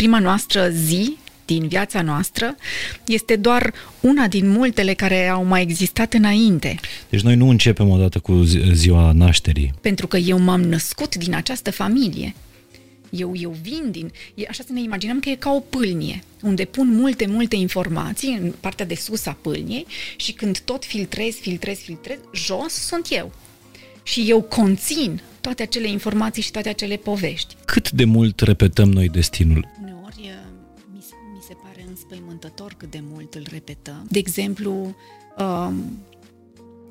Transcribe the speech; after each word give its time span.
prima 0.00 0.18
noastră 0.18 0.68
zi 0.68 1.16
din 1.44 1.68
viața 1.68 2.02
noastră 2.02 2.56
este 3.06 3.36
doar 3.36 3.72
una 4.00 4.28
din 4.28 4.48
multele 4.48 4.94
care 4.94 5.28
au 5.28 5.44
mai 5.44 5.62
existat 5.62 6.12
înainte. 6.12 6.80
Deci 7.08 7.20
noi 7.20 7.34
nu 7.34 7.48
începem 7.48 7.88
odată 7.88 8.18
cu 8.18 8.42
ziua 8.72 9.12
nașterii. 9.12 9.72
Pentru 9.80 10.06
că 10.06 10.16
eu 10.16 10.38
m-am 10.38 10.60
născut 10.60 11.16
din 11.16 11.34
această 11.34 11.70
familie. 11.70 12.34
Eu, 13.10 13.32
eu 13.36 13.56
vin 13.62 13.90
din... 13.90 14.10
E, 14.34 14.44
așa 14.48 14.62
să 14.66 14.72
ne 14.72 14.80
imaginăm 14.80 15.20
că 15.20 15.28
e 15.28 15.34
ca 15.34 15.50
o 15.50 15.60
pâlnie, 15.60 16.22
unde 16.42 16.64
pun 16.64 16.94
multe, 16.94 17.26
multe 17.26 17.56
informații 17.56 18.38
în 18.42 18.52
partea 18.60 18.86
de 18.86 18.94
sus 18.94 19.26
a 19.26 19.36
pâlniei 19.40 19.86
și 20.16 20.32
când 20.32 20.58
tot 20.58 20.84
filtrez, 20.84 21.34
filtrez, 21.34 21.78
filtrez, 21.78 22.18
jos 22.34 22.72
sunt 22.72 23.06
eu. 23.10 23.32
Și 24.02 24.24
eu 24.28 24.42
conțin 24.42 25.20
toate 25.40 25.62
acele 25.62 25.88
informații 25.88 26.42
și 26.42 26.50
toate 26.50 26.68
acele 26.68 26.96
povești. 26.96 27.54
Cât 27.64 27.90
de 27.90 28.04
mult 28.04 28.40
repetăm 28.40 28.88
noi 28.92 29.08
destinul? 29.08 29.78
Înspăimântător 32.40 32.74
cât 32.76 32.90
de 32.90 33.02
mult 33.12 33.34
îl 33.34 33.46
repetăm. 33.50 34.06
De 34.08 34.18
exemplu, 34.18 34.94
um, 35.38 35.98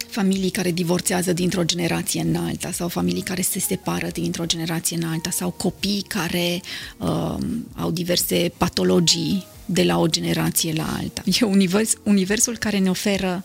familii 0.07 0.49
care 0.49 0.71
divorțează 0.71 1.33
dintr-o 1.33 1.63
generație 1.63 2.21
în 2.21 2.35
alta 2.35 2.71
sau 2.71 2.87
familii 2.87 3.21
care 3.21 3.41
se 3.41 3.59
separă 3.59 4.07
dintr-o 4.07 4.45
generație 4.45 4.97
în 4.97 5.03
alta 5.03 5.29
sau 5.29 5.49
copii 5.49 6.05
care 6.07 6.61
uh, 6.97 7.37
au 7.75 7.91
diverse 7.91 8.51
patologii 8.57 9.45
de 9.65 9.83
la 9.83 9.99
o 9.99 10.07
generație 10.07 10.73
la 10.73 10.95
alta. 10.97 11.21
E 11.25 11.45
univers, 11.45 11.93
universul 12.03 12.57
care 12.57 12.77
ne 12.77 12.89
oferă 12.89 13.43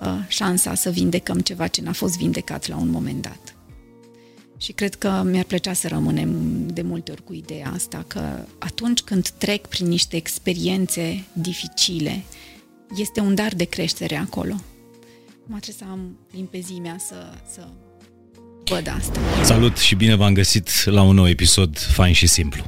uh, 0.00 0.08
șansa 0.28 0.74
să 0.74 0.90
vindecăm 0.90 1.40
ceva 1.40 1.66
ce 1.66 1.82
n-a 1.82 1.92
fost 1.92 2.16
vindecat 2.16 2.68
la 2.68 2.76
un 2.76 2.88
moment 2.88 3.22
dat. 3.22 3.55
Și 4.58 4.72
cred 4.72 4.94
că 4.94 5.22
mi-ar 5.24 5.44
plăcea 5.44 5.72
să 5.72 5.88
rămânem 5.88 6.30
de 6.66 6.82
multe 6.82 7.10
ori 7.10 7.24
cu 7.24 7.32
ideea 7.32 7.70
asta, 7.74 8.04
că 8.06 8.20
atunci 8.58 9.00
când 9.00 9.28
trec 9.28 9.66
prin 9.66 9.86
niște 9.86 10.16
experiențe 10.16 11.24
dificile, 11.32 12.22
este 12.96 13.20
un 13.20 13.34
dar 13.34 13.54
de 13.54 13.64
creștere 13.64 14.16
acolo. 14.16 14.54
Mă 15.46 15.58
trebuie 15.60 15.74
să 15.78 15.84
am 15.90 16.18
limpezimea 16.32 16.96
să, 16.98 17.14
să 17.52 17.68
văd 18.64 18.92
asta. 18.98 19.20
Salut 19.42 19.76
și 19.76 19.94
bine 19.94 20.14
v-am 20.14 20.34
găsit 20.34 20.84
la 20.84 21.02
un 21.02 21.14
nou 21.14 21.28
episod 21.28 21.78
fain 21.78 22.12
și 22.12 22.26
simplu. 22.26 22.64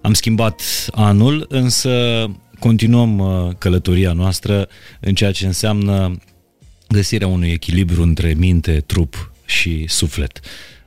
Am 0.00 0.14
schimbat 0.14 0.62
anul, 0.90 1.46
însă 1.48 2.26
continuăm 2.58 3.18
uh, 3.18 3.54
călătoria 3.58 4.12
noastră 4.12 4.68
în 5.00 5.14
ceea 5.14 5.32
ce 5.32 5.46
înseamnă 5.46 6.18
găsirea 6.88 7.26
unui 7.26 7.50
echilibru 7.50 8.02
între 8.02 8.34
minte, 8.34 8.80
trup 8.86 9.32
și 9.44 9.84
suflet. 9.88 10.40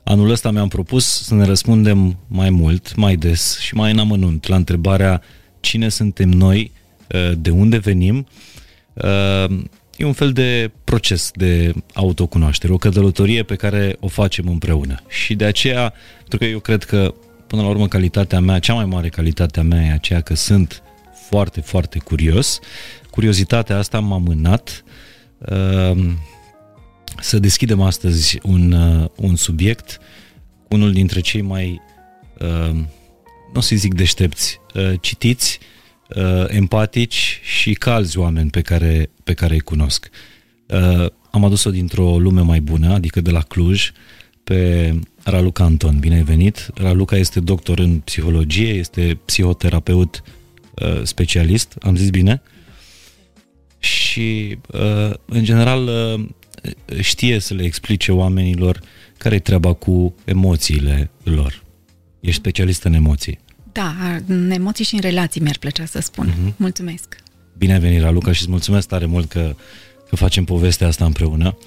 Anul 0.09 0.29
ăsta 0.29 0.51
mi-am 0.51 0.67
propus 0.67 1.05
să 1.05 1.33
ne 1.33 1.45
răspundem 1.45 2.17
mai 2.27 2.49
mult, 2.49 2.95
mai 2.95 3.15
des 3.15 3.59
și 3.59 3.75
mai 3.75 3.91
în 3.91 3.99
amănunt 3.99 4.47
la 4.47 4.55
întrebarea 4.55 5.21
cine 5.59 5.89
suntem 5.89 6.29
noi, 6.29 6.71
uh, 7.07 7.31
de 7.37 7.49
unde 7.49 7.77
venim, 7.77 8.27
uh, 8.93 9.59
E 9.97 10.05
un 10.05 10.13
fel 10.13 10.31
de 10.31 10.71
proces 10.83 11.31
de 11.35 11.73
autocunoaștere, 11.93 12.73
o 12.73 12.77
călătorie 12.77 13.43
pe 13.43 13.55
care 13.55 13.95
o 13.99 14.07
facem 14.07 14.47
împreună. 14.47 15.01
Și 15.07 15.35
de 15.35 15.45
aceea, 15.45 15.93
pentru 16.17 16.37
că 16.37 16.45
eu 16.45 16.59
cred 16.59 16.83
că, 16.83 17.13
până 17.47 17.61
la 17.61 17.67
urmă, 17.67 17.87
calitatea 17.87 18.39
mea, 18.39 18.59
cea 18.59 18.73
mai 18.73 18.85
mare 18.85 19.09
calitatea 19.09 19.63
mea 19.63 19.85
e 19.85 19.91
aceea 19.91 20.21
că 20.21 20.35
sunt 20.35 20.83
foarte, 21.29 21.61
foarte 21.61 21.99
curios. 21.99 22.59
Curiozitatea 23.09 23.77
asta 23.77 23.99
m-a 23.99 24.17
mânat 24.17 24.83
uh, 25.37 25.97
să 27.21 27.39
deschidem 27.39 27.81
astăzi 27.81 28.39
un, 28.43 28.71
uh, 28.71 29.09
un 29.15 29.35
subiect 29.35 29.99
cu 30.67 30.75
unul 30.75 30.91
dintre 30.91 31.19
cei 31.19 31.41
mai, 31.41 31.81
uh, 32.39 32.71
nu 33.53 33.55
o 33.55 33.59
să 33.59 33.75
zic 33.75 33.93
deștepți, 33.93 34.59
uh, 34.73 34.93
citiți, 35.01 35.59
uh, 35.61 35.65
uh, 36.15 36.45
empatici 36.47 37.39
și 37.43 37.73
calzi 37.73 38.17
oameni 38.17 38.49
pe 38.49 38.61
care, 38.61 39.09
pe 39.23 39.33
care 39.33 39.53
îi 39.53 39.59
cunosc. 39.59 40.09
Uh, 40.67 41.05
am 41.31 41.45
adus-o 41.45 41.69
dintr-o 41.69 42.19
lume 42.19 42.41
mai 42.41 42.61
bună, 42.61 42.93
adică 42.93 43.21
de 43.21 43.31
la 43.31 43.41
Cluj, 43.41 43.91
pe 44.43 44.93
Raluca 45.23 45.63
Anton. 45.63 45.99
Bine 45.99 46.15
ai 46.15 46.23
venit! 46.23 46.69
Raluca 46.73 47.15
este 47.15 47.39
doctor 47.39 47.79
în 47.79 47.99
psihologie, 47.99 48.69
este 48.69 49.19
psihoterapeut 49.25 50.23
uh, 50.73 51.03
specialist, 51.03 51.75
am 51.81 51.95
zis 51.95 52.09
bine? 52.09 52.41
Și, 53.79 54.57
uh, 54.71 55.13
în 55.25 55.43
general, 55.43 55.87
uh, 55.87 56.25
știe 56.99 57.39
să 57.39 57.53
le 57.53 57.63
explice 57.63 58.11
oamenilor 58.11 58.81
care 59.17 59.35
e 59.35 59.39
treaba 59.39 59.73
cu 59.73 60.15
emoțiile 60.25 61.09
lor. 61.23 61.63
Ești 62.19 62.39
specialist 62.39 62.83
în 62.83 62.93
emoții. 62.93 63.39
Da, 63.71 63.95
în 64.27 64.51
emoții 64.51 64.85
și 64.85 64.93
în 64.93 65.01
relații 65.01 65.41
mi-ar 65.41 65.57
plăcea 65.57 65.85
să 65.85 65.99
spun. 65.99 66.31
Uh-huh. 66.31 66.55
Mulțumesc! 66.55 67.15
Bine 67.57 67.73
ai 67.73 67.79
venit, 67.79 68.01
Raluca, 68.01 68.31
și 68.31 68.41
îți 68.41 68.49
mulțumesc 68.49 68.87
tare 68.87 69.05
mult 69.05 69.29
că, 69.29 69.55
că 70.09 70.15
facem 70.15 70.43
povestea 70.43 70.87
asta 70.87 71.05
împreună. 71.05 71.57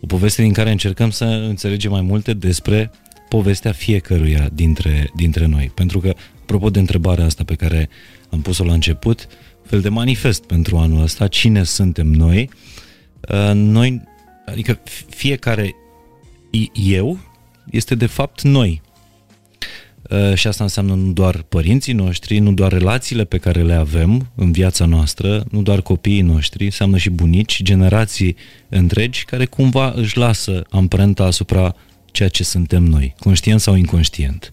O 0.00 0.06
poveste 0.06 0.42
din 0.42 0.52
care 0.52 0.70
încercăm 0.70 1.10
să 1.10 1.24
înțelegem 1.24 1.90
mai 1.90 2.00
multe 2.00 2.32
despre 2.32 2.90
povestea 3.28 3.72
fiecăruia 3.72 4.48
dintre, 4.52 5.10
dintre 5.16 5.46
noi. 5.46 5.70
Pentru 5.74 6.00
că, 6.00 6.14
apropo 6.40 6.70
de 6.70 6.78
întrebarea 6.78 7.24
asta 7.24 7.44
pe 7.44 7.54
care 7.54 7.88
am 8.30 8.40
pus-o 8.40 8.64
la 8.64 8.72
început, 8.72 9.26
fel 9.66 9.80
de 9.80 9.88
manifest 9.88 10.44
pentru 10.44 10.76
anul 10.76 11.02
ăsta, 11.02 11.28
cine 11.28 11.64
suntem 11.64 12.06
noi, 12.06 12.50
uh, 13.28 13.50
noi, 13.54 14.02
adică 14.46 14.80
fiecare 15.08 15.74
eu 16.72 17.18
este 17.70 17.94
de 17.94 18.06
fapt 18.06 18.42
noi. 18.42 18.80
Uh, 20.10 20.34
și 20.34 20.46
asta 20.46 20.62
înseamnă 20.62 20.94
nu 20.94 21.12
doar 21.12 21.42
părinții 21.42 21.92
noștri, 21.92 22.38
nu 22.38 22.52
doar 22.52 22.72
relațiile 22.72 23.24
pe 23.24 23.38
care 23.38 23.62
le 23.62 23.74
avem 23.74 24.30
în 24.34 24.52
viața 24.52 24.84
noastră, 24.84 25.44
nu 25.50 25.62
doar 25.62 25.82
copiii 25.82 26.20
noștri, 26.20 26.64
înseamnă 26.64 26.96
și 26.96 27.10
bunici, 27.10 27.62
generații 27.62 28.36
întregi 28.68 29.24
care 29.24 29.44
cumva 29.44 29.92
își 29.96 30.16
lasă 30.16 30.64
amprenta 30.70 31.24
asupra 31.24 31.74
ceea 32.10 32.28
ce 32.28 32.44
suntem 32.44 32.82
noi, 32.82 33.14
conștient 33.18 33.60
sau 33.60 33.74
inconștient. 33.74 34.52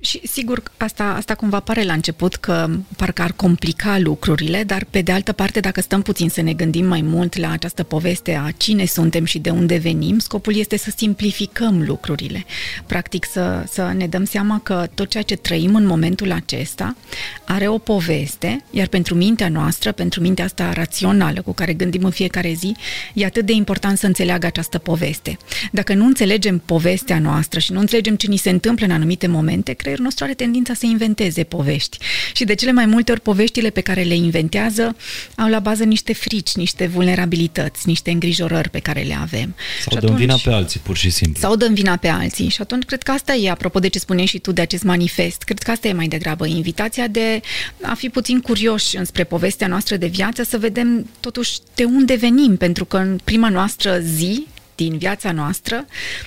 Și 0.00 0.20
sigur, 0.26 0.62
asta, 0.76 1.04
asta 1.04 1.34
cumva 1.34 1.60
pare 1.60 1.84
la 1.84 1.92
început 1.92 2.34
că 2.34 2.68
parcă 2.96 3.22
ar 3.22 3.32
complica 3.32 3.98
lucrurile, 3.98 4.64
dar 4.64 4.86
pe 4.90 5.00
de 5.00 5.12
altă 5.12 5.32
parte, 5.32 5.60
dacă 5.60 5.80
stăm 5.80 6.02
puțin 6.02 6.28
să 6.28 6.40
ne 6.42 6.52
gândim 6.52 6.86
mai 6.86 7.00
mult 7.02 7.36
la 7.36 7.50
această 7.50 7.82
poveste 7.82 8.34
a 8.34 8.50
cine 8.50 8.84
suntem 8.84 9.24
și 9.24 9.38
de 9.38 9.50
unde 9.50 9.76
venim, 9.76 10.18
scopul 10.18 10.56
este 10.56 10.76
să 10.76 10.92
simplificăm 10.96 11.82
lucrurile. 11.82 12.44
Practic 12.86 13.24
să, 13.24 13.64
să 13.68 13.92
ne 13.96 14.06
dăm 14.06 14.24
seama 14.24 14.60
că 14.62 14.88
tot 14.94 15.08
ceea 15.08 15.22
ce 15.22 15.36
trăim 15.36 15.74
în 15.74 15.86
momentul 15.86 16.32
acesta 16.32 16.96
are 17.44 17.68
o 17.68 17.78
poveste, 17.78 18.64
iar 18.70 18.86
pentru 18.86 19.14
mintea 19.14 19.48
noastră, 19.48 19.92
pentru 19.92 20.20
mintea 20.20 20.44
asta 20.44 20.72
rațională 20.72 21.42
cu 21.42 21.52
care 21.52 21.72
gândim 21.72 22.04
în 22.04 22.10
fiecare 22.10 22.52
zi, 22.52 22.76
e 23.14 23.24
atât 23.24 23.46
de 23.46 23.52
important 23.52 23.98
să 23.98 24.06
înțeleagă 24.06 24.46
această 24.46 24.78
poveste. 24.78 25.36
Dacă 25.72 25.94
nu 25.94 26.04
înțelegem 26.04 26.58
povestea 26.58 27.18
noastră 27.18 27.60
și 27.60 27.72
nu 27.72 27.80
înțelegem 27.80 28.16
ce 28.16 28.26
ni 28.26 28.36
se 28.36 28.50
întâmplă 28.50 28.86
în 28.86 28.92
anumite 28.92 29.26
momente, 29.26 29.72
creierul 29.76 30.04
nostru 30.04 30.24
are 30.24 30.34
tendința 30.34 30.74
să 30.74 30.86
inventeze 30.86 31.42
povești. 31.42 31.98
Și 32.34 32.44
de 32.44 32.54
cele 32.54 32.72
mai 32.72 32.86
multe 32.86 33.12
ori 33.12 33.20
poveștile 33.20 33.70
pe 33.70 33.80
care 33.80 34.02
le 34.02 34.14
inventează 34.14 34.96
au 35.36 35.48
la 35.48 35.58
bază 35.58 35.84
niște 35.84 36.12
frici, 36.12 36.54
niște 36.54 36.86
vulnerabilități, 36.86 37.88
niște 37.88 38.10
îngrijorări 38.10 38.70
pe 38.70 38.78
care 38.78 39.02
le 39.02 39.16
avem. 39.20 39.54
Sau 39.82 39.92
și 39.92 39.98
dăm 39.98 40.04
atunci, 40.04 40.18
vina 40.18 40.36
pe 40.44 40.50
alții, 40.50 40.80
pur 40.80 40.96
și 40.96 41.10
simplu. 41.10 41.40
Sau 41.40 41.56
dăm 41.56 41.74
vina 41.74 41.96
pe 41.96 42.08
alții. 42.08 42.48
Și 42.48 42.60
atunci 42.60 42.84
cred 42.84 43.02
că 43.02 43.10
asta 43.10 43.34
e, 43.34 43.50
apropo 43.50 43.78
de 43.78 43.88
ce 43.88 43.98
spuneai 43.98 44.26
și 44.26 44.38
tu 44.38 44.52
de 44.52 44.60
acest 44.60 44.82
manifest, 44.82 45.42
cred 45.42 45.58
că 45.58 45.70
asta 45.70 45.88
e 45.88 45.92
mai 45.92 46.08
degrabă 46.08 46.46
invitația 46.46 47.06
de 47.06 47.40
a 47.82 47.94
fi 47.94 48.08
puțin 48.08 48.40
curioși 48.40 48.96
înspre 48.96 49.24
povestea 49.24 49.66
noastră 49.66 49.96
de 49.96 50.06
viață, 50.06 50.42
să 50.42 50.58
vedem 50.58 51.10
totuși 51.20 51.58
de 51.74 51.84
unde 51.84 52.14
venim, 52.14 52.56
pentru 52.56 52.84
că 52.84 52.96
în 52.96 53.20
prima 53.24 53.48
noastră 53.48 53.98
zi, 53.98 54.46
din 54.76 54.98
viața 54.98 55.32
noastră 55.32 55.84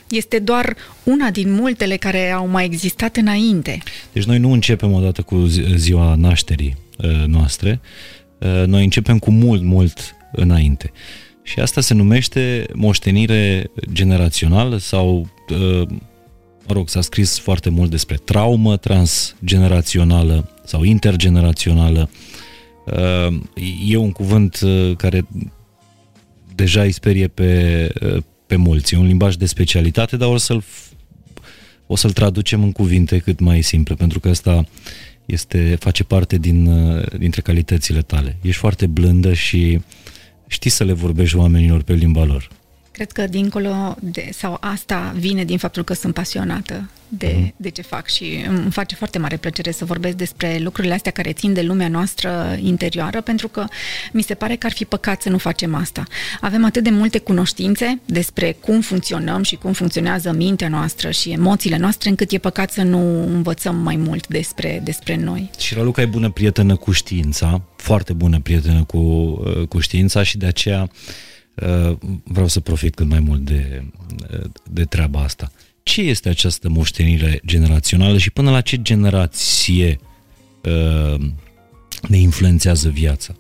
este 0.09 0.39
doar 0.39 0.75
una 1.03 1.29
din 1.29 1.51
multele 1.51 1.95
care 1.97 2.31
au 2.31 2.47
mai 2.47 2.65
existat 2.65 3.15
înainte. 3.15 3.77
Deci 4.11 4.23
noi 4.23 4.37
nu 4.37 4.51
începem 4.51 4.91
odată 4.91 5.21
cu 5.21 5.45
ziua 5.75 6.15
nașterii 6.15 6.77
uh, 6.97 7.25
noastre, 7.25 7.79
uh, 8.39 8.63
noi 8.65 8.83
începem 8.83 9.19
cu 9.19 9.31
mult, 9.31 9.61
mult 9.63 10.15
înainte. 10.31 10.91
Și 11.43 11.59
asta 11.59 11.81
se 11.81 11.93
numește 11.93 12.65
moștenire 12.73 13.71
generațională 13.93 14.77
sau, 14.77 15.29
uh, 15.49 15.87
mă 16.67 16.73
rog, 16.73 16.89
s-a 16.89 17.01
scris 17.01 17.39
foarte 17.39 17.69
mult 17.69 17.89
despre 17.89 18.15
traumă 18.15 18.77
transgenerațională 18.77 20.51
sau 20.65 20.83
intergenerațională. 20.83 22.09
E 23.85 23.97
un 23.97 24.11
cuvânt 24.11 24.59
care 24.97 25.27
deja 26.55 26.81
îi 26.81 26.91
sperie 26.91 27.27
pe, 27.27 27.91
pe 28.49 28.55
mulți. 28.55 28.93
E 28.93 28.97
un 28.97 29.05
limbaj 29.05 29.35
de 29.35 29.45
specialitate, 29.45 30.17
dar 30.17 30.27
o 30.27 30.37
să-l, 30.37 30.63
o 31.87 31.95
să-l 31.95 32.11
traducem 32.11 32.63
în 32.63 32.71
cuvinte 32.71 33.17
cât 33.17 33.39
mai 33.39 33.61
simple, 33.61 33.95
pentru 33.95 34.19
că 34.19 34.29
asta 34.29 34.65
este, 35.25 35.77
face 35.79 36.03
parte 36.03 36.37
din, 36.37 36.69
dintre 37.17 37.41
calitățile 37.41 38.01
tale. 38.01 38.37
Ești 38.41 38.59
foarte 38.59 38.87
blândă 38.87 39.33
și 39.33 39.79
știi 40.47 40.69
să 40.69 40.83
le 40.83 40.93
vorbești 40.93 41.35
oamenilor 41.35 41.81
pe 41.81 41.93
limba 41.93 42.23
lor. 42.23 42.49
Cred 42.91 43.11
că 43.11 43.27
dincolo 43.27 43.95
de, 43.99 44.29
sau 44.33 44.57
asta 44.59 45.13
vine 45.15 45.43
din 45.43 45.57
faptul 45.57 45.83
că 45.83 45.93
sunt 45.93 46.13
pasionată 46.13 46.89
de, 47.09 47.35
mm. 47.37 47.53
de 47.57 47.69
ce 47.69 47.81
fac 47.81 48.07
și 48.07 48.45
îmi 48.47 48.71
face 48.71 48.95
foarte 48.95 49.17
mare 49.17 49.37
plăcere 49.37 49.71
să 49.71 49.85
vorbesc 49.85 50.15
despre 50.15 50.57
lucrurile 50.59 50.93
astea 50.93 51.11
care 51.11 51.33
țin 51.33 51.53
de 51.53 51.61
lumea 51.61 51.87
noastră 51.87 52.57
interioară, 52.61 53.21
pentru 53.21 53.47
că 53.47 53.65
mi 54.11 54.21
se 54.21 54.33
pare 54.33 54.55
că 54.55 54.65
ar 54.65 54.71
fi 54.71 54.85
păcat 54.85 55.21
să 55.21 55.29
nu 55.29 55.37
facem 55.37 55.75
asta. 55.75 56.03
Avem 56.41 56.65
atât 56.65 56.83
de 56.83 56.89
multe 56.89 57.19
cunoștințe 57.19 57.99
despre 58.05 58.57
cum 58.59 58.81
funcționăm 58.81 59.43
și 59.43 59.55
cum 59.55 59.73
funcționează 59.73 60.31
mintea 60.31 60.67
noastră 60.67 61.11
și 61.11 61.29
emoțiile 61.29 61.77
noastre, 61.77 62.09
încât 62.09 62.31
e 62.31 62.37
păcat 62.37 62.71
să 62.71 62.81
nu 62.81 63.23
învățăm 63.23 63.75
mai 63.75 63.95
mult 63.95 64.27
despre, 64.27 64.81
despre 64.83 65.15
noi. 65.15 65.49
Și 65.59 65.73
Raluca 65.73 66.01
e 66.01 66.05
bună 66.05 66.29
prietenă 66.29 66.75
cu 66.75 66.91
știința, 66.91 67.61
foarte 67.75 68.13
bună 68.13 68.39
prietenă 68.39 68.83
cu, 68.83 68.97
uh, 68.97 69.67
cu 69.67 69.79
știința 69.79 70.23
și 70.23 70.37
de 70.37 70.45
aceea 70.45 70.81
uh, 70.81 71.27
vreau 72.23 72.47
să 72.47 72.59
profit 72.59 72.95
cât 72.95 73.07
mai 73.07 73.19
mult 73.19 73.41
de, 73.41 73.83
de 74.71 74.83
treaba 74.83 75.21
asta 75.21 75.51
ce 75.89 76.01
este 76.01 76.29
această 76.29 76.69
moștenire 76.69 77.41
generațională 77.45 78.17
și 78.17 78.29
până 78.29 78.51
la 78.51 78.61
ce 78.61 78.81
generație 78.81 79.99
uh, 80.63 81.21
ne 82.07 82.17
influențează 82.17 82.89
viața? 82.89 83.35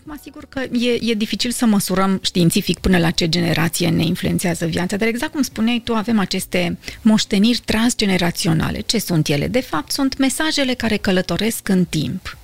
Acum, 0.00 0.18
sigur 0.22 0.46
că 0.48 0.60
e, 0.60 1.10
e 1.10 1.14
dificil 1.14 1.50
să 1.50 1.66
măsurăm 1.66 2.20
științific 2.22 2.78
până 2.78 2.98
la 2.98 3.10
ce 3.10 3.28
generație 3.28 3.88
ne 3.88 4.04
influențează 4.04 4.66
viața, 4.66 4.96
dar 4.96 5.08
exact 5.08 5.32
cum 5.32 5.42
spuneai 5.42 5.80
tu, 5.84 5.94
avem 5.94 6.18
aceste 6.18 6.78
moșteniri 7.02 7.60
transgeneraționale. 7.64 8.80
Ce 8.80 8.98
sunt 8.98 9.28
ele? 9.28 9.48
De 9.48 9.60
fapt, 9.60 9.90
sunt 9.90 10.18
mesajele 10.18 10.74
care 10.74 10.96
călătoresc 10.96 11.68
în 11.68 11.84
timp 11.84 12.36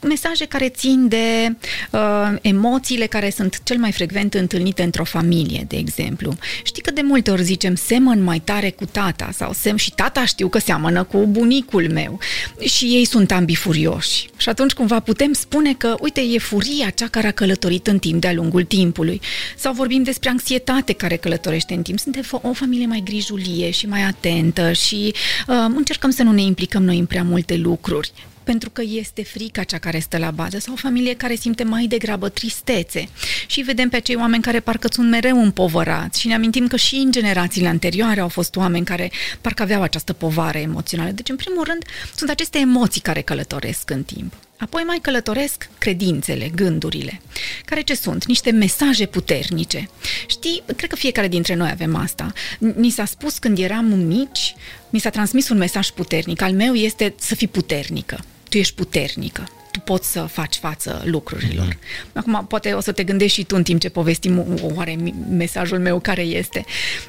mesaje 0.00 0.44
care 0.44 0.68
țin 0.68 1.08
de 1.08 1.56
uh, 1.90 2.00
emoțiile 2.40 3.06
care 3.06 3.30
sunt 3.30 3.60
cel 3.62 3.78
mai 3.78 3.92
frecvent 3.92 4.34
întâlnite 4.34 4.82
într-o 4.82 5.04
familie, 5.04 5.64
de 5.68 5.76
exemplu. 5.76 6.34
Știi 6.62 6.82
că 6.82 6.90
de 6.90 7.00
multe 7.00 7.30
ori 7.30 7.42
zicem 7.42 7.74
semăn 7.74 8.22
mai 8.22 8.38
tare 8.38 8.70
cu 8.70 8.84
tata 8.84 9.30
sau 9.32 9.52
sem 9.52 9.76
și 9.76 9.90
tata 9.90 10.24
știu 10.24 10.48
că 10.48 10.58
seamănă 10.58 11.02
cu 11.02 11.26
bunicul 11.26 11.90
meu 11.92 12.18
și 12.60 12.84
ei 12.84 13.04
sunt 13.04 13.32
ambii 13.32 13.54
furioși. 13.54 14.28
Și 14.36 14.48
atunci 14.48 14.72
cumva 14.72 15.00
putem 15.00 15.32
spune 15.32 15.74
că, 15.74 15.96
uite, 16.00 16.20
e 16.20 16.38
furia 16.38 16.90
cea 16.90 17.08
care 17.08 17.26
a 17.26 17.30
călătorit 17.30 17.86
în 17.86 17.98
timp 17.98 18.20
de-a 18.20 18.32
lungul 18.32 18.64
timpului. 18.64 19.20
Sau 19.56 19.72
vorbim 19.72 20.02
despre 20.02 20.28
anxietate 20.28 20.92
care 20.92 21.16
călătorește 21.16 21.74
în 21.74 21.82
timp. 21.82 21.98
Suntem 21.98 22.22
o 22.30 22.52
familie 22.52 22.86
mai 22.86 23.02
grijulie 23.04 23.70
și 23.70 23.86
mai 23.86 24.02
atentă 24.02 24.72
și 24.72 25.14
uh, 25.46 25.54
încercăm 25.76 26.10
să 26.10 26.22
nu 26.22 26.32
ne 26.32 26.42
implicăm 26.42 26.82
noi 26.82 26.98
în 26.98 27.06
prea 27.06 27.22
multe 27.22 27.56
lucruri 27.56 28.12
pentru 28.46 28.70
că 28.70 28.82
este 28.86 29.22
frica 29.22 29.62
cea 29.62 29.78
care 29.78 29.98
stă 29.98 30.18
la 30.18 30.30
bază 30.30 30.58
sau 30.58 30.72
o 30.72 30.76
familie 30.76 31.14
care 31.14 31.34
simte 31.34 31.64
mai 31.64 31.86
degrabă 31.86 32.28
tristețe. 32.28 33.08
Și 33.46 33.60
vedem 33.60 33.88
pe 33.88 33.96
acei 33.96 34.16
oameni 34.16 34.42
care 34.42 34.60
parcă 34.60 34.88
sunt 34.92 35.08
mereu 35.10 35.42
împovărați 35.42 36.20
și 36.20 36.26
ne 36.26 36.34
amintim 36.34 36.66
că 36.66 36.76
și 36.76 36.94
în 36.94 37.10
generațiile 37.10 37.68
anterioare 37.68 38.20
au 38.20 38.28
fost 38.28 38.56
oameni 38.56 38.84
care 38.84 39.10
parcă 39.40 39.62
aveau 39.62 39.82
această 39.82 40.12
povară 40.12 40.58
emoțională. 40.58 41.10
Deci, 41.10 41.28
în 41.28 41.36
primul 41.36 41.64
rând, 41.64 41.84
sunt 42.14 42.30
aceste 42.30 42.58
emoții 42.58 43.00
care 43.00 43.20
călătoresc 43.20 43.90
în 43.90 44.02
timp. 44.02 44.32
Apoi 44.58 44.82
mai 44.82 44.98
călătoresc 45.02 45.68
credințele, 45.78 46.50
gândurile, 46.54 47.20
care 47.64 47.80
ce 47.80 47.94
sunt? 47.94 48.26
Niște 48.26 48.50
mesaje 48.50 49.06
puternice. 49.06 49.88
Știi, 50.26 50.62
cred 50.76 50.90
că 50.90 50.96
fiecare 50.96 51.28
dintre 51.28 51.54
noi 51.54 51.70
avem 51.70 51.96
asta. 51.96 52.32
Ni 52.58 52.90
s-a 52.90 53.04
spus 53.04 53.38
când 53.38 53.58
eram 53.58 53.84
mici, 53.84 54.54
mi 54.90 54.98
s-a 54.98 55.10
transmis 55.10 55.48
un 55.48 55.56
mesaj 55.56 55.88
puternic. 55.90 56.42
Al 56.42 56.52
meu 56.52 56.74
este 56.74 57.14
să 57.18 57.34
fii 57.34 57.48
puternică 57.48 58.24
tu 58.56 58.62
ești 58.62 58.74
puternică 58.74 59.48
tu 59.70 59.80
poți 59.80 60.12
să 60.12 60.22
faci 60.22 60.54
față 60.54 61.02
lucrurilor. 61.04 61.74
Mm-hmm. 61.74 62.12
Acum, 62.12 62.46
poate 62.48 62.72
o 62.72 62.80
să 62.80 62.92
te 62.92 63.04
gândești 63.04 63.38
și 63.38 63.44
tu 63.44 63.56
în 63.56 63.62
timp 63.62 63.80
ce 63.80 63.88
povestim 63.88 64.60
oare 64.74 64.94
mesajul 65.30 65.78
meu 65.78 66.00
care 66.00 66.22
este. 66.22 66.64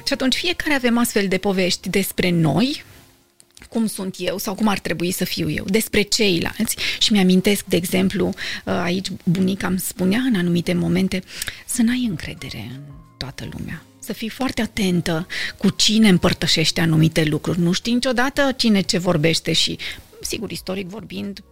Și 0.06 0.12
atunci 0.12 0.34
fiecare 0.34 0.74
avem 0.74 0.98
astfel 0.98 1.28
de 1.28 1.38
povești 1.38 1.88
despre 1.88 2.30
noi, 2.30 2.84
cum 3.68 3.86
sunt 3.86 4.14
eu 4.18 4.38
sau 4.38 4.54
cum 4.54 4.68
ar 4.68 4.78
trebui 4.78 5.10
să 5.10 5.24
fiu 5.24 5.50
eu, 5.50 5.64
despre 5.64 6.02
ceilalți. 6.02 6.76
Și 6.98 7.12
mi-amintesc, 7.12 7.64
de 7.64 7.76
exemplu, 7.76 8.26
uh, 8.26 8.74
aici 8.82 9.06
bunica 9.24 9.66
îmi 9.66 9.78
spunea 9.80 10.20
în 10.20 10.34
anumite 10.34 10.72
momente 10.72 11.22
să 11.66 11.82
n-ai 11.82 12.06
încredere 12.08 12.70
în 12.74 12.80
toată 13.16 13.48
lumea 13.52 13.82
să 14.08 14.14
fii 14.14 14.28
foarte 14.28 14.62
atentă 14.62 15.26
cu 15.56 15.70
cine 15.70 16.08
împărtășește 16.08 16.80
anumite 16.80 17.24
lucruri. 17.24 17.60
Nu 17.60 17.72
știi 17.72 17.92
niciodată 17.92 18.52
cine 18.56 18.80
ce 18.80 18.98
vorbește 18.98 19.52
și 19.52 19.78
sigur, 20.28 20.50
istoric 20.50 20.88
vorbind, 20.88 21.42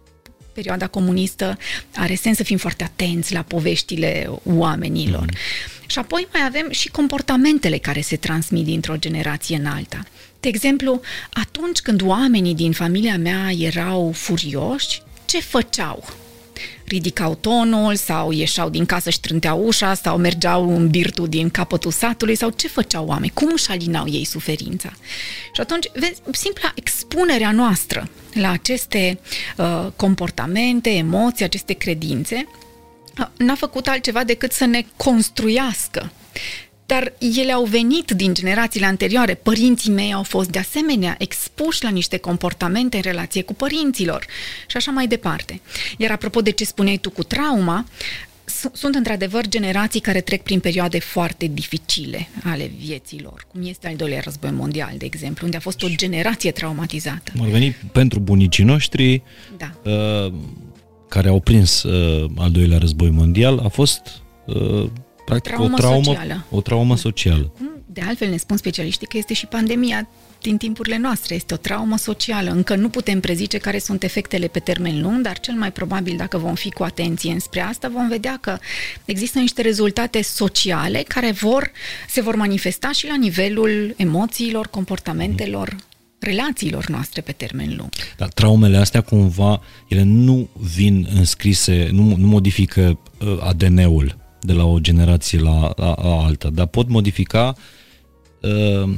perioada 0.53 0.87
comunistă 0.87 1.57
are 1.95 2.15
sens 2.15 2.37
să 2.37 2.43
fim 2.43 2.57
foarte 2.57 2.83
atenți 2.83 3.33
la 3.33 3.41
poveștile 3.41 4.29
oamenilor. 4.43 5.21
Mm. 5.21 5.37
Și 5.87 5.99
apoi 5.99 6.27
mai 6.33 6.41
avem 6.45 6.71
și 6.71 6.89
comportamentele 6.89 7.77
care 7.77 8.01
se 8.01 8.15
transmit 8.15 8.65
dintr-o 8.65 8.97
generație 8.97 9.55
în 9.55 9.65
alta. 9.65 10.03
De 10.39 10.47
exemplu, 10.47 11.01
atunci 11.33 11.79
când 11.79 12.01
oamenii 12.01 12.55
din 12.55 12.71
familia 12.71 13.17
mea 13.17 13.51
erau 13.51 14.11
furioși, 14.11 15.01
ce 15.25 15.39
făceau? 15.39 16.26
Ridicau 16.87 17.35
tonul 17.35 17.95
sau 17.95 18.31
ieșeau 18.31 18.69
din 18.69 18.85
casă 18.85 19.09
și 19.09 19.19
trânteau 19.19 19.65
ușa 19.65 19.93
sau 19.93 20.17
mergeau 20.17 20.75
în 20.75 20.89
birtul 20.89 21.27
din 21.27 21.49
capătul 21.49 21.91
satului 21.91 22.35
sau 22.35 22.49
ce 22.49 22.67
făceau 22.67 23.05
oameni, 23.05 23.31
cum 23.33 23.49
își 23.53 23.69
alinau 23.69 24.07
ei 24.07 24.25
suferința. 24.25 24.93
Și 25.53 25.61
atunci, 25.61 25.89
vezi, 25.93 26.21
simpla 26.31 26.71
expunerea 26.75 27.51
noastră 27.51 28.09
la 28.33 28.51
aceste 28.51 29.19
uh, 29.57 29.87
comportamente, 29.95 30.89
emoții, 30.89 31.45
aceste 31.45 31.73
credințe, 31.73 32.47
uh, 33.19 33.25
n-a 33.37 33.55
făcut 33.55 33.87
altceva 33.87 34.23
decât 34.23 34.51
să 34.51 34.65
ne 34.65 34.85
construiască 34.95 36.11
dar 36.87 37.13
ele 37.37 37.51
au 37.51 37.63
venit 37.63 38.11
din 38.11 38.33
generațiile 38.33 38.85
anterioare. 38.85 39.33
Părinții 39.33 39.91
mei 39.91 40.13
au 40.13 40.23
fost 40.23 40.49
de 40.49 40.59
asemenea 40.59 41.15
expuși 41.17 41.83
la 41.83 41.89
niște 41.89 42.17
comportamente 42.17 42.95
în 42.95 43.03
relație 43.03 43.41
cu 43.41 43.53
părinților 43.53 44.25
și 44.67 44.77
așa 44.77 44.91
mai 44.91 45.07
departe. 45.07 45.61
Iar 45.97 46.11
apropo 46.11 46.41
de 46.41 46.51
ce 46.51 46.65
spuneai 46.65 46.97
tu 46.97 47.09
cu 47.09 47.23
trauma, 47.23 47.85
sunt 48.73 48.95
într-adevăr 48.95 49.47
generații 49.47 49.99
care 49.99 50.21
trec 50.21 50.43
prin 50.43 50.59
perioade 50.59 50.99
foarte 50.99 51.51
dificile 51.53 52.27
ale 52.43 52.71
vieților, 52.77 53.45
cum 53.51 53.61
este 53.67 53.87
al 53.87 53.95
doilea 53.95 54.21
război 54.23 54.51
mondial, 54.51 54.93
de 54.97 55.05
exemplu, 55.05 55.45
unde 55.45 55.57
a 55.57 55.59
fost 55.59 55.83
o 55.83 55.87
generație 55.95 56.51
traumatizată. 56.51 57.31
Ar 57.41 57.47
veni 57.47 57.75
pentru 57.91 58.19
bunicii 58.19 58.63
noștri 58.63 59.23
da. 59.57 59.91
uh, 59.91 60.33
care 61.09 61.27
au 61.27 61.39
prins 61.39 61.83
uh, 61.83 62.29
al 62.35 62.51
doilea 62.51 62.77
război 62.77 63.09
mondial, 63.09 63.59
a 63.59 63.67
fost 63.67 64.01
uh, 64.45 64.89
practic 65.29 65.53
traumă 65.53 65.73
o 65.73 65.77
traumă 65.77 66.03
socială. 66.03 66.45
O 66.49 66.61
traumă 66.61 66.97
socială. 66.97 67.51
De 67.85 68.01
altfel 68.01 68.29
ne 68.29 68.37
spun 68.37 68.57
specialiștii 68.57 69.07
că 69.07 69.17
este 69.17 69.33
și 69.33 69.45
pandemia 69.45 70.07
din 70.41 70.57
timpurile 70.57 70.97
noastre. 70.97 71.35
Este 71.35 71.53
o 71.53 71.57
traumă 71.57 71.97
socială. 71.97 72.49
Încă 72.49 72.75
nu 72.75 72.89
putem 72.89 73.19
prezice 73.19 73.57
care 73.57 73.79
sunt 73.79 74.03
efectele 74.03 74.47
pe 74.47 74.59
termen 74.59 75.01
lung, 75.01 75.21
dar 75.21 75.39
cel 75.39 75.53
mai 75.55 75.71
probabil, 75.71 76.17
dacă 76.17 76.37
vom 76.37 76.55
fi 76.55 76.71
cu 76.71 76.83
atenție 76.83 77.31
înspre 77.31 77.59
asta, 77.59 77.89
vom 77.93 78.07
vedea 78.07 78.37
că 78.41 78.57
există 79.05 79.39
niște 79.39 79.61
rezultate 79.61 80.21
sociale 80.21 81.03
care 81.07 81.31
vor, 81.31 81.71
se 82.09 82.21
vor 82.21 82.35
manifesta 82.35 82.91
și 82.91 83.07
la 83.07 83.15
nivelul 83.15 83.93
emoțiilor, 83.97 84.67
comportamentelor, 84.67 85.75
relațiilor 86.19 86.87
noastre 86.87 87.21
pe 87.21 87.31
termen 87.31 87.73
lung. 87.77 87.89
Dar 88.17 88.29
traumele 88.29 88.77
astea 88.77 89.01
cumva, 89.01 89.61
ele 89.87 90.03
nu 90.03 90.49
vin 90.75 91.07
înscrise, 91.13 91.89
nu, 91.91 92.15
nu 92.17 92.27
modifică 92.27 92.99
uh, 93.19 93.37
ADN-ul 93.41 94.25
de 94.41 94.53
la 94.53 94.65
o 94.65 94.79
generație 94.79 95.39
la, 95.39 95.71
la, 95.75 95.95
la 96.03 96.21
alta, 96.25 96.49
dar 96.49 96.65
pot 96.65 96.89
modifica 96.89 97.55
uh, 98.41 98.89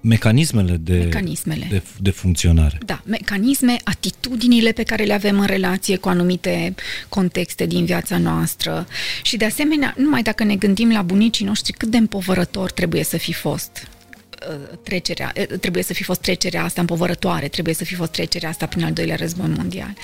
mecanismele, 0.00 0.76
de, 0.76 0.96
mecanismele. 0.96 1.66
De, 1.70 1.82
de 1.98 2.10
funcționare. 2.10 2.78
Da, 2.86 3.02
mecanisme, 3.06 3.76
atitudinile 3.84 4.72
pe 4.72 4.82
care 4.82 5.04
le 5.04 5.12
avem 5.12 5.40
în 5.40 5.46
relație 5.46 5.96
cu 5.96 6.08
anumite 6.08 6.74
contexte 7.08 7.66
din 7.66 7.84
viața 7.84 8.18
noastră 8.18 8.86
și 9.22 9.36
de 9.36 9.44
asemenea, 9.44 9.94
numai 9.98 10.22
dacă 10.22 10.44
ne 10.44 10.56
gândim 10.56 10.92
la 10.92 11.02
bunicii 11.02 11.44
noștri 11.44 11.72
cât 11.72 11.88
de 11.88 11.96
împovărător 11.96 12.70
trebuie 12.70 13.04
să 13.04 13.16
fi 13.16 13.32
fost 13.32 13.70
Uh, 13.82 13.99
trecerea, 14.82 15.32
uh, 15.36 15.58
trebuie 15.58 15.82
să 15.82 15.92
fi 15.92 16.02
fost 16.02 16.20
trecerea 16.20 16.64
asta 16.64 16.80
împovărătoare, 16.80 17.48
trebuie 17.48 17.74
să 17.74 17.84
fi 17.84 17.94
fost 17.94 18.10
trecerea 18.10 18.48
asta 18.48 18.66
prin 18.66 18.84
al 18.84 18.92
doilea 18.92 19.16
război 19.16 19.48
mondial. 19.56 19.94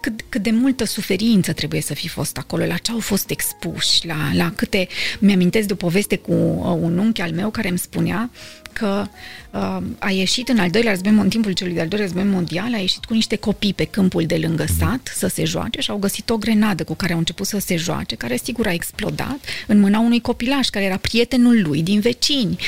Cât, 0.00 0.24
cât 0.28 0.42
de 0.42 0.50
multă 0.50 0.84
suferință 0.84 1.52
trebuie 1.52 1.80
să 1.80 1.94
fi 1.94 2.08
fost 2.08 2.36
acolo, 2.36 2.64
la 2.64 2.76
ce 2.76 2.92
au 2.92 3.00
fost 3.00 3.30
expuși, 3.30 4.06
la, 4.06 4.30
la 4.32 4.52
câte... 4.56 4.88
Mi-amintesc 5.18 5.66
de 5.66 5.72
o 5.72 5.76
poveste 5.76 6.16
cu 6.16 6.32
uh, 6.32 6.76
un 6.80 6.98
unchi 6.98 7.20
al 7.20 7.32
meu 7.32 7.50
care 7.50 7.68
îmi 7.68 7.78
spunea 7.78 8.30
că 8.74 9.06
uh, 9.50 9.82
a 9.98 10.10
ieșit 10.10 10.48
în 10.48 10.58
al 10.58 10.70
doilea 10.70 10.92
război, 10.92 11.12
în 11.12 11.28
timpul 11.28 11.52
celui 11.52 11.74
de-al 11.74 11.88
doilea 11.88 12.06
război 12.06 12.30
mondial, 12.30 12.74
a 12.74 12.78
ieșit 12.78 13.04
cu 13.04 13.14
niște 13.14 13.36
copii 13.36 13.74
pe 13.74 13.84
câmpul 13.84 14.26
de 14.26 14.36
lângă 14.36 14.64
sat 14.78 15.12
să 15.14 15.26
se 15.26 15.44
joace 15.44 15.80
și 15.80 15.90
au 15.90 15.96
găsit 15.96 16.30
o 16.30 16.36
grenadă 16.36 16.84
cu 16.84 16.94
care 16.94 17.12
au 17.12 17.18
început 17.18 17.46
să 17.46 17.58
se 17.58 17.76
joace, 17.76 18.14
care 18.14 18.36
sigur 18.36 18.66
a 18.66 18.72
explodat 18.72 19.38
în 19.66 19.80
mâna 19.80 19.98
unui 19.98 20.20
copilaș 20.20 20.68
care 20.68 20.84
era 20.84 20.96
prietenul 20.96 21.62
lui 21.62 21.82
din 21.82 22.00
vecini 22.00 22.58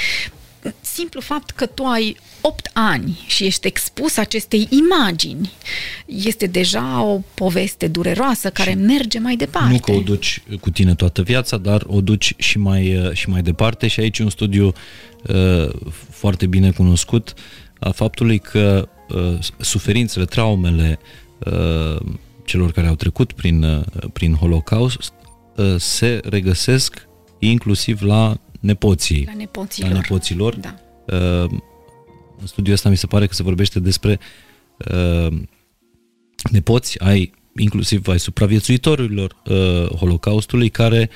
simplu 0.81 1.21
fapt 1.21 1.51
că 1.51 1.67
tu 1.67 1.85
ai 1.85 2.17
8 2.41 2.71
ani 2.73 3.25
și 3.27 3.45
ești 3.45 3.67
expus 3.67 4.17
acestei 4.17 4.69
imagini 4.71 5.53
este 6.07 6.47
deja 6.47 7.03
o 7.03 7.21
poveste 7.35 7.89
dureroasă 7.89 8.51
care 8.51 8.71
și 8.71 8.77
merge 8.77 9.19
mai 9.19 9.37
departe. 9.37 9.73
Nu 9.73 9.79
că 9.79 9.93
o 9.93 10.01
duci 10.01 10.43
cu 10.61 10.71
tine 10.71 10.95
toată 10.95 11.23
viața, 11.23 11.57
dar 11.57 11.85
o 11.87 12.01
duci 12.01 12.35
și 12.37 12.59
mai, 12.59 13.11
și 13.13 13.29
mai 13.29 13.43
departe 13.43 13.87
și 13.87 14.01
aici 14.01 14.19
un 14.19 14.31
studiu 14.31 14.73
uh, 15.23 15.69
foarte 16.11 16.47
bine 16.47 16.71
cunoscut 16.71 17.35
a 17.79 17.91
faptului 17.91 18.39
că 18.39 18.89
uh, 19.09 19.39
suferințele, 19.59 20.25
traumele 20.25 20.99
uh, 21.39 22.01
celor 22.45 22.73
care 22.73 22.87
au 22.87 22.95
trecut 22.95 23.33
prin, 23.33 23.63
uh, 23.63 23.83
prin 24.13 24.35
Holocaust 24.35 25.13
uh, 25.57 25.75
se 25.79 26.21
regăsesc 26.25 27.09
inclusiv 27.39 28.03
la 28.03 28.37
nepoții. 28.67 29.25
La 29.27 29.33
nepoților. 29.33 29.91
La 29.91 29.97
nepoților. 29.97 30.55
Da. 30.57 30.75
Uh, 31.07 31.51
în 32.41 32.47
studiul 32.47 32.75
ăsta 32.75 32.89
mi 32.89 32.97
se 32.97 33.07
pare 33.07 33.27
că 33.27 33.35
se 33.35 33.43
vorbește 33.43 33.81
despre 33.81 34.19
uh, 34.77 35.39
nepoți 36.51 37.01
ai 37.01 37.33
inclusiv 37.57 38.09
ai 38.09 38.19
supraviețuitorilor 38.19 39.37
uh, 39.45 39.97
Holocaustului 39.97 40.69
care 40.69 41.11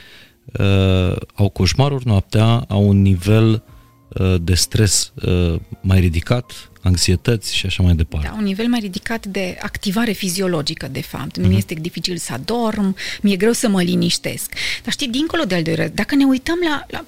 uh, 0.58 1.16
au 1.34 1.48
coșmaruri 1.48 2.06
noaptea, 2.06 2.64
au 2.68 2.88
un 2.88 3.02
nivel 3.02 3.62
uh, 4.08 4.34
de 4.42 4.54
stres 4.54 5.12
uh, 5.14 5.60
mai 5.80 6.00
ridicat, 6.00 6.70
anxietăți 6.82 7.54
și 7.54 7.66
așa 7.66 7.82
mai 7.82 7.94
departe. 7.94 8.26
Da, 8.26 8.34
un 8.38 8.44
nivel 8.44 8.66
mai 8.66 8.80
ridicat 8.80 9.26
de 9.26 9.58
activare 9.62 10.12
fiziologică, 10.12 10.88
de 10.88 11.02
fapt. 11.02 11.38
Uh-huh. 11.38 11.48
Mi 11.48 11.56
este 11.56 11.74
dificil 11.74 12.16
să 12.16 12.32
adorm, 12.32 12.96
mi-e 13.22 13.36
greu 13.36 13.52
să 13.52 13.68
mă 13.68 13.82
liniștesc. 13.82 14.52
Dar 14.84 14.92
știi, 14.92 15.08
dincolo 15.08 15.42
de 15.42 15.54
al 15.54 15.62
doilea, 15.62 15.88
dacă 15.88 16.14
ne 16.14 16.24
uităm 16.24 16.58
la, 16.68 16.86
la 16.88 17.04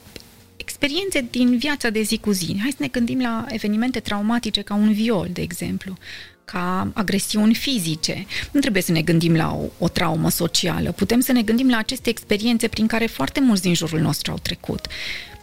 experiențe 0.62 1.26
din 1.30 1.58
viața 1.58 1.90
de 1.90 2.02
zi 2.02 2.18
cu 2.18 2.30
zi. 2.30 2.56
Hai 2.60 2.70
să 2.70 2.76
ne 2.80 2.86
gândim 2.86 3.20
la 3.20 3.44
evenimente 3.48 4.00
traumatice 4.00 4.62
ca 4.62 4.74
un 4.74 4.92
viol, 4.92 5.28
de 5.32 5.40
exemplu, 5.40 5.96
ca 6.44 6.90
agresiuni 6.94 7.54
fizice. 7.54 8.26
Nu 8.52 8.60
trebuie 8.60 8.82
să 8.82 8.92
ne 8.92 9.02
gândim 9.02 9.34
la 9.36 9.54
o, 9.54 9.64
o 9.78 9.88
traumă 9.88 10.30
socială. 10.30 10.92
Putem 10.92 11.20
să 11.20 11.32
ne 11.32 11.42
gândim 11.42 11.68
la 11.68 11.76
aceste 11.76 12.10
experiențe 12.10 12.68
prin 12.68 12.86
care 12.86 13.06
foarte 13.06 13.40
mulți 13.40 13.62
din 13.62 13.74
jurul 13.74 14.00
nostru 14.00 14.30
au 14.30 14.38
trecut. 14.42 14.86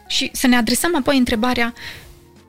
Și 0.07 0.29
să 0.33 0.47
ne 0.47 0.55
adresăm 0.55 0.95
apoi 0.95 1.17
întrebarea 1.17 1.73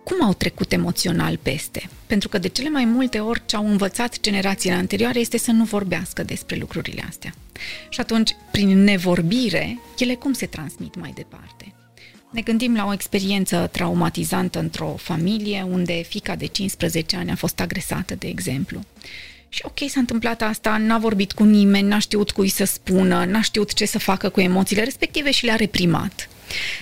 cum 0.05 0.25
au 0.25 0.35
trecut 0.35 0.73
emoțional 0.73 1.37
peste? 1.37 1.89
Pentru 2.07 2.29
că 2.29 2.39
de 2.39 2.49
cele 2.49 2.69
mai 2.69 2.85
multe 2.85 3.19
ori 3.19 3.43
ce 3.47 3.57
au 3.57 3.67
învățat 3.67 4.21
generațiile 4.21 4.75
anterioare 4.75 5.19
este 5.19 5.39
să 5.39 5.51
nu 5.51 5.65
vorbească 5.65 6.23
despre 6.23 6.57
lucrurile 6.57 7.05
astea. 7.09 7.35
Și 7.89 8.01
atunci, 8.01 8.31
prin 8.51 8.85
nevorbire, 8.85 9.79
ele 9.99 10.15
cum 10.15 10.33
se 10.33 10.47
transmit 10.47 10.95
mai 10.95 11.13
departe? 11.15 11.75
Ne 12.31 12.41
gândim 12.41 12.75
la 12.75 12.87
o 12.87 12.93
experiență 12.93 13.69
traumatizantă 13.73 14.59
într-o 14.59 14.95
familie 14.99 15.67
unde 15.71 16.03
fica 16.09 16.37
de 16.37 16.47
15 16.47 17.17
ani 17.17 17.31
a 17.31 17.35
fost 17.35 17.61
agresată, 17.61 18.15
de 18.15 18.27
exemplu. 18.27 18.81
Și 19.49 19.63
ok, 19.65 19.79
s-a 19.89 20.01
întâmplat 20.01 20.43
asta, 20.43 20.77
n-a 20.77 20.99
vorbit 20.99 21.33
cu 21.33 21.45
nimeni, 21.45 21.89
n-a 21.89 21.99
știut 21.99 22.31
cui 22.31 22.49
să 22.49 22.65
spună, 22.65 23.25
n-a 23.25 23.41
știut 23.41 23.73
ce 23.73 23.87
să 23.87 23.99
facă 23.99 24.29
cu 24.29 24.41
emoțiile 24.41 24.85
respective 24.85 25.31
și 25.31 25.45
le-a 25.45 25.57
reprimat. 25.57 26.29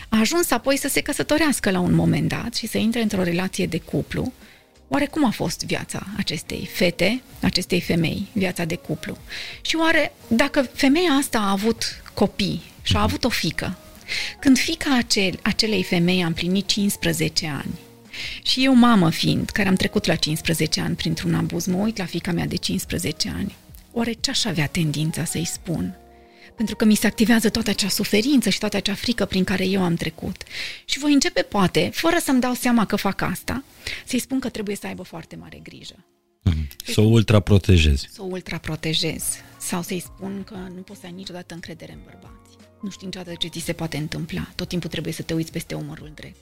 A 0.08 0.18
ajuns 0.18 0.50
apoi 0.50 0.76
să 0.76 0.88
se 0.88 1.00
căsătorească 1.00 1.70
la 1.70 1.80
un 1.80 1.94
moment 1.94 2.28
dat 2.28 2.54
și 2.54 2.66
să 2.66 2.78
intre 2.78 3.02
într-o 3.02 3.22
relație 3.22 3.66
de 3.66 3.78
cuplu. 3.78 4.32
Oare 4.88 5.06
cum 5.06 5.24
a 5.24 5.30
fost 5.30 5.64
viața 5.64 6.06
acestei 6.16 6.68
fete, 6.72 7.22
acestei 7.40 7.80
femei, 7.80 8.26
viața 8.32 8.64
de 8.64 8.74
cuplu? 8.74 9.16
Și 9.60 9.76
oare 9.76 10.12
dacă 10.28 10.62
femeia 10.72 11.10
asta 11.10 11.38
a 11.38 11.50
avut 11.50 12.02
copii 12.14 12.62
și 12.82 12.96
a 12.96 13.02
avut 13.02 13.24
o 13.24 13.28
fică, 13.28 13.78
când 14.40 14.58
fica 14.58 14.96
acel, 14.96 15.38
acelei 15.42 15.82
femei 15.82 16.22
a 16.22 16.26
împlinit 16.26 16.66
15 16.66 17.46
ani, 17.46 17.78
și 18.42 18.64
eu, 18.64 18.74
mamă 18.74 19.10
fiind, 19.10 19.50
care 19.50 19.68
am 19.68 19.74
trecut 19.74 20.04
la 20.04 20.14
15 20.14 20.80
ani 20.80 20.94
printr-un 20.94 21.34
abuz, 21.34 21.66
mă 21.66 21.76
uit 21.76 21.98
la 21.98 22.04
fica 22.04 22.32
mea 22.32 22.46
de 22.46 22.56
15 22.56 23.28
ani, 23.36 23.54
oare 23.92 24.12
ce 24.12 24.30
aș 24.30 24.44
avea 24.44 24.66
tendința 24.66 25.24
să-i 25.24 25.44
spun? 25.44 25.96
Pentru 26.56 26.76
că 26.76 26.84
mi 26.84 26.94
se 26.94 27.06
activează 27.06 27.48
toată 27.48 27.70
acea 27.70 27.88
suferință 27.88 28.50
și 28.50 28.58
toată 28.58 28.76
acea 28.76 28.94
frică 28.94 29.24
prin 29.24 29.44
care 29.44 29.66
eu 29.66 29.82
am 29.82 29.94
trecut. 29.94 30.42
Și 30.84 30.98
voi 30.98 31.12
începe, 31.12 31.42
poate, 31.42 31.90
fără 31.92 32.16
să-mi 32.22 32.40
dau 32.40 32.54
seama 32.54 32.84
că 32.84 32.96
fac 32.96 33.20
asta, 33.20 33.64
să-i 34.04 34.18
spun 34.18 34.38
că 34.38 34.48
trebuie 34.48 34.76
să 34.76 34.86
aibă 34.86 35.02
foarte 35.02 35.36
mare 35.36 35.60
grijă. 35.62 35.94
Mm-hmm. 36.50 36.76
Să 36.84 37.00
o 37.00 37.04
ultraprotejezi. 37.04 38.08
Să 38.12 38.22
o 38.22 38.24
ultraprotejez. 38.24 39.24
Sau 39.58 39.82
să-i 39.82 40.00
spun 40.00 40.44
că 40.44 40.54
nu 40.54 40.80
poți 40.80 41.00
să 41.00 41.06
ai 41.06 41.12
niciodată 41.12 41.54
încredere 41.54 41.92
în 41.92 41.98
bărbați. 42.04 42.47
Nu 42.80 42.90
știi 42.90 43.06
niciodată 43.06 43.36
ce 43.38 43.48
ți 43.48 43.64
se 43.64 43.72
poate 43.72 43.96
întâmpla. 43.96 44.48
Tot 44.54 44.68
timpul 44.68 44.90
trebuie 44.90 45.12
să 45.12 45.22
te 45.22 45.34
uiți 45.34 45.52
peste 45.52 45.74
umărul 45.74 46.10
drept. 46.14 46.36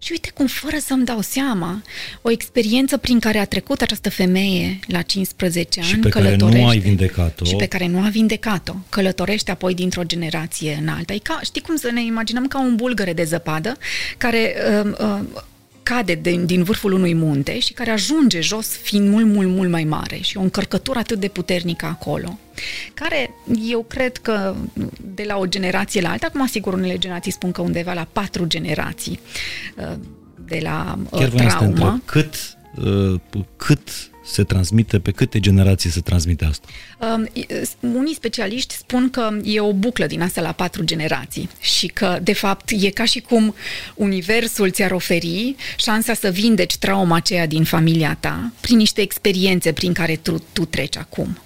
Și 0.00 0.12
uite 0.12 0.30
cum, 0.34 0.46
fără 0.46 0.76
să-mi 0.80 1.04
dau 1.04 1.20
seama, 1.20 1.82
o 2.22 2.30
experiență 2.30 2.96
prin 2.96 3.18
care 3.18 3.38
a 3.38 3.44
trecut 3.44 3.80
această 3.80 4.10
femeie 4.10 4.78
la 4.86 5.02
15 5.02 5.80
ani, 5.80 5.88
și 5.88 5.96
pe 5.96 6.08
care 6.08 6.36
nu 6.36 6.66
ai 6.66 6.78
vindecat-o. 6.78 7.44
Și 7.44 7.56
pe 7.56 7.66
care 7.66 7.86
nu 7.86 8.02
a 8.02 8.08
vindecat-o. 8.08 8.74
Călătorește 8.88 9.50
apoi 9.50 9.74
dintr-o 9.74 10.02
generație 10.02 10.78
în 10.80 10.88
alta. 10.88 11.12
E 11.12 11.18
ca, 11.18 11.40
știi 11.42 11.60
cum 11.60 11.76
să 11.76 11.90
ne 11.92 12.04
imaginăm 12.04 12.46
ca 12.46 12.60
un 12.60 12.76
bulgăre 12.76 13.12
de 13.12 13.24
zăpadă 13.24 13.76
care 14.16 14.54
uh, 14.84 14.92
uh, 15.00 15.20
cade 15.88 16.14
din, 16.14 16.46
din 16.46 16.62
vârful 16.62 16.92
unui 16.92 17.14
munte 17.14 17.58
și 17.58 17.72
care 17.72 17.90
ajunge 17.90 18.40
jos 18.40 18.76
fiind 18.76 19.08
mult, 19.08 19.26
mult, 19.26 19.48
mult 19.48 19.70
mai 19.70 19.84
mare 19.84 20.18
și 20.20 20.36
o 20.36 20.40
încărcătură 20.40 20.98
atât 20.98 21.18
de 21.18 21.28
puternică 21.28 21.86
acolo, 21.86 22.38
care 22.94 23.30
eu 23.68 23.82
cred 23.88 24.16
că 24.16 24.54
de 25.14 25.22
la 25.26 25.36
o 25.36 25.46
generație 25.46 26.00
la 26.00 26.10
alta, 26.10 26.26
acum 26.26 26.42
asigur 26.42 26.72
unele 26.72 26.98
generații 26.98 27.32
spun 27.32 27.52
că 27.52 27.62
undeva 27.62 27.92
la 27.92 28.06
patru 28.12 28.44
generații 28.44 29.20
uh, 29.76 29.92
de 30.44 30.58
la 30.62 30.98
uh, 31.10 31.18
Chiar 31.18 31.28
traumă. 31.28 32.02
cât, 32.04 32.34
uh, 32.84 33.20
cât 33.56 34.10
se 34.30 34.42
transmite, 34.44 34.98
pe 34.98 35.10
câte 35.10 35.40
generații 35.40 35.90
se 35.90 36.00
transmite 36.00 36.44
asta? 36.44 36.66
Um, 36.98 37.28
unii 37.94 38.14
specialiști 38.14 38.74
spun 38.74 39.10
că 39.10 39.30
e 39.44 39.60
o 39.60 39.72
buclă 39.72 40.06
din 40.06 40.22
asta 40.22 40.40
la 40.40 40.52
patru 40.52 40.84
generații 40.84 41.48
și 41.60 41.86
că, 41.86 42.18
de 42.22 42.32
fapt, 42.32 42.70
e 42.80 42.90
ca 42.90 43.04
și 43.04 43.20
cum 43.20 43.54
universul 43.94 44.70
ți-ar 44.70 44.90
oferi 44.90 45.56
șansa 45.76 46.14
să 46.14 46.30
vindeci 46.30 46.76
trauma 46.76 47.16
aceea 47.16 47.46
din 47.46 47.64
familia 47.64 48.16
ta 48.20 48.52
prin 48.60 48.76
niște 48.76 49.00
experiențe 49.00 49.72
prin 49.72 49.92
care 49.92 50.16
tu, 50.16 50.42
tu 50.52 50.64
treci 50.64 50.96
acum. 50.96 51.38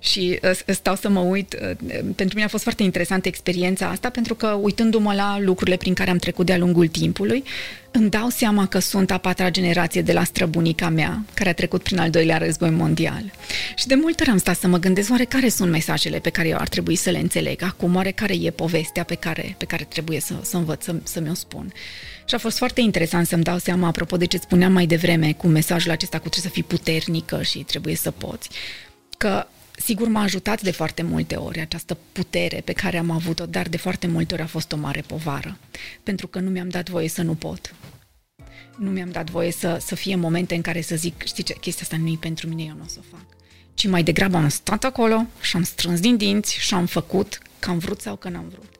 Și 0.00 0.38
uh, 0.42 0.50
stau 0.66 0.94
să 0.94 1.08
mă 1.08 1.20
uit, 1.20 1.56
uh, 1.62 1.76
pentru 2.14 2.34
mine 2.34 2.44
a 2.44 2.48
fost 2.48 2.62
foarte 2.62 2.82
interesantă 2.82 3.28
experiența 3.28 3.86
asta, 3.86 4.08
pentru 4.08 4.34
că 4.34 4.46
uitându-mă 4.46 5.14
la 5.14 5.38
lucrurile 5.40 5.76
prin 5.76 5.94
care 5.94 6.10
am 6.10 6.18
trecut 6.18 6.46
de-a 6.46 6.58
lungul 6.58 6.86
timpului, 6.86 7.44
îmi 7.90 8.10
dau 8.10 8.28
seama 8.28 8.66
că 8.66 8.78
sunt 8.78 9.10
a 9.10 9.18
patra 9.18 9.50
generație 9.50 10.02
de 10.02 10.12
la 10.12 10.24
străbunica 10.24 10.88
mea, 10.88 11.24
care 11.34 11.48
a 11.48 11.54
trecut 11.54 11.82
prin 11.82 11.98
al 11.98 12.10
doilea 12.10 12.38
război 12.38 12.70
mondial. 12.70 13.32
Și 13.74 13.86
de 13.86 13.94
multe 13.94 14.22
ori 14.22 14.30
am 14.30 14.38
stat 14.38 14.56
să 14.56 14.66
mă 14.66 14.78
gândesc 14.78 15.10
oare 15.10 15.24
care 15.24 15.48
sunt 15.48 15.70
mesajele 15.70 16.18
pe 16.18 16.30
care 16.30 16.48
eu 16.48 16.56
ar 16.56 16.68
trebui 16.68 16.96
să 16.96 17.10
le 17.10 17.18
înțeleg 17.18 17.62
acum, 17.62 17.94
oare 17.94 18.10
care 18.10 18.34
e 18.34 18.50
povestea 18.50 19.04
pe 19.04 19.14
care, 19.14 19.54
pe 19.58 19.64
care 19.64 19.86
trebuie 19.88 20.20
să, 20.20 20.34
să 20.42 20.56
învăț, 20.56 20.84
să, 20.84 20.94
să 21.02 21.20
mi-o 21.20 21.34
spun. 21.34 21.72
Și 22.24 22.34
a 22.34 22.38
fost 22.38 22.56
foarte 22.56 22.80
interesant 22.80 23.26
să-mi 23.26 23.42
dau 23.42 23.58
seama, 23.58 23.86
apropo 23.86 24.16
de 24.16 24.24
ce 24.24 24.36
spuneam 24.36 24.72
mai 24.72 24.86
devreme, 24.86 25.32
cu 25.32 25.46
mesajul 25.46 25.90
acesta 25.90 26.18
cu 26.18 26.28
trebuie 26.28 26.52
să 26.52 26.54
fii 26.54 26.76
puternică 26.76 27.42
și 27.42 27.58
trebuie 27.58 27.96
să 27.96 28.10
poți, 28.10 28.48
că 29.18 29.46
Sigur, 29.84 30.08
m-a 30.08 30.22
ajutat 30.22 30.62
de 30.62 30.70
foarte 30.70 31.02
multe 31.02 31.34
ori 31.34 31.60
această 31.60 31.98
putere 32.12 32.62
pe 32.64 32.72
care 32.72 32.98
am 32.98 33.10
avut-o, 33.10 33.46
dar 33.46 33.68
de 33.68 33.76
foarte 33.76 34.06
multe 34.06 34.34
ori 34.34 34.42
a 34.42 34.46
fost 34.46 34.72
o 34.72 34.76
mare 34.76 35.00
povară, 35.00 35.58
pentru 36.02 36.26
că 36.26 36.38
nu 36.38 36.50
mi-am 36.50 36.68
dat 36.68 36.88
voie 36.88 37.08
să 37.08 37.22
nu 37.22 37.34
pot. 37.34 37.74
Nu 38.76 38.90
mi-am 38.90 39.10
dat 39.10 39.30
voie 39.30 39.52
să, 39.52 39.78
să 39.80 39.94
fie 39.94 40.16
momente 40.16 40.54
în 40.54 40.60
care 40.60 40.80
să 40.80 40.96
zic, 40.96 41.22
știi 41.24 41.42
ce, 41.42 41.54
chestia 41.60 41.82
asta 41.82 41.96
nu 41.96 42.08
e 42.08 42.16
pentru 42.20 42.48
mine, 42.48 42.62
eu 42.62 42.74
nu 42.76 42.82
o 42.84 42.88
să 42.88 42.96
o 42.98 43.16
fac. 43.16 43.24
Ci 43.74 43.86
mai 43.86 44.02
degrabă 44.02 44.36
am 44.36 44.48
stat 44.48 44.84
acolo 44.84 45.26
și 45.40 45.56
am 45.56 45.62
strâns 45.62 46.00
din 46.00 46.16
dinți 46.16 46.58
și 46.58 46.74
am 46.74 46.86
făcut 46.86 47.38
că 47.58 47.70
am 47.70 47.78
vrut 47.78 48.00
sau 48.00 48.16
că 48.16 48.28
n-am 48.28 48.48
vrut. 48.48 48.74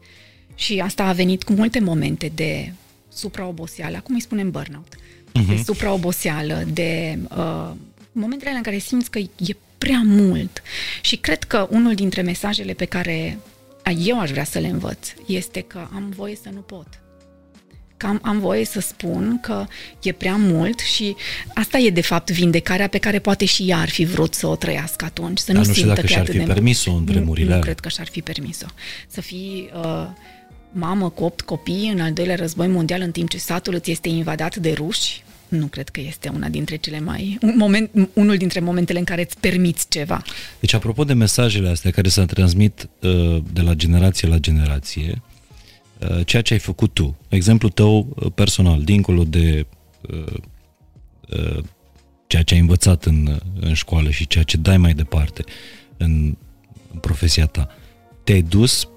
Și 0.55 0.79
asta 0.79 1.05
a 1.05 1.13
venit 1.13 1.43
cu 1.43 1.53
multe 1.53 1.81
momente 1.81 2.33
de 2.35 2.73
supraoboseală, 3.09 3.97
acum 3.97 4.15
îi 4.15 4.21
spunem 4.21 4.51
burnout, 4.51 4.95
uh-huh. 4.95 5.47
de 5.47 5.53
mhm. 5.53 5.65
supraoboseală, 5.65 6.65
de 6.73 7.19
uh, 7.37 7.71
momentele 8.13 8.51
în 8.51 8.63
care 8.63 8.79
simți 8.79 9.11
că 9.11 9.19
e 9.19 9.57
prea 9.85 10.03
mult. 10.05 10.63
Și 11.01 11.17
cred 11.17 11.45
că 11.45 11.69
unul 11.71 11.95
dintre 11.95 12.23
mesajele 12.23 12.73
pe 12.73 12.85
care 12.85 13.39
eu 13.99 14.21
aș 14.21 14.31
vrea 14.31 14.45
să 14.45 14.59
le 14.59 14.67
învăț 14.67 15.09
este 15.27 15.61
că 15.61 15.89
am 15.95 16.13
voie 16.17 16.37
să 16.43 16.49
nu 16.55 16.61
pot. 16.61 16.87
Că 17.97 18.07
am, 18.07 18.19
am 18.23 18.39
voie 18.39 18.65
să 18.65 18.81
spun 18.81 19.39
că 19.43 19.67
e 20.03 20.13
prea 20.13 20.37
mult 20.37 20.79
și 20.79 21.17
asta 21.55 21.79
e 21.79 21.91
de 21.91 22.01
fapt 22.01 22.31
vindecarea 22.31 22.87
pe 22.87 22.99
care 22.99 23.19
poate 23.19 23.45
și 23.45 23.69
ea 23.69 23.79
ar 23.79 23.89
fi 23.89 24.05
vrut 24.05 24.35
să 24.35 24.47
o 24.47 24.57
trăiască 24.57 25.05
atunci. 25.05 25.39
Să 25.39 25.53
Dar 25.53 25.63
nu, 25.63 25.69
nu 25.69 25.75
știu 25.75 25.89
dacă 25.89 26.07
și-ar 26.07 26.27
fi 26.27 26.39
permis-o 26.39 26.93
în 26.93 27.05
vremurile 27.05 27.49
Nu, 27.49 27.55
nu 27.55 27.61
cred 27.61 27.81
că 27.81 27.89
și-ar 27.89 28.09
fi 28.09 28.21
permis-o. 28.21 28.67
Să 29.07 29.21
fii 29.21 29.71
uh, 29.75 30.07
mamă 30.73 31.09
cu 31.11 31.25
opt 31.25 31.41
copii 31.41 31.91
în 31.93 32.01
al 32.01 32.13
doilea 32.13 32.37
război 32.37 32.69
mondial 32.69 33.01
în 33.01 33.11
timp 33.11 33.29
ce 33.29 33.39
satul 33.39 33.75
îți 33.75 33.91
este 33.91 34.09
invadat 34.09 34.57
de 34.57 34.73
ruși, 34.73 35.23
nu 35.51 35.67
cred 35.67 35.89
că 35.89 36.01
este 36.01 36.29
una 36.29 36.49
dintre 36.49 36.77
cele 36.77 37.01
mai... 37.01 37.39
Un 37.43 37.55
moment, 37.57 38.11
unul 38.13 38.37
dintre 38.37 38.61
momentele 38.61 38.99
în 38.99 39.05
care 39.05 39.23
îți 39.23 39.41
permiți 39.41 39.89
ceva. 39.89 40.23
Deci, 40.61 40.73
apropo 40.73 41.05
de 41.05 41.13
mesajele 41.13 41.69
astea 41.69 41.91
care 41.91 42.09
se 42.09 42.25
transmit 42.25 42.89
uh, 43.01 43.43
de 43.53 43.61
la 43.61 43.75
generație 43.75 44.29
la 44.29 44.39
generație, 44.39 45.23
uh, 45.99 46.27
ceea 46.27 46.43
ce 46.43 46.53
ai 46.53 46.59
făcut 46.59 46.95
tu, 46.95 47.17
exemplul 47.29 47.71
tău 47.71 48.17
uh, 48.17 48.33
personal, 48.35 48.83
dincolo 48.83 49.25
de 49.25 49.67
uh, 50.01 50.37
uh, 51.29 51.65
ceea 52.27 52.43
ce 52.43 52.55
ai 52.55 52.61
învățat 52.61 53.05
în, 53.05 53.41
în 53.61 53.75
școală 53.75 54.11
și 54.11 54.27
ceea 54.27 54.45
ce 54.45 54.57
dai 54.57 54.77
mai 54.77 54.95
departe 54.95 55.45
în, 55.97 56.37
în 56.93 56.99
profesia 57.01 57.47
ta, 57.47 57.69
te-ai 58.25 58.43
dus 58.43 58.89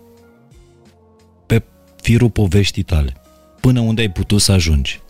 pe 1.45 1.63
firul 2.01 2.29
poveștii 2.29 2.83
tale, 2.83 3.13
până 3.59 3.79
unde 3.79 4.01
ai 4.01 4.11
putut 4.11 4.41
să 4.41 4.51
ajungi. 4.51 5.02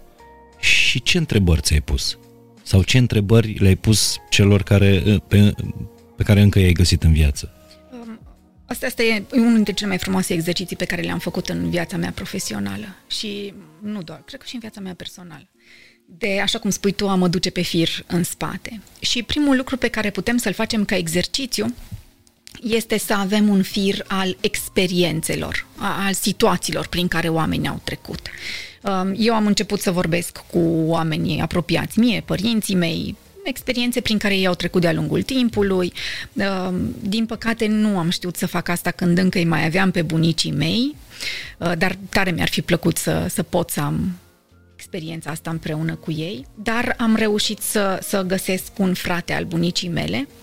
Și 0.63 1.01
ce 1.01 1.17
întrebări 1.17 1.62
ți-ai 1.62 1.82
pus? 1.82 2.17
Sau 2.62 2.84
ce 2.84 2.98
întrebări 2.98 3.53
le-ai 3.53 3.75
pus 3.75 4.17
celor 4.29 4.63
care, 4.63 5.22
pe, 5.27 5.53
pe 6.15 6.24
care 6.24 6.41
încă 6.41 6.60
i-ai 6.60 6.72
găsit 6.72 7.03
în 7.03 7.13
viață? 7.13 7.51
Um, 7.91 8.20
asta, 8.65 8.86
asta 8.86 9.03
e 9.03 9.24
unul 9.34 9.53
dintre 9.53 9.74
cele 9.74 9.88
mai 9.88 9.98
frumoase 9.98 10.34
exerciții 10.34 10.75
pe 10.75 10.86
care 10.86 11.01
le-am 11.01 11.20
făcut 11.20 11.50
în 11.50 11.70
viața 11.70 11.98
mea 11.98 12.12
profesională 12.12 12.96
și 13.08 13.53
nu 13.82 14.01
doar, 14.01 14.24
cred 14.25 14.39
că 14.39 14.46
și 14.48 14.53
în 14.53 14.60
viața 14.60 14.82
mea 14.82 14.93
personală. 14.93 15.50
De, 16.05 16.39
așa 16.39 16.60
cum 16.60 16.70
spui 16.70 16.91
tu, 16.91 17.08
a 17.08 17.15
mă 17.15 17.27
duce 17.27 17.50
pe 17.50 17.62
fir 17.62 17.89
în 18.08 18.24
spate. 18.24 18.82
Și 19.00 19.24
primul 19.24 19.58
lucru 19.58 19.77
pe 19.77 19.88
care 19.88 20.10
putem 20.10 20.38
să-l 20.38 20.53
facem 20.53 20.86
ca 20.86 20.96
exercițiu 20.96 21.74
este 22.62 22.98
să 22.98 23.13
avem 23.13 23.50
un 23.50 23.63
fir 23.63 24.03
al 24.08 24.38
experiențelor, 24.41 25.65
al 25.77 26.13
situațiilor 26.13 26.88
prin 26.88 27.08
care 27.08 27.29
oamenii 27.29 27.70
au 27.70 27.82
trecut. 27.84 28.29
Um, 28.84 29.13
eu 29.18 29.34
am 29.34 29.46
început 29.46 29.82
să 29.82 29.92
vorbesc 29.92 30.38
cu 30.52 30.60
oamenii 30.86 31.40
apropiați 31.40 32.00
mie, 32.00 32.22
părinții 32.25 32.75
mei, 32.75 33.16
experiențe 33.44 34.02
prin 34.02 34.18
care 34.18 34.36
ei 34.36 34.48
au 34.48 34.54
trecut 34.54 34.82
de-a 34.82 34.94
lungul 34.94 35.22
timpului. 35.22 35.94
Um, 36.34 36.96
din 37.00 37.25
păcate 37.25 37.68
nu 37.68 37.98
am 37.98 38.10
știut 38.10 38.36
să 38.36 38.48
fac 38.48 38.68
asta 38.68 38.92
când 38.92 39.18
încă 39.18 39.38
îi 39.38 39.46
mai 39.46 39.66
aveam 39.66 39.92
pe 39.92 40.02
bunicii 40.02 40.52
mei, 40.52 40.96
uh, 41.58 41.72
dar 41.78 41.98
tare 42.10 42.32
mi-ar 42.32 42.50
fi 42.50 42.62
plăcut 42.62 42.98
să, 42.98 43.25
să 43.30 43.44
pot 43.44 43.70
să 43.70 43.80
am 43.80 44.18
experiența 44.75 45.30
asta 45.30 45.50
împreună 45.50 45.96
cu 45.96 46.12
ei, 46.12 46.46
dar 46.56 46.96
am 46.98 47.16
reușit 47.16 47.60
să, 47.60 48.00
să 48.02 48.22
găsesc 48.22 48.72
un 48.78 48.94
frate 48.94 49.34
al 49.34 49.44
bunicii 49.44 49.90
mele, 49.90 50.28
Uh, 50.28 50.42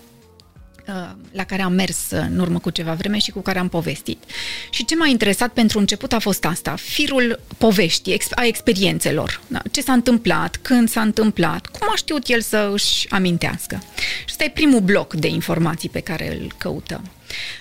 la 1.31 1.43
care 1.43 1.61
am 1.61 1.73
mers 1.73 2.09
în 2.09 2.39
urmă 2.39 2.59
cu 2.59 2.69
ceva 2.69 2.93
vreme 2.93 3.17
și 3.17 3.31
cu 3.31 3.39
care 3.39 3.59
am 3.59 3.69
povestit. 3.69 4.23
Și 4.69 4.85
ce 4.85 4.95
m-a 4.95 5.07
interesat 5.07 5.53
pentru 5.53 5.79
început 5.79 6.13
a 6.13 6.19
fost 6.19 6.45
asta, 6.45 6.75
firul 6.75 7.39
poveștii, 7.57 8.21
a 8.35 8.45
experiențelor. 8.45 9.41
Da? 9.47 9.61
Ce 9.71 9.81
s-a 9.81 9.93
întâmplat, 9.93 10.55
când 10.55 10.89
s-a 10.89 11.01
întâmplat, 11.01 11.65
cum 11.65 11.87
a 11.91 11.95
știut 11.95 12.27
el 12.27 12.41
să 12.41 12.69
își 12.73 13.09
amintească. 13.09 13.83
Și 14.19 14.25
ăsta 14.27 14.43
e 14.43 14.49
primul 14.49 14.79
bloc 14.79 15.13
de 15.13 15.27
informații 15.27 15.89
pe 15.89 15.99
care 15.99 16.37
îl 16.37 16.53
căutăm. 16.57 17.09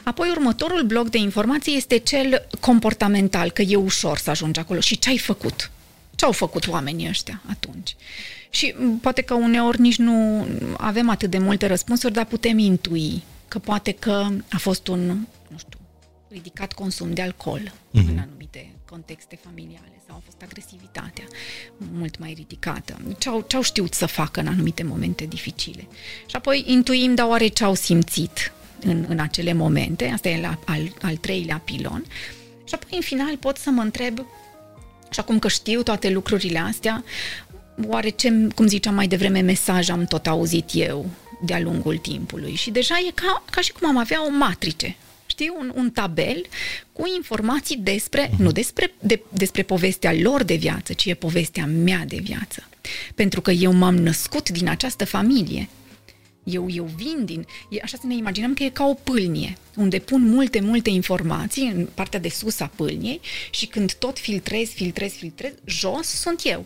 Apoi 0.02 0.28
următorul 0.30 0.82
bloc 0.82 1.08
de 1.08 1.18
informații 1.18 1.76
este 1.76 1.98
cel 1.98 2.46
comportamental, 2.60 3.50
că 3.50 3.62
e 3.62 3.76
ușor 3.76 4.18
să 4.18 4.30
ajungi 4.30 4.60
acolo. 4.60 4.80
Și 4.80 4.98
ce 4.98 5.08
ai 5.08 5.18
făcut? 5.18 5.70
Ce 6.14 6.24
au 6.24 6.32
făcut 6.32 6.68
oamenii 6.68 7.08
ăștia 7.08 7.42
atunci? 7.50 7.96
Și 8.50 8.74
poate 9.00 9.22
că 9.22 9.34
uneori 9.34 9.80
nici 9.80 9.98
nu 9.98 10.46
avem 10.76 11.08
atât 11.08 11.30
de 11.30 11.38
multe 11.38 11.66
răspunsuri, 11.66 12.12
dar 12.12 12.24
putem 12.24 12.58
intui 12.58 13.22
că 13.48 13.58
poate 13.58 13.92
că 13.92 14.26
a 14.50 14.58
fost 14.58 14.88
un, 14.88 15.06
nu 15.48 15.58
știu, 15.58 15.78
ridicat 16.28 16.72
consum 16.72 17.12
de 17.12 17.22
alcool 17.22 17.60
mm-hmm. 17.60 18.08
în 18.08 18.18
anumite 18.18 18.70
contexte 18.90 19.38
familiale 19.44 20.00
sau 20.06 20.16
a 20.16 20.22
fost 20.24 20.42
agresivitatea 20.42 21.24
mult 21.76 22.18
mai 22.18 22.32
ridicată. 22.36 23.00
Ce-au, 23.18 23.44
ce-au 23.48 23.62
știut 23.62 23.94
să 23.94 24.06
facă 24.06 24.40
în 24.40 24.46
anumite 24.46 24.82
momente 24.82 25.24
dificile. 25.24 25.86
Și 26.26 26.36
apoi 26.36 26.64
intuim, 26.66 27.14
dar 27.14 27.26
oare 27.26 27.46
ce-au 27.46 27.74
simțit 27.74 28.52
în, 28.80 29.04
în 29.08 29.18
acele 29.18 29.52
momente, 29.52 30.06
asta 30.06 30.28
e 30.28 30.40
la, 30.40 30.58
al, 30.66 30.92
al 31.02 31.16
treilea 31.16 31.62
pilon. 31.64 32.04
Și 32.64 32.74
apoi, 32.74 32.90
în 32.94 33.00
final, 33.00 33.36
pot 33.36 33.56
să 33.56 33.70
mă 33.70 33.82
întreb, 33.82 34.18
și 35.10 35.20
acum 35.20 35.38
că 35.38 35.48
știu 35.48 35.82
toate 35.82 36.10
lucrurile 36.10 36.58
astea, 36.58 37.04
oare 37.86 38.08
ce, 38.08 38.48
cum 38.54 38.66
ziceam 38.66 38.94
mai 38.94 39.06
devreme, 39.06 39.40
mesaj 39.40 39.88
am 39.88 40.04
tot 40.04 40.26
auzit 40.26 40.70
eu 40.72 41.06
de-a 41.42 41.60
lungul 41.60 41.96
timpului? 41.96 42.54
Și 42.54 42.70
deja 42.70 42.94
e 43.08 43.10
ca, 43.14 43.44
ca 43.50 43.60
și 43.60 43.72
cum 43.72 43.88
am 43.88 43.96
avea 43.96 44.26
o 44.26 44.30
matrice, 44.30 44.96
știi, 45.26 45.52
un, 45.58 45.72
un 45.74 45.90
tabel 45.90 46.46
cu 46.92 47.02
informații 47.16 47.76
despre, 47.76 48.28
uh-huh. 48.28 48.38
nu 48.38 48.52
despre, 48.52 48.92
de, 49.00 49.22
despre 49.28 49.62
povestea 49.62 50.14
lor 50.14 50.42
de 50.42 50.54
viață, 50.54 50.92
ci 50.92 51.04
e 51.04 51.14
povestea 51.14 51.66
mea 51.66 52.04
de 52.08 52.16
viață. 52.22 52.68
Pentru 53.14 53.40
că 53.40 53.50
eu 53.50 53.72
m-am 53.72 53.96
născut 53.96 54.48
din 54.48 54.68
această 54.68 55.04
familie. 55.04 55.68
Eu, 56.44 56.70
eu 56.70 56.84
vin 56.84 57.24
din... 57.24 57.46
E, 57.70 57.80
așa 57.82 57.96
să 58.00 58.06
ne 58.06 58.14
imaginăm 58.14 58.54
că 58.54 58.62
e 58.62 58.68
ca 58.68 58.84
o 58.84 58.94
pâlnie, 58.94 59.56
unde 59.76 59.98
pun 59.98 60.28
multe, 60.28 60.60
multe 60.60 60.90
informații 60.90 61.72
în 61.74 61.88
partea 61.94 62.20
de 62.20 62.28
sus 62.28 62.60
a 62.60 62.70
pâlniei 62.76 63.20
și 63.50 63.66
când 63.66 63.92
tot 63.92 64.18
filtrez, 64.18 64.68
filtrez, 64.68 65.12
filtrez, 65.12 65.52
jos 65.64 66.06
sunt 66.06 66.40
eu 66.44 66.64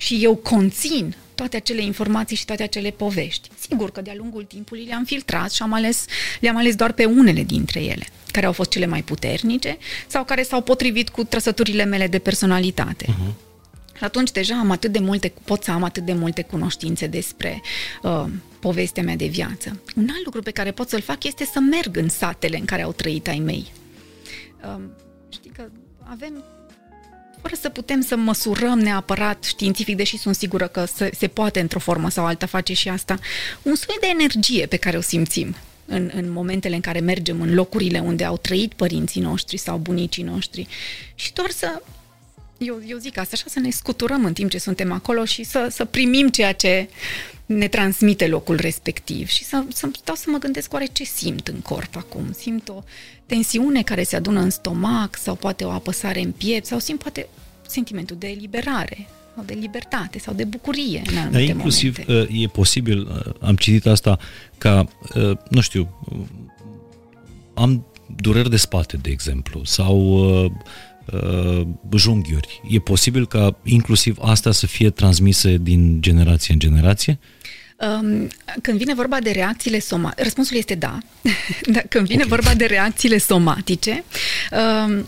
și 0.00 0.18
eu 0.24 0.36
conțin 0.36 1.14
toate 1.34 1.56
acele 1.56 1.82
informații 1.82 2.36
și 2.36 2.44
toate 2.44 2.62
acele 2.62 2.90
povești. 2.90 3.48
Sigur 3.68 3.90
că 3.90 4.00
de-a 4.00 4.14
lungul 4.16 4.44
timpului 4.44 4.84
le-am 4.84 5.04
filtrat 5.04 5.52
și 5.52 5.62
am 5.62 5.72
ales, 5.72 6.04
le-am 6.40 6.56
ales 6.56 6.74
doar 6.74 6.92
pe 6.92 7.04
unele 7.04 7.42
dintre 7.42 7.80
ele, 7.80 8.06
care 8.30 8.46
au 8.46 8.52
fost 8.52 8.70
cele 8.70 8.86
mai 8.86 9.02
puternice 9.02 9.78
sau 10.06 10.24
care 10.24 10.42
s-au 10.42 10.62
potrivit 10.62 11.08
cu 11.08 11.24
trăsăturile 11.24 11.84
mele 11.84 12.06
de 12.06 12.18
personalitate. 12.18 13.04
Uh-huh. 13.04 13.34
Și 13.96 14.04
atunci 14.04 14.30
deja 14.30 14.58
am 14.58 14.70
atât 14.70 14.92
de 14.92 14.98
multe, 14.98 15.32
pot 15.44 15.62
să 15.62 15.70
am 15.70 15.82
atât 15.82 16.04
de 16.04 16.12
multe 16.12 16.42
cunoștințe 16.42 17.06
despre 17.06 17.62
uh, 18.02 18.24
povestea 18.58 19.02
mea 19.02 19.16
de 19.16 19.26
viață. 19.26 19.80
Un 19.96 20.08
alt 20.10 20.24
lucru 20.24 20.42
pe 20.42 20.50
care 20.50 20.70
pot 20.70 20.88
să-l 20.88 21.00
fac 21.00 21.24
este 21.24 21.44
să 21.44 21.60
merg 21.60 21.96
în 21.96 22.08
satele 22.08 22.58
în 22.58 22.64
care 22.64 22.82
au 22.82 22.92
trăit 22.92 23.28
ai 23.28 23.38
mei. 23.38 23.72
Uh, 24.64 24.80
știi 25.28 25.50
că 25.50 25.68
avem 25.98 26.44
fără 27.42 27.54
să 27.60 27.68
putem 27.68 28.00
să 28.00 28.16
măsurăm 28.16 28.78
neapărat 28.78 29.44
științific, 29.44 29.96
deși 29.96 30.18
sunt 30.18 30.34
sigură 30.34 30.66
că 30.66 30.84
se, 30.84 31.10
se 31.18 31.28
poate 31.28 31.60
într-o 31.60 31.78
formă 31.78 32.10
sau 32.10 32.26
alta 32.26 32.46
face 32.46 32.72
și 32.72 32.88
asta, 32.88 33.18
un 33.62 33.74
soi 33.74 33.96
de 34.00 34.06
energie 34.10 34.66
pe 34.66 34.76
care 34.76 34.96
o 34.96 35.00
simțim 35.00 35.54
în, 35.86 36.10
în 36.14 36.30
momentele 36.30 36.74
în 36.74 36.80
care 36.80 37.00
mergem 37.00 37.40
în 37.40 37.54
locurile 37.54 37.98
unde 37.98 38.24
au 38.24 38.36
trăit 38.36 38.72
părinții 38.72 39.20
noștri 39.20 39.56
sau 39.56 39.78
bunicii 39.78 40.22
noștri 40.22 40.66
și 41.14 41.32
doar 41.32 41.50
să 41.50 41.82
eu, 42.58 42.82
eu 42.86 42.98
zic 42.98 43.18
asta, 43.18 43.30
așa 43.34 43.44
să 43.48 43.60
ne 43.60 43.70
scuturăm 43.70 44.24
în 44.24 44.32
timp 44.32 44.50
ce 44.50 44.58
suntem 44.58 44.92
acolo 44.92 45.24
și 45.24 45.42
să, 45.42 45.68
să 45.70 45.84
primim 45.84 46.28
ceea 46.28 46.52
ce 46.52 46.88
ne 47.46 47.68
transmite 47.68 48.26
locul 48.26 48.56
respectiv 48.56 49.28
și 49.28 49.44
să, 49.44 49.64
să 49.72 49.88
stau 49.92 50.14
să 50.14 50.24
mă 50.26 50.38
gândesc 50.38 50.72
oare 50.72 50.86
ce 50.92 51.04
simt 51.04 51.48
în 51.48 51.60
corp 51.60 51.96
acum. 51.96 52.32
Simt 52.32 52.68
o 52.68 52.82
tensiune 53.30 53.82
care 53.82 54.02
se 54.02 54.16
adună 54.16 54.40
în 54.40 54.50
stomac 54.50 55.16
sau 55.16 55.34
poate 55.34 55.64
o 55.64 55.70
apăsare 55.70 56.20
în 56.20 56.32
piept 56.32 56.66
sau 56.66 56.78
simt 56.78 56.98
poate 56.98 57.28
sentimentul 57.66 58.16
de 58.18 58.26
eliberare 58.26 59.06
sau 59.34 59.44
de 59.44 59.54
libertate 59.60 60.18
sau 60.18 60.34
de 60.34 60.44
bucurie 60.44 61.02
în 61.10 61.16
anumite 61.16 61.38
Dar 61.38 61.54
inclusiv 61.54 61.98
momente. 62.06 62.32
Uh, 62.32 62.42
e 62.42 62.46
posibil, 62.46 63.00
uh, 63.00 63.32
am 63.40 63.56
citit 63.56 63.86
asta, 63.86 64.18
ca, 64.58 64.88
uh, 65.14 65.36
nu 65.48 65.60
știu, 65.60 65.88
am 67.54 67.86
dureri 68.16 68.50
de 68.50 68.56
spate, 68.56 68.96
de 68.96 69.10
exemplu, 69.10 69.64
sau 69.64 70.18
junghiuri. 71.96 72.60
E 72.68 72.78
posibil 72.78 73.26
ca 73.26 73.56
inclusiv 73.64 74.16
asta 74.20 74.52
să 74.52 74.66
fie 74.66 74.90
transmise 74.90 75.56
din 75.56 76.02
generație 76.02 76.52
în 76.52 76.58
generație? 76.58 77.18
Um, 77.80 78.28
când 78.62 78.78
vine 78.78 78.94
vorba 78.94 79.20
de 79.20 79.30
reacțiile 79.30 79.78
somatice, 79.78 80.22
răspunsul 80.22 80.56
este 80.56 80.74
da. 80.74 80.98
da 81.72 81.80
când 81.88 82.06
vine 82.06 82.24
okay. 82.24 82.36
vorba 82.36 82.54
de 82.54 82.64
reacțiile 82.64 83.18
somatice, 83.18 84.04
um, 84.50 85.06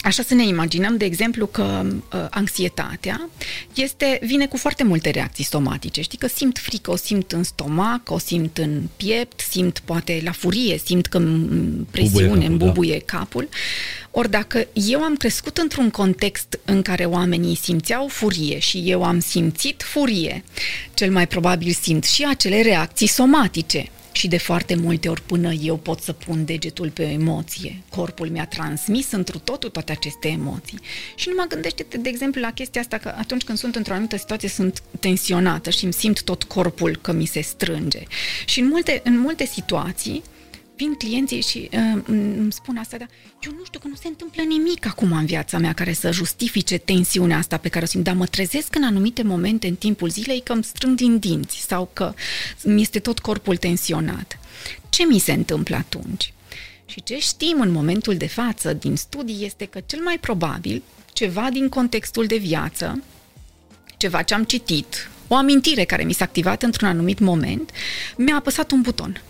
Așa 0.00 0.22
să 0.22 0.34
ne 0.34 0.46
imaginăm, 0.46 0.96
de 0.96 1.04
exemplu, 1.04 1.46
că 1.46 1.82
uh, 1.84 2.26
anxietatea 2.30 3.28
este, 3.74 4.18
vine 4.22 4.46
cu 4.46 4.56
foarte 4.56 4.84
multe 4.84 5.10
reacții 5.10 5.44
somatice. 5.44 6.02
Știi 6.02 6.18
că 6.18 6.26
simt 6.26 6.58
frică, 6.58 6.90
o 6.90 6.96
simt 6.96 7.32
în 7.32 7.42
stomac, 7.42 8.10
o 8.10 8.18
simt 8.18 8.58
în 8.58 8.82
piept, 8.96 9.40
simt 9.50 9.82
poate 9.84 10.20
la 10.24 10.32
furie, 10.32 10.78
simt 10.84 11.06
că 11.06 11.22
presiune, 11.90 12.46
îmi 12.46 12.56
bubuie 12.56 13.02
da. 13.06 13.18
capul. 13.18 13.48
Ori 14.10 14.30
dacă 14.30 14.66
eu 14.72 15.02
am 15.02 15.14
crescut 15.14 15.56
într-un 15.56 15.90
context 15.90 16.58
în 16.64 16.82
care 16.82 17.04
oamenii 17.04 17.56
simțeau 17.56 18.08
furie 18.08 18.58
și 18.58 18.82
eu 18.86 19.04
am 19.04 19.20
simțit 19.20 19.82
furie, 19.82 20.44
cel 20.94 21.10
mai 21.10 21.26
probabil 21.26 21.72
simt 21.80 22.04
și 22.04 22.26
acele 22.28 22.62
reacții 22.62 23.06
somatice 23.08 23.88
și 24.12 24.28
de 24.28 24.38
foarte 24.38 24.74
multe 24.74 25.08
ori 25.08 25.22
până 25.22 25.52
eu 25.52 25.76
pot 25.76 26.00
să 26.00 26.12
pun 26.12 26.44
degetul 26.44 26.90
pe 26.90 27.02
o 27.02 27.08
emoție. 27.08 27.82
Corpul 27.90 28.28
mi-a 28.28 28.46
transmis 28.46 29.12
întru 29.12 29.38
totul 29.38 29.70
toate 29.70 29.92
aceste 29.92 30.28
emoții. 30.28 30.78
Și 31.14 31.28
nu 31.28 31.34
mă 31.36 31.44
gândește, 31.48 31.86
de 32.00 32.08
exemplu, 32.08 32.40
la 32.40 32.52
chestia 32.52 32.80
asta 32.80 32.98
că 32.98 33.14
atunci 33.18 33.44
când 33.44 33.58
sunt 33.58 33.76
într-o 33.76 33.92
anumită 33.92 34.16
situație 34.16 34.48
sunt 34.48 34.82
tensionată 35.00 35.70
și 35.70 35.84
îmi 35.84 35.92
simt 35.92 36.22
tot 36.22 36.42
corpul 36.42 36.96
că 36.96 37.12
mi 37.12 37.26
se 37.26 37.40
strânge. 37.40 38.02
Și 38.44 38.60
în 38.60 38.66
multe, 38.66 39.00
în 39.04 39.18
multe 39.18 39.46
situații, 39.46 40.22
vin 40.78 40.94
clienții 40.94 41.40
și 41.40 41.68
uh, 41.72 42.02
îmi 42.06 42.52
spun 42.52 42.76
asta, 42.76 42.96
dar 42.96 43.08
eu 43.40 43.52
nu 43.52 43.64
știu 43.64 43.78
că 43.78 43.88
nu 43.88 43.94
se 43.94 44.08
întâmplă 44.08 44.42
nimic 44.42 44.86
acum 44.86 45.12
în 45.12 45.26
viața 45.26 45.58
mea 45.58 45.72
care 45.72 45.92
să 45.92 46.10
justifice 46.10 46.78
tensiunea 46.78 47.38
asta 47.38 47.56
pe 47.56 47.68
care 47.68 47.84
o 47.84 47.88
simt, 47.88 48.04
dar 48.04 48.14
mă 48.14 48.26
trezesc 48.26 48.74
în 48.74 48.84
anumite 48.84 49.22
momente 49.22 49.66
în 49.66 49.74
timpul 49.74 50.08
zilei 50.08 50.40
că 50.40 50.52
îmi 50.52 50.64
strâng 50.64 50.96
din 50.96 51.18
dinți 51.18 51.66
sau 51.68 51.90
că 51.92 52.14
mi 52.64 52.80
este 52.80 52.98
tot 52.98 53.18
corpul 53.18 53.56
tensionat. 53.56 54.38
Ce 54.88 55.04
mi 55.04 55.18
se 55.18 55.32
întâmplă 55.32 55.76
atunci? 55.76 56.32
Și 56.86 57.02
ce 57.02 57.18
știm 57.18 57.60
în 57.60 57.70
momentul 57.70 58.16
de 58.16 58.26
față 58.26 58.72
din 58.72 58.96
studii 58.96 59.44
este 59.44 59.64
că 59.64 59.80
cel 59.86 60.00
mai 60.00 60.18
probabil 60.18 60.82
ceva 61.12 61.48
din 61.52 61.68
contextul 61.68 62.26
de 62.26 62.36
viață 62.36 63.02
ceva 63.96 64.22
ce 64.22 64.34
am 64.34 64.44
citit, 64.44 65.10
o 65.28 65.34
amintire 65.34 65.84
care 65.84 66.04
mi 66.04 66.12
s-a 66.12 66.24
activat 66.24 66.62
într-un 66.62 66.88
anumit 66.88 67.18
moment, 67.18 67.70
mi-a 68.16 68.34
apăsat 68.36 68.70
un 68.70 68.80
buton. 68.80 69.22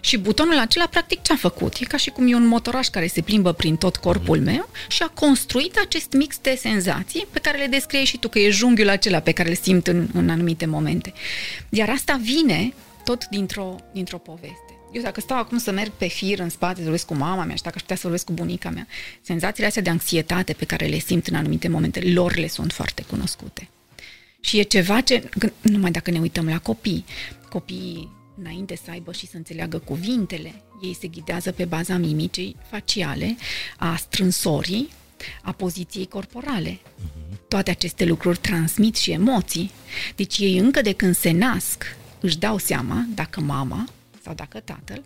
Și 0.00 0.16
butonul 0.16 0.58
acela, 0.58 0.86
practic, 0.86 1.22
ce 1.22 1.32
a 1.32 1.36
făcut? 1.36 1.74
E 1.74 1.84
ca 1.84 1.96
și 1.96 2.10
cum 2.10 2.32
e 2.32 2.34
un 2.34 2.46
motoraș 2.46 2.88
care 2.88 3.06
se 3.06 3.20
plimbă 3.20 3.52
prin 3.52 3.76
tot 3.76 3.96
corpul 3.96 4.40
meu 4.40 4.68
și 4.88 5.02
a 5.02 5.08
construit 5.08 5.76
acest 5.76 6.12
mix 6.12 6.38
de 6.38 6.58
senzații 6.60 7.26
pe 7.30 7.38
care 7.38 7.58
le 7.58 7.66
descrie 7.66 8.04
și 8.04 8.18
tu, 8.18 8.28
că 8.28 8.38
e 8.38 8.50
junghiul 8.50 8.88
acela 8.88 9.20
pe 9.20 9.32
care 9.32 9.48
îl 9.48 9.54
simt 9.54 9.86
în, 9.86 10.08
în 10.12 10.30
anumite 10.30 10.66
momente. 10.66 11.12
Iar 11.68 11.88
asta 11.88 12.20
vine 12.22 12.74
tot 13.04 13.26
dintr-o, 13.26 13.76
dintr-o 13.92 14.18
poveste. 14.18 14.76
Eu 14.92 15.02
dacă 15.02 15.20
stau 15.20 15.38
acum 15.38 15.58
să 15.58 15.70
merg 15.70 15.90
pe 15.90 16.06
fir 16.06 16.38
în 16.38 16.48
spate, 16.48 16.76
să 16.76 16.82
vorbesc 16.82 17.06
cu 17.06 17.14
mama 17.14 17.44
mea 17.44 17.54
și 17.54 17.62
dacă 17.62 17.74
aș 17.76 17.80
putea 17.80 17.96
să 17.96 18.02
vorbesc 18.02 18.24
cu 18.24 18.32
bunica 18.32 18.70
mea, 18.70 18.86
senzațiile 19.22 19.66
astea 19.66 19.82
de 19.82 19.90
anxietate 19.90 20.52
pe 20.52 20.64
care 20.64 20.86
le 20.86 20.98
simt 20.98 21.26
în 21.26 21.34
anumite 21.34 21.68
momente, 21.68 22.00
lor 22.00 22.36
le 22.36 22.48
sunt 22.48 22.72
foarte 22.72 23.02
cunoscute. 23.02 23.68
Și 24.40 24.58
e 24.58 24.62
ceva 24.62 25.00
ce, 25.00 25.28
numai 25.60 25.90
dacă 25.90 26.10
ne 26.10 26.18
uităm 26.18 26.48
la 26.48 26.58
copii, 26.58 27.04
copiii 27.48 28.10
înainte 28.38 28.76
să 28.84 28.90
aibă 28.90 29.12
și 29.12 29.26
să 29.26 29.36
înțeleagă 29.36 29.78
cuvintele, 29.78 30.62
ei 30.82 30.96
se 31.00 31.06
ghidează 31.06 31.52
pe 31.52 31.64
baza 31.64 31.96
mimicii 31.96 32.56
faciale, 32.70 33.36
a 33.76 33.96
strânsorii, 33.96 34.88
a 35.42 35.52
poziției 35.52 36.06
corporale. 36.06 36.78
Mhm. 36.96 37.40
Toate 37.48 37.70
aceste 37.70 38.04
lucruri 38.04 38.38
transmit 38.38 38.96
și 38.96 39.10
emoții. 39.10 39.70
Deci 40.16 40.38
ei 40.38 40.58
încă 40.58 40.80
de 40.82 40.92
când 40.92 41.16
se 41.16 41.30
nasc 41.30 41.96
își 42.20 42.38
dau 42.38 42.58
seama 42.58 43.06
dacă 43.14 43.40
mama 43.40 43.84
sau 44.22 44.34
dacă 44.34 44.60
tatăl 44.60 45.02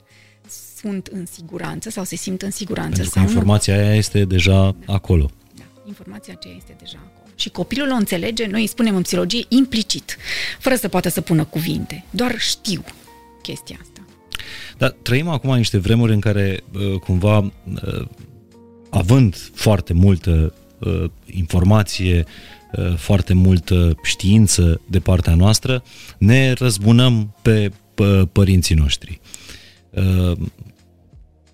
sunt 0.77 1.07
în 1.07 1.27
siguranță 1.27 1.91
sau 1.91 2.05
se 2.05 2.17
simt 2.17 2.43
în 2.43 2.51
siguranță. 2.51 2.95
Pentru 2.95 3.13
sau 3.13 3.25
că 3.25 3.29
informația 3.31 3.75
nu. 3.75 3.81
aia 3.81 3.95
este 3.95 4.25
deja 4.25 4.75
da. 4.87 4.93
acolo. 4.93 5.31
Da, 5.57 5.65
informația 5.87 6.35
aceea 6.37 6.55
este 6.57 6.77
deja 6.79 6.99
acolo. 6.99 7.33
Și 7.35 7.49
copilul 7.51 7.91
o 7.91 7.95
înțelege, 7.95 8.47
noi 8.47 8.61
îi 8.61 8.67
spunem 8.67 8.97
în 8.97 9.03
psihologie, 9.03 9.45
implicit, 9.49 10.17
fără 10.59 10.75
să 10.75 10.89
poată 10.89 11.09
să 11.09 11.21
pună 11.21 11.45
cuvinte. 11.45 12.05
Doar 12.11 12.39
știu 12.39 12.85
chestia 13.43 13.79
asta. 13.81 14.01
Dar 14.79 14.91
trăim 15.03 15.29
acum 15.29 15.57
niște 15.57 15.79
vremuri 15.79 16.13
în 16.13 16.21
care, 16.21 16.61
uh, 16.75 16.99
cumva, 16.99 17.39
uh, 17.39 18.07
având 18.91 19.37
foarte 19.55 19.93
multă 19.93 20.55
uh, 20.79 21.05
informație, 21.27 22.25
foarte 22.97 23.35
multă 23.35 23.95
știință 24.03 24.81
de 24.89 24.99
partea 24.99 25.35
noastră, 25.35 25.83
ne 26.19 26.53
răzbunăm 26.53 27.35
pe 27.43 27.73
părinții 28.33 28.75
noștri. 28.75 29.21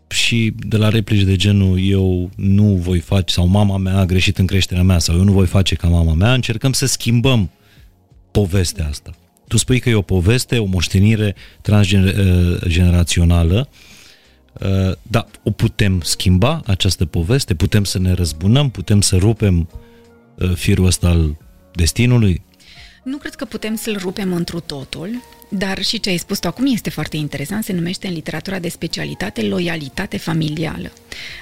Și 0.08 0.52
de 0.58 0.76
la 0.76 0.88
replici 0.88 1.22
de 1.22 1.36
genul 1.36 1.80
eu 1.80 2.30
nu 2.34 2.64
voi 2.64 2.98
face, 2.98 3.34
sau 3.34 3.46
mama 3.46 3.76
mea 3.76 3.98
a 3.98 4.04
greșit 4.04 4.38
în 4.38 4.46
creșterea 4.46 4.82
mea, 4.82 4.98
sau 4.98 5.16
eu 5.16 5.22
nu 5.22 5.32
voi 5.32 5.46
face 5.46 5.74
ca 5.74 5.88
mama 5.88 6.14
mea, 6.14 6.32
încercăm 6.32 6.72
să 6.72 6.86
schimbăm 6.86 7.50
povestea 8.30 8.86
asta. 8.86 9.10
Tu 9.48 9.56
spui 9.56 9.80
că 9.80 9.88
e 9.88 9.94
o 9.94 10.02
poveste, 10.02 10.58
o 10.58 10.64
moștenire 10.64 11.34
transgenerațională, 11.60 13.68
uh, 14.52 14.92
dar 15.02 15.26
o 15.42 15.50
putem 15.50 16.00
schimba 16.00 16.62
această 16.66 17.04
poveste? 17.04 17.54
Putem 17.54 17.84
să 17.84 17.98
ne 17.98 18.12
răzbunăm? 18.12 18.70
Putem 18.70 19.00
să 19.00 19.16
rupem 19.16 19.68
uh, 20.34 20.54
firul 20.54 20.86
ăsta 20.86 21.08
al 21.08 21.36
destinului? 21.72 22.42
Nu 23.04 23.16
cred 23.16 23.34
că 23.34 23.44
putem 23.44 23.74
să-l 23.74 23.98
rupem 23.98 24.32
întru 24.32 24.60
totul, 24.60 25.22
dar 25.48 25.82
și 25.82 26.00
ce 26.00 26.10
ai 26.10 26.16
spus 26.16 26.38
tu 26.38 26.46
acum 26.46 26.66
este 26.66 26.90
foarte 26.90 27.16
interesant, 27.16 27.64
se 27.64 27.72
numește 27.72 28.06
în 28.06 28.12
literatura 28.12 28.58
de 28.58 28.68
specialitate 28.68 29.42
loialitate 29.42 30.16
familială. 30.16 30.92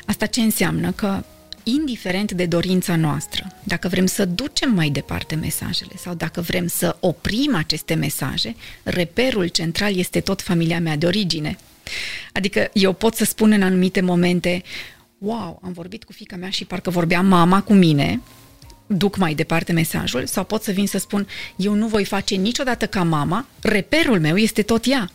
Asta 0.06 0.26
ce 0.26 0.40
înseamnă? 0.40 0.92
Că 0.92 1.24
indiferent 1.64 2.33
de 2.33 2.46
dorința 2.46 2.96
noastră, 2.96 3.46
dacă 3.62 3.88
vrem 3.88 4.07
să 4.07 4.24
ducem 4.24 4.70
mai 4.70 4.88
departe 4.88 5.35
mesajele 5.35 5.92
sau 5.96 6.14
dacă 6.14 6.40
vrem 6.40 6.66
să 6.66 6.96
oprim 7.00 7.55
aceste 7.55 7.94
mesaje, 7.94 8.57
reperul 8.83 9.46
central 9.46 9.96
este 9.96 10.20
tot 10.20 10.42
familia 10.42 10.81
mea 10.81 10.96
de 10.96 11.07
origine. 11.07 11.57
Adică 12.33 12.70
eu 12.72 12.92
pot 12.92 13.14
să 13.14 13.24
spun 13.24 13.53
în 13.53 13.62
anumite 13.62 14.00
momente, 14.00 14.62
wow, 15.18 15.61
am 15.64 15.72
vorbit 15.72 16.05
cu 16.05 16.12
fica 16.12 16.37
mea 16.37 16.50
și 16.50 16.64
parcă 16.64 16.90
vorbea 16.90 17.22
mama 17.22 17.62
cu 17.62 17.72
mine, 17.72 18.20
duc 18.87 19.16
mai 19.16 19.35
departe 19.35 19.72
mesajul, 19.72 20.27
sau 20.27 20.44
pot 20.44 20.62
să 20.62 20.70
vin 20.70 20.87
să 20.87 20.98
spun, 20.98 21.27
eu 21.57 21.74
nu 21.74 21.87
voi 21.87 22.05
face 22.05 22.35
niciodată 22.35 22.87
ca 22.87 23.03
mama, 23.03 23.46
reperul 23.61 24.20
meu 24.20 24.37
este 24.37 24.62
tot 24.62 24.85
ea. 24.87 25.11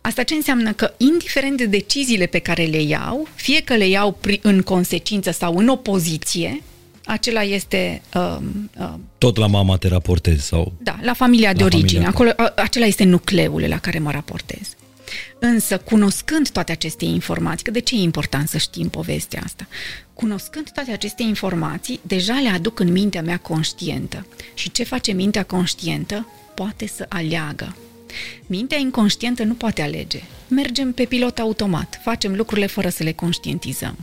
Asta 0.00 0.22
ce 0.22 0.34
înseamnă 0.34 0.72
că, 0.72 0.94
indiferent 0.96 1.56
de 1.56 1.66
deciziile 1.66 2.26
pe 2.26 2.38
care 2.38 2.64
le 2.64 2.82
iau, 2.82 3.28
fie 3.34 3.60
că 3.60 3.74
le 3.74 3.88
iau 3.88 4.18
în 4.42 4.62
consecință 4.62 5.30
sau 5.30 5.56
în 5.56 5.68
opoziție, 5.68 6.62
acela 7.04 7.42
este... 7.42 8.02
Uh, 8.14 8.36
uh, 8.78 8.94
Tot 9.18 9.36
la 9.36 9.46
mama 9.46 9.76
te 9.76 9.88
raportezi 9.88 10.46
sau... 10.46 10.72
Da, 10.78 10.98
la 11.02 11.12
familia 11.12 11.50
la 11.50 11.56
de 11.56 11.64
origine. 11.64 12.06
Acolo, 12.06 12.30
a, 12.36 12.52
acela 12.56 12.86
este 12.86 13.04
nucleul 13.04 13.64
la 13.68 13.78
care 13.78 13.98
mă 13.98 14.10
raportez. 14.10 14.76
Însă, 15.38 15.78
cunoscând 15.78 16.48
toate 16.48 16.72
aceste 16.72 17.04
informații, 17.04 17.64
că 17.64 17.70
de 17.70 17.80
ce 17.80 17.94
e 17.94 17.98
important 17.98 18.48
să 18.48 18.58
știm 18.58 18.88
povestea 18.88 19.40
asta? 19.44 19.66
Cunoscând 20.14 20.70
toate 20.70 20.90
aceste 20.90 21.22
informații, 21.22 22.00
deja 22.02 22.40
le 22.42 22.48
aduc 22.48 22.80
în 22.80 22.92
mintea 22.92 23.22
mea 23.22 23.38
conștientă. 23.38 24.26
Și 24.54 24.70
ce 24.70 24.84
face 24.84 25.12
mintea 25.12 25.42
conștientă? 25.42 26.28
Poate 26.54 26.86
să 26.86 27.06
aleagă 27.08 27.76
Mintea 28.46 28.78
inconștientă 28.78 29.42
nu 29.42 29.54
poate 29.54 29.82
alege. 29.82 30.22
Mergem 30.48 30.92
pe 30.92 31.04
pilot 31.04 31.38
automat, 31.38 32.00
facem 32.02 32.34
lucrurile 32.34 32.66
fără 32.66 32.88
să 32.88 33.02
le 33.02 33.12
conștientizăm. 33.12 33.96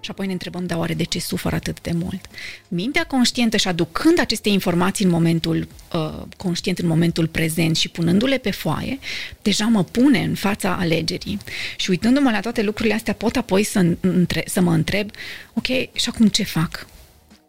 Și 0.00 0.10
apoi 0.10 0.26
ne 0.26 0.32
întrebăm, 0.32 0.66
da, 0.66 0.78
oare 0.78 0.94
de 0.94 1.04
ce 1.04 1.20
sufer 1.20 1.52
atât 1.52 1.80
de 1.80 1.90
mult? 1.94 2.26
Mintea 2.68 3.04
conștientă 3.04 3.56
și 3.56 3.68
aducând 3.68 4.18
aceste 4.18 4.48
informații 4.48 5.04
în 5.04 5.10
momentul 5.10 5.68
uh, 5.92 6.22
conștient, 6.36 6.78
în 6.78 6.86
momentul 6.86 7.26
prezent 7.26 7.76
și 7.76 7.88
punându-le 7.88 8.38
pe 8.38 8.50
foaie, 8.50 8.98
deja 9.42 9.64
mă 9.64 9.84
pune 9.84 10.18
în 10.18 10.34
fața 10.34 10.76
alegerii. 10.76 11.38
Și 11.76 11.90
uitându-mă 11.90 12.30
la 12.30 12.40
toate 12.40 12.62
lucrurile 12.62 12.94
astea, 12.94 13.14
pot 13.14 13.36
apoi 13.36 13.62
să, 13.62 13.86
între, 14.00 14.44
să 14.46 14.60
mă 14.60 14.72
întreb, 14.72 15.10
ok, 15.54 15.66
și 15.92 16.08
acum 16.08 16.28
ce 16.28 16.42
fac? 16.42 16.86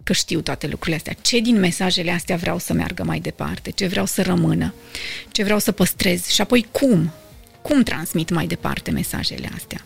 Că 0.03 0.13
știu 0.13 0.41
toate 0.41 0.67
lucrurile 0.67 0.95
astea. 0.95 1.15
Ce 1.21 1.39
din 1.39 1.59
mesajele 1.59 2.11
astea 2.11 2.35
vreau 2.35 2.57
să 2.57 2.73
meargă 2.73 3.03
mai 3.03 3.19
departe? 3.19 3.71
Ce 3.71 3.87
vreau 3.87 4.05
să 4.05 4.21
rămână? 4.21 4.73
Ce 5.31 5.43
vreau 5.43 5.59
să 5.59 5.71
păstrez? 5.71 6.25
Și 6.25 6.41
apoi 6.41 6.67
cum? 6.71 7.11
Cum 7.61 7.83
transmit 7.83 8.29
mai 8.29 8.47
departe 8.47 8.91
mesajele 8.91 9.49
astea? 9.55 9.85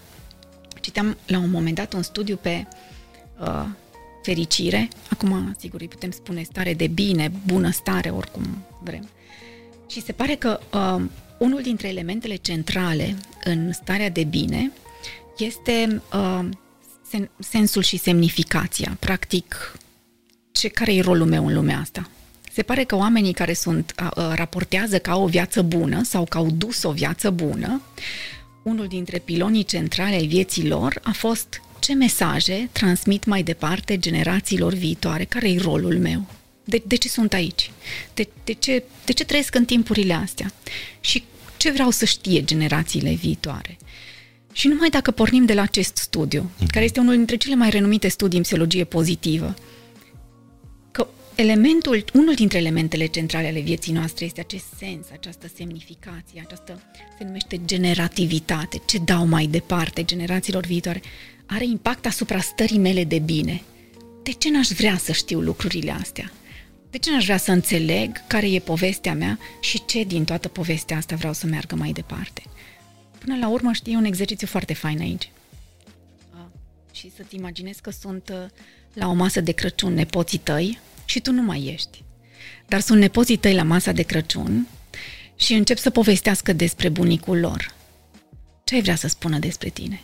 Citeam 0.81 1.17
la 1.25 1.37
un 1.37 1.49
moment 1.49 1.75
dat 1.75 1.93
un 1.93 2.03
studiu 2.03 2.35
pe 2.35 2.67
uh, 3.39 3.65
fericire. 4.23 4.87
Acum, 5.09 5.55
sigur, 5.59 5.81
îi 5.81 5.87
putem 5.87 6.11
spune 6.11 6.43
stare 6.43 6.73
de 6.73 6.87
bine, 6.87 7.31
bună 7.45 7.71
stare, 7.71 8.09
oricum 8.09 8.65
vrem. 8.83 9.09
Și 9.89 10.01
se 10.01 10.11
pare 10.11 10.35
că 10.35 10.59
uh, 10.73 11.03
unul 11.37 11.61
dintre 11.61 11.87
elementele 11.87 12.35
centrale 12.35 13.15
în 13.43 13.73
starea 13.73 14.09
de 14.09 14.23
bine 14.23 14.71
este 15.37 16.01
uh, 16.13 16.49
sen- 17.15 17.29
sensul 17.39 17.81
și 17.81 17.97
semnificația. 17.97 18.97
Practic, 18.99 19.77
ce, 20.55 20.67
care 20.67 20.93
e 20.93 21.01
rolul 21.01 21.27
meu 21.27 21.47
în 21.47 21.53
lumea 21.53 21.79
asta? 21.79 22.09
Se 22.51 22.63
pare 22.63 22.83
că 22.83 22.95
oamenii 22.95 23.33
care 23.33 23.53
sunt 23.53 23.93
a, 23.95 24.09
a, 24.09 24.33
raportează 24.35 24.99
că 24.99 25.09
au 25.09 25.23
o 25.23 25.27
viață 25.27 25.61
bună 25.61 26.03
sau 26.03 26.25
că 26.25 26.37
au 26.37 26.49
dus 26.49 26.83
o 26.83 26.91
viață 26.91 27.29
bună, 27.29 27.81
unul 28.63 28.87
dintre 28.87 29.17
pilonii 29.17 29.63
centrale 29.63 30.15
ai 30.15 30.25
vieții 30.25 30.67
lor 30.67 30.99
a 31.03 31.11
fost 31.11 31.61
ce 31.79 31.93
mesaje 31.93 32.69
transmit 32.71 33.25
mai 33.25 33.43
departe 33.43 33.97
generațiilor 33.97 34.73
viitoare, 34.73 35.23
care 35.23 35.49
e 35.49 35.57
rolul 35.57 35.99
meu? 35.99 36.25
De, 36.63 36.81
de 36.85 36.95
ce 36.95 37.09
sunt 37.09 37.33
aici? 37.33 37.71
De, 38.13 38.27
de, 38.43 38.53
ce, 38.53 38.83
de 39.05 39.13
ce 39.13 39.25
trăiesc 39.25 39.55
în 39.55 39.65
timpurile 39.65 40.13
astea? 40.13 40.53
Și 40.99 41.23
ce 41.57 41.71
vreau 41.71 41.89
să 41.89 42.05
știe 42.05 42.43
generațiile 42.43 43.13
viitoare? 43.13 43.77
Și 44.51 44.67
numai 44.67 44.89
dacă 44.89 45.11
pornim 45.11 45.45
de 45.45 45.53
la 45.53 45.61
acest 45.61 45.97
studiu, 45.97 46.51
mm-hmm. 46.51 46.67
care 46.67 46.85
este 46.85 46.99
unul 46.99 47.15
dintre 47.15 47.35
cele 47.35 47.55
mai 47.55 47.69
renumite 47.69 48.07
studii 48.07 48.37
în 48.37 48.43
psihologie 48.43 48.83
pozitivă, 48.83 49.55
elementul, 51.35 52.05
unul 52.13 52.33
dintre 52.33 52.57
elementele 52.57 53.05
centrale 53.05 53.47
ale 53.47 53.59
vieții 53.59 53.93
noastre 53.93 54.25
este 54.25 54.39
acest 54.39 54.65
sens, 54.77 55.05
această 55.11 55.47
semnificație, 55.55 56.43
această, 56.45 56.81
se 57.17 57.23
numește 57.23 57.61
generativitate, 57.65 58.81
ce 58.85 58.97
dau 58.97 59.25
mai 59.25 59.45
departe 59.45 60.03
generațiilor 60.03 60.65
viitoare, 60.65 61.01
are 61.45 61.65
impact 61.65 62.05
asupra 62.05 62.39
stării 62.39 62.77
mele 62.77 63.03
de 63.03 63.19
bine. 63.19 63.61
De 64.23 64.31
ce 64.31 64.49
n-aș 64.49 64.67
vrea 64.67 64.97
să 64.97 65.11
știu 65.11 65.41
lucrurile 65.41 65.91
astea? 65.91 66.31
De 66.89 66.97
ce 66.97 67.11
n-aș 67.11 67.23
vrea 67.23 67.37
să 67.37 67.51
înțeleg 67.51 68.27
care 68.27 68.51
e 68.51 68.59
povestea 68.59 69.13
mea 69.13 69.39
și 69.59 69.85
ce 69.85 70.03
din 70.03 70.23
toată 70.23 70.47
povestea 70.47 70.97
asta 70.97 71.15
vreau 71.15 71.33
să 71.33 71.45
meargă 71.47 71.75
mai 71.75 71.91
departe? 71.91 72.43
Până 73.17 73.37
la 73.37 73.47
urmă, 73.47 73.71
știi, 73.71 73.93
e 73.93 73.97
un 73.97 74.05
exercițiu 74.05 74.47
foarte 74.47 74.73
fain 74.73 74.99
aici. 74.99 75.29
și 76.91 77.11
să-ți 77.15 77.35
imaginezi 77.35 77.81
că 77.81 77.89
sunt 77.89 78.29
uh, 78.29 78.45
la 78.93 79.07
o 79.07 79.13
masă 79.13 79.41
de 79.41 79.51
Crăciun 79.51 79.93
nepoții 79.93 80.37
tăi, 80.37 80.79
și 81.05 81.19
tu 81.19 81.31
nu 81.31 81.41
mai 81.41 81.71
ești. 81.73 82.03
Dar 82.67 82.79
sunt 82.79 82.99
nepoții 82.99 83.37
tăi 83.37 83.53
la 83.53 83.63
masa 83.63 83.91
de 83.91 84.01
Crăciun 84.01 84.67
și 85.35 85.53
încep 85.53 85.77
să 85.77 85.89
povestească 85.89 86.53
despre 86.53 86.89
bunicul 86.89 87.39
lor. 87.39 87.73
Ce 88.63 88.75
ai 88.75 88.81
vrea 88.81 88.95
să 88.95 89.07
spună 89.07 89.39
despre 89.39 89.69
tine? 89.69 90.01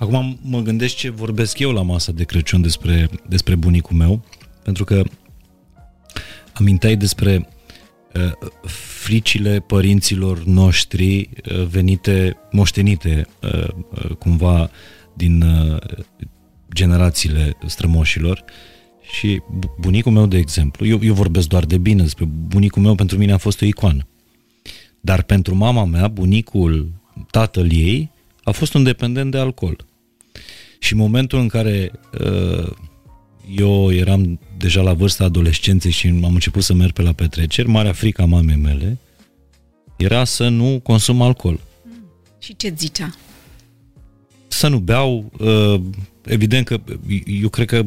Acum 0.00 0.38
mă 0.42 0.60
gândesc 0.60 0.96
ce 0.96 1.10
vorbesc 1.10 1.58
eu 1.58 1.72
la 1.72 1.82
masa 1.82 2.12
de 2.12 2.24
Crăciun 2.24 2.60
despre, 2.62 3.08
despre 3.28 3.54
bunicul 3.54 3.96
meu, 3.96 4.24
pentru 4.62 4.84
că 4.84 5.02
aminteai 6.52 6.96
despre 6.96 7.48
uh, 8.14 8.32
fricile 9.02 9.60
părinților 9.60 10.44
noștri 10.44 11.18
uh, 11.18 11.64
venite, 11.64 12.36
moștenite 12.50 13.26
uh, 13.42 13.68
uh, 13.68 14.10
cumva 14.18 14.70
din 15.14 15.42
uh, 15.42 15.76
generațiile 16.74 17.56
strămoșilor 17.66 18.44
și 19.18 19.42
bunicul 19.78 20.12
meu, 20.12 20.26
de 20.26 20.36
exemplu, 20.36 20.86
eu, 20.86 20.98
eu 21.02 21.14
vorbesc 21.14 21.48
doar 21.48 21.64
de 21.64 21.78
bine 21.78 22.02
despre 22.02 22.24
bunicul 22.24 22.82
meu, 22.82 22.94
pentru 22.94 23.18
mine 23.18 23.32
a 23.32 23.36
fost 23.36 23.60
o 23.60 23.64
icoană. 23.64 24.06
Dar 25.00 25.22
pentru 25.22 25.54
mama 25.54 25.84
mea, 25.84 26.08
bunicul, 26.08 26.92
tatăl 27.30 27.72
ei, 27.72 28.10
a 28.42 28.50
fost 28.50 28.74
un 28.74 28.82
dependent 28.82 29.30
de 29.30 29.38
alcool. 29.38 29.76
Și 30.78 30.92
în 30.92 30.98
momentul 30.98 31.38
în 31.38 31.48
care 31.48 31.92
uh, 32.20 32.70
eu 33.56 33.92
eram 33.92 34.40
deja 34.56 34.80
la 34.82 34.92
vârsta 34.92 35.24
adolescenței 35.24 35.90
și 35.90 36.06
am 36.06 36.32
început 36.32 36.62
să 36.62 36.74
merg 36.74 36.92
pe 36.92 37.02
la 37.02 37.12
petreceri, 37.12 37.68
marea 37.68 37.92
frică 37.92 38.22
a 38.22 38.24
mamei 38.24 38.56
mele 38.56 38.98
era 39.96 40.24
să 40.24 40.48
nu 40.48 40.80
consum 40.82 41.22
alcool. 41.22 41.60
Și 42.38 42.56
ce 42.56 42.74
zicea? 42.76 43.14
Să 44.52 44.68
nu 44.68 44.78
beau. 44.78 45.32
Uh, 45.38 45.80
evident 46.24 46.66
că 46.66 46.80
eu 47.40 47.48
cred 47.48 47.66
că 47.66 47.84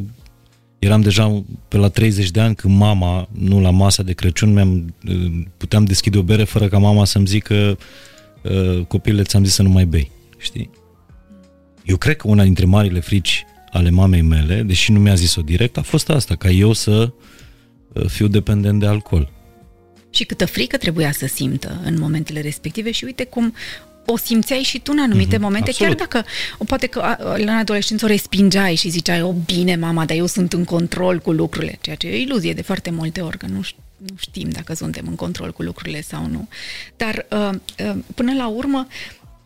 eram 0.80 1.02
deja 1.02 1.43
pe 1.67 1.78
la 1.78 1.89
30 1.89 2.32
de 2.32 2.39
ani 2.39 2.56
când 2.56 2.78
mama, 2.78 3.30
nu 3.32 3.62
la 3.62 3.69
masa 3.69 4.04
de 4.04 4.13
Crăciun, 4.13 4.54
mi-am, 4.54 4.93
uh, 5.08 5.32
puteam 5.58 5.86
deschide 5.86 6.17
o 6.17 6.21
bere 6.21 6.43
fără 6.43 6.67
ca 6.67 6.78
mama 6.78 7.06
să-mi 7.06 7.26
zică 7.26 7.78
uh, 8.41 8.86
copile, 8.88 9.23
ți-am 9.23 9.43
zis 9.43 9.54
să 9.54 9.62
nu 9.62 9.69
mai 9.69 9.86
bei. 9.86 10.12
Știi? 10.38 10.69
Eu 11.84 11.97
cred 11.97 12.15
că 12.15 12.28
una 12.28 12.43
dintre 12.43 12.65
marile 12.65 12.99
frici 12.99 13.45
ale 13.71 13.89
mamei 13.89 14.21
mele, 14.21 14.62
deși 14.62 14.91
nu 14.91 14.99
mi-a 14.99 15.15
zis-o 15.15 15.41
direct, 15.41 15.78
a 15.78 15.82
fost 15.82 16.10
asta, 16.10 16.36
ca 16.36 16.49
eu 16.49 16.73
să 16.73 17.13
uh, 17.93 18.06
fiu 18.06 18.28
dependent 18.28 18.80
de 18.80 18.86
alcool. 18.86 19.32
Și 20.10 20.23
câtă 20.23 20.45
frică 20.45 20.78
trebuia 20.78 21.12
să 21.12 21.28
simtă 21.28 21.82
în 21.84 21.99
momentele 21.99 22.41
respective 22.41 22.91
și 22.91 23.04
uite 23.04 23.23
cum 23.23 23.54
o 24.06 24.18
simțeai 24.18 24.62
și 24.62 24.80
tu 24.80 24.92
în 24.92 25.00
anumite 25.00 25.38
mm-hmm, 25.38 25.39
momente, 25.39 25.70
absolut. 25.70 25.98
chiar 25.98 26.08
dacă 26.08 26.28
o, 26.58 26.63
poate 26.63 26.88
că 26.88 27.16
în 27.34 27.48
adolescență 27.48 28.06
o 28.06 28.08
respingeai 28.08 28.76
și 28.76 28.89
ziceai, 28.89 29.22
o, 29.22 29.32
bine, 29.32 29.76
mama, 29.76 30.06
dar 30.06 30.18
eu 30.18 30.26
sunt 30.26 30.54
în 30.54 30.63
control 30.63 31.20
cu 31.20 31.32
lucrurile, 31.32 31.78
ceea 31.82 31.96
ce 31.96 32.08
e 32.08 32.13
o 32.13 32.18
iluzie 32.18 32.54
de 32.54 32.62
foarte 32.62 32.89
multe 32.89 33.22
ori, 33.22 33.38
că 33.38 33.46
nu, 33.46 33.62
nu 33.98 34.16
știm 34.18 34.50
dacă 34.50 34.74
suntem 34.74 35.08
în 35.08 35.16
control 35.16 35.52
cu 35.52 35.62
lucrurile 35.62 36.02
sau 36.02 36.26
nu. 36.26 36.48
Dar 36.98 37.26
uh, 37.32 37.50
uh, 37.86 37.96
până 38.16 38.34
la 38.34 38.48
urmă, 38.48 38.88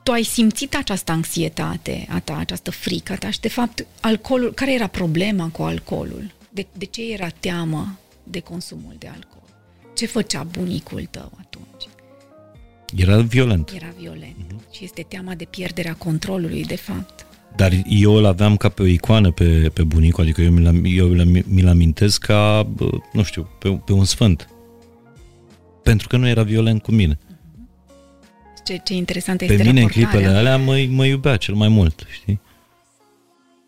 tu 0.03 0.11
ai 0.11 0.23
simțit 0.23 0.75
această 0.75 1.11
anxietate 1.11 2.07
a 2.09 2.19
ta, 2.19 2.37
această 2.37 2.71
frică 2.71 3.13
a 3.13 3.15
ta 3.15 3.29
și 3.29 3.39
de 3.39 3.49
fapt 3.49 3.85
alcoolul, 3.99 4.53
care 4.53 4.73
era 4.73 4.87
problema 4.87 5.49
cu 5.49 5.61
alcoolul? 5.61 6.31
De, 6.49 6.67
de 6.77 6.85
ce 6.85 7.11
era 7.11 7.29
teamă 7.39 7.97
de 8.23 8.39
consumul 8.39 8.95
de 8.99 9.07
alcool? 9.07 9.49
Ce 9.95 10.05
făcea 10.05 10.43
bunicul 10.43 11.07
tău 11.11 11.31
atunci? 11.39 11.76
Era 12.95 13.17
violent. 13.17 13.71
Era 13.75 13.93
violent. 13.99 14.35
Uh-huh. 14.35 14.73
Și 14.75 14.83
este 14.83 15.05
teama 15.07 15.35
de 15.35 15.45
pierderea 15.45 15.93
controlului, 15.93 16.63
de 16.63 16.75
fapt. 16.75 17.25
Dar 17.55 17.71
eu 17.87 18.13
îl 18.13 18.25
aveam 18.25 18.57
ca 18.57 18.69
pe 18.69 18.81
o 18.81 18.85
icoană 18.85 19.31
pe, 19.31 19.69
pe 19.73 19.83
bunicul, 19.83 20.23
adică 20.23 20.41
eu 20.41 20.51
mi-l, 20.51 20.81
eu 20.85 21.07
mi-l 21.45 21.67
amintesc 21.67 22.21
ca, 22.21 22.67
nu 23.11 23.23
știu, 23.23 23.49
pe, 23.59 23.69
pe 23.69 23.93
un 23.93 24.05
sfânt. 24.05 24.49
Pentru 25.83 26.07
că 26.07 26.17
nu 26.17 26.27
era 26.27 26.43
violent 26.43 26.81
cu 26.81 26.91
mine 26.91 27.19
ce, 28.67 28.81
ce 28.83 28.93
interesant 28.93 29.41
este 29.41 29.55
Pe 29.55 29.63
mine 29.63 29.81
în 29.81 29.87
clipele 29.87 30.25
alea 30.25 30.57
mă, 30.57 30.85
mă 30.89 31.05
iubea 31.05 31.37
cel 31.37 31.53
mai 31.53 31.67
mult, 31.67 32.05
știi? 32.11 32.39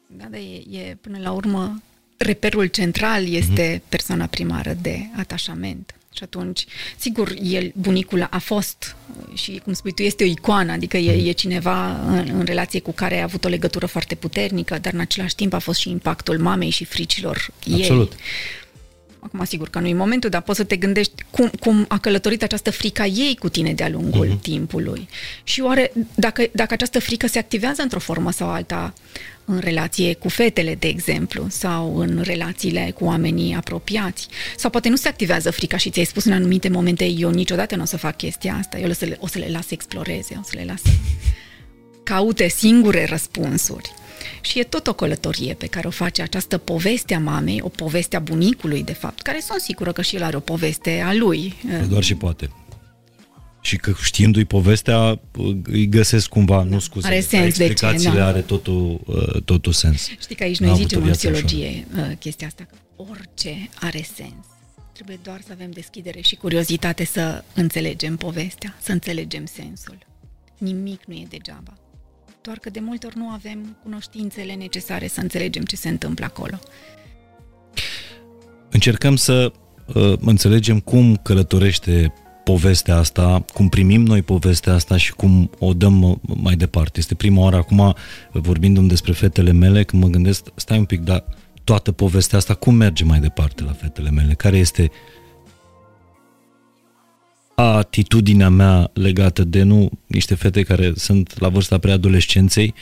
Da, 0.07 0.25
dar 0.29 0.39
e, 0.39 0.77
e 0.77 0.95
până 1.01 1.17
la 1.21 1.31
urmă 1.31 1.81
reperul 2.17 2.65
central 2.65 3.27
este 3.27 3.77
mm-hmm. 3.77 3.89
persoana 3.89 4.25
primară 4.25 4.73
de 4.81 4.99
atașament. 5.17 5.98
Și 6.19 6.25
atunci, 6.25 6.65
sigur, 6.97 7.33
el, 7.41 7.71
bunicul 7.75 8.27
a 8.29 8.37
fost 8.37 8.95
și, 9.33 9.61
cum 9.63 9.73
spui 9.73 9.93
tu, 9.93 10.01
este 10.01 10.23
o 10.23 10.27
icoană, 10.27 10.71
adică 10.71 10.97
e, 10.97 11.15
mhm. 11.15 11.27
e 11.27 11.31
cineva 11.31 11.91
în, 11.91 12.29
în 12.33 12.45
relație 12.45 12.79
cu 12.79 12.91
care 12.91 13.19
a 13.19 13.23
avut 13.23 13.45
o 13.45 13.47
legătură 13.47 13.85
foarte 13.85 14.15
puternică, 14.15 14.77
dar 14.81 14.93
în 14.93 14.99
același 14.99 15.35
timp 15.35 15.53
a 15.53 15.59
fost 15.59 15.79
și 15.79 15.89
impactul 15.89 16.39
mamei 16.39 16.69
și 16.69 16.85
fricilor 16.85 17.47
Absolut. 17.73 18.11
ei. 18.11 18.17
Acum, 19.19 19.45
sigur 19.45 19.69
că 19.69 19.79
nu 19.79 19.87
e 19.87 19.93
momentul, 19.93 20.29
dar 20.29 20.41
poți 20.41 20.57
să 20.57 20.63
te 20.63 20.75
gândești 20.75 21.13
cum, 21.29 21.51
cum 21.59 21.85
a 21.87 21.97
călătorit 21.97 22.43
această 22.43 22.71
frică 22.71 23.03
ei 23.03 23.35
cu 23.39 23.49
tine 23.49 23.73
de-a 23.73 23.89
lungul 23.89 24.27
uh-huh. 24.27 24.41
timpului. 24.41 25.07
Și 25.43 25.61
oare, 25.61 25.91
dacă, 26.15 26.43
dacă 26.51 26.73
această 26.73 26.99
frică 26.99 27.27
se 27.27 27.39
activează 27.39 27.81
într-o 27.81 27.99
formă 27.99 28.31
sau 28.31 28.49
alta 28.49 28.93
în 29.45 29.59
relație 29.59 30.13
cu 30.13 30.29
fetele, 30.29 30.75
de 30.75 30.87
exemplu, 30.87 31.45
sau 31.49 31.97
în 31.97 32.21
relațiile 32.23 32.93
cu 32.95 33.05
oamenii 33.05 33.53
apropiați, 33.53 34.27
sau 34.57 34.69
poate 34.69 34.89
nu 34.89 34.95
se 34.95 35.07
activează 35.07 35.51
frica 35.51 35.77
și 35.77 35.89
ți-ai 35.89 36.05
spus 36.05 36.25
în 36.25 36.31
anumite 36.31 36.69
momente, 36.69 37.05
eu 37.05 37.29
niciodată 37.29 37.75
nu 37.75 37.81
o 37.81 37.85
să 37.85 37.97
fac 37.97 38.17
chestia 38.17 38.55
asta, 38.59 38.77
eu 38.77 38.89
o 38.89 38.93
să 38.93 39.05
le, 39.05 39.17
o 39.19 39.27
să 39.27 39.37
le 39.37 39.47
las 39.51 39.67
să 39.67 39.73
exploreze, 39.73 40.37
o 40.39 40.43
să 40.43 40.51
le 40.53 40.63
las 40.65 40.81
să 40.81 40.89
caute 42.03 42.47
singure 42.47 43.05
răspunsuri. 43.05 43.91
Și 44.41 44.59
e 44.59 44.63
tot 44.63 44.87
o 44.87 44.93
călătorie 44.93 45.53
pe 45.53 45.67
care 45.67 45.87
o 45.87 45.91
face 45.91 46.21
această 46.21 46.57
poveste 46.57 47.13
a 47.13 47.19
mamei, 47.19 47.61
o 47.61 47.69
poveste 47.69 48.15
a 48.15 48.19
bunicului, 48.19 48.83
de 48.83 48.93
fapt, 48.93 49.21
care 49.21 49.39
sunt 49.45 49.61
sigură 49.61 49.91
că 49.91 50.01
și 50.01 50.15
el 50.15 50.23
are 50.23 50.35
o 50.35 50.39
poveste 50.39 51.03
a 51.05 51.13
lui. 51.13 51.53
Doar 51.87 52.03
și 52.03 52.15
poate. 52.15 52.49
Și 53.61 53.77
că 53.77 53.93
știindu-i 54.01 54.45
povestea, 54.45 55.19
îi 55.63 55.87
găsesc 55.87 56.29
cumva, 56.29 56.57
da. 56.57 56.63
nu 56.63 56.79
scuze, 56.79 57.07
are 57.07 57.19
sens 57.19 57.45
explicațiile 57.45 58.11
de 58.11 58.15
ce, 58.15 58.21
da. 58.21 58.27
are 58.27 58.41
totul, 58.41 59.01
uh, 59.05 59.41
totul 59.43 59.71
sens. 59.71 60.07
Știi 60.19 60.35
că 60.35 60.43
aici 60.43 60.59
noi 60.59 60.75
zicem 60.75 61.03
în 61.03 61.11
psihologie 61.11 61.87
uh, 61.95 62.17
chestia 62.19 62.47
asta, 62.47 62.63
că 62.63 62.75
orice 62.95 63.69
are 63.79 64.07
sens. 64.15 64.45
Trebuie 64.93 65.19
doar 65.23 65.41
să 65.45 65.49
avem 65.51 65.71
deschidere 65.71 66.21
și 66.21 66.35
curiozitate 66.35 67.05
să 67.05 67.43
înțelegem 67.53 68.17
povestea, 68.17 68.77
să 68.81 68.91
înțelegem 68.91 69.45
sensul. 69.45 69.97
Nimic 70.57 71.01
nu 71.05 71.13
e 71.13 71.25
degeaba 71.29 71.73
doar 72.41 72.57
că 72.57 72.69
de 72.69 72.79
multe 72.79 73.05
ori 73.05 73.17
nu 73.17 73.29
avem 73.29 73.77
cunoștințele 73.83 74.53
necesare 74.53 75.07
să 75.07 75.19
înțelegem 75.21 75.63
ce 75.63 75.75
se 75.75 75.89
întâmplă 75.89 76.25
acolo. 76.25 76.59
Încercăm 78.69 79.15
să 79.15 79.51
uh, 79.93 80.13
înțelegem 80.19 80.79
cum 80.79 81.15
călătorește 81.15 82.13
povestea 82.43 82.95
asta, 82.95 83.45
cum 83.53 83.69
primim 83.69 84.01
noi 84.01 84.21
povestea 84.21 84.73
asta 84.73 84.97
și 84.97 85.13
cum 85.13 85.49
o 85.59 85.73
dăm 85.73 86.21
mai 86.21 86.55
departe. 86.55 86.99
Este 86.99 87.15
prima 87.15 87.41
oară 87.41 87.55
acum, 87.55 87.95
vorbindu-mi 88.31 88.87
despre 88.87 89.11
fetele 89.11 89.51
mele, 89.51 89.83
când 89.83 90.03
mă 90.03 90.09
gândesc, 90.09 90.47
stai 90.55 90.77
un 90.77 90.85
pic, 90.85 90.99
dar 90.99 91.23
toată 91.63 91.91
povestea 91.91 92.37
asta, 92.37 92.53
cum 92.53 92.75
merge 92.75 93.03
mai 93.03 93.19
departe 93.19 93.63
la 93.63 93.71
fetele 93.71 94.09
mele? 94.09 94.33
Care 94.33 94.57
este 94.57 94.91
atitudinea 97.61 98.49
mea 98.49 98.89
legată 98.93 99.43
de 99.43 99.63
nu 99.63 99.89
niște 100.07 100.35
fete 100.35 100.63
care 100.63 100.93
sunt 100.95 101.39
la 101.39 101.49
vârsta 101.49 101.77
preadolescenței 101.77 102.73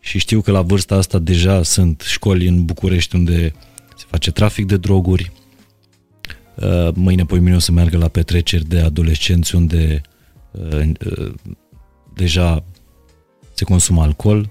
și 0.00 0.18
știu 0.18 0.40
că 0.40 0.50
la 0.50 0.62
vârsta 0.62 0.94
asta 0.94 1.18
deja 1.18 1.62
sunt 1.62 2.02
școli 2.06 2.48
în 2.48 2.64
București 2.64 3.16
unde 3.16 3.52
se 3.96 4.04
face 4.08 4.30
trafic 4.30 4.66
de 4.66 4.76
droguri. 4.76 5.32
Uh, 6.54 6.88
mâine, 6.94 7.24
poi 7.24 7.38
mine 7.38 7.56
o 7.56 7.58
să 7.58 7.72
meargă 7.72 7.96
la 7.96 8.08
petreceri 8.08 8.64
de 8.64 8.80
adolescenți 8.80 9.54
unde 9.54 10.00
uh, 10.50 10.90
uh, 11.16 11.34
deja 12.14 12.64
se 13.54 13.64
consumă 13.64 14.02
alcool 14.02 14.50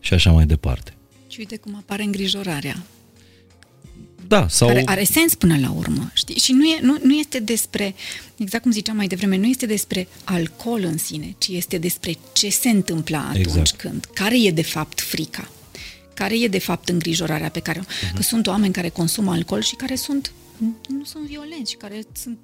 și 0.00 0.14
așa 0.14 0.30
mai 0.30 0.46
departe. 0.46 0.94
Și 1.28 1.36
uite 1.38 1.56
cum 1.56 1.76
apare 1.76 2.02
îngrijorarea 2.02 2.82
da, 4.40 4.48
sau... 4.48 4.68
Care 4.68 4.82
are 4.84 5.04
sens 5.04 5.34
până 5.34 5.58
la 5.58 5.70
urmă, 5.70 6.10
știi? 6.14 6.38
Și 6.38 6.52
nu, 6.52 6.64
e, 6.64 6.78
nu, 6.82 6.96
nu 7.02 7.14
este 7.14 7.38
despre, 7.38 7.94
exact 8.36 8.62
cum 8.62 8.72
ziceam 8.72 8.96
mai 8.96 9.06
devreme, 9.06 9.36
nu 9.36 9.46
este 9.46 9.66
despre 9.66 10.08
alcool 10.24 10.82
în 10.82 10.98
sine, 10.98 11.34
ci 11.38 11.48
este 11.48 11.78
despre 11.78 12.16
ce 12.32 12.48
se 12.48 12.68
întâmplă 12.68 13.16
atunci 13.16 13.46
exact. 13.46 13.70
când, 13.70 14.04
care 14.14 14.42
e 14.42 14.50
de 14.50 14.62
fapt 14.62 15.00
frica, 15.00 15.48
care 16.14 16.40
e 16.40 16.48
de 16.48 16.58
fapt 16.58 16.88
îngrijorarea 16.88 17.48
pe 17.48 17.60
care... 17.60 17.80
Uh-huh. 17.80 18.14
Că 18.14 18.22
sunt 18.22 18.46
oameni 18.46 18.72
care 18.72 18.88
consumă 18.88 19.32
alcool 19.32 19.62
și 19.62 19.74
care 19.74 19.94
sunt 19.94 20.32
nu 20.88 21.04
sunt 21.04 21.24
violenți 21.26 21.70
și 21.70 21.76
care 21.76 22.02
sunt 22.12 22.38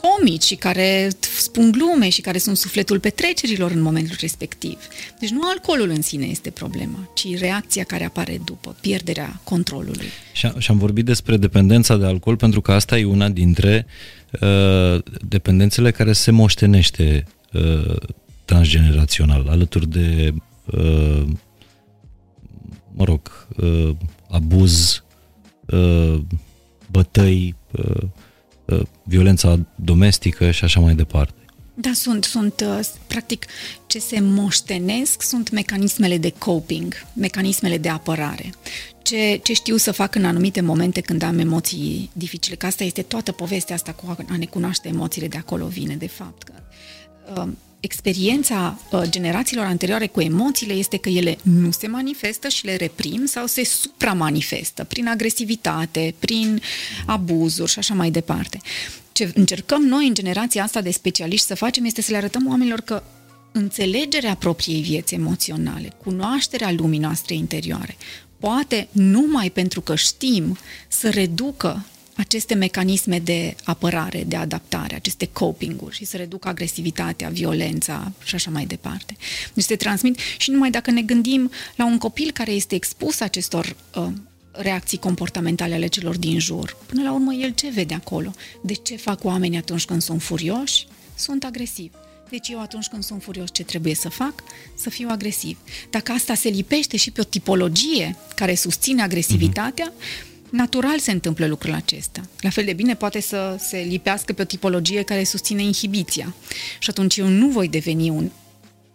comici 0.00 0.42
și 0.42 0.54
care 0.54 1.08
spun 1.36 1.70
glume 1.70 2.08
și 2.08 2.20
care 2.20 2.38
sunt 2.38 2.56
sufletul 2.56 3.00
petrecerilor 3.00 3.70
în 3.70 3.80
momentul 3.80 4.16
respectiv. 4.20 4.78
Deci 5.20 5.30
nu 5.30 5.40
alcoolul 5.48 5.88
în 5.88 6.02
sine 6.02 6.26
este 6.26 6.50
problema, 6.50 7.10
ci 7.14 7.38
reacția 7.38 7.84
care 7.84 8.04
apare 8.04 8.40
după, 8.44 8.76
pierderea 8.80 9.40
controlului. 9.44 10.06
Și, 10.32 10.48
și 10.58 10.70
am 10.70 10.78
vorbit 10.78 11.04
despre 11.04 11.36
dependența 11.36 11.96
de 11.96 12.06
alcool 12.06 12.36
pentru 12.36 12.60
că 12.60 12.72
asta 12.72 12.98
e 12.98 13.04
una 13.04 13.28
dintre 13.28 13.86
uh, 14.40 15.02
dependențele 15.28 15.90
care 15.90 16.12
se 16.12 16.30
moștenește 16.30 17.24
uh, 17.52 17.96
transgenerațional, 18.44 19.46
alături 19.48 19.88
de, 19.88 20.34
uh, 20.64 21.22
mă 22.92 23.04
rog, 23.04 23.46
uh, 23.56 23.90
abuz, 24.28 25.02
uh, 25.66 26.20
bătăi, 26.90 27.54
uh, 27.70 27.80
Uh, 27.80 28.08
violența 29.02 29.58
domestică 29.74 30.50
și 30.50 30.64
așa 30.64 30.80
mai 30.80 30.94
departe. 30.94 31.34
Da, 31.74 31.90
sunt, 31.94 32.24
sunt, 32.24 32.66
uh, 32.66 32.86
practic, 33.06 33.46
ce 33.86 33.98
se 33.98 34.20
moștenesc 34.20 35.22
sunt 35.22 35.50
mecanismele 35.50 36.16
de 36.16 36.32
coping, 36.38 36.94
mecanismele 37.12 37.78
de 37.78 37.88
apărare. 37.88 38.50
Ce, 39.02 39.40
ce 39.42 39.52
știu 39.52 39.76
să 39.76 39.92
fac 39.92 40.14
în 40.14 40.24
anumite 40.24 40.60
momente 40.60 41.00
când 41.00 41.22
am 41.22 41.38
emoții 41.38 42.10
dificile, 42.12 42.56
că 42.56 42.66
asta 42.66 42.84
este 42.84 43.02
toată 43.02 43.32
povestea 43.32 43.74
asta 43.74 43.92
cu 43.92 44.16
a 44.30 44.36
ne 44.36 44.46
cunoaște 44.46 44.88
emoțiile, 44.88 45.28
de 45.28 45.36
acolo 45.36 45.66
vine, 45.66 45.94
de 45.94 46.06
fapt. 46.06 46.42
Că, 46.42 46.52
uh, 47.36 47.48
experiența 47.80 48.78
uh, 48.90 49.02
generațiilor 49.08 49.64
anterioare 49.64 50.06
cu 50.06 50.20
emoțiile 50.20 50.72
este 50.72 50.96
că 50.96 51.08
ele 51.08 51.38
nu 51.42 51.70
se 51.70 51.86
manifestă 51.86 52.48
și 52.48 52.64
le 52.64 52.76
reprim 52.76 53.24
sau 53.24 53.46
se 53.46 53.64
supramanifestă 53.64 54.84
prin 54.84 55.08
agresivitate, 55.08 56.14
prin 56.18 56.62
abuzuri 57.06 57.70
și 57.70 57.78
așa 57.78 57.94
mai 57.94 58.10
departe. 58.10 58.60
Ce 59.12 59.32
încercăm 59.34 59.82
noi 59.82 60.06
în 60.06 60.14
generația 60.14 60.62
asta 60.62 60.80
de 60.80 60.90
specialiști 60.90 61.46
să 61.46 61.54
facem 61.54 61.84
este 61.84 62.02
să 62.02 62.10
le 62.10 62.16
arătăm 62.16 62.48
oamenilor 62.48 62.80
că 62.80 63.02
înțelegerea 63.52 64.34
propriei 64.34 64.82
vieți 64.82 65.14
emoționale, 65.14 65.92
cunoașterea 66.04 66.72
lumii 66.72 66.98
noastre 66.98 67.34
interioare, 67.34 67.96
poate 68.38 68.88
numai 68.92 69.50
pentru 69.50 69.80
că 69.80 69.94
știm 69.94 70.58
să 70.88 71.10
reducă 71.10 71.84
aceste 72.20 72.54
mecanisme 72.54 73.18
de 73.18 73.56
apărare, 73.64 74.24
de 74.26 74.36
adaptare, 74.36 74.94
aceste 74.94 75.28
coping-uri 75.32 75.96
și 75.96 76.04
să 76.04 76.16
reducă 76.16 76.48
agresivitatea, 76.48 77.28
violența 77.28 78.12
și 78.24 78.34
așa 78.34 78.50
mai 78.50 78.64
departe. 78.64 79.16
Deci 79.54 79.64
se 79.64 79.76
transmit 79.76 80.18
și 80.38 80.50
numai 80.50 80.70
dacă 80.70 80.90
ne 80.90 81.02
gândim 81.02 81.50
la 81.76 81.84
un 81.84 81.98
copil 81.98 82.30
care 82.30 82.50
este 82.50 82.74
expus 82.74 83.20
acestor 83.20 83.76
uh, 83.96 84.06
reacții 84.52 84.98
comportamentale 84.98 85.74
ale 85.74 85.86
celor 85.86 86.16
din 86.16 86.38
jur. 86.38 86.76
Până 86.86 87.02
la 87.02 87.12
urmă, 87.12 87.32
el 87.32 87.50
ce 87.50 87.68
vede 87.68 87.94
acolo? 87.94 88.34
De 88.62 88.74
ce 88.74 88.96
fac 88.96 89.24
oamenii 89.24 89.58
atunci 89.58 89.84
când 89.84 90.02
sunt 90.02 90.22
furioși? 90.22 90.86
Sunt 91.14 91.44
agresivi. 91.44 91.94
Deci 92.30 92.48
eu 92.48 92.60
atunci 92.60 92.86
când 92.86 93.04
sunt 93.04 93.22
furios, 93.22 93.48
ce 93.52 93.64
trebuie 93.64 93.94
să 93.94 94.08
fac? 94.08 94.34
Să 94.74 94.90
fiu 94.90 95.08
agresiv. 95.10 95.58
Dacă 95.90 96.12
asta 96.12 96.34
se 96.34 96.48
lipește 96.48 96.96
și 96.96 97.10
pe 97.10 97.20
o 97.20 97.24
tipologie 97.24 98.16
care 98.34 98.54
susține 98.54 99.02
agresivitatea, 99.02 99.92
mm-hmm 99.92 100.29
natural 100.50 100.98
se 100.98 101.10
întâmplă 101.10 101.46
lucrul 101.46 101.74
acesta. 101.74 102.20
La 102.40 102.50
fel 102.50 102.64
de 102.64 102.72
bine 102.72 102.94
poate 102.94 103.20
să 103.20 103.56
se 103.58 103.78
lipească 103.78 104.32
pe 104.32 104.42
o 104.42 104.44
tipologie 104.44 105.02
care 105.02 105.24
susține 105.24 105.62
inhibiția. 105.62 106.34
Și 106.78 106.90
atunci 106.90 107.16
eu 107.16 107.26
nu 107.26 107.48
voi 107.48 107.68
deveni 107.68 108.08
un 108.08 108.30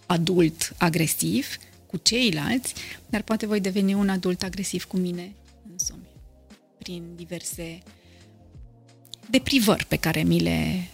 adult 0.05 0.73
agresiv 0.77 1.57
cu 1.87 1.97
ceilalți, 1.97 2.73
dar 3.09 3.21
poate 3.21 3.45
voi 3.45 3.59
deveni 3.59 3.93
un 3.93 4.09
adult 4.09 4.43
agresiv 4.43 4.83
cu 4.83 4.97
mine 4.97 5.31
însumi. 5.71 6.07
Prin 6.77 7.03
diverse 7.15 7.79
deprivări 9.29 9.85
pe 9.85 9.95
care 9.95 10.23
mi 10.23 10.39
le 10.39 10.87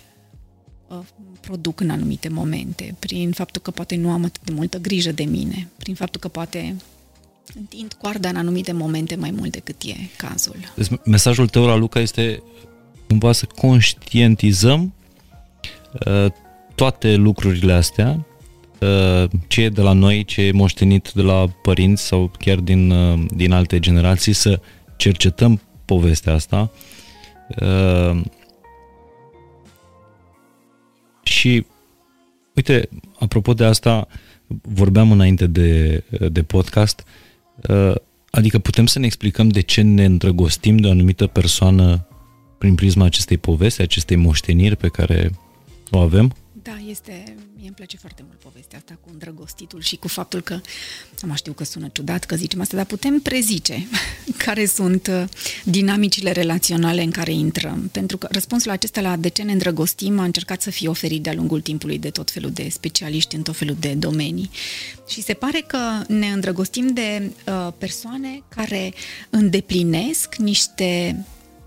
uh, 0.88 1.00
produc 1.42 1.80
în 1.80 1.90
anumite 1.90 2.30
momente, 2.30 2.96
prin 3.00 3.32
faptul 3.32 3.62
că 3.62 3.72
poate 3.72 3.96
nu 3.96 4.12
am 4.12 4.24
atât 4.24 4.42
de 4.44 4.52
multă 4.52 4.78
grijă 4.78 5.12
de 5.12 5.24
mine, 5.24 5.68
prin 5.78 5.96
faptul 5.96 6.20
că 6.20 6.28
poate 6.28 6.76
întind 7.56 7.94
coarda 7.94 8.30
în 8.30 8.36
anumite 8.36 8.72
momente 8.72 9.16
mai 9.16 9.32
mult 9.32 9.52
decât 9.52 9.82
e 9.82 9.96
cazul. 10.18 10.56
Deci, 10.76 10.88
mesajul 11.06 11.48
tău 11.48 11.66
la 11.66 11.76
Luca 11.76 12.00
este 12.00 12.44
cumva 13.08 13.32
să 13.32 13.46
conștientizăm 13.56 14.94
uh, 16.06 16.26
toate 16.76 17.16
lucrurile 17.16 17.74
astea, 17.74 18.26
uh, 18.80 19.30
ce 19.48 19.62
e 19.62 19.70
de 19.70 19.82
la 19.82 19.94
noi, 19.94 20.24
ce 20.24 20.42
e 20.42 20.52
moștenit 20.52 21.12
de 21.16 21.22
la 21.22 21.48
părinți 21.62 22.06
sau 22.06 22.32
chiar 22.40 22.58
din, 22.58 22.92
uh, 22.92 23.26
din 23.34 23.52
alte 23.52 23.80
generații, 23.80 24.34
să 24.34 24.60
cercetăm 24.96 25.62
povestea 25.86 26.34
asta 26.34 26.72
uh, 27.62 28.22
și 31.24 31.66
uite, 32.56 32.90
apropo 33.20 33.54
de 33.54 33.64
asta, 33.64 34.08
vorbeam 34.62 35.12
înainte 35.12 35.48
de, 35.48 36.04
de 36.30 36.44
podcast, 36.44 37.00
uh, 37.00 37.06
Uh, 37.06 37.31
adică 38.30 38.60
putem 38.60 38.86
să 38.86 39.00
ne 39.00 39.06
explicăm 39.06 39.50
de 39.50 39.62
ce 39.62 39.82
ne 39.82 40.06
îndrăgostim 40.06 40.78
de 40.78 40.88
o 40.88 40.92
anumită 40.92 41.28
persoană 41.28 42.08
prin 42.58 42.76
prisma 42.76 43.06
acestei 43.06 43.38
povesti, 43.38 43.82
acestei 43.82 44.16
moșteniri 44.16 44.76
pe 44.76 44.88
care 44.88 45.32
o 45.90 45.98
avem? 46.00 46.34
Da, 46.62 46.78
este, 46.90 47.24
mie 47.62 47.70
îmi 47.70 47.80
place 47.80 47.98
foarte 47.98 48.24
mult 48.28 48.40
povestea 48.40 48.78
asta 48.78 48.98
cu 49.02 49.10
îndrăgostitul 49.12 49.82
și 49.82 49.96
cu 49.96 50.08
faptul 50.08 50.42
că, 50.42 50.60
am 51.22 51.34
știu 51.36 51.54
că 51.54 51.64
sună 51.64 51.90
ciudat 51.92 52.24
că 52.24 52.36
zicem 52.36 52.62
asta, 52.62 52.76
dar 52.76 52.86
putem 52.86 53.20
prezice 53.20 53.88
care 54.46 54.66
sunt 54.66 55.08
uh, 55.08 55.24
dinamicile 55.64 56.32
relaționale 56.32 57.02
în 57.02 57.12
care 57.12 57.32
intrăm. 57.32 57.90
Pentru 57.92 58.18
că 58.18 58.28
răspunsul 58.32 58.72
acesta 58.72 59.02
la 59.02 59.16
de 59.16 59.28
ce 59.28 59.42
ne 59.42 59.52
îndrăgostim 59.52 60.20
a 60.20 60.24
încercat 60.24 60.62
să 60.62 60.70
fie 60.70 60.88
oferit 60.88 61.24
de-a 61.24 61.34
lungul 61.34 61.62
timpului 61.62 62.00
de 62.00 62.10
tot 62.10 62.32
felul 62.32 62.52
de 62.52 62.70
specialiști 62.70 63.36
în 63.36 63.42
tot 63.42 63.58
felul 63.58 63.76
de 63.80 63.94
domenii. 63.94 64.50
Și 65.08 65.22
se 65.22 65.34
pare 65.34 65.64
că 65.68 66.04
ne 66.08 66.28
îndrăgostim 66.28 66.88
de 66.94 67.32
uh, 67.48 67.74
persoane 67.78 68.44
care 68.50 68.94
îndeplinesc 69.30 70.36
niște 70.36 71.24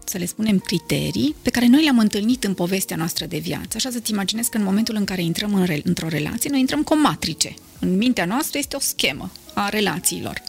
să 0.09 0.19
le 0.19 0.27
spunem, 0.27 0.59
criterii 0.59 1.35
pe 1.43 1.51
care 1.51 1.67
noi 1.67 1.83
le-am 1.83 1.99
întâlnit 1.99 2.45
în 2.45 2.55
povestea 2.55 2.97
noastră 2.97 3.27
de 3.27 3.39
viață. 3.39 3.73
Așa 3.75 3.91
să-ți 3.91 4.11
imaginezi 4.11 4.51
că 4.51 4.57
în 4.57 4.65
momentul 4.65 4.95
în 4.95 5.05
care 5.05 5.23
intrăm 5.23 5.55
în 5.55 5.65
re- 5.65 5.83
într-o 5.85 6.09
relație, 6.09 6.51
noi 6.51 6.61
intrăm 6.61 6.83
cu 6.83 6.93
o 6.93 6.97
matrice. 6.97 7.55
În 7.79 7.97
mintea 7.97 8.25
noastră 8.25 8.59
este 8.59 8.77
o 8.77 8.81
schemă 8.81 9.31
a 9.55 9.69
relațiilor. 9.69 10.43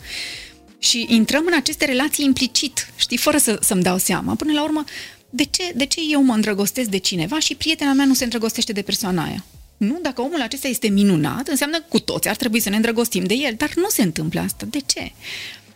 Și 0.80 1.06
intrăm 1.10 1.44
în 1.48 1.54
aceste 1.56 1.86
relații 1.86 2.26
implicit, 2.26 2.88
știi, 2.96 3.18
fără 3.18 3.38
să, 3.38 3.58
să-mi 3.62 3.84
dau 3.84 3.98
seama. 3.98 4.36
Până 4.36 4.54
la 4.54 4.63
urmă, 4.63 4.84
de 5.30 5.44
ce, 5.44 5.72
de 5.76 5.86
ce 5.86 6.00
eu 6.12 6.24
mă 6.24 6.34
îndrăgostesc 6.34 6.89
de 6.89 6.98
cineva 6.98 7.39
și 7.39 7.56
prietena 7.56 7.94
mea 7.94 8.06
nu 8.06 8.13
se 8.13 8.24
îndrăgostește 8.24 8.72
de 8.72 8.82
persoana 8.82 9.24
aia? 9.24 9.46
Nu, 9.78 10.00
dacă 10.02 10.22
omul 10.22 10.41
acesta 10.41 10.68
este 10.68 10.88
minunat, 10.88 11.48
înseamnă 11.48 11.78
că 11.78 11.86
cu 11.89 12.00
toți 12.00 12.28
ar 12.28 12.36
trebui 12.36 12.60
să 12.60 12.70
ne 12.70 12.76
îndrăgostim 12.76 13.24
de 13.24 13.34
el, 13.34 13.54
dar 13.58 13.72
nu 13.76 13.89
se 13.89 14.02
întâmplă 14.02 14.39
asta. 14.39 14.65
De 14.70 14.80
ce? 14.86 15.12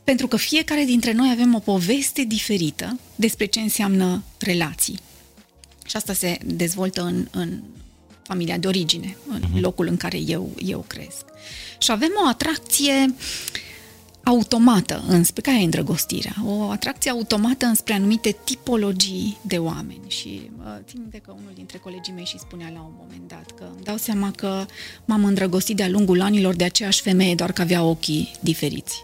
Pentru 0.09 0.27
că 0.27 0.37
fiecare 0.37 0.83
dintre 0.83 1.11
noi 1.11 1.29
avem 1.31 1.55
o 1.55 1.59
poveste 1.59 2.23
diferită 2.23 2.99
despre 3.15 3.45
ce 3.45 3.59
înseamnă 3.59 4.23
relații. 4.39 4.99
Și 5.85 5.95
asta 5.95 6.13
se 6.13 6.37
dezvoltă 6.45 7.01
în, 7.01 7.27
în 7.31 7.59
familia 8.21 8.57
de 8.57 8.67
origine, 8.67 9.17
în 9.27 9.41
uh-huh. 9.41 9.61
locul 9.61 9.87
în 9.87 9.97
care 9.97 10.17
eu, 10.17 10.49
eu 10.65 10.85
cresc. 10.87 11.25
Și 11.77 11.91
avem 11.91 12.11
o 12.23 12.27
atracție 12.27 13.15
automată 14.23 15.03
înspre 15.07 15.41
care 15.41 15.61
e 15.61 15.63
îndrăgostirea, 15.63 16.35
o 16.45 16.69
atracție 16.69 17.11
automată 17.11 17.65
înspre 17.65 17.93
anumite 17.93 18.37
tipologii 18.43 19.37
de 19.41 19.57
oameni 19.57 20.03
și 20.07 20.49
uh, 20.57 20.65
țin 20.87 20.99
minte 20.99 21.17
că 21.17 21.31
unul 21.31 21.51
dintre 21.55 21.77
colegii 21.77 22.13
mei 22.13 22.25
și 22.25 22.39
spunea 22.39 22.71
la 22.73 22.79
un 22.79 22.93
moment 22.99 23.27
dat 23.27 23.51
că 23.57 23.63
îmi 23.75 23.83
dau 23.83 23.97
seama 23.97 24.31
că 24.31 24.65
m-am 25.05 25.23
îndrăgostit 25.23 25.75
de-a 25.75 25.89
lungul 25.89 26.21
anilor 26.21 26.55
de 26.55 26.63
aceeași 26.63 27.01
femeie, 27.01 27.35
doar 27.35 27.51
că 27.51 27.61
avea 27.61 27.83
ochii 27.83 28.31
diferiți 28.39 29.01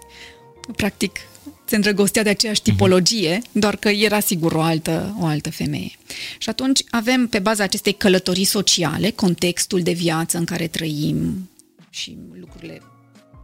practic 0.75 1.19
se 1.65 1.75
îndrăgostea 1.75 2.23
de 2.23 2.29
aceeași 2.29 2.61
mhm. 2.63 2.71
tipologie, 2.71 3.41
doar 3.51 3.75
că 3.75 3.89
era 3.89 4.19
sigur 4.19 4.51
o 4.51 4.61
altă, 4.61 5.15
o 5.19 5.25
altă 5.25 5.51
femeie. 5.51 5.91
Și 6.37 6.49
atunci 6.49 6.83
avem 6.89 7.27
pe 7.27 7.39
baza 7.39 7.63
acestei 7.63 7.93
călătorii 7.93 8.45
sociale, 8.45 9.11
contextul 9.11 9.81
de 9.81 9.91
viață 9.91 10.37
în 10.37 10.45
care 10.45 10.67
trăim 10.67 11.49
și 11.89 12.17
lucrurile 12.39 12.81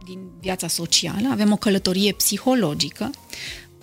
din 0.04 0.18
viața 0.40 0.68
socială, 0.68 1.28
avem 1.30 1.52
o 1.52 1.56
călătorie 1.56 2.12
psihologică, 2.12 3.10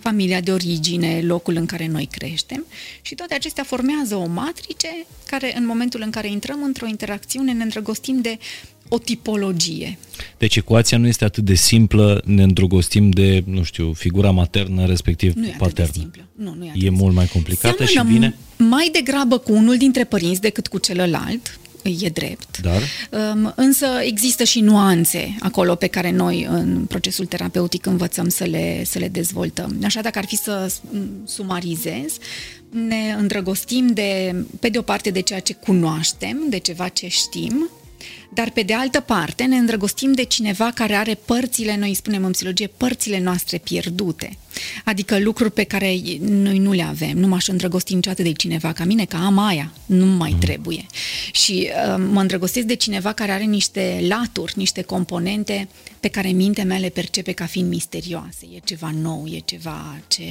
familia 0.00 0.40
de 0.40 0.52
origine, 0.52 1.20
locul 1.22 1.56
în 1.56 1.66
care 1.66 1.86
noi 1.86 2.08
creștem 2.10 2.66
și 3.02 3.14
toate 3.14 3.34
acestea 3.34 3.64
formează 3.64 4.14
o 4.14 4.26
matrice 4.26 4.88
care 5.26 5.56
în 5.56 5.66
momentul 5.66 6.00
în 6.04 6.10
care 6.10 6.28
intrăm 6.28 6.62
într-o 6.62 6.86
interacțiune 6.86 7.52
ne 7.52 7.62
îndrăgostim 7.62 8.20
de 8.20 8.38
o 8.88 8.98
tipologie. 8.98 9.98
Deci 10.38 10.56
ecuația 10.56 10.98
nu 10.98 11.06
este 11.06 11.24
atât 11.24 11.44
de 11.44 11.54
simplă, 11.54 12.22
ne 12.24 12.42
îndrăgostim 12.42 13.10
de, 13.10 13.42
nu 13.46 13.62
știu, 13.62 13.92
figura 13.92 14.30
maternă, 14.30 14.86
respectiv 14.86 15.34
nu 15.34 15.54
paternă. 15.58 15.92
E, 15.96 16.00
simplă. 16.00 16.22
Nu, 16.34 16.54
nu 16.58 16.64
e, 16.64 16.72
e 16.74 16.90
mult 16.90 17.14
mai 17.14 17.26
complicată 17.26 17.84
Seamănă 17.84 18.14
și 18.14 18.18
bine? 18.18 18.36
mai 18.56 18.88
degrabă 18.92 19.38
cu 19.38 19.52
unul 19.52 19.76
dintre 19.76 20.04
părinți 20.04 20.40
decât 20.40 20.66
cu 20.66 20.78
celălalt, 20.78 21.59
e 21.82 22.08
drept. 22.08 22.60
Dar? 22.60 22.82
Um, 23.10 23.52
însă 23.56 23.86
există 24.02 24.44
și 24.44 24.60
nuanțe 24.60 25.36
acolo 25.40 25.74
pe 25.74 25.86
care 25.86 26.10
noi 26.10 26.46
în 26.50 26.84
procesul 26.84 27.26
terapeutic 27.26 27.86
învățăm 27.86 28.28
să 28.28 28.44
le, 28.44 28.84
să 28.84 28.98
le 28.98 29.08
dezvoltăm. 29.08 29.76
Așa 29.84 30.00
dacă 30.00 30.18
ar 30.18 30.24
fi 30.24 30.36
să 30.36 30.72
sumarizez, 31.24 32.16
ne 32.70 33.14
îndrăgostim 33.18 33.86
de, 33.86 34.34
pe 34.60 34.68
de 34.68 34.78
o 34.78 34.82
parte 34.82 35.10
de 35.10 35.20
ceea 35.20 35.40
ce 35.40 35.52
cunoaștem, 35.52 36.38
de 36.48 36.58
ceva 36.58 36.88
ce 36.88 37.08
știm, 37.08 37.70
dar 38.32 38.50
pe 38.50 38.62
de 38.62 38.74
altă 38.74 39.00
parte 39.00 39.44
ne 39.44 39.56
îndrăgostim 39.56 40.12
de 40.12 40.22
cineva 40.22 40.70
care 40.70 40.94
are 40.94 41.14
părțile, 41.14 41.76
noi 41.76 41.94
spunem 41.94 42.24
în 42.24 42.30
psihologie, 42.30 42.66
părțile 42.66 43.20
noastre 43.20 43.58
pierdute. 43.58 44.38
Adică 44.84 45.18
lucruri 45.18 45.52
pe 45.52 45.62
care 45.62 45.96
noi 46.20 46.58
nu 46.58 46.72
le 46.72 46.82
avem. 46.82 47.18
Nu 47.18 47.26
m-aș 47.26 47.48
îndrăgosti 47.48 47.94
niciodată 47.94 48.22
de 48.22 48.32
cineva 48.32 48.72
ca 48.72 48.84
mine, 48.84 49.04
că 49.04 49.16
am 49.16 49.38
aia, 49.38 49.72
nu 49.86 50.06
mai 50.06 50.30
mhm. 50.30 50.40
trebuie. 50.40 50.86
Și 51.32 51.68
uh, 51.68 52.04
mă 52.10 52.20
îndrăgostesc 52.20 52.66
de 52.66 52.74
cineva 52.74 53.12
care 53.12 53.32
are 53.32 53.44
niște 53.44 54.04
laturi, 54.08 54.52
niște 54.56 54.82
componente 54.82 55.68
pe 56.00 56.08
care 56.08 56.28
mintea 56.28 56.64
mea 56.64 56.78
le 56.78 56.88
percepe 56.88 57.32
ca 57.32 57.46
fiind 57.46 57.68
misterioase. 57.68 58.46
E 58.54 58.60
ceva 58.64 58.90
nou, 59.02 59.26
e 59.26 59.38
ceva 59.38 59.98
ce 60.08 60.22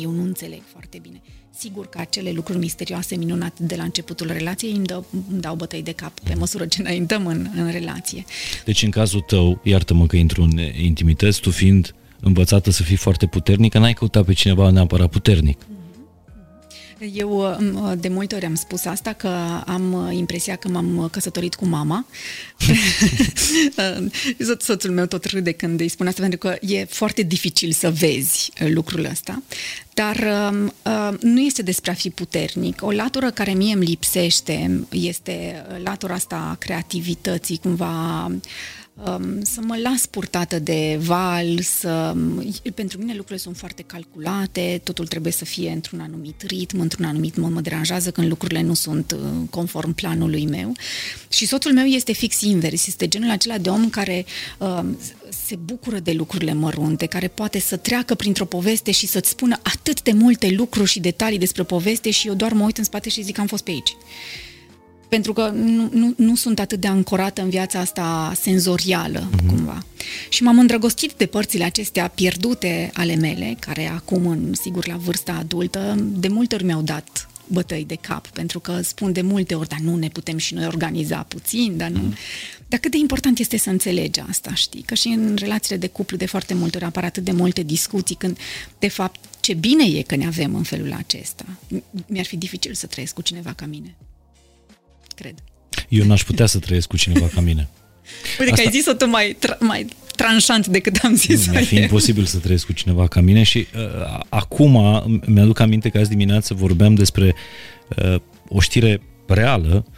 eu 0.00 0.10
nu 0.10 0.22
înțeleg 0.22 0.60
foarte 0.72 0.98
bine 1.02 1.20
Sigur 1.58 1.86
că 1.86 1.98
acele 1.98 2.30
lucruri 2.30 2.58
misterioase, 2.58 3.16
minunate 3.16 3.62
de 3.62 3.74
la 3.74 3.82
începutul 3.82 4.26
relației 4.26 4.72
îmi, 4.72 4.84
dă, 4.86 5.02
îmi 5.30 5.40
dau 5.40 5.54
bătăi 5.54 5.82
de 5.82 5.92
cap 5.92 6.20
pe 6.20 6.34
măsură 6.34 6.66
ce 6.66 6.80
înaintăm 6.80 7.26
în, 7.26 7.48
în 7.56 7.70
relație. 7.70 8.24
Deci 8.64 8.82
în 8.82 8.90
cazul 8.90 9.20
tău, 9.20 9.60
iartă-mă 9.62 10.06
că 10.06 10.16
intru 10.16 10.42
în 10.42 10.58
intimități, 10.82 11.40
tu 11.40 11.50
fiind 11.50 11.94
învățată 12.20 12.70
să 12.70 12.82
fii 12.82 12.96
foarte 12.96 13.26
puternică, 13.26 13.78
n-ai 13.78 13.92
căutat 13.92 14.24
pe 14.24 14.32
cineva 14.32 14.70
neapărat 14.70 15.10
puternic. 15.10 15.58
Eu 17.12 17.30
uh, 17.38 17.92
de 17.98 18.08
multe 18.08 18.34
ori 18.34 18.44
am 18.44 18.54
spus 18.54 18.84
asta, 18.84 19.12
că 19.12 19.28
am 19.66 19.92
uh, 19.92 20.16
impresia 20.16 20.56
că 20.56 20.68
m-am 20.68 21.08
căsătorit 21.10 21.54
cu 21.54 21.66
mama. 21.66 22.06
Soțul 24.58 24.90
meu 24.90 25.06
tot 25.06 25.24
râde 25.24 25.52
când 25.52 25.80
îi 25.80 25.88
spun 25.88 26.06
asta, 26.06 26.20
pentru 26.20 26.38
că 26.38 26.56
e 26.60 26.84
foarte 26.84 27.22
dificil 27.22 27.72
să 27.72 27.90
vezi 27.90 28.52
uh, 28.62 28.68
lucrul 28.70 29.04
ăsta. 29.04 29.42
Dar 29.94 30.16
uh, 30.16 31.18
nu 31.20 31.40
este 31.40 31.62
despre 31.62 31.90
a 31.90 31.94
fi 31.94 32.10
puternic. 32.10 32.82
O 32.82 32.90
latură 32.90 33.30
care 33.30 33.52
mie 33.52 33.74
îmi 33.74 33.84
lipsește 33.84 34.86
este 34.90 35.66
latura 35.82 36.14
asta 36.14 36.48
a 36.50 36.54
creativității, 36.54 37.58
cumva 37.58 38.24
um, 38.24 39.42
să 39.42 39.60
mă 39.60 39.76
las 39.82 40.06
purtată 40.06 40.58
de 40.58 40.98
val, 41.00 41.60
să... 41.60 42.16
Pentru 42.74 42.98
mine 42.98 43.12
lucrurile 43.12 43.38
sunt 43.38 43.56
foarte 43.56 43.82
calculate, 43.82 44.80
totul 44.84 45.06
trebuie 45.06 45.32
să 45.32 45.44
fie 45.44 45.70
într-un 45.70 46.00
anumit 46.00 46.42
ritm, 46.46 46.80
într-un 46.80 47.04
anumit 47.04 47.36
mod. 47.36 47.52
Mă 47.52 47.60
deranjează 47.60 48.10
când 48.10 48.28
lucrurile 48.28 48.62
nu 48.62 48.74
sunt 48.74 49.12
uh, 49.12 49.48
conform 49.50 49.92
planului 49.92 50.46
meu. 50.46 50.72
Și 51.28 51.46
soțul 51.46 51.72
meu 51.72 51.84
este 51.84 52.12
fix 52.12 52.40
invers, 52.40 52.86
este 52.86 53.08
genul 53.08 53.30
acela 53.30 53.58
de 53.58 53.68
om 53.68 53.90
care 53.90 54.24
um, 54.58 54.98
se 55.46 55.56
bucură 55.56 55.98
de 55.98 56.12
lucrurile 56.12 56.52
mărunte, 56.52 57.06
care 57.06 57.28
poate 57.28 57.58
să 57.58 57.76
treacă 57.76 58.14
printr-o 58.14 58.44
poveste 58.44 58.90
și 58.90 59.06
să-ți 59.06 59.30
spună 59.30 59.58
atât 59.62 60.02
de 60.02 60.12
multe 60.12 60.50
lucruri 60.50 60.90
și 60.90 61.00
detalii 61.00 61.38
despre 61.38 61.62
poveste 61.62 62.10
și 62.10 62.26
eu 62.26 62.34
doar 62.34 62.52
mă 62.52 62.64
uit 62.64 62.78
în 62.78 62.84
spate 62.84 63.08
și 63.08 63.22
zic 63.22 63.34
că 63.34 63.40
am 63.40 63.46
fost 63.46 63.64
pe 63.64 63.70
aici 63.70 63.96
pentru 65.14 65.32
că 65.32 65.50
nu, 65.54 65.88
nu, 65.92 66.14
nu 66.16 66.34
sunt 66.34 66.58
atât 66.58 66.80
de 66.80 66.86
ancorată 66.86 67.42
în 67.42 67.48
viața 67.48 67.78
asta 67.78 68.32
senzorială, 68.40 69.28
uh-huh. 69.30 69.46
cumva. 69.46 69.84
Și 70.28 70.42
m-am 70.42 70.58
îndrăgostit 70.58 71.12
de 71.12 71.26
părțile 71.26 71.64
acestea 71.64 72.08
pierdute 72.08 72.90
ale 72.94 73.14
mele, 73.14 73.56
care 73.58 73.88
acum, 73.88 74.26
în, 74.26 74.52
sigur, 74.54 74.86
la 74.86 74.96
vârsta 74.96 75.36
adultă, 75.38 75.94
de 75.98 76.28
multe 76.28 76.54
ori 76.54 76.64
mi-au 76.64 76.82
dat 76.82 77.28
bătăi 77.46 77.84
de 77.86 77.94
cap, 78.00 78.26
pentru 78.26 78.60
că 78.60 78.80
spun 78.82 79.12
de 79.12 79.20
multe 79.20 79.54
ori, 79.54 79.68
dar 79.68 79.78
nu 79.78 79.96
ne 79.96 80.08
putem 80.08 80.36
și 80.36 80.54
noi 80.54 80.66
organiza 80.66 81.22
puțin, 81.28 81.76
dar 81.76 81.88
nu... 81.88 82.00
Mm. 82.00 82.14
Dar 82.74 82.82
cât 82.82 82.92
de 82.92 82.98
important 82.98 83.38
este 83.38 83.56
să 83.56 83.70
înțelegi 83.70 84.20
asta, 84.20 84.54
știi? 84.54 84.82
Că 84.82 84.94
și 84.94 85.08
în 85.08 85.36
relațiile 85.38 85.76
de 85.76 85.86
cuplu 85.86 86.16
de 86.16 86.26
foarte 86.26 86.54
multe 86.54 86.76
ori 86.76 86.86
apar 86.86 87.04
atât 87.04 87.24
de 87.24 87.32
multe 87.32 87.62
discuții 87.62 88.14
când, 88.14 88.38
de 88.78 88.88
fapt, 88.88 89.20
ce 89.40 89.54
bine 89.54 89.84
e 89.98 90.02
că 90.02 90.16
ne 90.16 90.26
avem 90.26 90.54
în 90.54 90.62
felul 90.62 90.92
acesta. 90.92 91.44
Mi-ar 92.06 92.24
fi 92.24 92.36
dificil 92.36 92.74
să 92.74 92.86
trăiesc 92.86 93.14
cu 93.14 93.22
cineva 93.22 93.52
ca 93.52 93.66
mine 93.66 93.96
cred. 95.14 95.34
Eu 95.88 96.04
n-aș 96.04 96.24
putea 96.24 96.46
să 96.46 96.58
trăiesc 96.58 96.88
cu 96.88 96.96
cineva 96.96 97.26
ca 97.26 97.40
mine. 97.40 97.68
Uite 98.38 98.52
Asta... 98.52 98.62
că 98.62 98.68
ai 98.68 98.74
zis-o 98.74 98.92
tu 98.92 99.06
mai, 99.06 99.36
tra- 99.36 99.58
mai 99.58 99.86
tranșant 100.16 100.66
decât 100.66 100.96
am 101.02 101.14
zis 101.14 101.46
Mi-ar 101.46 101.64
fi 101.64 101.76
imposibil 101.76 102.24
să 102.24 102.38
trăiesc 102.38 102.66
cu 102.66 102.72
cineva 102.72 103.08
ca 103.08 103.20
mine 103.20 103.42
și 103.42 103.58
uh, 103.58 104.20
acum 104.28 105.02
mi-aduc 105.26 105.58
aminte 105.58 105.88
că 105.88 105.98
azi 105.98 106.08
dimineață 106.08 106.54
vorbeam 106.54 106.94
despre 106.94 107.34
uh, 108.04 108.20
o 108.48 108.60
știre 108.60 109.00
reală 109.26 109.84
uh, 109.86 109.92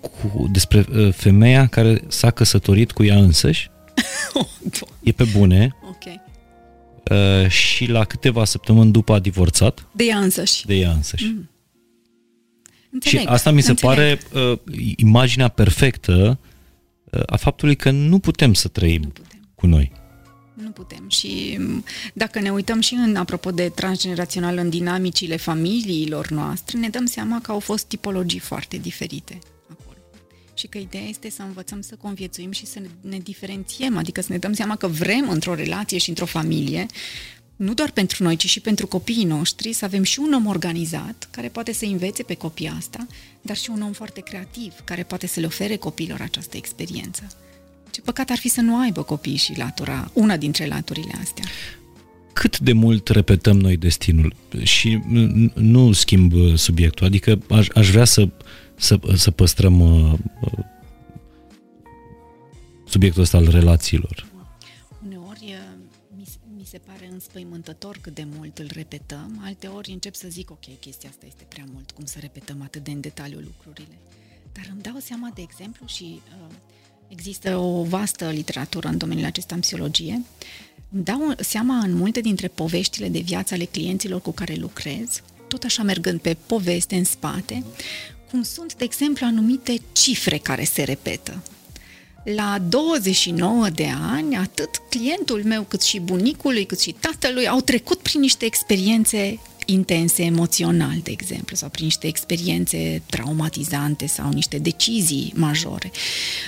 cu, 0.00 0.48
despre 0.52 0.86
uh, 0.94 1.12
femeia 1.12 1.66
care 1.66 2.02
s-a 2.08 2.30
căsătorit 2.30 2.92
cu 2.92 3.04
ea 3.04 3.16
însăși. 3.16 3.70
oh, 4.32 4.46
e 5.02 5.12
pe 5.12 5.24
bune. 5.24 5.76
Ok. 5.88 6.20
Uh, 7.10 7.48
și 7.48 7.86
la 7.86 8.04
câteva 8.04 8.44
săptămâni 8.44 8.92
după 8.92 9.12
a 9.12 9.18
divorțat. 9.18 9.86
De 9.92 10.04
ea 10.04 10.18
însăși. 10.18 10.66
De 10.66 10.74
ea 10.74 10.90
însăși. 10.90 11.24
Mm. 11.24 11.50
Înțeleg, 12.90 13.20
și 13.20 13.26
asta 13.26 13.50
mi 13.50 13.62
se 13.62 13.70
înțeleg. 13.70 13.96
pare 13.96 14.20
uh, 14.50 14.58
imaginea 14.96 15.48
perfectă 15.48 16.38
uh, 17.04 17.22
a 17.26 17.36
faptului 17.36 17.76
că 17.76 17.90
nu 17.90 18.18
putem 18.18 18.54
să 18.54 18.68
trăim 18.68 19.02
nu 19.02 19.08
putem. 19.08 19.40
cu 19.54 19.66
noi. 19.66 19.92
Nu 20.62 20.70
putem. 20.70 21.08
Și 21.08 21.56
mm, 21.58 21.84
dacă 22.12 22.40
ne 22.40 22.50
uităm 22.50 22.80
și 22.80 22.94
în, 22.94 23.16
apropo 23.16 23.50
de 23.50 23.68
transgenerațional, 23.68 24.56
în 24.56 24.70
dinamicile 24.70 25.36
familiilor 25.36 26.28
noastre, 26.28 26.78
ne 26.78 26.88
dăm 26.88 27.06
seama 27.06 27.40
că 27.40 27.50
au 27.50 27.58
fost 27.58 27.84
tipologii 27.84 28.38
foarte 28.38 28.76
diferite 28.76 29.38
acolo. 29.68 29.96
Și 30.54 30.66
că 30.66 30.78
ideea 30.78 31.04
este 31.04 31.30
să 31.30 31.42
învățăm 31.42 31.80
să 31.80 31.94
conviețuim 32.02 32.50
și 32.50 32.66
să 32.66 32.80
ne, 32.80 32.88
ne 33.00 33.18
diferențiem, 33.18 33.96
adică 33.96 34.20
să 34.20 34.32
ne 34.32 34.38
dăm 34.38 34.52
seama 34.52 34.76
că 34.76 34.86
vrem 34.86 35.28
într-o 35.28 35.54
relație 35.54 35.98
și 35.98 36.08
într-o 36.08 36.26
familie 36.26 36.86
nu 37.56 37.74
doar 37.74 37.90
pentru 37.90 38.22
noi, 38.22 38.36
ci 38.36 38.46
și 38.46 38.60
pentru 38.60 38.86
copiii 38.86 39.24
noștri, 39.24 39.72
să 39.72 39.84
avem 39.84 40.02
și 40.02 40.18
un 40.18 40.32
om 40.32 40.46
organizat 40.46 41.28
care 41.30 41.48
poate 41.48 41.72
să 41.72 41.84
învețe 41.84 42.22
pe 42.22 42.34
copii 42.34 42.72
asta, 42.76 43.06
dar 43.40 43.56
și 43.56 43.70
un 43.70 43.82
om 43.82 43.92
foarte 43.92 44.20
creativ 44.20 44.74
care 44.84 45.02
poate 45.02 45.26
să 45.26 45.40
le 45.40 45.46
ofere 45.46 45.76
copiilor 45.76 46.20
această 46.20 46.56
experiență. 46.56 47.41
Ce 47.92 48.00
păcat 48.00 48.30
ar 48.30 48.38
fi 48.38 48.48
să 48.48 48.60
nu 48.60 48.78
aibă 48.78 49.02
copii 49.02 49.36
și 49.36 49.58
latura, 49.58 50.10
una 50.12 50.36
dintre 50.36 50.66
laturile 50.66 51.12
astea. 51.20 51.44
Cât 52.32 52.58
de 52.58 52.72
mult 52.72 53.08
repetăm 53.08 53.58
noi 53.58 53.76
destinul? 53.76 54.34
Și 54.62 55.00
nu 55.54 55.92
schimb 55.92 56.32
uh, 56.32 56.54
subiectul, 56.54 57.06
adică 57.06 57.38
aș, 57.50 57.66
aș 57.74 57.90
vrea 57.90 58.04
să, 58.04 58.28
să, 58.76 59.00
să 59.14 59.30
păstrăm 59.30 59.80
uh, 59.80 60.12
uh 60.40 60.64
subiectul 62.86 63.22
ăsta 63.22 63.36
al 63.36 63.48
relațiilor 63.48 64.30
se 66.72 66.78
pare 66.78 67.06
înspăimântător 67.06 67.98
cât 68.00 68.14
de 68.14 68.26
mult 68.34 68.58
îl 68.58 68.68
repetăm, 68.72 69.40
alte 69.44 69.66
ori 69.66 69.90
încep 69.90 70.14
să 70.14 70.28
zic, 70.28 70.50
ok, 70.50 70.78
chestia 70.80 71.08
asta 71.08 71.26
este 71.26 71.44
prea 71.48 71.64
mult, 71.72 71.90
cum 71.90 72.04
să 72.04 72.18
repetăm 72.18 72.62
atât 72.62 72.84
de 72.84 72.90
în 72.90 73.00
detaliu 73.00 73.38
lucrurile. 73.38 73.96
Dar 74.52 74.64
îmi 74.70 74.82
dau 74.82 74.98
seama, 74.98 75.30
de 75.34 75.42
exemplu, 75.42 75.86
și 75.86 76.20
uh, 76.48 76.54
există 77.12 77.56
o 77.56 77.82
vastă 77.82 78.30
literatură 78.30 78.88
în 78.88 78.98
domeniul 78.98 79.26
acesta 79.26 79.54
în 79.54 79.60
psihologie, 79.60 80.22
îmi 80.92 81.04
dau 81.04 81.34
seama 81.38 81.78
în 81.78 81.94
multe 81.94 82.20
dintre 82.20 82.48
poveștile 82.48 83.08
de 83.08 83.18
viață 83.18 83.54
ale 83.54 83.64
clienților 83.64 84.20
cu 84.20 84.32
care 84.32 84.54
lucrez, 84.54 85.22
tot 85.48 85.62
așa 85.62 85.82
mergând 85.82 86.20
pe 86.20 86.36
poveste 86.46 86.96
în 86.96 87.04
spate, 87.04 87.64
cum 88.30 88.42
sunt, 88.42 88.74
de 88.74 88.84
exemplu, 88.84 89.26
anumite 89.26 89.80
cifre 89.92 90.38
care 90.38 90.64
se 90.64 90.82
repetă. 90.82 91.42
La 92.24 92.58
29 92.68 93.68
de 93.68 93.88
ani, 94.10 94.36
atât 94.36 94.70
clientul 94.90 95.44
meu, 95.44 95.62
cât 95.62 95.82
și 95.82 96.00
bunicului, 96.00 96.66
cât 96.66 96.80
și 96.80 96.94
tatălui 97.00 97.48
au 97.48 97.60
trecut 97.60 97.98
prin 97.98 98.20
niște 98.20 98.44
experiențe 98.44 99.38
intense 99.66 100.22
emoțional, 100.22 100.98
de 101.02 101.10
exemplu, 101.10 101.56
sau 101.56 101.68
prin 101.68 101.84
niște 101.84 102.06
experiențe 102.06 103.02
traumatizante 103.06 104.06
sau 104.06 104.32
niște 104.32 104.58
decizii 104.58 105.32
majore. 105.36 105.90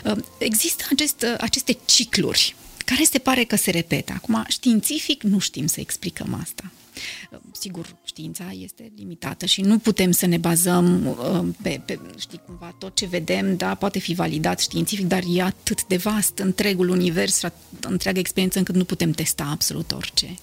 Uh, 0.04 0.16
există 0.38 0.84
acest, 0.90 1.26
aceste 1.38 1.76
cicluri 1.84 2.54
care 2.84 3.04
se 3.04 3.18
pare 3.18 3.44
că 3.44 3.56
se 3.56 3.70
repetă. 3.70 4.12
Acum, 4.16 4.44
științific, 4.48 5.22
nu 5.22 5.38
știm 5.38 5.66
să 5.66 5.80
explicăm 5.80 6.38
asta. 6.40 6.70
Sigur, 7.60 7.96
știința 8.04 8.54
este 8.60 8.92
limitată 8.96 9.46
și 9.46 9.60
nu 9.60 9.78
putem 9.78 10.10
să 10.10 10.26
ne 10.26 10.36
bazăm 10.36 11.06
uh, 11.06 11.46
pe, 11.62 11.80
pe, 11.84 11.98
știi, 12.18 12.40
cumva 12.46 12.74
tot 12.78 12.94
ce 12.94 13.06
vedem, 13.06 13.56
da, 13.56 13.74
poate 13.74 13.98
fi 13.98 14.14
validat 14.14 14.60
științific, 14.60 15.06
dar 15.06 15.22
e 15.28 15.42
atât 15.42 15.84
de 15.84 15.96
vast 15.96 16.38
întregul 16.38 16.88
univers, 16.88 17.42
întreaga 17.80 18.18
experiență, 18.18 18.58
încât 18.58 18.74
nu 18.74 18.84
putem 18.84 19.10
testa 19.10 19.48
absolut 19.50 19.92
orice. 19.92 20.36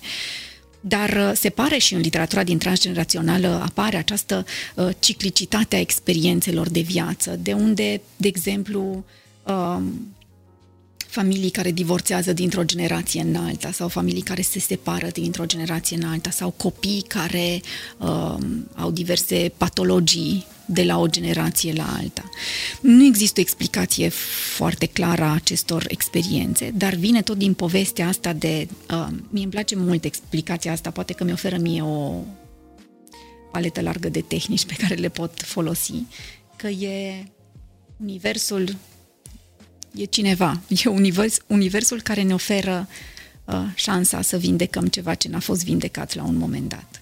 Dar 0.82 1.10
uh, 1.10 1.32
se 1.34 1.50
pare 1.50 1.78
și 1.78 1.94
în 1.94 2.00
literatura 2.00 2.44
din 2.44 2.58
transgenerațională 2.58 3.62
apare 3.66 3.98
această 3.98 4.46
uh, 4.76 4.90
ciclicitate 5.00 5.76
a 5.76 5.80
experiențelor 5.80 6.70
de 6.70 6.80
viață, 6.80 7.36
de 7.42 7.54
unde, 7.54 8.02
de 8.18 8.28
exemplu, 8.28 9.04
familii 11.12 11.50
care 11.50 11.72
divorțează 11.72 12.34
dintr-o 12.34 12.64
generație 12.64 13.22
în 13.22 13.36
alta 13.36 13.72
sau 13.72 13.88
familii 13.88 14.22
care 14.22 14.42
se 14.42 14.60
separă 14.60 15.08
dintr-o 15.08 15.46
generație 15.46 15.98
în 15.98 16.04
alta 16.04 16.30
sau 16.30 16.50
copii 16.50 17.04
care 17.08 17.62
uh, 17.98 18.36
au 18.76 18.92
diverse 18.92 19.52
patologii 19.58 20.46
de 20.66 20.84
la 20.84 21.00
o 21.00 21.08
generație 21.08 21.74
la 21.74 21.96
alta. 21.98 22.30
Nu 22.82 23.06
există 23.06 23.40
o 23.40 23.44
explicație 23.44 24.10
foarte 24.56 24.86
clară 24.86 25.24
a 25.24 25.34
acestor 25.34 25.86
experiențe, 25.88 26.72
dar 26.76 26.94
vine 26.94 27.22
tot 27.22 27.38
din 27.38 27.54
povestea 27.54 28.08
asta 28.08 28.34
de... 28.34 28.68
Uh, 28.92 29.08
mie 29.30 29.44
îmi 29.44 29.52
place 29.52 29.76
mult 29.76 30.04
explicația 30.04 30.72
asta, 30.72 30.92
poate 30.92 31.14
că 31.14 31.24
mi 31.24 31.32
oferă 31.32 31.58
mie 31.58 31.82
o 31.82 32.24
paletă 33.52 33.82
largă 33.82 34.10
de 34.10 34.22
tehnici 34.22 34.66
pe 34.66 34.76
care 34.78 34.96
le 34.96 35.10
pot 35.10 35.42
folosi, 35.42 36.04
că 36.56 36.68
e 36.68 37.24
universul 37.98 38.76
e 39.96 40.04
cineva, 40.04 40.62
e 40.68 40.90
univers, 40.90 41.38
universul 41.48 42.02
care 42.02 42.22
ne 42.22 42.34
oferă 42.34 42.88
uh, 43.46 43.66
șansa 43.76 44.22
să 44.22 44.38
vindecăm 44.38 44.88
ceva 44.88 45.14
ce 45.14 45.30
n-a 45.30 45.40
fost 45.40 45.64
vindecat 45.64 46.14
la 46.14 46.24
un 46.24 46.36
moment 46.36 46.70
dat. 46.70 47.02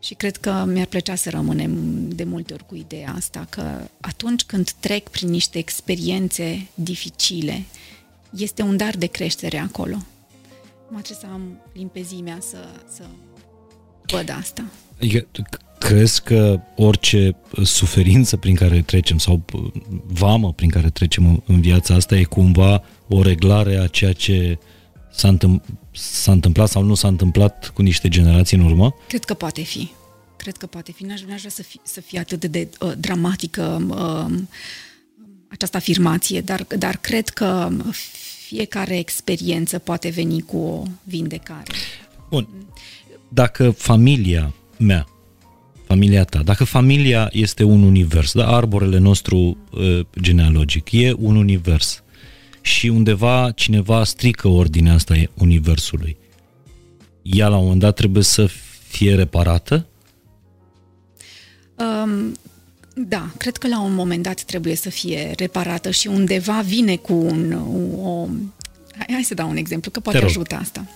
Și 0.00 0.14
cred 0.14 0.36
că 0.36 0.64
mi-ar 0.66 0.86
plăcea 0.86 1.14
să 1.14 1.30
rămânem 1.30 2.08
de 2.08 2.24
multe 2.24 2.52
ori 2.52 2.66
cu 2.66 2.74
ideea 2.74 3.12
asta, 3.16 3.46
că 3.50 3.88
atunci 4.00 4.42
când 4.42 4.70
trec 4.70 5.08
prin 5.08 5.28
niște 5.28 5.58
experiențe 5.58 6.66
dificile, 6.74 7.64
este 8.30 8.62
un 8.62 8.76
dar 8.76 8.96
de 8.96 9.06
creștere 9.06 9.58
acolo. 9.58 9.96
Mă 10.88 11.00
trebuie 11.00 11.18
să 11.20 11.26
am 11.32 11.60
limpezimea 11.72 12.38
să, 12.40 12.68
să 12.92 13.02
văd 14.06 14.30
asta. 14.38 14.64
Adică, 14.96 15.26
crezi 15.78 16.22
că 16.22 16.60
orice 16.76 17.36
suferință 17.62 18.36
prin 18.36 18.54
care 18.54 18.82
trecem 18.82 19.18
sau 19.18 19.44
vamă 20.06 20.52
prin 20.52 20.68
care 20.68 20.90
trecem 20.90 21.42
în 21.46 21.60
viața 21.60 21.94
asta 21.94 22.16
e 22.16 22.22
cumva 22.22 22.82
o 23.08 23.22
reglare 23.22 23.76
a 23.76 23.86
ceea 23.86 24.12
ce 24.12 24.58
s-a, 25.12 25.36
întâm- 25.36 25.62
s-a 25.92 26.32
întâmplat 26.32 26.68
sau 26.68 26.82
nu 26.82 26.94
s-a 26.94 27.08
întâmplat 27.08 27.70
cu 27.74 27.82
niște 27.82 28.08
generații 28.08 28.56
în 28.56 28.64
urmă? 28.64 28.94
Cred 29.08 29.24
că 29.24 29.34
poate 29.34 29.62
fi. 29.62 29.90
Cred 30.36 30.56
că 30.56 30.66
poate 30.66 30.92
fi. 30.92 31.04
N-aș, 31.04 31.20
n-aș 31.20 31.38
vrea 31.38 31.50
să, 31.50 31.62
fi, 31.62 31.80
să 31.82 32.00
fie 32.00 32.18
atât 32.18 32.40
de, 32.40 32.46
de 32.46 32.68
uh, 32.80 32.92
dramatică 32.98 33.86
uh, 33.88 34.38
această 35.48 35.76
afirmație, 35.76 36.40
dar, 36.40 36.66
dar 36.78 36.96
cred 36.96 37.28
că 37.28 37.68
fiecare 38.46 38.98
experiență 38.98 39.78
poate 39.78 40.08
veni 40.08 40.40
cu 40.40 40.56
o 40.56 40.82
vindecare. 41.02 41.72
Bun. 42.30 42.48
Dacă 43.28 43.70
familia 43.70 44.54
mea, 44.78 45.06
familia 45.86 46.24
ta, 46.24 46.42
dacă 46.42 46.64
familia 46.64 47.28
este 47.32 47.62
un 47.62 47.82
univers, 47.82 48.32
da, 48.32 48.46
arborele 48.46 48.98
nostru 48.98 49.36
uh, 49.70 50.00
genealogic 50.20 50.92
e 50.92 51.12
un 51.18 51.36
univers 51.36 52.02
și 52.60 52.88
undeva 52.88 53.50
cineva 53.54 54.04
strică 54.04 54.48
ordinea 54.48 54.94
asta 54.94 55.14
universului, 55.34 56.16
ea 57.22 57.48
la 57.48 57.56
un 57.56 57.62
moment 57.62 57.80
dat 57.80 57.94
trebuie 57.94 58.22
să 58.22 58.48
fie 58.88 59.14
reparată? 59.14 59.86
Um, 61.74 62.36
da, 62.94 63.30
cred 63.36 63.56
că 63.56 63.68
la 63.68 63.80
un 63.80 63.94
moment 63.94 64.22
dat 64.22 64.42
trebuie 64.42 64.74
să 64.74 64.90
fie 64.90 65.32
reparată 65.36 65.90
și 65.90 66.06
undeva 66.06 66.60
vine 66.60 66.96
cu 66.96 67.12
un... 67.12 67.52
O, 68.02 68.26
hai, 68.96 69.06
hai 69.10 69.22
să 69.22 69.34
dau 69.34 69.48
un 69.48 69.56
exemplu, 69.56 69.90
că 69.90 70.00
poate 70.00 70.24
ajuta 70.24 70.56
asta. 70.56 70.86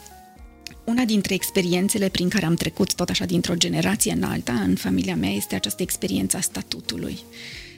Una 0.84 1.04
dintre 1.04 1.34
experiențele 1.34 2.08
prin 2.08 2.28
care 2.28 2.46
am 2.46 2.54
trecut 2.54 2.94
tot 2.94 3.08
așa 3.08 3.24
dintr-o 3.24 3.54
generație 3.54 4.12
în 4.12 4.22
alta 4.22 4.52
în 4.52 4.76
familia 4.76 5.16
mea 5.16 5.30
este 5.30 5.54
această 5.54 5.82
experiență 5.82 6.36
a 6.36 6.40
statutului. 6.40 7.18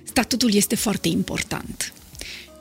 Statutul 0.05 0.55
este 0.55 0.75
foarte 0.75 1.09
important. 1.09 1.93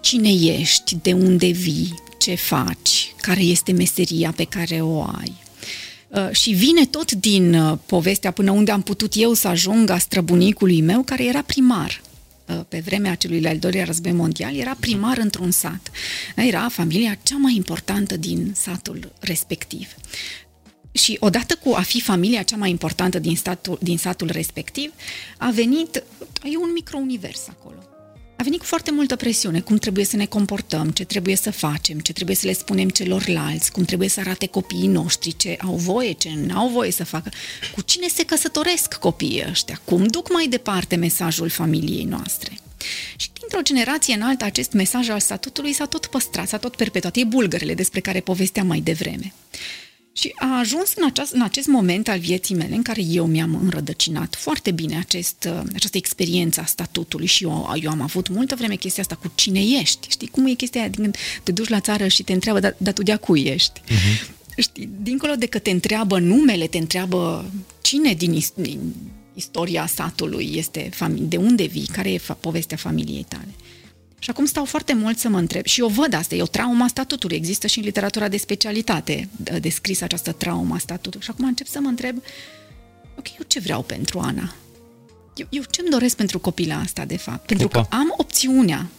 Cine 0.02 0.30
ești, 0.30 0.98
de 1.02 1.14
unde 1.14 1.48
vii, 1.48 2.00
ce 2.20 2.36
faci, 2.36 3.14
care 3.22 3.42
este 3.42 3.72
meseria 3.72 4.32
pe 4.32 4.44
care 4.44 4.82
o 4.82 5.02
ai. 5.02 5.34
Uh, 6.08 6.32
și 6.32 6.52
vine 6.52 6.86
tot 6.86 7.12
din 7.12 7.54
uh, 7.54 7.78
povestea 7.86 8.32
până 8.32 8.52
unde 8.52 8.72
am 8.72 8.82
putut 8.82 9.14
eu 9.16 9.34
să 9.34 9.48
ajung 9.48 9.89
a 9.89 9.98
străbunicului 9.98 10.82
meu, 10.82 11.02
care 11.04 11.26
era 11.26 11.42
primar 11.42 12.02
uh, 12.04 12.11
pe 12.70 12.80
vremea 12.80 13.16
celui 13.16 13.47
al 13.47 13.58
doilea 13.58 13.86
război 13.86 14.12
mondial, 14.12 14.56
era 14.56 14.78
primar 14.80 15.18
într-un 15.18 15.52
sat. 15.52 15.91
Era 16.36 16.70
familia 16.70 17.18
cea 17.24 17.38
mai 17.38 17.56
importantă 17.56 18.18
din 18.18 18.52
satul 18.56 19.14
respectiv. 19.20 19.95
Și 20.91 21.18
odată 21.20 21.56
cu 21.56 21.74
a 21.74 21.82
fi 21.82 22.02
familia 22.02 22.43
cea 22.43 22.58
mai 22.58 22.70
importantă 22.70 23.20
din, 23.20 23.36
statul, 23.36 23.78
din 23.82 23.97
satul 23.97 24.30
respectiv, 24.32 24.93
a 25.38 25.52
venit, 25.52 26.04
e 26.43 26.58
un 26.58 26.72
micro-univers 26.74 27.47
acolo 27.49 27.91
a 28.42 28.44
venit 28.44 28.60
cu 28.60 28.66
foarte 28.66 28.92
multă 28.92 29.16
presiune, 29.16 29.60
cum 29.60 29.78
trebuie 29.78 30.06
să 30.06 30.16
ne 30.16 30.26
comportăm, 30.26 30.89
ce 30.89 31.06
trebuie 31.06 31.36
să 31.36 31.52
facem, 31.52 32.00
ce 32.00 32.14
trebuie 32.14 32.36
să 32.36 32.48
le 32.48 32.54
spunem 32.54 32.89
celorlalți, 32.89 33.72
cum 33.72 33.84
trebuie 33.84 34.08
să 34.10 34.20
arate 34.20 34.46
copiii 34.46 34.88
noștri, 34.88 35.36
ce 35.38 35.58
au 35.62 35.76
voie, 35.76 36.12
ce 36.12 36.30
nu 36.36 36.58
au 36.58 36.68
voie 36.68 36.92
să 36.92 37.04
facă, 37.04 37.30
cu 37.76 37.82
cine 37.82 38.08
se 38.08 38.26
căsătoresc 38.26 38.94
copiii 38.94 39.46
ăștia, 39.50 39.82
cum 39.84 40.08
duc 40.08 40.34
mai 40.34 40.48
departe 40.48 40.96
mesajul 40.96 41.50
familiei 41.50 42.04
noastre. 42.04 42.58
Și 43.16 43.30
dintr-o 43.39 43.62
generație 43.62 44.14
în 44.14 44.22
alta, 44.22 44.46
acest 44.46 44.72
mesaj 44.72 45.10
al 45.10 45.20
statutului 45.20 45.74
s-a 45.74 45.86
tot 45.86 46.06
păstrat, 46.06 46.48
s-a 46.48 46.58
tot 46.58 46.76
perpetuat. 46.76 47.16
E 47.16 47.24
bulgările 47.24 47.74
despre 47.74 48.00
care 48.00 48.20
povesteam 48.20 48.68
mai 48.68 48.80
devreme. 48.80 49.34
Și 50.14 50.34
a 50.36 50.57
ajuns 50.59 50.93
în, 50.95 51.05
aceast, 51.05 51.34
în 51.34 51.41
acest 51.41 51.68
moment 51.68 52.07
al 52.07 52.20
vieții 52.20 52.55
mele 52.55 52.76
în 52.76 52.82
care 52.82 53.01
eu 53.01 53.26
mi-am 53.26 53.59
înrădăcinat 53.62 54.36
foarte 54.36 54.72
bine 54.72 54.97
acest, 54.97 55.47
uh, 55.47 55.62
această 55.74 55.97
experiență 55.97 56.62
a 56.62 56.66
statutului 56.66 57.26
și 57.26 57.43
eu, 57.43 57.74
eu 57.82 57.89
am 57.89 58.01
avut 58.01 58.28
multă 58.28 58.55
vreme 58.55 58.76
chestia 58.76 59.03
asta 59.03 59.16
cu 59.16 59.32
cine 59.36 59.59
ești. 59.59 60.09
Știi 60.09 60.28
cum 60.28 60.47
e 60.47 60.53
chestia 60.53 60.82
aia 60.82 60.89
când 60.89 61.18
te 61.43 61.51
duci 61.51 61.68
la 61.68 61.80
țară 61.80 62.07
și 62.07 62.24
te 62.24 62.34
întreabă, 62.34 62.59
dar, 62.59 62.76
dar 62.78 62.93
tu 62.93 63.03
de 63.03 63.16
cui 63.16 63.41
ești? 63.41 63.82
Uh-huh. 63.82 64.39
Știi, 64.57 64.89
dincolo 65.01 65.34
de 65.34 65.45
că 65.45 65.59
te 65.59 65.70
întreabă 65.70 66.20
numele, 66.20 66.68
te 66.68 66.78
întreabă 66.78 67.51
cine 67.82 68.14
din, 68.14 68.43
din 68.55 68.93
istoria 69.34 69.86
satului 69.86 70.51
este, 70.55 70.89
de 71.18 71.38
unde 71.38 71.64
vii, 71.64 71.89
care 71.91 72.12
e 72.12 72.22
povestea 72.39 72.78
familiei 72.78 73.26
tale. 73.28 73.53
Și 74.24 74.30
acum 74.30 74.45
stau 74.45 74.65
foarte 74.65 74.93
mult 74.93 75.17
să 75.17 75.30
mă 75.30 75.38
întreb, 75.38 75.65
și 75.65 75.80
eu 75.80 75.88
văd 75.88 76.13
asta, 76.13 76.36
e 76.36 76.41
o 76.41 76.45
trauma 76.45 76.88
statutului, 76.88 77.36
există 77.36 77.67
și 77.67 77.78
în 77.78 77.84
literatura 77.84 78.28
de 78.28 78.38
specialitate 78.38 79.30
descris 79.59 80.01
această 80.01 80.32
trauma 80.32 80.78
statutului. 80.78 81.26
Și 81.26 81.32
acum 81.32 81.45
încep 81.45 81.67
să 81.67 81.80
mă 81.80 81.88
întreb, 81.88 82.17
ok, 83.17 83.28
eu 83.28 83.45
ce 83.47 83.59
vreau 83.59 83.82
pentru 83.82 84.19
Ana? 84.19 84.55
Eu, 85.36 85.47
eu 85.49 85.63
ce-mi 85.69 85.89
doresc 85.89 86.15
pentru 86.15 86.39
copila 86.39 86.76
asta, 86.76 87.05
de 87.05 87.17
fapt? 87.17 87.45
Pentru 87.45 87.65
Opa. 87.65 87.86
că 87.86 87.95
am 87.95 88.13
opțiunea 88.17 88.89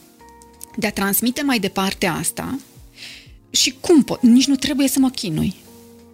de 0.76 0.86
a 0.86 0.92
transmite 0.92 1.42
mai 1.42 1.58
departe 1.58 2.06
asta 2.06 2.58
și 3.50 3.74
cum 3.80 4.02
pot? 4.02 4.22
Nici 4.22 4.46
nu 4.46 4.56
trebuie 4.56 4.88
să 4.88 4.98
mă 4.98 5.10
chinui. 5.10 5.54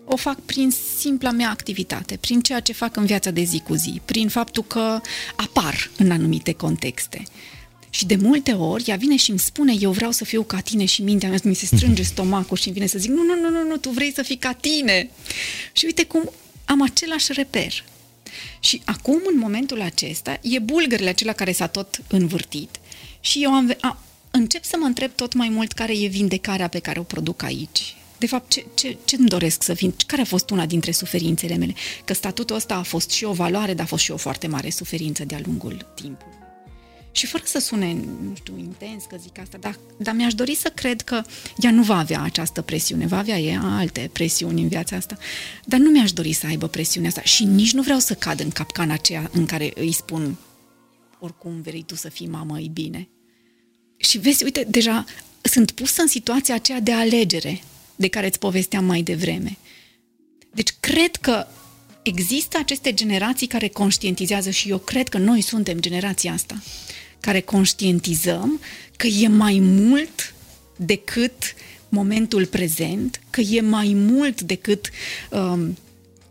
O 0.04 0.16
fac 0.16 0.40
prin 0.40 0.70
simpla 0.98 1.30
mea 1.30 1.50
activitate, 1.50 2.16
prin 2.16 2.40
ceea 2.40 2.60
ce 2.60 2.72
fac 2.72 2.96
în 2.96 3.04
viața 3.06 3.30
de 3.30 3.42
zi 3.42 3.60
cu 3.60 3.74
zi, 3.74 4.00
prin 4.04 4.28
faptul 4.28 4.62
că 4.62 5.00
apar 5.36 5.90
în 5.96 6.10
anumite 6.10 6.52
contexte. 6.52 7.22
Și 7.90 8.06
de 8.06 8.16
multe 8.16 8.52
ori 8.52 8.84
ea 8.86 8.96
vine 8.96 9.16
și 9.16 9.30
îmi 9.30 9.38
spune, 9.38 9.74
eu 9.80 9.90
vreau 9.90 10.10
să 10.10 10.24
fiu 10.24 10.42
ca 10.42 10.60
tine 10.60 10.84
și 10.84 11.02
mintea 11.02 11.28
mea 11.28 11.38
mi 11.42 11.54
se 11.54 11.66
strânge 11.66 12.02
stomacul 12.12 12.56
și 12.56 12.66
îmi 12.66 12.76
vine 12.76 12.86
să 12.86 12.98
zic, 12.98 13.10
nu, 13.10 13.22
nu, 13.22 13.34
nu, 13.40 13.48
nu, 13.48 13.68
nu, 13.68 13.76
tu 13.76 13.90
vrei 13.90 14.12
să 14.12 14.22
fii 14.22 14.36
ca 14.36 14.52
tine. 14.52 15.10
Și 15.72 15.84
uite 15.84 16.04
cum 16.04 16.30
am 16.64 16.82
același 16.82 17.32
reper. 17.32 17.84
Și 18.60 18.82
acum, 18.84 19.20
în 19.32 19.38
momentul 19.38 19.80
acesta, 19.80 20.38
e 20.42 20.58
bulgările 20.58 21.08
acela 21.08 21.32
care 21.32 21.52
s-a 21.52 21.66
tot 21.66 22.00
învârtit 22.08 22.78
și 23.20 23.42
eu 23.42 23.52
am, 23.52 23.76
a, 23.80 24.02
încep 24.30 24.64
să 24.64 24.76
mă 24.80 24.86
întreb 24.86 25.10
tot 25.14 25.32
mai 25.32 25.48
mult 25.48 25.72
care 25.72 25.92
e 25.98 26.06
vindecarea 26.06 26.68
pe 26.68 26.78
care 26.78 26.98
o 26.98 27.02
produc 27.02 27.42
aici. 27.42 27.96
De 28.18 28.26
fapt, 28.26 28.50
ce, 28.50 28.66
ce, 28.74 28.96
ce 29.04 29.16
îmi 29.16 29.28
doresc 29.28 29.62
să 29.62 29.74
fim? 29.74 29.94
Care 30.06 30.22
a 30.22 30.24
fost 30.24 30.50
una 30.50 30.66
dintre 30.66 30.90
suferințele 30.90 31.56
mele? 31.56 31.74
Că 32.04 32.12
statutul 32.12 32.56
ăsta 32.56 32.74
a 32.74 32.82
fost 32.82 33.10
și 33.10 33.24
o 33.24 33.32
valoare, 33.32 33.74
dar 33.74 33.84
a 33.84 33.88
fost 33.88 34.02
și 34.02 34.10
o 34.10 34.16
foarte 34.16 34.46
mare 34.46 34.70
suferință 34.70 35.24
de-a 35.24 35.40
lungul 35.44 35.92
timpului. 35.94 36.37
Și 37.18 37.26
fără 37.26 37.42
să 37.46 37.58
sune, 37.58 37.92
nu 38.22 38.34
știu, 38.34 38.58
intens 38.58 39.04
că 39.04 39.16
zic 39.20 39.38
asta, 39.38 39.58
dar, 39.60 39.78
dar 39.96 40.14
mi-aș 40.14 40.34
dori 40.34 40.54
să 40.54 40.72
cred 40.74 41.00
că 41.00 41.22
ea 41.56 41.70
nu 41.70 41.82
va 41.82 41.98
avea 41.98 42.22
această 42.22 42.62
presiune, 42.62 43.06
va 43.06 43.18
avea 43.18 43.38
ea 43.38 43.62
alte 43.62 44.10
presiuni 44.12 44.62
în 44.62 44.68
viața 44.68 44.96
asta, 44.96 45.18
dar 45.64 45.80
nu 45.80 45.90
mi-aș 45.90 46.12
dori 46.12 46.32
să 46.32 46.46
aibă 46.46 46.68
presiunea 46.68 47.08
asta 47.08 47.22
și 47.22 47.44
nici 47.44 47.72
nu 47.72 47.82
vreau 47.82 47.98
să 47.98 48.14
cad 48.14 48.40
în 48.40 48.50
capcana 48.50 48.92
aceea 48.92 49.30
în 49.32 49.46
care 49.46 49.72
îi 49.74 49.92
spun 49.92 50.38
oricum 51.18 51.60
vrei 51.62 51.82
tu 51.82 51.94
să 51.94 52.08
fii 52.08 52.26
mamă, 52.26 52.60
e 52.60 52.68
bine. 52.72 53.08
Și 53.96 54.18
vezi, 54.18 54.44
uite, 54.44 54.66
deja 54.68 55.04
sunt 55.42 55.70
pusă 55.70 56.02
în 56.02 56.08
situația 56.08 56.54
aceea 56.54 56.80
de 56.80 56.92
alegere 56.92 57.60
de 57.96 58.08
care 58.08 58.26
îți 58.26 58.38
povesteam 58.38 58.84
mai 58.84 59.02
devreme. 59.02 59.58
Deci 60.54 60.74
cred 60.80 61.16
că 61.16 61.46
există 62.02 62.58
aceste 62.58 62.94
generații 62.94 63.46
care 63.46 63.68
conștientizează 63.68 64.50
și 64.50 64.68
eu 64.68 64.78
cred 64.78 65.08
că 65.08 65.18
noi 65.18 65.40
suntem 65.40 65.80
generația 65.80 66.32
asta 66.32 66.62
care 67.20 67.40
conștientizăm 67.40 68.60
că 68.96 69.06
e 69.06 69.28
mai 69.28 69.58
mult 69.60 70.34
decât 70.76 71.54
momentul 71.88 72.46
prezent, 72.46 73.20
că 73.30 73.40
e 73.40 73.60
mai 73.60 73.92
mult 73.94 74.40
decât 74.40 74.90
um, 75.30 75.76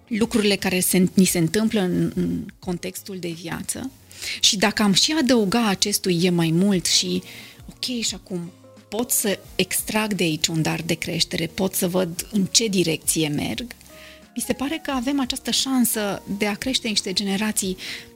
lucrurile 0.08 0.56
care 0.56 0.80
se, 0.80 1.08
ni 1.14 1.26
se 1.26 1.38
întâmplă 1.38 1.82
în, 1.82 2.12
în 2.16 2.46
contextul 2.60 3.18
de 3.20 3.36
viață. 3.42 3.92
Și 4.40 4.58
dacă 4.58 4.84
am 4.84 4.94
și 4.94 5.16
adăuga 5.20 5.68
acestui 5.68 6.24
e 6.24 6.30
mai 6.30 6.52
mult 6.52 6.86
și, 6.86 7.24
ok, 7.70 7.84
și 7.84 8.14
acum 8.14 8.52
pot 8.90 9.12
să 9.12 9.40
extrag 9.56 10.14
de 10.14 10.24
aici 10.24 10.48
un 10.48 10.62
dar 10.62 10.82
de 10.86 10.94
creștere, 10.94 11.46
pot 11.46 11.74
să 11.74 11.88
văd 11.88 12.28
în 12.32 12.46
ce 12.52 12.68
direcție 12.68 13.28
merg, 13.28 13.66
mi 14.36 14.44
se 14.46 14.54
pare 14.54 14.80
că 14.84 14.92
avem 14.92 15.20
această 15.20 15.52
șansă 15.52 16.22
de 16.38 16.46
a 16.46 16.54
crește 16.56 16.88
niște 16.88 17.14
generații 17.14 17.78
să 17.78 18.07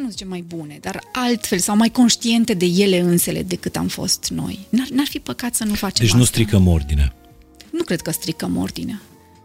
nu 0.00 0.10
zicem 0.10 0.28
mai 0.28 0.44
bune, 0.46 0.78
dar 0.80 1.00
altfel 1.12 1.58
sau 1.58 1.76
mai 1.76 1.90
conștiente 1.90 2.54
de 2.54 2.66
ele 2.66 2.98
însele 2.98 3.42
decât 3.42 3.76
am 3.76 3.86
fost 3.88 4.28
noi. 4.30 4.58
N-ar, 4.68 4.86
n-ar 4.88 5.06
fi 5.06 5.18
păcat 5.18 5.54
să 5.54 5.64
nu 5.64 5.74
facem 5.74 5.94
Deci 5.98 6.06
asta. 6.06 6.18
nu 6.18 6.24
stricăm 6.24 6.66
ordinea. 6.68 7.14
Nu 7.70 7.82
cred 7.82 8.00
că 8.00 8.10
stricăm 8.10 8.56
ordinea. 8.56 9.00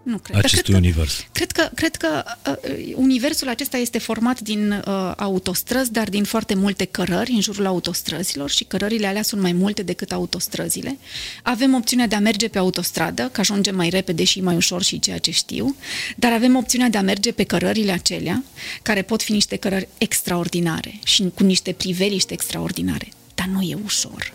Nu 0.07 0.17
cred. 0.17 0.37
Acestui 0.37 0.61
cred 0.61 0.75
univers. 0.75 1.17
Că, 1.17 1.25
cred 1.31 1.51
că, 1.51 1.69
cred 1.75 1.95
că 1.95 2.23
uh, 2.47 2.93
universul 2.95 3.47
acesta 3.49 3.77
este 3.77 3.97
format 3.97 4.39
din 4.39 4.71
uh, 4.71 5.11
autostrăzi, 5.17 5.91
dar 5.91 6.09
din 6.09 6.23
foarte 6.23 6.53
multe 6.53 6.85
cărări 6.85 7.31
în 7.31 7.41
jurul 7.41 7.65
autostrăzilor 7.65 8.49
și 8.49 8.63
cărările 8.63 9.07
alea 9.07 9.21
sunt 9.21 9.41
mai 9.41 9.51
multe 9.51 9.81
decât 9.83 10.11
autostrăzile. 10.11 10.97
Avem 11.43 11.73
opțiunea 11.73 12.07
de 12.07 12.15
a 12.15 12.19
merge 12.19 12.47
pe 12.47 12.57
autostradă, 12.57 13.29
că 13.31 13.39
ajungem 13.39 13.75
mai 13.75 13.89
repede 13.89 14.23
și 14.23 14.41
mai 14.41 14.55
ușor 14.55 14.83
și 14.83 14.99
ceea 14.99 15.17
ce 15.17 15.31
știu, 15.31 15.75
dar 16.15 16.31
avem 16.31 16.55
opțiunea 16.55 16.89
de 16.89 16.97
a 16.97 17.01
merge 17.01 17.31
pe 17.31 17.43
cărările 17.43 17.91
acelea, 17.91 18.43
care 18.81 19.01
pot 19.01 19.21
fi 19.21 19.31
niște 19.31 19.55
cărări 19.55 19.87
extraordinare 19.97 20.99
și 21.03 21.31
cu 21.33 21.43
niște 21.43 21.71
priveliști 21.71 22.33
extraordinare. 22.33 23.07
Dar 23.35 23.47
nu 23.47 23.61
e 23.61 23.77
ușor. 23.83 24.33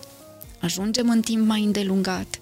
Ajungem 0.59 1.09
în 1.09 1.21
timp 1.21 1.47
mai 1.47 1.63
îndelungat, 1.63 2.39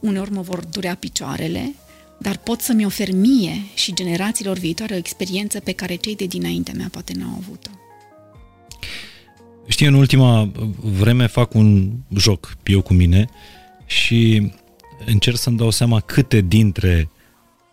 uneori 0.00 0.32
mă 0.32 0.40
vor 0.40 0.64
durea 0.64 0.94
picioarele, 0.94 1.74
dar 2.22 2.36
pot 2.36 2.60
să-mi 2.60 2.84
ofer 2.84 3.12
mie 3.12 3.62
și 3.74 3.94
generațiilor 3.94 4.58
viitoare 4.58 4.94
o 4.94 4.96
experiență 4.96 5.60
pe 5.60 5.72
care 5.72 5.94
cei 5.94 6.16
de 6.16 6.26
dinaintea 6.26 6.74
mea 6.76 6.88
poate 6.90 7.12
n-au 7.16 7.34
avut-o. 7.36 7.70
Știi, 9.66 9.86
în 9.86 9.94
ultima 9.94 10.50
vreme 10.80 11.26
fac 11.26 11.54
un 11.54 11.90
joc 12.16 12.56
eu 12.64 12.82
cu 12.82 12.94
mine 12.94 13.28
și 13.86 14.50
încerc 15.04 15.36
să-mi 15.36 15.56
dau 15.56 15.70
seama 15.70 16.00
câte 16.00 16.40
dintre 16.40 17.08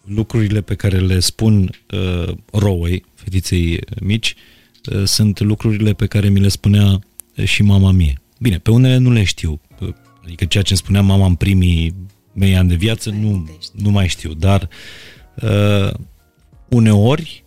lucrurile 0.06 0.62
pe 0.62 0.76
care 0.76 1.00
le 1.00 1.20
spun 1.20 1.70
uh, 1.92 2.36
Rowei, 2.52 3.06
fetiței 3.14 3.80
mici, 4.02 4.36
uh, 4.92 5.04
sunt 5.06 5.40
lucrurile 5.40 5.94
pe 5.94 6.06
care 6.06 6.30
mi 6.30 6.40
le 6.40 6.48
spunea 6.48 7.00
și 7.44 7.64
mama 7.64 7.92
mie. 7.92 8.22
Bine, 8.40 8.58
pe 8.58 8.72
unele 8.72 8.98
nu 8.98 9.12
le 9.12 9.24
știu, 9.24 9.60
adică 10.24 10.46
ceea 10.46 10.64
ce 10.64 10.72
îmi 10.72 10.82
spunea 10.82 11.02
mama 11.02 11.26
în 11.26 11.36
primii 11.36 11.94
mei 12.40 12.56
ani 12.56 12.70
de 12.70 12.76
viață 12.76 13.10
nu, 13.10 13.50
nu 13.74 13.90
mai 13.90 14.08
știu, 14.08 14.34
dar 14.34 14.70
uh, 15.42 15.94
uneori 16.70 17.44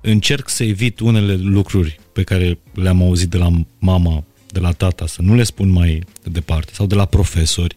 încerc 0.00 0.48
să 0.48 0.64
evit 0.64 1.00
unele 1.00 1.34
lucruri 1.34 2.00
pe 2.12 2.22
care 2.22 2.58
le-am 2.74 3.02
auzit 3.02 3.30
de 3.30 3.36
la 3.36 3.50
mama, 3.78 4.24
de 4.46 4.60
la 4.60 4.72
tata, 4.72 5.06
să 5.06 5.22
nu 5.22 5.34
le 5.34 5.42
spun 5.42 5.68
mai 5.68 6.02
departe, 6.22 6.72
sau 6.72 6.86
de 6.86 6.94
la 6.94 7.04
profesori, 7.04 7.76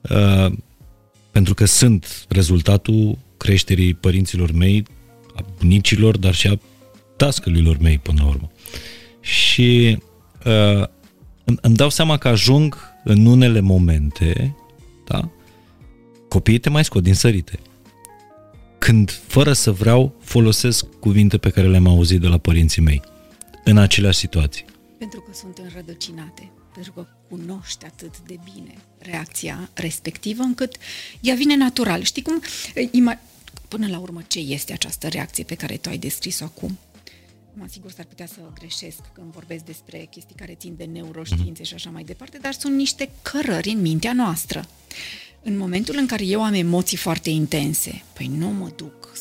uh, 0.00 0.52
pentru 1.30 1.54
că 1.54 1.64
sunt 1.64 2.26
rezultatul 2.28 3.18
creșterii 3.36 3.94
părinților 3.94 4.52
mei, 4.52 4.84
a 5.34 5.44
bunicilor, 5.58 6.16
dar 6.16 6.34
și 6.34 6.46
a 6.46 6.58
tascălilor 7.16 7.78
mei 7.78 7.98
până 7.98 8.22
la 8.22 8.28
urmă. 8.28 8.50
Și 9.20 9.98
uh, 10.44 10.86
îmi 11.44 11.76
dau 11.76 11.88
seama 11.88 12.16
că 12.16 12.28
ajung 12.28 12.76
în 13.04 13.26
unele 13.26 13.60
momente, 13.60 14.56
da, 15.06 15.30
copiii 16.36 16.58
te 16.58 16.70
mai 16.70 16.84
scot 16.84 17.02
din 17.02 17.14
sărite. 17.14 17.58
Când, 18.78 19.10
fără 19.10 19.52
să 19.52 19.70
vreau, 19.72 20.14
folosesc 20.20 20.84
cuvinte 21.00 21.38
pe 21.38 21.50
care 21.50 21.68
le-am 21.68 21.86
auzit 21.86 22.20
de 22.20 22.26
la 22.26 22.38
părinții 22.38 22.82
mei 22.82 23.02
în 23.64 23.78
aceleași 23.78 24.18
situații. 24.18 24.64
Pentru 24.98 25.20
că 25.20 25.32
sunt 25.34 25.58
înrădăcinate, 25.58 26.50
pentru 26.74 26.92
că 26.92 27.06
cunoști 27.28 27.84
atât 27.84 28.18
de 28.26 28.38
bine 28.54 28.74
reacția 28.98 29.70
respectivă, 29.74 30.42
încât 30.42 30.76
ea 31.20 31.34
vine 31.34 31.56
natural. 31.56 32.02
Știi 32.02 32.22
cum? 32.22 32.42
Ima- 32.74 33.22
până 33.68 33.86
la 33.88 33.98
urmă, 33.98 34.22
ce 34.26 34.38
este 34.38 34.72
această 34.72 35.08
reacție 35.08 35.44
pe 35.44 35.54
care 35.54 35.76
tu 35.76 35.88
ai 35.88 35.98
descris-o 35.98 36.44
acum? 36.44 36.78
Mă 37.52 37.66
sigur 37.70 37.90
s-ar 37.90 38.04
putea 38.04 38.26
să 38.26 38.40
greșesc 38.58 39.00
când 39.12 39.32
vorbesc 39.32 39.64
despre 39.64 40.06
chestii 40.10 40.34
care 40.34 40.54
țin 40.54 40.74
de 40.76 40.84
neuroștiințe 40.84 41.62
mm-hmm. 41.62 41.66
și 41.66 41.74
așa 41.74 41.90
mai 41.90 42.04
departe, 42.04 42.38
dar 42.42 42.52
sunt 42.52 42.74
niște 42.74 43.10
cărări 43.22 43.68
în 43.68 43.80
mintea 43.80 44.12
noastră. 44.12 44.68
În 45.48 45.56
momentul 45.56 45.96
în 45.98 46.06
care 46.06 46.24
eu 46.24 46.42
am 46.42 46.54
emoții 46.54 46.96
foarte 46.96 47.30
intense, 47.30 48.02
păi 48.12 48.30
nu 48.36 48.48
mă 48.48 48.70
duc 48.76 49.12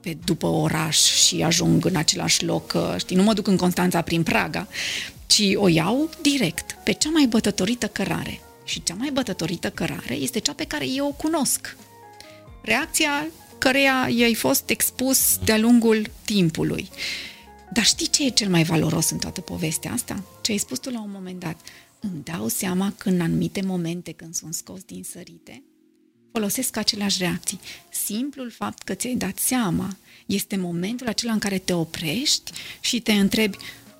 pe 0.00 0.16
după 0.24 0.46
oraș 0.46 0.96
și 0.96 1.42
ajung 1.42 1.84
în 1.84 1.96
același 1.96 2.44
loc, 2.44 2.72
uh, 2.74 2.94
știi, 2.98 3.16
nu 3.16 3.22
mă 3.22 3.32
duc 3.32 3.46
în 3.46 3.56
Constanța 3.56 4.02
prin 4.02 4.22
Praga, 4.22 4.68
ci 5.26 5.42
o 5.54 5.68
iau 5.68 6.10
direct, 6.22 6.76
pe 6.84 6.92
cea 6.92 7.08
mai 7.08 7.26
bătătorită 7.26 7.86
cărare. 7.86 8.40
Și 8.64 8.82
cea 8.82 8.94
mai 8.94 9.10
bătătorită 9.10 9.70
cărare 9.70 10.14
este 10.14 10.38
cea 10.38 10.52
pe 10.52 10.64
care 10.64 10.88
eu 10.88 11.06
o 11.06 11.10
cunosc. 11.10 11.76
Reacția 12.62 13.26
căreia 13.58 14.08
i-ai 14.16 14.34
fost 14.34 14.70
expus 14.70 15.38
de-a 15.44 15.58
lungul 15.58 16.10
timpului. 16.24 16.88
Dar 17.72 17.84
știi 17.84 18.08
ce 18.08 18.24
e 18.26 18.28
cel 18.28 18.48
mai 18.48 18.62
valoros 18.62 19.10
în 19.10 19.18
toată 19.18 19.40
povestea 19.40 19.92
asta? 19.92 20.22
Ce 20.42 20.52
ai 20.52 20.58
spus 20.58 20.78
tu 20.78 20.90
la 20.90 21.00
un 21.00 21.10
moment 21.12 21.40
dat? 21.40 21.56
Îmi 22.00 22.22
dau 22.24 22.48
seama 22.48 22.92
că 22.98 23.08
în 23.08 23.20
anumite 23.20 23.60
momente 23.60 24.12
când 24.12 24.34
sunt 24.34 24.54
scos 24.54 24.82
din 24.82 25.02
sărite, 25.02 25.62
folosesc 26.32 26.76
aceleași 26.76 27.18
reacții. 27.18 27.60
Simplul 27.90 28.50
fapt 28.50 28.82
că 28.82 28.94
ți-ai 28.94 29.14
dat 29.14 29.38
seama 29.38 29.96
este 30.26 30.56
momentul 30.56 31.06
acela 31.06 31.32
în 31.32 31.38
care 31.38 31.58
te 31.58 31.72
oprești 31.72 32.52
și 32.80 33.00
te 33.00 33.12
întrebi 33.12 33.56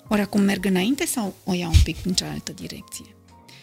ori 0.07 0.21
acum 0.21 0.41
merg 0.41 0.65
înainte 0.65 1.05
sau 1.05 1.35
o 1.43 1.53
iau 1.53 1.71
un 1.73 1.81
pic 1.83 1.97
în 2.05 2.13
cealaltă 2.13 2.51
direcție. 2.51 3.05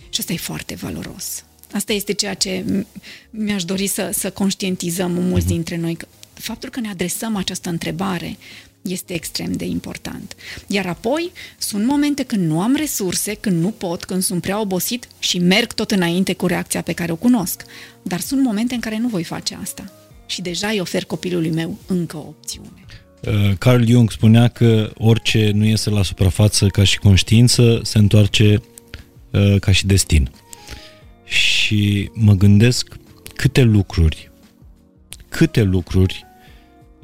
Și 0.09 0.21
asta 0.21 0.33
e 0.33 0.37
foarte 0.37 0.75
valoros. 0.75 1.45
Asta 1.73 1.93
este 1.93 2.13
ceea 2.13 2.35
ce 2.35 2.85
mi-aș 3.31 3.65
dori 3.65 3.87
să, 3.87 4.11
să 4.13 4.31
conștientizăm 4.31 5.13
mulți 5.13 5.45
mhm. 5.45 5.55
dintre 5.55 5.77
noi. 5.77 5.97
Faptul 6.33 6.69
că 6.69 6.81
ne 6.81 6.89
adresăm 6.89 7.37
această 7.37 7.69
întrebare 7.69 8.37
este 8.91 9.15
extrem 9.15 9.53
de 9.53 9.65
important. 9.65 10.37
Iar 10.67 10.87
apoi 10.87 11.31
sunt 11.59 11.87
momente 11.87 12.23
când 12.23 12.51
nu 12.51 12.61
am 12.61 12.75
resurse, 12.77 13.35
când 13.35 13.63
nu 13.63 13.69
pot, 13.69 14.05
când 14.05 14.23
sunt 14.23 14.43
prea 14.43 14.61
obosit 14.61 15.09
și 15.19 15.39
merg 15.39 15.73
tot 15.73 15.91
înainte 15.91 16.33
cu 16.33 16.47
reacția 16.47 16.83
pe 16.83 16.93
care 16.93 17.13
o 17.13 17.17
cunosc. 17.17 17.65
Dar 18.03 18.21
sunt 18.21 18.43
momente 18.43 18.75
în 18.75 18.81
care 18.81 18.99
nu 18.99 19.09
voi 19.09 19.25
face 19.25 19.59
asta. 19.63 19.93
Și 20.27 20.43
deja 20.43 20.69
îi 20.69 20.81
ofer 20.81 21.05
copilului 21.05 21.51
meu 21.51 21.79
încă 21.87 22.17
o 22.17 22.27
opțiune. 22.29 22.85
Uh, 23.27 23.57
Carl 23.59 23.85
Jung 23.85 24.11
spunea 24.11 24.49
că 24.49 24.93
orice 24.95 25.51
nu 25.55 25.65
iese 25.65 25.91
la 25.91 26.03
suprafață 26.03 26.67
ca 26.67 26.85
și 26.85 26.99
conștiință 26.99 27.81
se 27.83 27.99
întoarce 27.99 28.63
uh, 29.31 29.57
ca 29.61 29.73
și 29.73 29.87
destin. 29.87 30.31
Și 31.25 32.11
mă 32.13 32.33
gândesc 32.33 32.97
câte 33.37 33.63
lucruri, 33.63 34.31
câte 35.29 35.63
lucruri 35.63 36.27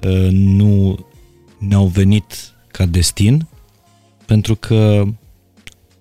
uh, 0.05 0.29
nu 0.31 0.99
ne-au 1.61 1.87
venit 1.87 2.53
ca 2.67 2.87
destin, 2.87 3.47
pentru 4.27 4.55
că 4.55 5.05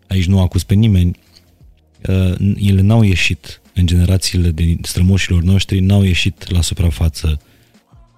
aici 0.08 0.26
nu 0.26 0.42
acuz 0.42 0.64
pe 0.64 0.74
nimeni, 0.74 1.20
uh, 2.08 2.56
ele 2.58 2.82
n-au 2.82 3.02
ieșit 3.04 3.62
în 3.74 3.86
generațiile 3.86 4.50
de 4.50 4.78
strămoșilor 4.82 5.42
noștri, 5.42 5.80
n-au 5.80 6.04
ieșit 6.04 6.52
la 6.52 6.62
suprafață 6.62 7.42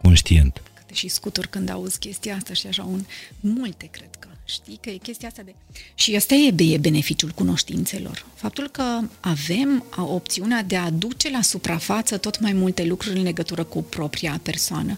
conștient. 0.01 0.61
Câte 0.73 0.93
și 0.93 1.07
scuturi 1.07 1.49
când 1.49 1.69
auzi 1.69 1.99
chestia 1.99 2.35
asta 2.35 2.53
și 2.53 2.67
așa 2.67 2.83
un... 2.83 3.05
Multe 3.39 3.87
cred 3.91 4.09
că. 4.19 4.27
Știi 4.45 4.77
că 4.81 4.89
e 4.89 4.97
chestia 4.97 5.27
asta 5.27 5.41
de... 5.41 5.55
Și 5.95 6.15
asta 6.15 6.35
e 6.35 6.77
beneficiul 6.77 7.29
cunoștințelor. 7.29 8.25
Faptul 8.35 8.69
că 8.69 8.83
avem 9.19 9.85
opțiunea 9.95 10.63
de 10.63 10.75
a 10.75 10.83
aduce 10.83 11.29
la 11.29 11.41
suprafață 11.41 12.17
tot 12.17 12.39
mai 12.39 12.53
multe 12.53 12.85
lucruri 12.85 13.17
în 13.17 13.23
legătură 13.23 13.63
cu 13.63 13.83
propria 13.83 14.39
persoană. 14.43 14.97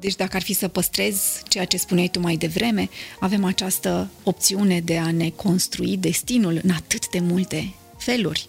Deci 0.00 0.16
dacă 0.16 0.36
ar 0.36 0.42
fi 0.42 0.52
să 0.52 0.68
păstrez 0.68 1.42
ceea 1.48 1.64
ce 1.64 1.76
spuneai 1.76 2.08
tu 2.08 2.20
mai 2.20 2.36
devreme, 2.36 2.88
avem 3.20 3.44
această 3.44 4.10
opțiune 4.22 4.80
de 4.80 4.98
a 4.98 5.10
ne 5.10 5.30
construi 5.30 5.96
destinul 5.96 6.60
în 6.62 6.70
atât 6.70 7.08
de 7.08 7.18
multe 7.18 7.74
feluri. 7.98 8.46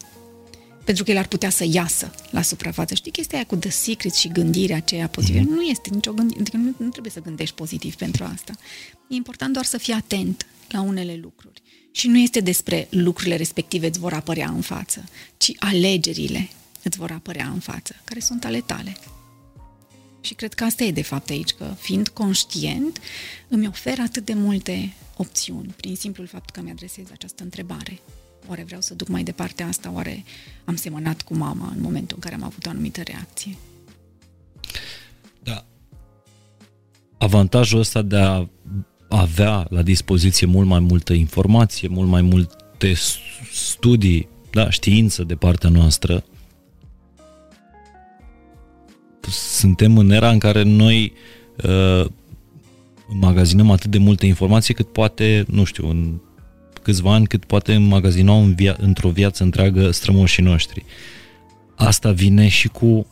Pentru 0.83 1.03
că 1.03 1.11
el 1.11 1.17
ar 1.17 1.27
putea 1.27 1.49
să 1.49 1.65
iasă 1.67 2.13
la 2.29 2.41
suprafață. 2.41 2.93
Știi 2.95 3.11
chestia 3.11 3.37
aia 3.37 3.47
cu 3.47 3.55
The 3.55 3.69
Secret 3.69 4.13
și 4.13 4.27
gândirea 4.27 4.75
aceea 4.75 5.07
pozitivă? 5.07 5.43
Mm-hmm. 5.43 5.55
Nu 5.55 5.61
este 5.61 5.89
nicio 5.93 6.11
gândire, 6.11 6.39
adică 6.39 6.57
nu, 6.57 6.73
nu 6.77 6.89
trebuie 6.89 7.11
să 7.11 7.21
gândești 7.21 7.55
pozitiv 7.55 7.95
pentru 7.95 8.23
asta. 8.23 8.53
E 9.07 9.15
important 9.15 9.53
doar 9.53 9.65
să 9.65 9.77
fii 9.77 9.93
atent 9.93 10.45
la 10.69 10.81
unele 10.81 11.19
lucruri. 11.21 11.61
Și 11.91 12.07
nu 12.07 12.17
este 12.17 12.39
despre 12.39 12.87
lucrurile 12.89 13.35
respective 13.35 13.87
îți 13.87 13.99
vor 13.99 14.13
apărea 14.13 14.49
în 14.49 14.61
față, 14.61 15.03
ci 15.37 15.51
alegerile 15.59 16.49
îți 16.83 16.97
vor 16.97 17.11
apărea 17.11 17.47
în 17.47 17.59
față, 17.59 17.95
care 18.03 18.19
sunt 18.19 18.45
ale 18.45 18.59
tale. 18.59 18.97
Și 20.21 20.33
cred 20.33 20.53
că 20.53 20.63
asta 20.63 20.83
e 20.83 20.91
de 20.91 21.01
fapt 21.01 21.29
aici, 21.29 21.51
că 21.51 21.73
fiind 21.77 22.07
conștient, 22.07 22.99
îmi 23.47 23.67
oferă 23.67 24.01
atât 24.01 24.25
de 24.25 24.33
multe 24.33 24.93
opțiuni, 25.17 25.73
prin 25.75 25.95
simplul 25.95 26.27
fapt 26.27 26.49
că 26.49 26.61
mi-adresez 26.61 27.05
această 27.11 27.43
întrebare. 27.43 27.99
Oare 28.47 28.63
vreau 28.63 28.81
să 28.81 28.93
duc 28.93 29.07
mai 29.07 29.23
departe 29.23 29.63
asta? 29.63 29.91
Oare 29.91 30.23
am 30.65 30.75
semănat 30.75 31.21
cu 31.21 31.35
mama 31.35 31.71
în 31.75 31.81
momentul 31.81 32.15
în 32.15 32.21
care 32.21 32.35
am 32.35 32.43
avut 32.43 32.65
o 32.65 32.69
anumită 32.69 33.01
reacție? 33.01 33.57
Da. 35.43 35.65
Avantajul 37.17 37.79
ăsta 37.79 38.01
de 38.01 38.17
a 38.17 38.47
avea 39.09 39.67
la 39.69 39.81
dispoziție 39.81 40.47
mult 40.47 40.67
mai 40.67 40.79
multă 40.79 41.13
informație, 41.13 41.87
mult 41.87 42.09
mai 42.09 42.21
multe 42.21 42.93
studii, 43.53 44.29
da, 44.51 44.69
știință 44.69 45.23
de 45.23 45.35
partea 45.35 45.69
noastră, 45.69 46.23
suntem 49.31 49.97
în 49.97 50.11
era 50.11 50.29
în 50.29 50.39
care 50.39 50.63
noi 50.63 51.13
uh, 51.63 52.05
magazinăm 53.07 53.71
atât 53.71 53.91
de 53.91 53.97
multe 53.97 54.25
informații 54.25 54.73
cât 54.73 54.91
poate, 54.91 55.45
nu 55.47 55.63
știu, 55.63 55.89
în 55.89 56.19
câțiva 56.81 57.13
ani, 57.13 57.27
cât 57.27 57.45
poate 57.45 57.77
magazina 57.77 58.37
în 58.37 58.55
via- 58.55 58.77
într-o 58.77 59.09
viață 59.09 59.43
întreagă 59.43 59.91
strămoșii 59.91 60.43
noștri. 60.43 60.85
Asta 61.75 62.11
vine 62.11 62.47
și 62.47 62.67
cu 62.67 63.07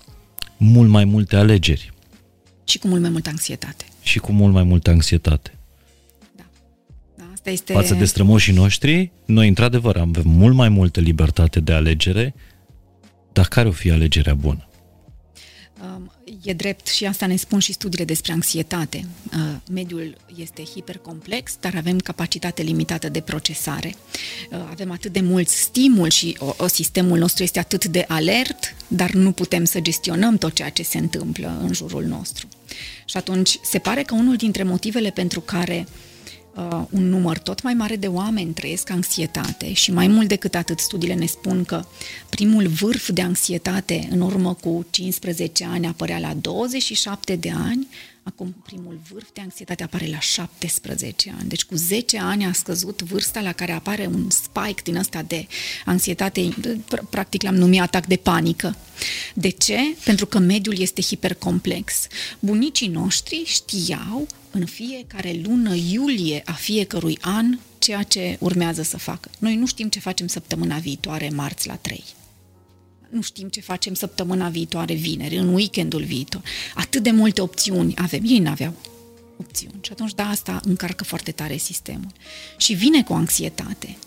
mult 0.57 0.89
mai 0.89 1.05
multe 1.05 1.36
alegeri. 1.36 1.93
Și 2.63 2.78
cu 2.78 2.88
mult 2.88 3.01
mai 3.01 3.09
multă 3.09 3.30
anxietate. 3.30 3.86
Și 4.01 4.20
cu 4.20 4.32
mult 4.32 4.53
mai 4.53 4.63
multă 4.63 4.89
anxietate. 4.89 5.57
Da. 6.36 6.43
da 7.15 7.24
asta 7.34 7.49
este... 7.49 7.74
Față 7.74 7.93
de 7.93 8.05
strămoșii 8.05 8.53
noștri, 8.53 9.11
noi 9.26 9.47
într-adevăr 9.47 9.97
avem 9.97 10.24
mult 10.26 10.55
mai 10.55 10.70
multă 10.70 10.99
libertate 10.99 11.59
de 11.59 11.74
alegere, 11.74 12.34
dar 13.34 13.45
care 13.45 13.68
o 13.68 13.72
fi 13.72 13.91
alegerea 13.91 14.34
bună? 14.34 14.68
Um, 15.82 16.07
e 16.48 16.54
drept 16.54 16.88
și 16.88 17.06
asta 17.06 17.26
ne 17.26 17.36
spun 17.36 17.60
și 17.60 17.74
studiile 17.74 18.06
despre 18.06 18.32
anxietate. 18.32 19.06
Uh, 19.34 19.56
mediul 19.72 20.18
este 20.36 20.64
hipercomplex, 20.64 21.58
dar 21.60 21.76
avem 21.76 22.00
capacitate 22.00 22.62
limitată 22.62 23.10
de 23.10 23.20
procesare. 23.20 23.95
Uh, 24.52 24.58
avem 24.70 24.91
atât 24.91 25.12
de 25.14 25.22
mult 25.22 25.48
stimul 25.48 26.10
și 26.10 26.38
o, 26.39 26.54
o, 26.58 26.68
sistemul 26.68 27.18
nostru 27.18 27.43
este 27.43 27.60
atât 27.60 27.86
de 27.86 28.06
alert, 28.08 28.76
dar 28.88 29.12
nu 29.12 29.32
putem 29.32 29.64
să 29.64 29.80
gestionăm 29.80 30.38
tot 30.38 30.54
ceea 30.54 30.70
ce 30.70 30.84
se 30.84 30.98
întâmplă 30.98 31.60
în 31.62 31.74
jurul 31.74 32.04
nostru. 32.04 32.48
Și 33.06 33.18
atunci 33.18 33.60
se 33.64 33.80
pare 33.80 34.04
că 34.04 34.14
unul 34.14 34.36
dintre 34.36 34.64
motivele 34.64 35.10
pentru 35.10 35.41
care 35.41 35.88
uh, 35.88 36.16
uh, 36.58 36.84
un 36.89 37.10
număr 37.10 37.38
tot 37.38 37.62
mai 37.62 37.74
mare 37.74 37.95
de 37.95 38.08
oameni 38.08 38.53
trăiesc 38.53 38.89
anxietate 38.89 39.74
și 39.74 39.91
mai 39.91 40.08
mult 40.08 40.28
decât 40.28 40.55
atât 40.55 40.80
studiile 40.80 41.14
ne 41.14 41.26
spun 41.26 41.64
că 41.64 41.86
primul 42.30 42.68
vârf 42.68 43.10
de 43.10 43.22
anxietate 43.22 44.08
în 44.12 44.22
urmă 44.22 44.53
cu 44.53 44.86
15 44.89 45.66
ani 45.66 45.88
apărea 45.88 46.20
la 46.20 46.34
27 46.41 47.36
de 47.36 47.51
ani, 47.68 47.88
acum 48.28 48.55
primul 48.65 48.99
vârf 49.11 49.28
de 49.34 49.41
anxietate 49.41 49.84
apare 49.84 50.07
la 50.07 50.19
17 50.19 51.36
ani. 51.39 51.49
Deci 51.49 51.63
cu 51.63 51.75
10 51.75 52.19
ani 52.19 52.45
a 52.45 52.51
scăzut 52.51 53.01
vârsta 53.01 53.41
la 53.41 53.51
care 53.51 53.71
apare 53.71 54.05
un 54.05 54.30
spike 54.30 54.82
din 54.84 54.95
ăsta 54.95 55.21
de 55.21 55.47
anxietate, 55.86 56.49
practic 57.09 57.41
l-am 57.41 57.55
numit 57.55 57.82
atac 57.82 58.05
de 58.05 58.15
panică. 58.15 58.78
De 59.34 59.49
ce? 59.49 59.80
Pentru 60.03 60.25
că 60.25 60.38
mediul 60.38 60.80
este 60.80 61.01
hipercomplex. 61.01 62.07
Bunicii 62.39 62.88
noștri 62.88 63.43
știau 63.45 64.28
în 64.51 64.65
fiecare 64.65 65.39
lună 65.43 65.75
iulie 65.75 66.41
a 66.45 66.53
fiecărui 66.53 67.17
an 67.21 67.59
ceea 67.80 68.03
ce 68.03 68.38
urmează 68.39 68.82
să 68.82 68.97
facă. 68.97 69.30
Noi 69.39 69.55
nu 69.55 69.65
știm 69.65 69.89
ce 69.89 69.99
facem 69.99 70.28
săptămâna 70.28 70.78
viitoare, 70.78 71.30
marți 71.30 71.67
la 71.67 71.75
3. 71.75 72.03
Nu 73.10 73.22
știm 73.22 73.47
ce 73.47 73.62
facem 73.62 73.93
săptămâna 73.93 74.49
viitoare, 74.49 74.93
vineri, 74.93 75.38
în 75.38 75.53
weekendul 75.53 76.03
viitor. 76.03 76.41
Atât 76.76 77.03
de 77.03 77.12
multe 77.12 77.41
opțiuni 77.41 77.93
avem. 77.97 78.22
Ei 78.26 78.39
n-aveau 78.39 78.74
opțiuni. 79.38 79.80
Și 79.82 79.91
atunci, 79.91 80.14
da, 80.14 80.30
asta 80.30 80.60
încarcă 80.64 81.03
foarte 81.03 81.32
tare 81.32 81.58
sistemul. 81.58 82.12
Și 82.58 82.74
vine 82.74 83.03
cu 83.03 83.14
anxietate. 83.14 83.97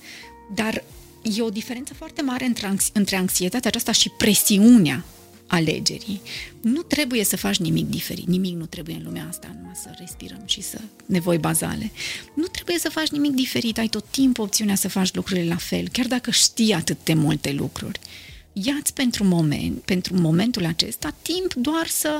Dar 0.55 0.85
e 1.23 1.43
o 1.43 1.51
diferență 1.51 1.95
foarte 1.95 2.23
mare 2.23 2.45
între, 2.45 2.77
între 2.93 3.17
anxietatea 3.17 3.69
aceasta 3.69 3.93
și 3.93 4.09
presiunea 4.09 5.05
alegerii. 5.47 6.21
Nu 6.61 6.83
trebuie 6.83 7.25
să 7.25 7.37
faci 7.37 7.57
nimic 7.57 7.89
diferit. 7.89 8.27
Nimic 8.27 8.55
nu 8.55 8.67
trebuie 8.67 8.95
în 8.97 9.03
lumea 9.05 9.27
asta, 9.29 9.55
numai 9.57 9.75
să 9.83 9.89
respirăm 9.99 10.43
și 10.45 10.61
să 10.61 10.81
nevoi 11.07 11.39
bazale. 11.39 11.91
Nu 12.35 12.47
trebuie 12.47 12.79
să 12.79 12.89
faci 12.89 13.09
nimic 13.09 13.31
diferit. 13.31 13.79
Ai 13.79 13.89
tot 13.89 14.05
timpul 14.11 14.45
opțiunea 14.45 14.75
să 14.75 14.89
faci 14.89 15.15
lucrurile 15.15 15.47
la 15.47 15.57
fel, 15.57 15.89
chiar 15.89 16.07
dacă 16.07 16.31
știi 16.31 16.73
atât 16.73 16.99
de 17.05 17.15
multe 17.15 17.53
lucruri. 17.53 18.01
Iați 18.53 18.93
pentru, 18.95 19.25
moment, 19.25 19.81
pentru 19.81 20.21
momentul 20.21 20.65
acesta 20.65 21.15
timp 21.23 21.55
doar 21.55 21.87
să 21.87 22.19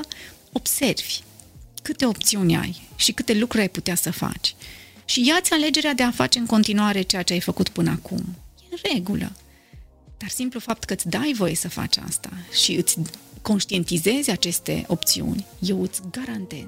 observi 0.51 1.19
câte 1.81 2.05
opțiuni 2.05 2.55
ai 2.55 2.81
și 2.95 3.11
câte 3.11 3.33
lucruri 3.33 3.61
ai 3.61 3.69
putea 3.69 3.95
să 3.95 4.11
faci. 4.11 4.55
Și 5.05 5.27
iați 5.27 5.53
alegerea 5.53 5.93
de 5.93 6.03
a 6.03 6.11
face 6.11 6.39
în 6.39 6.45
continuare 6.45 7.01
ceea 7.01 7.23
ce 7.23 7.33
ai 7.33 7.39
făcut 7.39 7.69
până 7.69 7.89
acum. 7.89 8.35
E 8.59 8.65
în 8.69 8.77
regulă. 8.93 9.31
Dar 10.17 10.29
simplu 10.29 10.59
fapt 10.59 10.83
că 10.83 10.93
îți 10.93 11.09
dai 11.09 11.33
voie 11.37 11.55
să 11.55 11.69
faci 11.69 11.97
asta 11.97 12.31
și 12.63 12.73
îți 12.73 12.97
conștientizezi 13.41 14.29
aceste 14.29 14.83
opțiuni, 14.87 15.45
eu 15.59 15.81
îți 15.81 16.01
garantez 16.11 16.67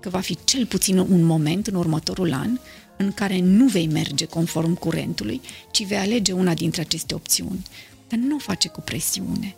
că 0.00 0.08
va 0.08 0.20
fi 0.20 0.38
cel 0.44 0.66
puțin 0.66 0.98
un 0.98 1.22
moment 1.22 1.66
în 1.66 1.74
următorul 1.74 2.32
an 2.32 2.58
în 2.96 3.12
care 3.12 3.38
nu 3.38 3.66
vei 3.66 3.86
merge 3.86 4.24
conform 4.24 4.74
curentului, 4.74 5.40
ci 5.70 5.86
vei 5.86 5.98
alege 5.98 6.32
una 6.32 6.54
dintre 6.54 6.80
aceste 6.80 7.14
opțiuni. 7.14 7.62
Dar 8.12 8.20
nu 8.20 8.34
o 8.34 8.38
face 8.38 8.68
cu 8.68 8.80
presiune, 8.80 9.54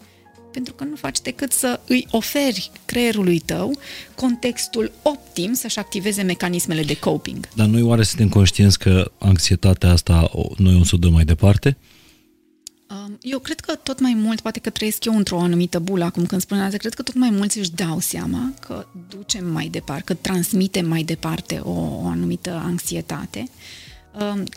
pentru 0.53 0.75
că 0.75 0.85
nu 0.85 0.97
faci 0.97 1.21
decât 1.21 1.53
să 1.53 1.81
îi 1.87 2.07
oferi 2.11 2.71
creierului 2.85 3.39
tău 3.39 3.79
contextul 4.15 4.93
optim 5.03 5.53
să-și 5.53 5.79
activeze 5.79 6.23
mecanismele 6.23 6.83
de 6.83 6.99
coping. 6.99 7.49
Dar 7.55 7.67
noi 7.67 7.83
oare 7.83 8.03
suntem 8.03 8.29
conștienți 8.29 8.79
că 8.79 9.11
anxietatea 9.19 9.91
asta 9.91 10.31
noi 10.57 10.79
o 10.81 10.85
să 10.85 10.93
o 10.95 10.99
dăm 10.99 11.13
mai 11.13 11.25
departe? 11.25 11.77
Eu 13.21 13.39
cred 13.39 13.61
că 13.61 13.75
tot 13.75 14.01
mai 14.01 14.15
mult, 14.17 14.41
poate 14.41 14.59
că 14.59 14.71
trăiesc 14.71 15.05
eu 15.05 15.17
într-o 15.17 15.41
anumită 15.41 15.79
bulă 15.79 16.05
acum 16.05 16.27
când 16.27 16.41
spun 16.41 16.61
asta, 16.61 16.77
cred 16.77 16.95
că 16.95 17.03
tot 17.03 17.15
mai 17.15 17.31
mulți 17.31 17.59
își 17.59 17.71
dau 17.71 18.01
seama 18.01 18.53
că 18.61 18.87
ducem 19.09 19.47
mai 19.47 19.69
departe, 19.69 20.03
că 20.05 20.15
transmitem 20.15 20.87
mai 20.87 21.03
departe 21.03 21.59
o, 21.59 21.71
o 21.71 22.07
anumită 22.07 22.63
anxietate. 22.65 23.49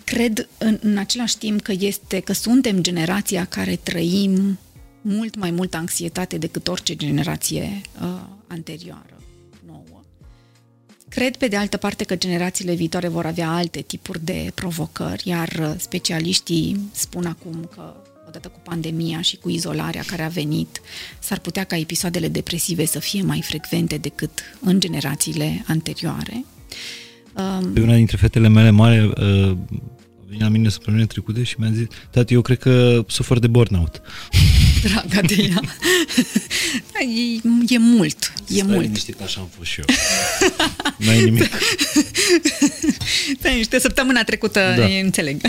Cred 0.04 0.48
în, 0.58 0.80
în 0.82 0.98
același 0.98 1.38
timp 1.38 1.62
că 1.62 1.74
este 1.80 2.20
că 2.20 2.34
suntem 2.34 2.82
generația 2.82 3.46
care 3.46 3.76
trăim 3.76 4.60
mult 5.02 5.36
mai 5.36 5.52
multă 5.52 5.78
anxietate 5.78 6.38
decât 6.38 6.68
orice 6.68 6.96
generație 6.96 7.82
uh, 8.02 8.22
anterioară, 8.48 9.22
nouă. 9.66 10.02
Cred, 11.10 11.36
pe 11.36 11.48
de 11.48 11.56
altă 11.56 11.78
parte, 11.78 12.04
că 12.04 12.16
generațiile 12.16 12.74
viitoare 12.74 13.08
vor 13.08 13.26
avea 13.26 13.50
alte 13.50 13.82
tipuri 13.82 14.26
de 14.26 14.52
provocări, 14.56 15.28
iar 15.28 15.76
specialiștii 15.80 16.90
spun 16.92 17.26
acum 17.26 17.70
că 17.74 17.96
odată 18.28 18.48
cu 18.48 18.60
pandemia 18.64 19.22
și 19.22 19.38
cu 19.38 19.50
izolarea 19.50 20.04
care 20.08 20.24
a 20.24 20.28
venit, 20.28 20.82
s-ar 21.20 21.40
putea 21.40 21.64
ca 21.64 21.78
episoadele 21.78 22.28
depresive 22.28 22.86
să 22.86 23.00
fie 23.00 23.22
mai 23.22 23.42
frecvente 23.42 23.98
decât 23.98 24.40
în 24.60 24.80
generațiile 24.80 25.64
anterioare. 25.68 26.46
Pe 27.74 27.82
una 27.82 27.96
dintre 27.96 28.18
fetele 28.18 28.48
mele 28.48 28.70
mari 28.70 29.00
uh, 29.00 29.14
a 29.14 30.26
venit 30.26 30.42
la 30.42 30.48
mine 30.48 30.70
săptămâna 30.70 31.06
trecută 31.06 31.42
și 31.42 31.56
mi-a 31.60 31.72
zis, 31.72 31.88
tati, 32.10 32.34
eu 32.34 32.42
cred 32.42 32.58
că 32.58 33.04
sufăr 33.08 33.40
de 33.40 33.48
burnout. 33.48 34.02
Draga 34.84 35.22
de 35.22 35.36
ea. 35.50 35.62
e, 37.02 37.42
e 37.68 37.78
mult, 37.78 38.34
e 38.48 38.54
Stai 38.54 38.68
mult. 38.68 38.82
liniștit, 38.82 39.22
așa 39.22 39.40
am 39.42 39.50
fost 39.58 39.70
și 39.70 39.80
eu. 39.80 39.86
nu 40.98 41.10
ai 41.10 41.24
nimic. 41.24 41.50
Stai 43.40 43.56
niște 43.56 43.80
săptămâna 43.80 44.24
trecută, 44.24 44.74
da. 44.78 44.86
înțeleg. 44.86 45.42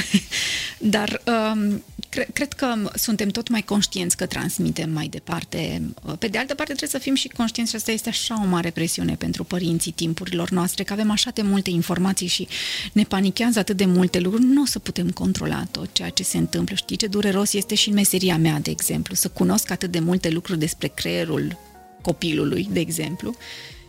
Dar 0.78 1.22
um, 1.52 1.82
cre- 2.08 2.28
cred 2.32 2.52
că 2.52 2.74
suntem 2.94 3.28
tot 3.28 3.48
mai 3.48 3.62
conștienți 3.62 4.16
că 4.16 4.26
transmitem 4.26 4.90
mai 4.90 5.06
departe. 5.06 5.82
Pe 6.18 6.28
de 6.28 6.38
altă 6.38 6.54
parte, 6.54 6.72
trebuie 6.74 6.88
să 6.88 6.98
fim 6.98 7.14
și 7.14 7.28
conștienți 7.28 7.70
și 7.72 7.76
asta 7.76 7.90
este 7.92 8.08
așa 8.08 8.40
o 8.44 8.46
mare 8.46 8.70
presiune 8.70 9.14
pentru 9.14 9.44
părinții 9.44 9.92
timpurilor 9.92 10.50
noastre, 10.50 10.82
că 10.84 10.92
avem 10.92 11.10
așa 11.10 11.30
de 11.34 11.42
multe 11.42 11.70
informații 11.70 12.26
și 12.26 12.48
ne 12.92 13.02
panichează 13.02 13.58
atât 13.58 13.76
de 13.76 13.84
multe 13.84 14.18
lucruri, 14.18 14.44
nu 14.44 14.62
o 14.62 14.66
să 14.66 14.78
putem 14.78 15.10
controla 15.10 15.66
tot 15.70 15.88
ceea 15.92 16.08
ce 16.08 16.22
se 16.22 16.36
întâmplă. 16.38 16.74
Știi 16.76 16.96
ce 16.96 17.06
dureros 17.06 17.52
este 17.52 17.74
și 17.74 17.88
în 17.88 17.94
meseria 17.94 18.36
mea, 18.36 18.58
de 18.62 18.70
exemplu, 18.70 19.14
să 19.18 19.28
cunosc 19.28 19.70
atât 19.70 19.90
de 19.90 19.98
multe 19.98 20.28
lucruri 20.30 20.58
despre 20.58 20.88
creierul 20.88 21.56
copilului, 22.00 22.68
de 22.70 22.80
exemplu, 22.80 23.36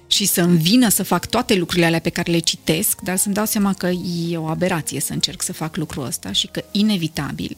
și 0.07 0.25
să-mi 0.25 0.57
vină 0.57 0.89
să 0.89 1.03
fac 1.03 1.25
toate 1.25 1.55
lucrurile 1.55 1.85
alea 1.85 1.99
pe 1.99 2.09
care 2.09 2.31
le 2.31 2.39
citesc, 2.39 3.01
dar 3.01 3.17
să-mi 3.17 3.35
dau 3.35 3.45
seama 3.45 3.73
că 3.73 3.87
e 4.29 4.37
o 4.37 4.45
aberație 4.45 4.99
să 4.99 5.13
încerc 5.13 5.41
să 5.41 5.53
fac 5.53 5.75
lucrul 5.75 6.05
ăsta 6.05 6.31
și 6.31 6.47
că 6.47 6.63
inevitabil 6.71 7.57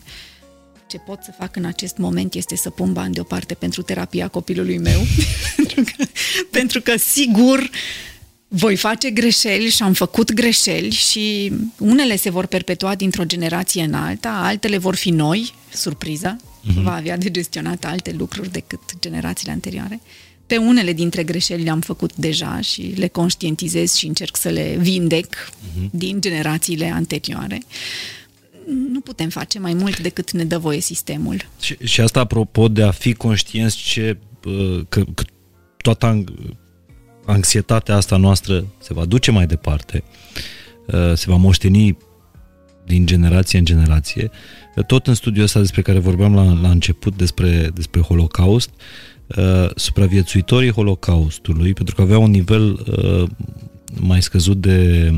ce 0.92 0.98
pot 0.98 1.20
să 1.24 1.32
fac 1.38 1.56
în 1.56 1.66
acest 1.66 1.98
moment 1.98 2.34
este 2.34 2.56
să 2.56 2.70
pun 2.70 2.94
bani 2.94 3.14
deoparte 3.14 3.54
pentru 3.54 3.82
terapia 3.82 4.28
copilului 4.28 4.78
meu, 4.78 5.02
pentru, 5.56 5.84
că, 5.84 6.04
pentru 6.52 6.82
că 6.82 6.98
sigur 6.98 7.70
voi 8.48 8.76
face 8.76 9.10
greșeli 9.10 9.70
și 9.70 9.84
am 9.84 9.94
făcut 9.94 10.34
greșeli 10.34 10.90
și 10.90 11.52
unele 11.78 12.16
se 12.16 12.30
vor 12.30 12.46
perpetua 12.46 12.96
dintr-o 12.96 13.24
generație 13.24 13.84
în 13.84 13.94
alta, 13.94 14.30
altele 14.30 14.78
vor 14.78 14.96
fi 14.96 15.10
noi, 15.10 15.54
surpriza, 15.74 16.38
uh-huh. 16.62 16.84
va 16.84 16.96
avea 16.96 17.18
de 17.18 17.32
gestionat 17.32 17.86
alte 17.86 18.16
lucruri 18.18 18.52
decât 18.52 18.80
generațiile 19.00 19.52
anterioare. 19.52 20.02
Pe 20.46 20.58
unele 20.58 20.94
dintre 20.94 21.24
greșeli 21.24 21.64
le-am 21.64 21.80
făcut 21.80 22.16
deja 22.16 22.62
și 22.62 22.94
le 22.96 23.08
conștientizez 23.08 23.94
și 23.94 24.08
încerc 24.08 24.38
să 24.38 24.50
le 24.50 24.76
vindec 24.80 25.36
uh-huh. 25.36 25.90
din 25.92 26.22
generațiile 26.22 26.92
anterioare. 26.92 27.62
Nu 28.92 29.00
putem 29.00 29.30
face 29.30 29.60
mai 29.60 29.74
mult 29.74 30.00
decât 30.00 30.32
ne 30.32 30.44
dă 30.44 30.58
voie 30.58 30.80
sistemul. 30.80 31.46
Și, 31.60 31.78
și 31.84 32.02
asta 32.02 32.20
apropo 32.20 32.68
de 32.68 32.82
a 32.82 32.92
fi 32.92 33.14
conștienți 33.14 33.78
ce, 33.78 34.18
că, 34.90 35.04
că 35.14 35.24
toată 35.78 36.24
anxietatea 37.26 37.96
asta 37.96 38.18
noastră 38.18 38.66
se 38.82 38.94
va 38.94 39.06
duce 39.06 39.32
mai 39.32 39.46
departe, 39.46 40.04
se 41.14 41.26
va 41.26 41.36
moșteni 41.36 41.98
din 42.92 43.06
generație 43.06 43.60
în 43.60 43.66
generație. 43.66 44.32
Tot 44.88 45.08
în 45.08 45.14
studiul 45.14 45.44
ăsta 45.44 45.60
despre 45.60 45.82
care 45.82 46.00
vorbeam 46.00 46.36
la, 46.36 46.60
la 46.62 46.70
început, 46.70 47.18
despre, 47.18 47.72
despre 47.74 48.02
Holocaust, 48.02 48.70
uh, 49.28 49.70
supraviețuitorii 49.76 50.72
Holocaustului, 50.72 51.74
pentru 51.74 51.96
că 51.96 52.02
aveau 52.02 52.24
un 52.24 52.30
nivel 52.30 52.72
uh, 52.72 53.30
mai 54.00 54.22
scăzut 54.22 54.62
de 54.62 55.10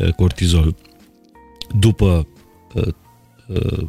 uh, 0.00 0.12
cortizol 0.12 0.76
după 1.78 2.26
uh, 2.74 2.86
uh, 3.46 3.86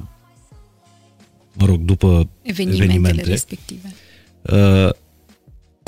mă 1.53 1.65
rog, 1.65 1.81
după 1.81 2.29
evenimentele, 2.41 2.83
evenimente 2.83 3.29
respective. 3.29 3.93
Uh, 4.41 4.89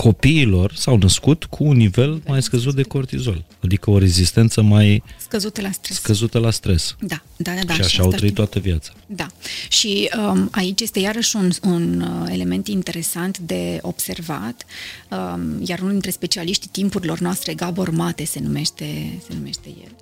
copiilor 0.04 0.74
s-au 0.76 0.98
născut 0.98 1.44
cu 1.44 1.64
un 1.64 1.78
nivel 1.78 2.22
mai 2.28 2.42
scăzut 2.42 2.76
de 2.76 2.82
cortizol, 2.82 3.44
adică 3.64 3.90
o 3.90 3.98
rezistență 3.98 4.62
mai 4.62 5.04
Scăzută 5.18 5.62
la 5.62 5.72
stres. 5.72 5.96
scăzută 5.96 6.40
la 6.40 6.52
stres. 6.52 6.96
Da, 7.00 7.22
da, 7.36 7.52
da. 7.54 7.64
da 7.64 7.74
și 7.74 7.80
așa 7.80 7.90
și 7.90 8.00
au 8.00 8.06
asta 8.06 8.18
trăit 8.18 8.34
știm. 8.34 8.46
toată 8.46 8.60
viața. 8.60 8.92
Da. 9.06 9.28
Și 9.70 10.10
um, 10.18 10.50
aici 10.52 10.82
este 10.82 11.00
iarăși 11.00 11.36
un, 11.36 11.52
un 11.64 12.02
uh, 12.02 12.30
element 12.32 12.68
interesant 12.68 13.38
de 13.38 13.80
observat, 13.82 14.66
um, 15.10 15.62
iar 15.66 15.80
unul 15.80 15.92
dintre 15.92 16.12
specialiștii 16.12 16.70
timpurilor 16.72 17.20
noastre, 17.20 17.54
Gabor 17.54 17.90
Mate 17.90 18.26
se 18.26 18.40
numește, 18.40 19.20
se 19.28 19.34
numește 19.34 19.70
el, 19.84 19.96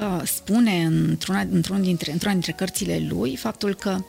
uh, 0.00 0.22
spune 0.24 0.84
într-una, 0.84 1.40
într-una, 1.40 1.78
dintre, 1.78 2.12
într-una 2.12 2.32
dintre 2.32 2.52
cărțile 2.52 3.06
lui 3.08 3.36
faptul 3.36 3.74
că 3.74 3.90
um, 3.90 4.04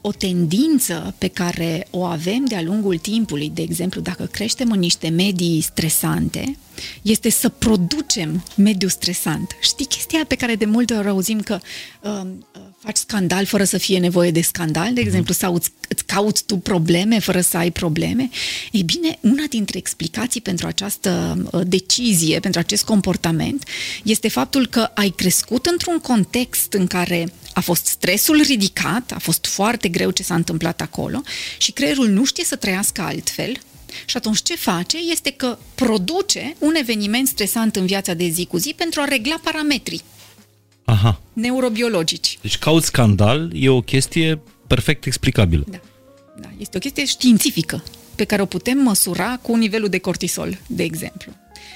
o 0.00 0.12
tendință 0.12 1.14
pe 1.18 1.28
care 1.28 1.86
o 1.90 2.02
avem 2.04 2.44
de-a 2.44 2.62
lungul 2.62 2.98
timpului, 2.98 3.50
de 3.54 3.62
exemplu, 3.62 4.00
dacă 4.00 4.24
creștem 4.24 4.70
în 4.70 4.78
niște 4.78 5.08
medii 5.08 5.60
stresante, 5.60 6.56
este 7.02 7.30
să 7.30 7.48
producem 7.48 8.44
mediu 8.56 8.88
stresant. 8.88 9.56
Știi 9.60 9.86
chestia 9.86 10.16
aia 10.16 10.26
pe 10.28 10.34
care 10.34 10.54
de 10.54 10.64
multe 10.64 10.94
ori 10.94 11.08
auzim 11.08 11.40
că 11.40 11.60
um, 12.00 12.46
faci 12.78 12.96
scandal 12.96 13.44
fără 13.44 13.64
să 13.64 13.78
fie 13.78 13.98
nevoie 13.98 14.30
de 14.30 14.40
scandal, 14.40 14.92
de 14.94 15.00
exemplu, 15.00 15.34
sau 15.34 15.54
îți, 15.54 15.70
îți 15.88 16.04
cauți 16.04 16.44
tu 16.44 16.56
probleme 16.56 17.18
fără 17.18 17.40
să 17.40 17.56
ai 17.56 17.70
probleme? 17.70 18.30
Ei 18.70 18.82
bine, 18.82 19.18
una 19.20 19.44
dintre 19.48 19.78
explicații 19.78 20.40
pentru 20.40 20.66
această 20.66 21.42
uh, 21.50 21.60
decizie, 21.66 22.40
pentru 22.40 22.60
acest 22.60 22.84
comportament, 22.84 23.64
este 24.02 24.28
faptul 24.28 24.66
că 24.66 24.90
ai 24.94 25.08
crescut 25.08 25.66
într-un 25.66 25.98
context 25.98 26.72
în 26.72 26.86
care 26.86 27.32
a 27.54 27.60
fost 27.60 27.86
stresul 27.86 28.40
ridicat, 28.40 29.12
a 29.12 29.18
fost 29.18 29.46
foarte 29.46 29.88
greu 29.88 30.10
ce 30.10 30.22
s-a 30.22 30.34
întâmplat 30.34 30.80
acolo 30.80 31.22
și 31.58 31.72
creierul 31.72 32.08
nu 32.08 32.24
știe 32.24 32.44
să 32.44 32.56
trăiască 32.56 33.00
altfel, 33.00 33.60
și 34.06 34.16
atunci 34.16 34.42
ce 34.42 34.56
face 34.56 34.96
este 35.10 35.30
că 35.30 35.58
produce 35.74 36.56
un 36.58 36.74
eveniment 36.74 37.28
stresant 37.28 37.76
în 37.76 37.86
viața 37.86 38.14
de 38.14 38.28
zi 38.28 38.46
cu 38.46 38.56
zi 38.56 38.74
pentru 38.76 39.00
a 39.00 39.04
regla 39.04 39.40
parametrii 39.42 40.02
Aha. 40.84 41.20
neurobiologici. 41.32 42.38
Deci 42.40 42.58
caut 42.58 42.82
scandal 42.82 43.50
e 43.54 43.68
o 43.68 43.80
chestie 43.80 44.40
perfect 44.66 45.06
explicabilă. 45.06 45.64
Da. 45.70 45.80
da. 46.40 46.48
Este 46.58 46.76
o 46.76 46.80
chestie 46.80 47.04
științifică 47.04 47.82
pe 48.14 48.24
care 48.24 48.42
o 48.42 48.46
putem 48.46 48.78
măsura 48.78 49.38
cu 49.42 49.54
nivelul 49.56 49.88
de 49.88 49.98
cortisol, 49.98 50.58
de 50.66 50.82
exemplu. 50.82 51.32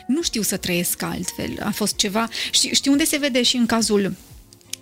Nu 0.07 0.23
știu 0.23 0.43
să 0.43 0.57
trăiesc 0.57 1.03
altfel. 1.03 1.57
A 1.63 1.71
fost 1.71 1.97
ceva... 1.97 2.29
Știi, 2.51 2.75
știi 2.75 2.91
unde 2.91 3.05
se 3.05 3.17
vede 3.17 3.43
și 3.43 3.57
în 3.57 3.67
cazul 3.67 4.15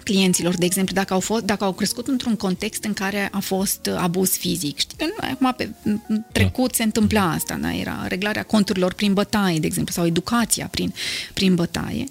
clienților, 0.04 0.56
de 0.56 0.64
exemplu, 0.64 0.94
dacă 0.94 1.12
au, 1.12 1.20
fost, 1.20 1.44
dacă 1.44 1.64
au 1.64 1.72
crescut 1.72 2.08
într-un 2.08 2.36
context 2.36 2.84
în 2.84 2.92
care 2.92 3.28
a 3.32 3.38
fost 3.38 3.86
abuz 3.96 4.36
fizic. 4.36 4.78
Știi 4.78 4.96
că 4.96 5.04
nu, 5.04 5.28
acum 5.30 5.54
pe 5.56 5.70
în 5.82 6.22
trecut 6.32 6.68
da. 6.70 6.74
se 6.76 6.82
întâmpla 6.82 7.30
asta, 7.30 7.54
da? 7.54 7.74
era 7.74 8.06
reglarea 8.06 8.42
conturilor 8.42 8.94
prin 8.94 9.12
bătaie, 9.12 9.58
de 9.58 9.66
exemplu, 9.66 9.94
sau 9.94 10.06
educația 10.06 10.66
prin, 10.66 10.94
prin 11.34 11.54
bătaie. 11.54 12.04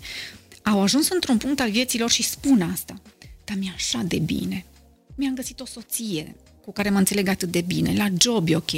Au 0.64 0.82
ajuns 0.82 1.10
într-un 1.10 1.38
punct 1.38 1.60
al 1.60 1.72
vieților 1.72 2.10
și 2.10 2.24
spun 2.24 2.62
asta. 2.74 3.02
Dar 3.46 3.58
mi-e 3.58 3.72
așa 3.76 4.02
de 4.06 4.18
bine. 4.18 4.66
Mi-am 5.16 5.34
găsit 5.34 5.60
o 5.60 5.66
soție 5.66 6.36
cu 6.66 6.72
care 6.72 6.89
mă 6.89 6.97
înțeleg 6.97 7.28
atât 7.28 7.51
de 7.51 7.61
bine, 7.61 7.93
la 7.97 8.07
job 8.18 8.49
e 8.49 8.55
ok. 8.55 8.72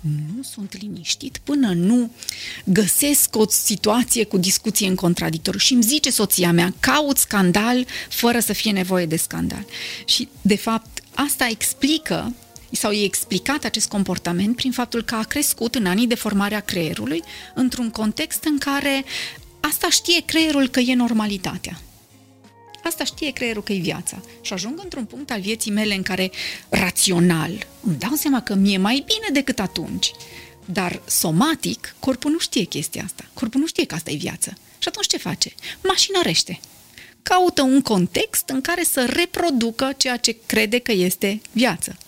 Nu 0.00 0.42
sunt 0.42 0.80
liniștit 0.80 1.40
până 1.44 1.72
nu 1.72 2.10
găsesc 2.64 3.36
o 3.36 3.48
situație 3.48 4.24
cu 4.24 4.38
discuție 4.38 4.88
în 4.88 4.94
contradictoriu 4.94 5.58
și 5.58 5.72
îmi 5.72 5.82
zice 5.82 6.10
soția 6.10 6.52
mea, 6.52 6.74
caut 6.80 7.16
scandal 7.16 7.86
fără 8.08 8.38
să 8.38 8.52
fie 8.52 8.72
nevoie 8.72 9.06
de 9.06 9.16
scandal. 9.16 9.64
Și, 10.04 10.28
de 10.42 10.56
fapt, 10.56 11.02
asta 11.14 11.46
explică 11.50 12.34
sau 12.70 12.90
e 12.90 13.04
explicat 13.04 13.64
acest 13.64 13.88
comportament 13.88 14.56
prin 14.56 14.72
faptul 14.72 15.02
că 15.02 15.14
a 15.14 15.22
crescut 15.22 15.74
în 15.74 15.86
anii 15.86 16.06
de 16.06 16.14
formare 16.14 16.54
a 16.54 16.60
creierului 16.60 17.22
într-un 17.54 17.90
context 17.90 18.44
în 18.44 18.58
care 18.58 19.04
asta 19.60 19.88
știe 19.90 20.22
creierul 20.24 20.68
că 20.68 20.80
e 20.80 20.94
normalitatea. 20.94 21.80
Asta 22.84 23.04
știe 23.04 23.30
creierul 23.30 23.62
că 23.62 23.72
e 23.72 23.78
viața. 23.78 24.22
Și 24.40 24.52
ajung 24.52 24.80
într-un 24.82 25.04
punct 25.04 25.30
al 25.30 25.40
vieții 25.40 25.70
mele 25.70 25.94
în 25.94 26.02
care 26.02 26.30
rațional 26.68 27.66
îmi 27.80 27.96
dau 27.98 28.14
seama 28.14 28.42
că 28.42 28.54
mi-e 28.54 28.78
mai 28.78 29.04
bine 29.06 29.28
decât 29.32 29.58
atunci. 29.58 30.12
Dar 30.64 31.02
somatic, 31.06 31.94
corpul 31.98 32.30
nu 32.30 32.38
știe 32.38 32.64
chestia 32.64 33.02
asta. 33.04 33.24
Corpul 33.34 33.60
nu 33.60 33.66
știe 33.66 33.84
că 33.84 33.94
asta 33.94 34.10
e 34.10 34.16
viață. 34.16 34.52
Și 34.78 34.88
atunci 34.88 35.06
ce 35.06 35.16
face? 35.16 35.54
Mașinărește. 35.82 36.60
Caută 37.22 37.62
un 37.62 37.82
context 37.82 38.48
în 38.48 38.60
care 38.60 38.82
să 38.82 39.06
reproducă 39.12 39.92
ceea 39.96 40.16
ce 40.16 40.36
crede 40.46 40.78
că 40.78 40.92
este 40.92 41.40
viață. 41.52 41.98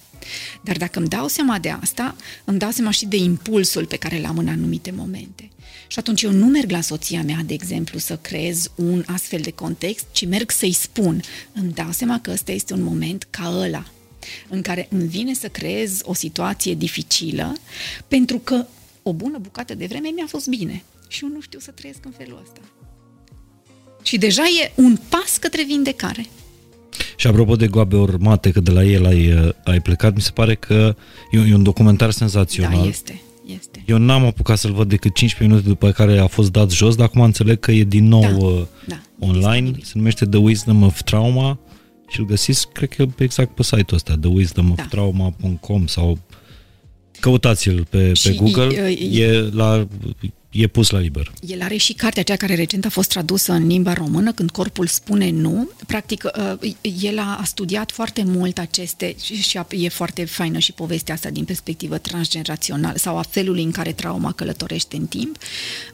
Dar 0.61 0.77
dacă 0.77 0.99
îmi 0.99 1.09
dau 1.09 1.29
seama 1.29 1.59
de 1.59 1.69
asta, 1.69 2.17
îmi 2.45 2.59
dau 2.59 2.71
seama 2.71 2.91
și 2.91 3.07
de 3.07 3.17
impulsul 3.17 3.87
pe 3.87 3.97
care 3.97 4.21
l-am 4.21 4.39
în 4.39 4.49
anumite 4.49 4.91
momente. 4.91 5.50
Și 5.91 5.99
atunci 5.99 6.23
eu 6.23 6.31
nu 6.31 6.47
merg 6.47 6.71
la 6.71 6.81
soția 6.81 7.23
mea, 7.23 7.43
de 7.47 7.55
exemplu, 7.55 7.99
să 7.99 8.17
creez 8.17 8.71
un 8.75 9.05
astfel 9.07 9.41
de 9.41 9.51
context, 9.51 10.07
ci 10.13 10.27
merg 10.27 10.51
să-i 10.51 10.73
spun, 10.73 11.23
îmi 11.53 11.73
dau 11.73 11.91
seama 11.91 12.21
că 12.21 12.31
ăsta 12.31 12.53
este 12.53 12.73
un 12.73 12.83
moment 12.83 13.27
ca 13.31 13.55
ăla, 13.57 13.85
în 14.49 14.63
care 14.63 14.89
îmi 14.91 15.09
vine 15.09 15.35
să 15.35 15.49
creez 15.49 16.01
o 16.03 16.15
situație 16.15 16.75
dificilă, 16.75 17.57
pentru 18.09 18.39
că 18.39 18.67
o 19.03 19.13
bună 19.13 19.39
bucată 19.39 19.75
de 19.75 19.87
vreme 19.87 20.09
mi-a 20.15 20.27
fost 20.29 20.49
bine 20.49 20.83
și 21.09 21.25
eu 21.25 21.31
nu 21.31 21.41
știu 21.41 21.59
să 21.59 21.71
trăiesc 21.71 22.05
în 22.05 22.13
felul 22.17 22.41
ăsta. 22.43 22.61
Și 24.03 24.19
deja 24.19 24.43
e 24.43 24.73
un 24.75 24.99
pas 25.09 25.37
către 25.41 25.65
vindecare. 25.65 26.27
Și 27.17 27.27
apropo 27.27 27.57
de 27.57 27.67
goabe 27.67 27.97
urmate, 27.97 28.51
că 28.51 28.61
de 28.61 28.71
la 28.71 28.85
el 28.85 29.07
ai, 29.07 29.53
ai 29.65 29.81
plecat, 29.81 30.15
mi 30.15 30.21
se 30.21 30.31
pare 30.31 30.55
că 30.55 30.97
e 31.31 31.39
un, 31.39 31.47
e 31.47 31.55
un 31.55 31.63
documentar 31.63 32.11
senzațional. 32.11 32.81
Da, 32.81 32.89
este. 32.89 33.21
Este. 33.91 34.03
Eu 34.03 34.09
n-am 34.09 34.25
apucat 34.25 34.59
să-l 34.59 34.73
văd 34.73 34.89
decât 34.89 35.15
15 35.15 35.55
minute 35.55 35.69
după 35.69 35.91
care 35.91 36.19
a 36.19 36.27
fost 36.27 36.53
dat 36.53 36.71
jos, 36.71 36.97
dar 36.97 37.07
acum 37.07 37.21
înțeleg 37.21 37.61
că 37.61 37.73
e 37.73 37.85
din 37.85 38.09
nou 38.09 38.21
Da, 38.21 38.37
uh, 38.37 38.63
da, 38.87 39.01
online, 39.19 39.51
disponibil. 39.51 39.83
se 39.85 39.93
numește 39.95 40.25
The 40.25 40.39
Wisdom 40.39 40.83
of 40.83 41.03
Trauma 41.03 41.59
și 42.09 42.21
îl 42.21 42.27
găsiți, 42.27 42.69
cred 42.73 42.89
că 42.89 43.07
exact 43.19 43.55
pe 43.55 43.63
site-ul 43.63 43.95
ăsta, 43.95 44.15
thewisdomoftrauma.com 44.21 45.87
sau 45.87 46.19
căutați-l 47.21 47.87
pe, 47.91 47.99
pe 47.99 48.13
Și, 48.15 48.35
Google, 48.35 48.67
uh, 48.67 49.19
e, 49.19 49.49
la, 49.53 49.87
e 50.51 50.67
pus 50.67 50.91
la 50.91 50.99
liber. 50.99 51.33
El 51.47 51.63
are 51.63 51.77
și 51.77 51.93
cartea 51.93 52.21
aceea 52.23 52.37
care 52.37 52.55
recent 52.55 52.85
a 52.85 52.89
fost 52.89 53.09
tradusă 53.09 53.53
în 53.53 53.67
limba 53.67 53.93
română, 53.93 54.33
când 54.33 54.51
corpul 54.51 54.87
spune 54.87 55.31
nu. 55.31 55.71
Practic, 55.87 56.25
uh, 56.63 56.73
el 57.03 57.19
a 57.19 57.37
a 57.41 57.45
studiat 57.45 57.93
foarte 57.93 58.23
mult 58.25 58.59
aceste, 58.59 59.15
și 59.23 59.35
și 59.43 59.59
a- 59.59 59.67
e 59.71 59.89
foarte 59.89 60.25
faină 60.25 60.59
și 60.59 60.73
povestea 60.73 61.15
asta 61.15 61.31
din 61.31 61.45
perspectivă 61.45 61.99
transgenerațională 61.99 62.97
sau 62.99 63.19
a 63.19 63.23
felului 63.23 63.63
în 63.63 63.71
care 63.71 63.93
trauma 63.93 64.33
călătorește 64.33 64.97
în 64.97 65.07
timp. 65.07 65.37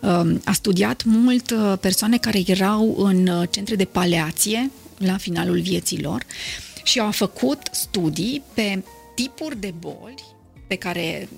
Um, 0.02 0.40
A 0.44 0.52
studiat 0.52 1.02
mult 1.04 1.50
uh, 1.50 1.74
persoane 1.80 2.18
care 2.18 2.42
erau 2.46 2.94
în 2.98 3.26
uh, 3.26 3.48
centre 3.50 3.74
de 3.74 3.84
paleație 3.84 4.70
la 4.98 5.16
finalul 5.16 5.60
vieții 5.60 6.02
lor 6.02 6.22
și 6.84 6.98
a 6.98 7.10
făcut 7.10 7.58
studii 7.72 8.42
pe 8.54 8.82
tipuri 9.14 9.60
de 9.60 9.74
boli 9.78 10.14
pe 10.66 10.74
care, 10.74 11.28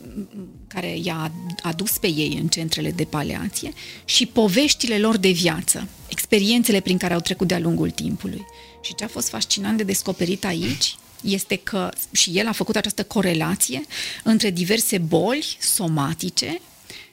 care 0.67 0.99
i-a 1.03 1.33
adus 1.63 1.99
pe 1.99 2.07
ei 2.07 2.39
în 2.41 2.49
centrele 2.49 2.91
de 2.91 3.05
paleație 3.05 3.73
și 4.05 4.27
poveștile 4.27 4.99
lor 4.99 5.17
de 5.17 5.31
viață, 5.31 5.89
experiențele 6.09 6.81
prin 6.81 6.99
care 6.99 7.15
au 7.15 7.21
trecut 7.21 7.47
de-a 7.47 7.59
lungul 7.59 7.91
timpului. 7.91 8.47
Și 8.83 8.95
ce 8.95 9.05
a 9.05 9.09
fost 9.09 9.29
fascinant 9.29 9.77
de 9.77 9.83
descoperit 9.83 10.45
aici 10.45 10.97
este 11.21 11.57
că 11.57 11.91
și 12.13 12.39
el 12.39 12.47
a 12.47 12.53
făcut 12.53 12.77
această 12.77 13.05
corelație 13.05 13.83
între 14.25 14.51
diverse 14.51 14.99
boli 14.99 15.57
somatice 15.61 16.61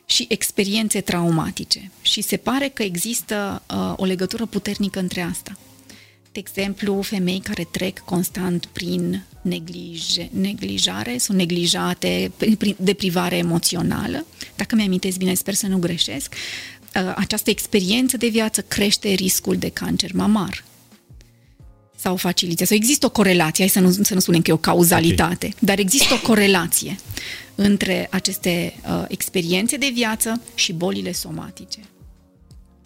și 0.05 0.25
experiențe 0.29 1.01
traumatice. 1.01 1.91
Și 2.01 2.21
se 2.21 2.37
pare 2.37 2.69
că 2.69 2.83
există 2.83 3.61
uh, 3.69 3.93
o 3.95 4.05
legătură 4.05 4.45
puternică 4.45 4.99
între 4.99 5.21
asta 5.21 5.57
de 6.35 6.41
exemplu, 6.41 7.01
femei 7.01 7.39
care 7.39 7.67
trec 7.71 7.99
constant 7.99 8.65
prin 8.65 9.23
neglije, 9.41 10.29
neglijare, 10.31 11.17
sunt 11.17 11.37
neglijate, 11.37 12.31
prin 12.37 12.75
deprivare 12.79 13.37
emoțională. 13.37 14.25
Dacă 14.55 14.75
mi-amintesc 14.75 15.17
bine, 15.17 15.33
sper 15.33 15.53
să 15.53 15.67
nu 15.67 15.77
greșesc, 15.77 16.33
uh, 16.33 17.13
această 17.15 17.49
experiență 17.49 18.17
de 18.17 18.27
viață 18.27 18.61
crește 18.61 19.09
riscul 19.09 19.55
de 19.55 19.69
cancer 19.69 20.13
mamar 20.13 20.63
sau 21.95 22.15
facilitate. 22.15 22.65
Sau 22.65 22.77
există 22.77 23.05
o 23.05 23.09
corelație, 23.09 23.63
hai 23.63 23.73
să 23.73 23.79
nu, 23.79 24.03
să 24.03 24.13
nu 24.13 24.19
spunem 24.19 24.41
că 24.41 24.49
e 24.49 24.53
o 24.53 24.57
cauzalitate, 24.57 25.45
okay. 25.45 25.57
dar 25.59 25.79
există 25.79 26.13
o 26.13 26.27
corelație 26.27 26.95
între 27.55 28.07
aceste 28.11 28.75
uh, 28.87 29.05
experiențe 29.07 29.77
de 29.77 29.91
viață 29.93 30.41
și 30.55 30.73
bolile 30.73 31.11
somatice. 31.11 31.79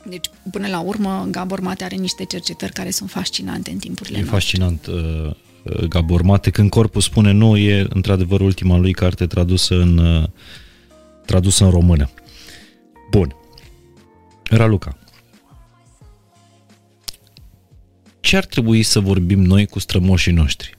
Deci, 0.06 0.26
până 0.52 0.68
la 0.68 0.80
urmă, 0.80 1.28
Gabor 1.32 1.60
Mate 1.60 1.84
are 1.84 1.96
niște 1.96 2.26
cercetări 2.26 2.72
care 2.72 2.90
sunt 2.90 3.10
fascinante 3.10 3.72
în 3.72 3.78
timpurile 3.78 4.18
E 4.18 4.22
noastre. 4.22 4.40
fascinant 4.40 4.86
uh, 4.86 5.32
uh, 5.64 5.84
Gabor 5.84 6.22
Mate. 6.22 6.50
Când 6.50 6.70
corpul 6.70 7.02
spune 7.02 7.32
nu, 7.32 7.58
e 7.58 7.86
într-adevăr 7.90 8.42
ultima 8.42 8.78
lui 8.78 8.94
carte 8.94 9.28
tradusă 9.28 9.76
în, 9.76 9.98
uh, 9.98 10.28
tradusă 11.26 11.64
în 11.64 11.70
română. 11.70 12.10
Bun. 13.12 13.36
Raluca. 14.44 14.98
Ce 18.20 18.38
ar 18.38 18.46
trebui 18.46 18.84
să 18.84 19.00
vorbim 19.00 19.42
noi 19.42 19.66
cu 19.66 19.80
strămoșii 19.80 20.32
noștri? 20.32 20.76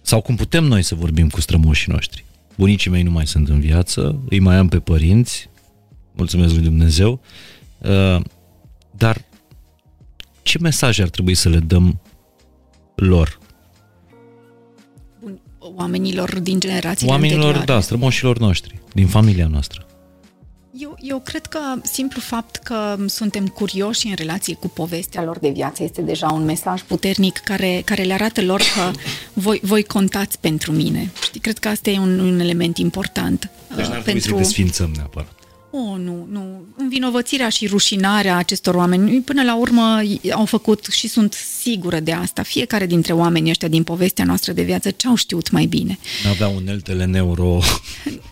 Sau 0.00 0.20
cum 0.20 0.36
putem 0.36 0.64
noi 0.64 0.82
să 0.82 0.94
vorbim 0.94 1.28
cu 1.28 1.40
strămoșii 1.40 1.92
noștri? 1.92 2.24
bunicii 2.56 2.90
mei 2.90 3.02
nu 3.02 3.10
mai 3.10 3.26
sunt 3.26 3.48
în 3.48 3.60
viață, 3.60 4.22
îi 4.28 4.38
mai 4.38 4.56
am 4.56 4.68
pe 4.68 4.78
părinți, 4.78 5.48
mulțumesc 6.12 6.54
lui 6.54 6.62
Dumnezeu, 6.62 7.12
uh, 7.12 7.20
dar 8.90 9.24
ce 10.42 10.58
mesaje 10.60 11.02
ar 11.02 11.08
trebui 11.08 11.34
să 11.34 11.48
le 11.48 11.58
dăm 11.58 12.00
lor? 12.94 13.38
Oamenilor 15.58 16.40
din 16.40 16.60
generațiile 16.60 17.12
Oamenilor, 17.12 17.44
anterioare. 17.44 17.72
da, 17.72 17.80
strămoșilor 17.80 18.38
noștri, 18.38 18.80
din 18.92 19.06
familia 19.06 19.46
noastră. 19.46 19.86
Eu, 20.78 20.96
eu 21.00 21.18
cred 21.18 21.46
că 21.46 21.58
simplu 21.82 22.20
fapt 22.20 22.56
că 22.56 22.96
suntem 23.06 23.46
curioși 23.46 24.06
în 24.06 24.14
relație 24.14 24.54
cu 24.54 24.68
povestea 24.68 25.22
lor 25.22 25.38
de 25.38 25.48
viață 25.48 25.82
este 25.82 26.02
deja 26.02 26.32
un 26.32 26.44
mesaj 26.44 26.82
puternic 26.82 27.38
care, 27.38 27.82
care 27.84 28.02
le 28.02 28.12
arată 28.12 28.42
lor 28.42 28.60
că 28.60 28.98
voi, 29.32 29.60
voi 29.62 29.84
contați 29.84 30.38
pentru 30.38 30.72
mine. 30.72 31.10
Știi, 31.22 31.40
cred 31.40 31.58
că 31.58 31.68
asta 31.68 31.90
e 31.90 31.98
un, 31.98 32.18
un 32.18 32.40
element 32.40 32.78
important. 32.78 33.50
Deci 33.76 33.86
n-ar 33.86 33.98
uh, 33.98 34.04
pentru... 34.04 34.28
să 34.28 34.36
desfințăm 34.36 34.92
neapărat. 34.96 35.41
Oh, 35.74 35.98
nu, 35.98 36.26
nu. 36.30 36.64
Învinovățirea 36.76 37.48
și 37.48 37.66
rușinarea 37.66 38.36
acestor 38.36 38.74
oameni, 38.74 39.20
până 39.20 39.42
la 39.42 39.56
urmă, 39.56 40.00
au 40.30 40.44
făcut 40.44 40.86
și 40.90 41.08
sunt 41.08 41.34
sigură 41.60 42.00
de 42.00 42.12
asta. 42.12 42.42
Fiecare 42.42 42.86
dintre 42.86 43.12
oamenii 43.12 43.50
ăștia 43.50 43.68
din 43.68 43.82
povestea 43.82 44.24
noastră 44.24 44.52
de 44.52 44.62
viață 44.62 44.90
ce 44.90 45.08
au 45.08 45.14
știut 45.14 45.50
mai 45.50 45.66
bine. 45.66 45.98
N-aveau 46.24 46.54
uneltele 46.56 47.04
neuro 47.04 47.58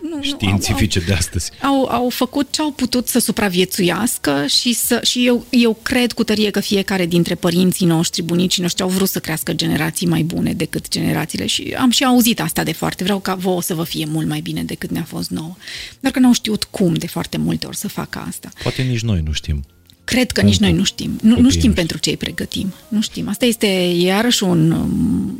nu, 0.01 0.21
științifice 0.33 0.99
au, 0.99 1.05
de 1.05 1.13
astăzi. 1.13 1.51
Au, 1.61 1.85
au 1.85 2.09
făcut 2.09 2.47
ce 2.51 2.61
au 2.61 2.71
putut 2.71 3.07
să 3.07 3.19
supraviețuiască 3.19 4.45
și, 4.47 4.73
să, 4.73 4.99
și 5.03 5.25
eu, 5.25 5.45
eu 5.49 5.77
cred 5.81 6.11
cu 6.11 6.23
tărie 6.23 6.49
că 6.49 6.59
fiecare 6.59 7.05
dintre 7.05 7.35
părinții 7.35 7.85
noștri, 7.85 8.21
bunicii 8.21 8.61
noștri, 8.61 8.83
au 8.83 8.89
vrut 8.89 9.09
să 9.09 9.19
crească 9.19 9.53
generații 9.53 10.07
mai 10.07 10.21
bune 10.21 10.53
decât 10.53 10.89
generațiile 10.89 11.45
și 11.45 11.75
am 11.77 11.89
și 11.89 12.03
auzit 12.03 12.39
asta 12.41 12.63
de 12.63 12.71
foarte. 12.71 13.03
Vreau 13.03 13.19
ca 13.19 13.35
vouă 13.35 13.61
să 13.61 13.73
vă 13.73 13.83
fie 13.83 14.05
mult 14.09 14.27
mai 14.27 14.39
bine 14.39 14.63
decât 14.63 14.89
ne-a 14.89 15.05
fost 15.07 15.29
nouă. 15.29 15.55
Dar 15.99 16.11
că 16.11 16.19
n-au 16.19 16.33
știut 16.33 16.63
cum 16.63 16.93
de 16.93 17.07
foarte 17.07 17.30
multe 17.37 17.67
ori 17.67 17.77
să 17.77 17.87
facă 17.87 18.23
asta. 18.27 18.49
Poate 18.63 18.81
nici 18.81 19.01
noi 19.01 19.21
nu 19.25 19.31
știm. 19.31 19.63
Cred 20.03 20.31
că 20.31 20.41
nici 20.41 20.57
noi 20.57 20.71
nu 20.71 20.83
știm. 20.83 21.19
Nu, 21.21 21.39
nu 21.39 21.49
știm 21.49 21.73
pentru 21.73 21.97
ce 21.97 22.09
îi 22.09 22.17
pregătim. 22.17 22.73
Nu 22.87 23.01
știm. 23.01 23.29
Asta 23.29 23.45
este 23.45 23.67
iarăși 23.95 24.43
un 24.43 24.89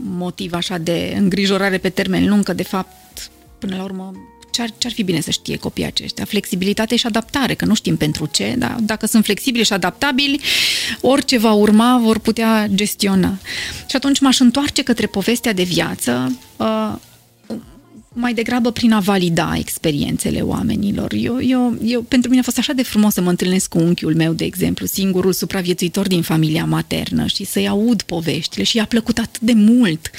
motiv 0.03 0.53
așa 0.53 0.77
de 0.77 1.15
îngrijorare 1.17 1.77
pe 1.77 1.89
termen 1.89 2.27
lung, 2.27 2.43
că 2.43 2.53
de 2.53 2.63
fapt, 2.63 3.29
până 3.59 3.75
la 3.75 3.83
urmă, 3.83 4.13
ce-ar, 4.51 4.69
ce-ar 4.77 4.93
fi 4.93 5.03
bine 5.03 5.21
să 5.21 5.31
știe 5.31 5.57
copiii 5.57 5.87
aceștia? 5.87 6.25
Flexibilitate 6.25 6.95
și 6.95 7.05
adaptare, 7.05 7.53
că 7.53 7.65
nu 7.65 7.73
știm 7.73 7.97
pentru 7.97 8.29
ce, 8.31 8.55
dar 8.57 8.77
dacă 8.79 9.05
sunt 9.05 9.23
flexibili 9.23 9.65
și 9.65 9.73
adaptabili, 9.73 10.41
orice 11.01 11.37
va 11.37 11.51
urma 11.51 11.99
vor 12.03 12.19
putea 12.19 12.67
gestiona. 12.73 13.37
Și 13.89 13.95
atunci 13.95 14.19
m-aș 14.19 14.39
întoarce 14.39 14.83
către 14.83 15.07
povestea 15.07 15.53
de 15.53 15.63
viață, 15.63 16.37
uh, 16.57 16.93
mai 18.13 18.33
degrabă 18.33 18.71
prin 18.71 18.91
a 18.91 18.99
valida 18.99 19.53
experiențele 19.57 20.41
oamenilor. 20.41 21.13
Eu, 21.13 21.43
eu, 21.43 21.77
eu, 21.83 22.01
pentru 22.01 22.29
mine 22.29 22.41
a 22.41 22.43
fost 22.43 22.57
așa 22.57 22.73
de 22.73 22.83
frumos 22.83 23.13
să 23.13 23.21
mă 23.21 23.29
întâlnesc 23.29 23.69
cu 23.69 23.77
unchiul 23.77 24.15
meu, 24.15 24.33
de 24.33 24.43
exemplu, 24.45 24.85
singurul 24.85 25.33
supraviețuitor 25.33 26.07
din 26.07 26.21
familia 26.21 26.65
maternă 26.65 27.25
și 27.25 27.43
să-i 27.43 27.67
aud 27.67 28.01
poveștile 28.01 28.63
și 28.63 28.77
i-a 28.77 28.85
plăcut 28.85 29.17
atât 29.17 29.41
de 29.41 29.53
mult 29.53 30.09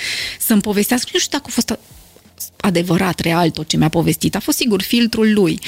să-mi 0.40 0.61
povestească. 0.61 1.11
Nu 1.12 1.18
știu 1.18 1.38
dacă 1.38 1.45
a 1.49 1.53
fost 1.53 1.78
adevărat, 2.57 3.18
real 3.18 3.51
tot 3.51 3.68
ce 3.68 3.76
mi-a 3.76 3.88
povestit. 3.88 4.34
A 4.34 4.40
fost 4.40 4.57
sigur 4.57 4.82
filtrul 4.82 5.32
lui. 5.32 5.59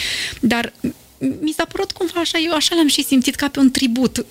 Dar 0.40 0.72
mi 1.18 1.54
s-a 1.56 1.64
părut 1.64 1.92
cumva 1.92 2.20
așa, 2.20 2.38
eu 2.44 2.52
așa 2.52 2.74
l-am 2.74 2.88
și 2.88 3.04
simțit 3.04 3.34
ca 3.34 3.48
pe 3.48 3.58
un 3.58 3.70
tribut 3.70 4.26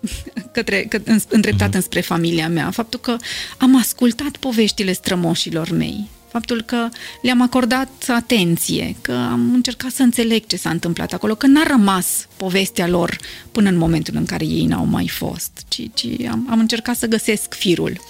către, 0.52 0.86
că, 0.88 1.00
îndreptat 1.28 1.68
uh-huh. 1.68 1.74
înspre 1.74 2.00
familia 2.00 2.48
mea. 2.48 2.70
Faptul 2.70 3.00
că 3.00 3.16
am 3.58 3.78
ascultat 3.78 4.36
poveștile 4.36 4.92
strămoșilor 4.92 5.70
mei 5.70 6.08
faptul 6.30 6.62
că 6.62 6.88
le-am 7.22 7.42
acordat 7.42 8.06
atenție, 8.08 8.96
că 9.00 9.12
am 9.12 9.52
încercat 9.54 9.90
să 9.90 10.02
înțeleg 10.02 10.46
ce 10.46 10.56
s-a 10.56 10.70
întâmplat 10.70 11.12
acolo, 11.12 11.34
că 11.34 11.46
n-a 11.46 11.62
rămas 11.66 12.28
povestea 12.36 12.88
lor 12.88 13.16
până 13.52 13.68
în 13.68 13.76
momentul 13.76 14.14
în 14.16 14.24
care 14.24 14.44
ei 14.44 14.64
n-au 14.64 14.84
mai 14.84 15.08
fost, 15.08 15.64
ci, 15.68 15.90
ci 15.94 16.06
am, 16.30 16.46
am 16.50 16.58
încercat 16.58 16.96
să 16.96 17.06
găsesc 17.06 17.54
firul 17.54 18.00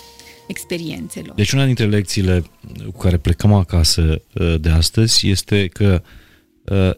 experiențelor. 0.47 1.35
Deci 1.35 1.53
una 1.53 1.65
dintre 1.65 1.87
lecțiile 1.87 2.45
cu 2.93 2.99
care 2.99 3.17
plecăm 3.17 3.53
acasă 3.53 4.23
uh, 4.35 4.61
de 4.61 4.69
astăzi 4.69 5.29
este 5.29 5.67
că 5.67 6.03
uh, 6.65 6.91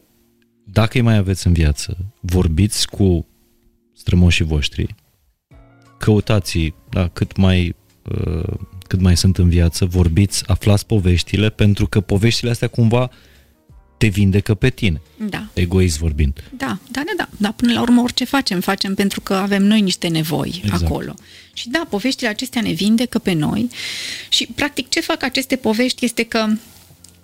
dacă 0.64 0.90
îi 0.96 1.00
mai 1.04 1.16
aveți 1.16 1.46
în 1.46 1.52
viață, 1.52 1.96
vorbiți 2.20 2.88
cu 2.88 3.26
strămoșii 3.92 4.44
voștri, 4.44 4.94
căutați 5.98 6.74
da, 6.90 7.08
cât 7.08 7.36
mai 7.36 7.74
uh, 8.02 8.54
cât 8.92 9.00
mai 9.00 9.16
sunt 9.16 9.38
în 9.38 9.48
viață, 9.48 9.84
vorbiți, 9.84 10.42
aflați 10.46 10.86
poveștile, 10.86 11.50
pentru 11.50 11.86
că 11.86 12.00
poveștile 12.00 12.50
astea 12.50 12.68
cumva 12.68 13.10
te 13.96 14.06
vindecă 14.06 14.54
pe 14.54 14.70
tine. 14.70 15.00
Da. 15.28 15.46
Egoist 15.52 15.98
vorbind. 15.98 16.44
Da, 16.56 16.78
da, 16.90 17.02
da, 17.06 17.12
da. 17.16 17.28
Dar 17.36 17.52
până 17.52 17.72
la 17.72 17.80
urmă 17.80 18.02
orice 18.02 18.24
facem, 18.24 18.60
facem 18.60 18.94
pentru 18.94 19.20
că 19.20 19.34
avem 19.34 19.62
noi 19.62 19.80
niște 19.80 20.08
nevoi 20.08 20.60
exact. 20.64 20.82
acolo. 20.82 21.14
Și 21.52 21.68
da, 21.68 21.86
poveștile 21.90 22.28
acestea 22.28 22.60
ne 22.60 22.72
vindecă 22.72 23.18
pe 23.18 23.32
noi 23.32 23.68
și 24.28 24.48
practic 24.54 24.88
ce 24.88 25.00
fac 25.00 25.22
aceste 25.22 25.56
povești 25.56 26.04
este 26.04 26.22
că 26.22 26.46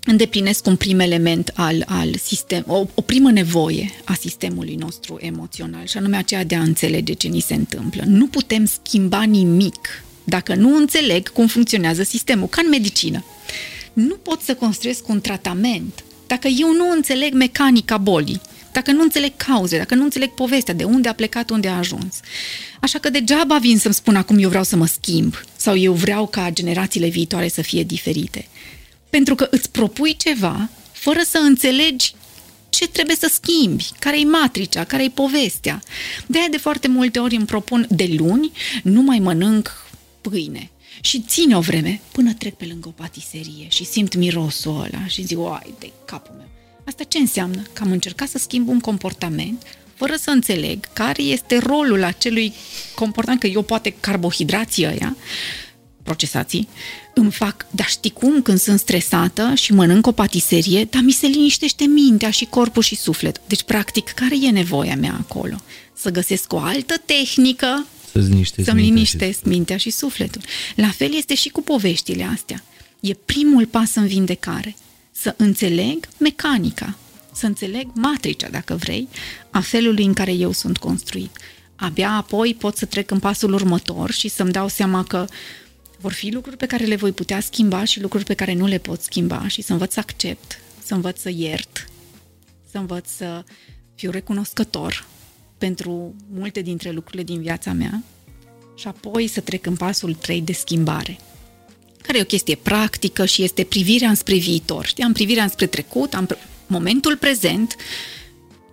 îndeplinesc 0.05 0.67
un 0.67 0.77
prim 0.77 1.01
element 1.01 1.53
al, 1.55 1.85
al 1.87 2.15
sistem, 2.23 2.65
o, 2.67 2.87
o 2.95 3.01
primă 3.01 3.31
nevoie 3.31 3.91
a 4.05 4.15
sistemului 4.15 4.75
nostru 4.75 5.19
emoțional 5.21 5.87
și 5.87 5.97
anume 5.97 6.17
aceea 6.17 6.45
de 6.45 6.55
a 6.55 6.63
înțelege 6.63 7.13
ce 7.13 7.29
ni 7.29 7.41
se 7.41 7.55
întâmplă. 7.55 8.03
Nu 8.07 8.27
putem 8.27 8.65
schimba 8.65 9.23
nimic 9.23 10.03
dacă 10.29 10.55
nu 10.55 10.77
înțeleg 10.77 11.29
cum 11.29 11.47
funcționează 11.47 12.03
sistemul, 12.03 12.49
ca 12.49 12.61
în 12.65 12.69
medicină. 12.69 13.25
Nu 13.93 14.15
pot 14.15 14.41
să 14.43 14.55
construiesc 14.55 15.09
un 15.09 15.21
tratament 15.21 16.03
dacă 16.27 16.49
eu 16.49 16.73
nu 16.73 16.91
înțeleg 16.91 17.33
mecanica 17.33 17.97
bolii, 17.97 18.41
dacă 18.73 18.93
nu 18.93 19.03
înțeleg 19.03 19.33
cauze, 19.37 19.79
dacă 19.79 19.95
nu 19.95 20.03
înțeleg 20.03 20.31
povestea, 20.31 20.75
de 20.75 20.85
unde 20.85 21.09
a 21.09 21.13
plecat, 21.13 21.51
unde 21.51 21.69
a 21.69 21.77
ajuns. 21.77 22.21
Așa 22.81 22.99
că 22.99 23.11
degeaba 23.11 23.59
vin 23.59 23.79
să-mi 23.79 23.95
spun 23.95 24.17
acum 24.17 24.39
eu 24.39 24.49
vreau 24.49 24.65
să 24.65 24.77
mă 24.77 24.87
schimb 24.87 25.35
sau 25.57 25.77
eu 25.77 25.93
vreau 25.93 26.27
ca 26.27 26.51
generațiile 26.53 27.09
viitoare 27.09 27.49
să 27.49 27.63
fie 27.63 27.83
diferite. 27.83 28.49
Pentru 29.11 29.35
că 29.35 29.49
îți 29.51 29.71
propui 29.71 30.17
ceva 30.17 30.69
fără 30.93 31.21
să 31.29 31.39
înțelegi 31.39 32.15
ce 32.69 32.89
trebuie 32.89 33.17
să 33.17 33.31
schimbi, 33.33 33.91
care 33.99 34.21
e 34.21 34.25
matricea, 34.25 34.85
care 34.85 35.05
e 35.05 35.09
povestea. 35.09 35.81
De 36.27 36.39
aia 36.39 36.49
de 36.51 36.57
foarte 36.57 36.89
multe 36.89 37.19
ori 37.19 37.37
îmi 37.37 37.47
propun 37.47 37.87
de 37.91 38.15
luni, 38.19 38.53
nu 38.83 39.03
mai 39.03 39.19
mănânc 39.19 39.88
pâine. 40.21 40.71
Și 41.01 41.25
ține 41.27 41.57
o 41.57 41.61
vreme 41.61 42.01
până 42.13 42.33
trec 42.35 42.55
pe 42.55 42.65
lângă 42.65 42.89
o 42.89 42.91
patiserie 42.91 43.67
și 43.69 43.85
simt 43.85 44.15
mirosul 44.15 44.81
ăla 44.81 45.07
și 45.07 45.23
zic, 45.23 45.39
oai, 45.39 45.75
de 45.79 45.93
capul 46.05 46.35
meu. 46.37 46.49
Asta 46.87 47.05
ce 47.05 47.19
înseamnă? 47.19 47.63
Că 47.73 47.83
am 47.83 47.91
încercat 47.91 48.29
să 48.29 48.39
schimb 48.39 48.69
un 48.69 48.81
comportament 48.81 49.63
fără 49.95 50.15
să 50.17 50.31
înțeleg 50.31 50.93
care 50.93 51.23
este 51.23 51.59
rolul 51.59 52.05
acelui 52.05 52.53
comportament, 52.95 53.41
că 53.41 53.47
eu 53.47 53.63
poate 53.63 53.95
carbohidrații 54.01 54.87
ăia, 54.87 55.17
procesații, 56.03 56.69
îmi 57.15 57.31
fac, 57.31 57.67
dar 57.71 57.87
știi 57.87 58.11
cum, 58.11 58.43
când 58.43 58.59
sunt 58.59 58.79
stresată 58.79 59.53
și 59.55 59.73
mănânc 59.73 60.07
o 60.07 60.13
patiserie, 60.13 60.85
dar 60.85 61.03
mi 61.03 61.13
se 61.13 61.27
liniștește 61.27 61.85
mintea 61.85 62.31
și 62.31 62.45
corpul 62.45 62.83
și 62.83 62.97
sufletul. 62.97 63.43
Deci, 63.47 63.63
practic, 63.63 64.09
care 64.09 64.35
e 64.43 64.51
nevoia 64.51 64.97
mea 64.97 65.17
acolo? 65.21 65.57
Să 65.95 66.11
găsesc 66.11 66.53
o 66.53 66.59
altă 66.59 66.95
tehnică 67.05 67.87
să-ți 68.13 68.29
liniștezi 68.29 68.69
să-mi 68.69 68.81
liniștesc 68.81 69.39
și... 69.39 69.49
mintea 69.49 69.77
și 69.77 69.91
sufletul. 69.91 70.43
La 70.75 70.89
fel 70.89 71.15
este 71.15 71.35
și 71.35 71.49
cu 71.49 71.63
poveștile 71.63 72.25
astea. 72.25 72.65
E 73.01 73.15
primul 73.15 73.67
pas 73.67 73.95
în 73.95 74.07
vindecare. 74.07 74.77
Să 75.13 75.35
înțeleg 75.37 76.09
mecanica, 76.19 76.97
să 77.33 77.47
înțeleg 77.47 77.89
matricea, 77.95 78.49
dacă 78.49 78.75
vrei, 78.75 79.09
a 79.51 79.61
felului 79.61 80.05
în 80.05 80.13
care 80.13 80.33
eu 80.33 80.53
sunt 80.53 80.79
construit. 80.79 81.37
Abia 81.77 82.11
apoi 82.11 82.55
pot 82.55 82.77
să 82.77 82.85
trec 82.85 83.11
în 83.11 83.19
pasul 83.19 83.53
următor 83.53 84.11
și 84.11 84.29
să-mi 84.29 84.53
dau 84.53 84.69
seama 84.69 85.05
că 85.05 85.27
vor 86.01 86.13
fi 86.13 86.31
lucruri 86.31 86.57
pe 86.57 86.67
care 86.67 86.85
le 86.85 86.97
voi 86.97 87.13
putea 87.13 87.41
schimba 87.41 87.85
și 87.85 88.01
lucruri 88.01 88.25
pe 88.25 88.35
care 88.35 88.55
nu 88.55 88.67
le 88.67 88.79
pot 88.79 89.01
schimba 89.01 89.49
și 89.49 89.63
să 89.63 89.73
învăț 89.73 89.93
să 89.93 90.01
accept, 90.01 90.61
să 90.85 90.95
învăț 90.95 91.21
să 91.21 91.31
iert, 91.35 91.89
să 92.71 92.79
învăț 92.79 93.09
să 93.17 93.45
fiu 93.95 94.11
recunoscător 94.11 95.07
pentru 95.59 96.15
multe 96.31 96.61
dintre 96.61 96.91
lucrurile 96.91 97.23
din 97.23 97.41
viața 97.41 97.73
mea 97.73 98.03
și 98.75 98.89
apoi 98.89 99.27
să 99.27 99.41
trec 99.41 99.67
în 99.67 99.77
pasul 99.77 100.15
3 100.15 100.41
de 100.41 100.53
schimbare, 100.53 101.19
care 102.03 102.19
e 102.19 102.23
o 102.23 102.25
chestie 102.25 102.55
practică 102.55 103.25
și 103.25 103.43
este 103.43 103.65
privirea 103.65 104.09
înspre 104.09 104.37
viitor. 104.37 104.87
Știi, 104.87 105.05
am 105.05 105.13
privirea 105.13 105.43
înspre 105.43 105.67
trecut, 105.67 106.15
am 106.15 106.29
momentul 106.67 107.17
prezent, 107.17 107.77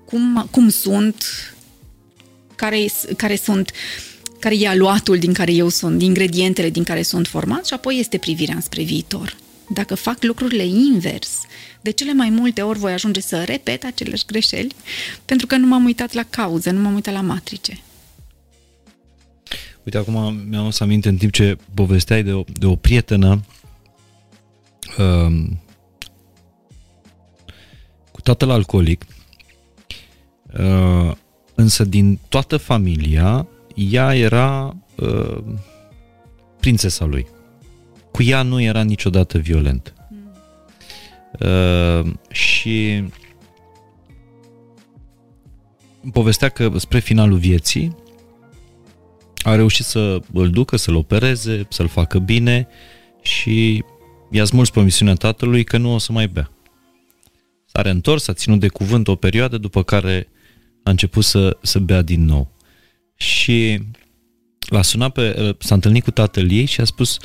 cum, 0.05 0.47
cum 0.51 0.69
sunt, 0.69 1.23
care, 2.55 2.86
care 3.17 3.36
sunt 3.36 3.71
care 4.39 4.55
e 4.57 4.67
aluatul 4.67 5.17
din 5.17 5.33
care 5.33 5.51
eu 5.51 5.69
sunt, 5.69 6.01
ingredientele 6.01 6.69
din 6.69 6.83
care 6.83 7.01
sunt 7.01 7.27
format 7.27 7.65
și 7.65 7.73
apoi 7.73 7.99
este 7.99 8.17
privirea 8.17 8.55
înspre 8.55 8.83
viitor. 8.83 9.36
Dacă 9.68 9.95
fac 9.95 10.24
lucrurile 10.24 10.66
invers, 10.66 11.41
de 11.82 11.91
cele 11.91 12.13
mai 12.13 12.30
multe 12.30 12.61
ori 12.61 12.80
voi 12.80 12.93
ajunge 12.93 13.20
să 13.20 13.43
repet 13.43 13.84
aceleși 13.84 14.26
greșeli 14.26 14.76
pentru 15.26 15.47
că 15.47 15.55
nu 15.57 15.68
m-am 15.68 15.86
uitat 15.86 16.13
la 16.13 16.24
cauză, 16.30 16.72
nu 16.72 16.82
m-am 16.82 16.93
uitat 16.93 17.13
la 17.13 17.22
matrice. 17.22 17.80
Uite, 19.84 19.97
acum 19.97 20.36
mi-am 20.49 20.70
să 20.70 20.84
aminte 20.84 21.09
în 21.09 21.18
timp 21.18 21.32
ce 21.32 21.57
povesteai 21.74 22.24
de 22.24 22.34
o, 22.34 22.43
de 22.53 22.66
o 22.66 22.76
prietenă 22.76 23.41
um, 24.97 25.59
tatăl 28.26 28.49
alcoolic, 28.49 29.05
uh, 30.59 31.11
însă 31.55 31.84
din 31.84 32.20
toată 32.30 32.57
familia, 32.57 33.47
ea 33.76 34.16
era 34.16 34.76
uh, 34.95 35.38
prințesa 36.59 37.05
lui. 37.05 37.28
Cu 38.16 38.24
ea 38.24 38.41
nu 38.41 38.61
era 38.61 38.82
niciodată 38.82 39.38
violent. 39.38 39.93
Uh, 41.39 42.11
și 42.32 43.03
povestea 46.11 46.49
că 46.49 46.72
spre 46.78 46.99
finalul 46.99 47.38
vieții 47.38 47.95
a 49.43 49.55
reușit 49.55 49.86
să 49.86 50.22
îl 50.34 50.49
ducă, 50.49 50.76
să-l 50.76 50.95
opereze, 50.95 51.68
să-l 51.70 51.88
facă 51.88 52.20
bine 52.20 52.68
și 53.22 53.84
i-a 54.32 54.45
smuls 54.45 54.70
promisiunea 54.70 55.13
tatălui 55.13 55.63
că 55.63 55.78
nu 55.78 55.93
o 55.93 55.97
să 55.97 56.11
mai 56.11 56.28
bea. 56.28 56.51
S-a 57.66 57.82
reîntors, 57.82 58.28
a 58.28 58.34
ținut 58.34 58.59
de 58.59 58.68
cuvânt 58.68 59.07
o 59.07 59.16
perioadă, 59.16 59.57
după 59.57 59.84
care 59.84 60.28
a 60.84 60.89
început 60.89 61.24
să, 61.24 61.57
să 61.61 61.80
bea 61.80 62.01
din 62.01 62.26
nou. 62.26 62.51
Și 63.16 63.82
l-a 64.70 64.82
sunat 64.82 65.11
pe, 65.11 65.55
s-a 65.59 65.76
întâlnit 65.76 66.03
cu 66.03 66.11
tatăl 66.11 66.51
ei 66.51 66.66
și 66.66 66.82
a 66.82 66.86
spus, 66.86 67.18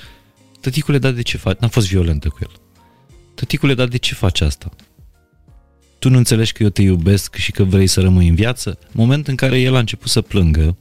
tăticule, 0.60 0.98
dar 0.98 1.12
de 1.12 1.22
ce 1.22 1.36
faci? 1.36 1.58
N-a 1.58 1.68
fost 1.68 1.88
violentă 1.88 2.28
cu 2.28 2.38
el. 2.40 2.50
Tăticule, 3.34 3.74
dar 3.74 3.88
de 3.88 3.96
ce 3.96 4.14
faci 4.14 4.40
asta? 4.40 4.70
Tu 5.98 6.08
nu 6.10 6.16
înțelegi 6.16 6.52
că 6.52 6.62
eu 6.62 6.68
te 6.68 6.82
iubesc 6.82 7.34
și 7.34 7.52
că 7.52 7.64
vrei 7.64 7.86
să 7.86 8.00
rămâi 8.00 8.28
în 8.28 8.34
viață? 8.34 8.78
Moment 8.92 9.28
în 9.28 9.36
care 9.36 9.60
el 9.60 9.74
a 9.74 9.78
început 9.78 10.08
să 10.08 10.20
plângă 10.20 10.76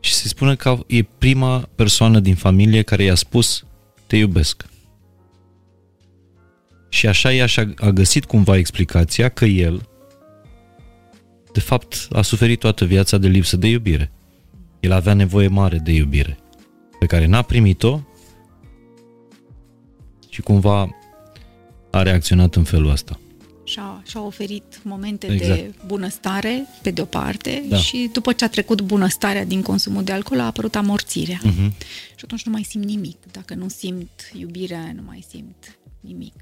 și 0.00 0.12
se 0.12 0.28
spune 0.28 0.54
că 0.54 0.78
e 0.86 1.02
prima 1.02 1.68
persoană 1.74 2.20
din 2.20 2.34
familie 2.34 2.82
care 2.82 3.02
i-a 3.02 3.14
spus 3.14 3.64
te 4.06 4.16
iubesc. 4.16 4.64
Și 6.88 7.06
așa 7.06 7.32
ea 7.32 7.46
și-a 7.46 7.74
a 7.76 7.90
găsit 7.90 8.24
cumva 8.24 8.56
explicația 8.56 9.28
că 9.28 9.44
el, 9.44 9.88
de 11.52 11.60
fapt, 11.60 12.08
a 12.12 12.22
suferit 12.22 12.58
toată 12.58 12.84
viața 12.84 13.18
de 13.18 13.28
lipsă 13.28 13.56
de 13.56 13.66
iubire. 13.66 14.12
El 14.80 14.92
avea 14.92 15.14
nevoie 15.14 15.48
mare 15.48 15.78
de 15.78 15.92
iubire, 15.92 16.38
pe 17.04 17.10
care 17.10 17.26
n-a 17.26 17.42
primit-o 17.42 18.00
și 20.28 20.40
cumva 20.40 20.96
a 21.90 22.02
reacționat 22.02 22.54
în 22.54 22.64
felul 22.64 22.90
ăsta. 22.90 23.20
Și-a, 23.64 24.02
și-a 24.06 24.20
oferit 24.20 24.80
momente 24.82 25.26
exact. 25.32 25.54
de 25.54 25.74
bunăstare, 25.86 26.66
pe 26.82 26.90
de-o 26.90 27.04
parte, 27.04 27.64
da. 27.68 27.76
și 27.76 28.10
după 28.12 28.32
ce 28.32 28.44
a 28.44 28.48
trecut 28.48 28.80
bunăstarea 28.80 29.44
din 29.44 29.62
consumul 29.62 30.04
de 30.04 30.12
alcool, 30.12 30.40
a 30.40 30.44
apărut 30.44 30.74
amorțirea. 30.74 31.40
Uh-huh. 31.40 31.70
Și 32.16 32.24
atunci 32.24 32.44
nu 32.44 32.52
mai 32.52 32.62
simt 32.62 32.84
nimic. 32.84 33.16
Dacă 33.32 33.54
nu 33.54 33.68
simt 33.68 34.10
iubirea, 34.38 34.92
nu 34.94 35.02
mai 35.06 35.24
simt 35.28 35.78
nimic. 36.00 36.34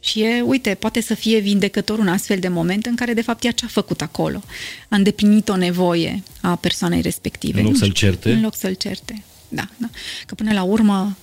Și 0.00 0.22
e, 0.22 0.40
uite, 0.40 0.74
poate 0.74 1.00
să 1.00 1.14
fie 1.14 1.38
vindecător 1.38 1.98
un 1.98 2.08
astfel 2.08 2.38
de 2.38 2.48
moment 2.48 2.86
în 2.86 2.94
care, 2.94 3.14
de 3.14 3.22
fapt, 3.22 3.44
ea 3.44 3.52
ce 3.52 3.64
a 3.64 3.68
făcut 3.68 4.00
acolo? 4.00 4.42
A 4.88 4.96
îndeplinit 4.96 5.48
o 5.48 5.56
nevoie 5.56 6.22
a 6.40 6.56
persoanei 6.56 7.00
respective. 7.00 7.60
În 7.60 7.66
loc 7.66 7.76
să-l 7.76 7.92
certe? 7.92 8.32
În 8.32 8.40
loc 8.40 8.54
să-l 8.54 8.74
certe, 8.74 9.24
da. 9.48 9.68
da. 9.76 9.88
Că 10.26 10.34
până 10.34 10.52
la 10.52 10.62
urmă, 10.62 11.16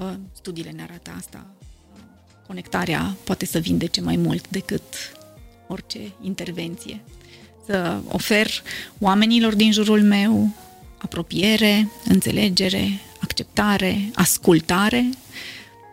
ă, 0.00 0.18
studiile 0.32 0.70
ne 0.70 0.82
arată 0.82 1.12
asta, 1.16 1.46
conectarea 2.46 3.16
poate 3.24 3.46
să 3.46 3.58
vindece 3.58 4.00
mai 4.00 4.16
mult 4.16 4.48
decât 4.48 4.82
orice 5.66 6.12
intervenție. 6.20 7.00
Să 7.66 8.00
ofer 8.08 8.62
oamenilor 8.98 9.54
din 9.54 9.72
jurul 9.72 10.02
meu 10.02 10.48
apropiere, 10.98 11.88
înțelegere, 12.04 13.00
acceptare, 13.20 14.10
ascultare 14.14 15.10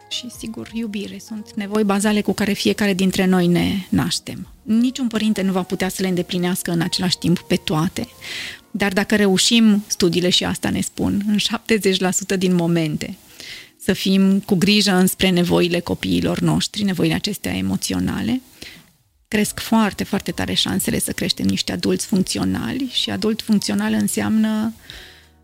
și, 0.09 0.29
sigur, 0.37 0.69
iubire. 0.73 1.19
Sunt 1.25 1.53
nevoi 1.55 1.83
bazale 1.83 2.21
cu 2.21 2.33
care 2.33 2.53
fiecare 2.53 2.93
dintre 2.93 3.25
noi 3.25 3.47
ne 3.47 3.85
naștem. 3.89 4.47
Niciun 4.61 5.07
părinte 5.07 5.41
nu 5.41 5.51
va 5.51 5.63
putea 5.63 5.89
să 5.89 6.01
le 6.01 6.07
îndeplinească 6.07 6.71
în 6.71 6.81
același 6.81 7.17
timp 7.17 7.39
pe 7.39 7.55
toate. 7.55 8.07
Dar 8.71 8.93
dacă 8.93 9.15
reușim, 9.15 9.83
studiile 9.87 10.29
și 10.29 10.43
asta 10.43 10.69
ne 10.69 10.81
spun, 10.81 11.23
în 11.27 11.37
70% 12.35 12.37
din 12.37 12.55
momente, 12.55 13.17
să 13.81 13.93
fim 13.93 14.39
cu 14.39 14.55
grijă 14.55 14.91
înspre 14.91 15.29
nevoile 15.29 15.79
copiilor 15.79 16.39
noștri, 16.39 16.83
nevoile 16.83 17.13
acestea 17.13 17.55
emoționale, 17.55 18.41
cresc 19.27 19.59
foarte, 19.59 20.03
foarte 20.03 20.31
tare 20.31 20.53
șansele 20.53 20.99
să 20.99 21.11
creștem 21.11 21.45
niște 21.45 21.71
adulți 21.71 22.05
funcționali 22.05 22.89
și 22.91 23.09
adult 23.09 23.41
funcțional 23.41 23.93
înseamnă 23.93 24.73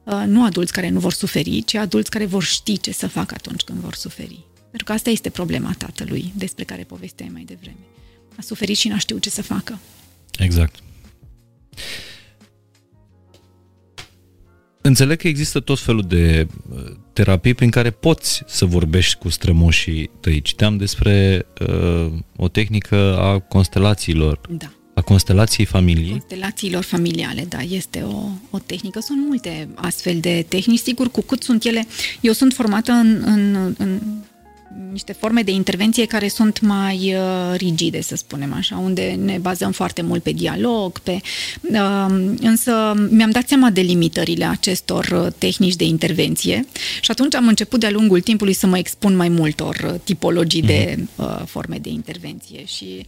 uh, 0.03 0.23
nu 0.25 0.43
adulți 0.43 0.73
care 0.73 0.89
nu 0.89 0.99
vor 0.99 1.13
suferi, 1.13 1.63
ci 1.63 1.73
adulți 1.73 2.09
care 2.09 2.25
vor 2.25 2.43
ști 2.43 2.79
ce 2.79 2.91
să 2.91 3.07
facă 3.07 3.33
atunci 3.37 3.61
când 3.61 3.79
vor 3.79 3.95
suferi. 3.95 4.43
Pentru 4.59 4.83
că 4.83 4.91
asta 4.91 5.09
este 5.09 5.29
problema 5.29 5.75
tatălui 5.77 6.33
despre 6.35 6.63
care 6.63 6.83
povesteai 6.83 7.29
mai 7.33 7.43
devreme. 7.43 7.85
A 8.37 8.41
suferit 8.41 8.77
și 8.77 8.87
n-a 8.87 8.97
știut 8.97 9.21
ce 9.21 9.29
să 9.29 9.41
facă. 9.41 9.79
Exact. 10.37 10.75
Înțeleg 14.85 15.17
că 15.17 15.27
există 15.27 15.59
tot 15.59 15.79
felul 15.79 16.01
de 16.07 16.47
uh, 16.69 16.91
terapii 17.13 17.53
prin 17.53 17.69
care 17.69 17.89
poți 17.89 18.43
să 18.47 18.65
vorbești 18.65 19.17
cu 19.17 19.29
strămoșii 19.29 20.09
tăi. 20.19 20.41
Citeam 20.41 20.77
despre 20.77 21.45
uh, 21.67 22.11
o 22.35 22.47
tehnică 22.47 23.17
a 23.19 23.39
constelațiilor. 23.39 24.39
Da. 24.49 24.71
A 24.93 25.01
constelației 25.01 25.65
familiei. 25.65 26.09
Constelațiilor 26.09 26.83
familiale, 26.83 27.45
da, 27.49 27.59
este 27.61 28.01
o, 28.01 28.23
o 28.49 28.59
tehnică. 28.59 28.99
Sunt 28.99 29.17
multe 29.27 29.67
astfel 29.75 30.19
de 30.19 30.45
tehnici. 30.47 30.79
Sigur, 30.79 31.11
cu 31.11 31.21
cât 31.21 31.43
sunt 31.43 31.63
ele... 31.63 31.85
Eu 32.21 32.33
sunt 32.33 32.53
formată 32.53 32.91
în, 32.91 33.23
în, 33.25 33.75
în 33.77 33.99
niște 34.91 35.13
forme 35.13 35.41
de 35.41 35.51
intervenție 35.51 36.05
care 36.05 36.27
sunt 36.27 36.59
mai 36.61 37.15
uh, 37.15 37.57
rigide, 37.57 38.01
să 38.01 38.15
spunem 38.15 38.53
așa, 38.53 38.77
unde 38.77 39.19
ne 39.23 39.37
bazăm 39.37 39.71
foarte 39.71 40.01
mult 40.01 40.23
pe 40.23 40.31
dialog, 40.31 40.99
pe, 40.99 41.19
uh, 41.61 42.05
însă 42.39 42.93
mi-am 43.09 43.31
dat 43.31 43.47
seama 43.47 43.69
de 43.69 43.81
limitările 43.81 44.45
acestor 44.45 45.23
uh, 45.25 45.33
tehnici 45.37 45.75
de 45.75 45.83
intervenție 45.83 46.65
și 47.01 47.11
atunci 47.11 47.35
am 47.35 47.47
început 47.47 47.79
de-a 47.79 47.91
lungul 47.91 48.21
timpului 48.21 48.53
să 48.53 48.67
mă 48.67 48.77
expun 48.77 49.15
mai 49.15 49.29
multor 49.29 49.99
tipologii 50.03 50.63
mm-hmm. 50.63 50.65
de 50.65 50.97
mhm. 51.15 51.45
forme 51.45 51.77
de 51.81 51.89
intervenție 51.89 52.65
și 52.65 52.85
um, 52.85 53.03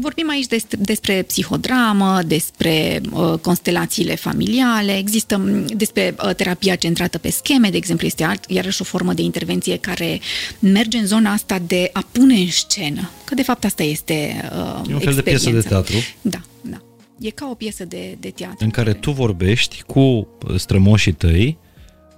vorbim 0.00 0.30
aici 0.30 0.46
despre, 0.46 0.78
despre 0.80 1.22
psihodramă, 1.22 2.20
despre 2.26 3.00
constelațiile 3.40 4.14
familiale, 4.14 4.96
există 4.96 5.36
despre 5.76 6.14
terapia 6.36 6.74
centrată 6.74 7.18
pe 7.18 7.30
scheme, 7.30 7.70
de 7.70 7.76
exemplu, 7.76 8.06
este 8.06 8.24
alt, 8.24 8.44
iarăși 8.48 8.80
o 8.80 8.84
formă 8.84 9.12
de 9.12 9.22
intervenție 9.22 9.76
care 9.76 10.20
merge 10.58 10.98
în 10.98 11.06
zona 11.06 11.32
asta 11.32 11.58
de 11.66 11.90
a 11.92 12.06
pune 12.12 12.34
în 12.34 12.50
scenă. 12.50 13.10
Că 13.24 13.34
de 13.34 13.42
fapt 13.42 13.64
asta 13.64 13.82
este 13.82 14.50
uh, 14.56 14.88
E 14.90 14.94
un 14.94 15.00
fel 15.00 15.14
de 15.14 15.22
piesă 15.22 15.50
de 15.50 15.60
teatru. 15.60 15.96
Da, 16.20 16.40
da. 16.60 16.76
E 17.18 17.30
ca 17.30 17.48
o 17.50 17.54
piesă 17.54 17.84
de, 17.84 18.16
de 18.20 18.30
teatru. 18.30 18.64
În 18.64 18.70
care 18.70 18.92
tu 18.92 19.10
vorbești 19.10 19.82
cu 19.86 20.28
strămoșii 20.56 21.12
tăi, 21.12 21.58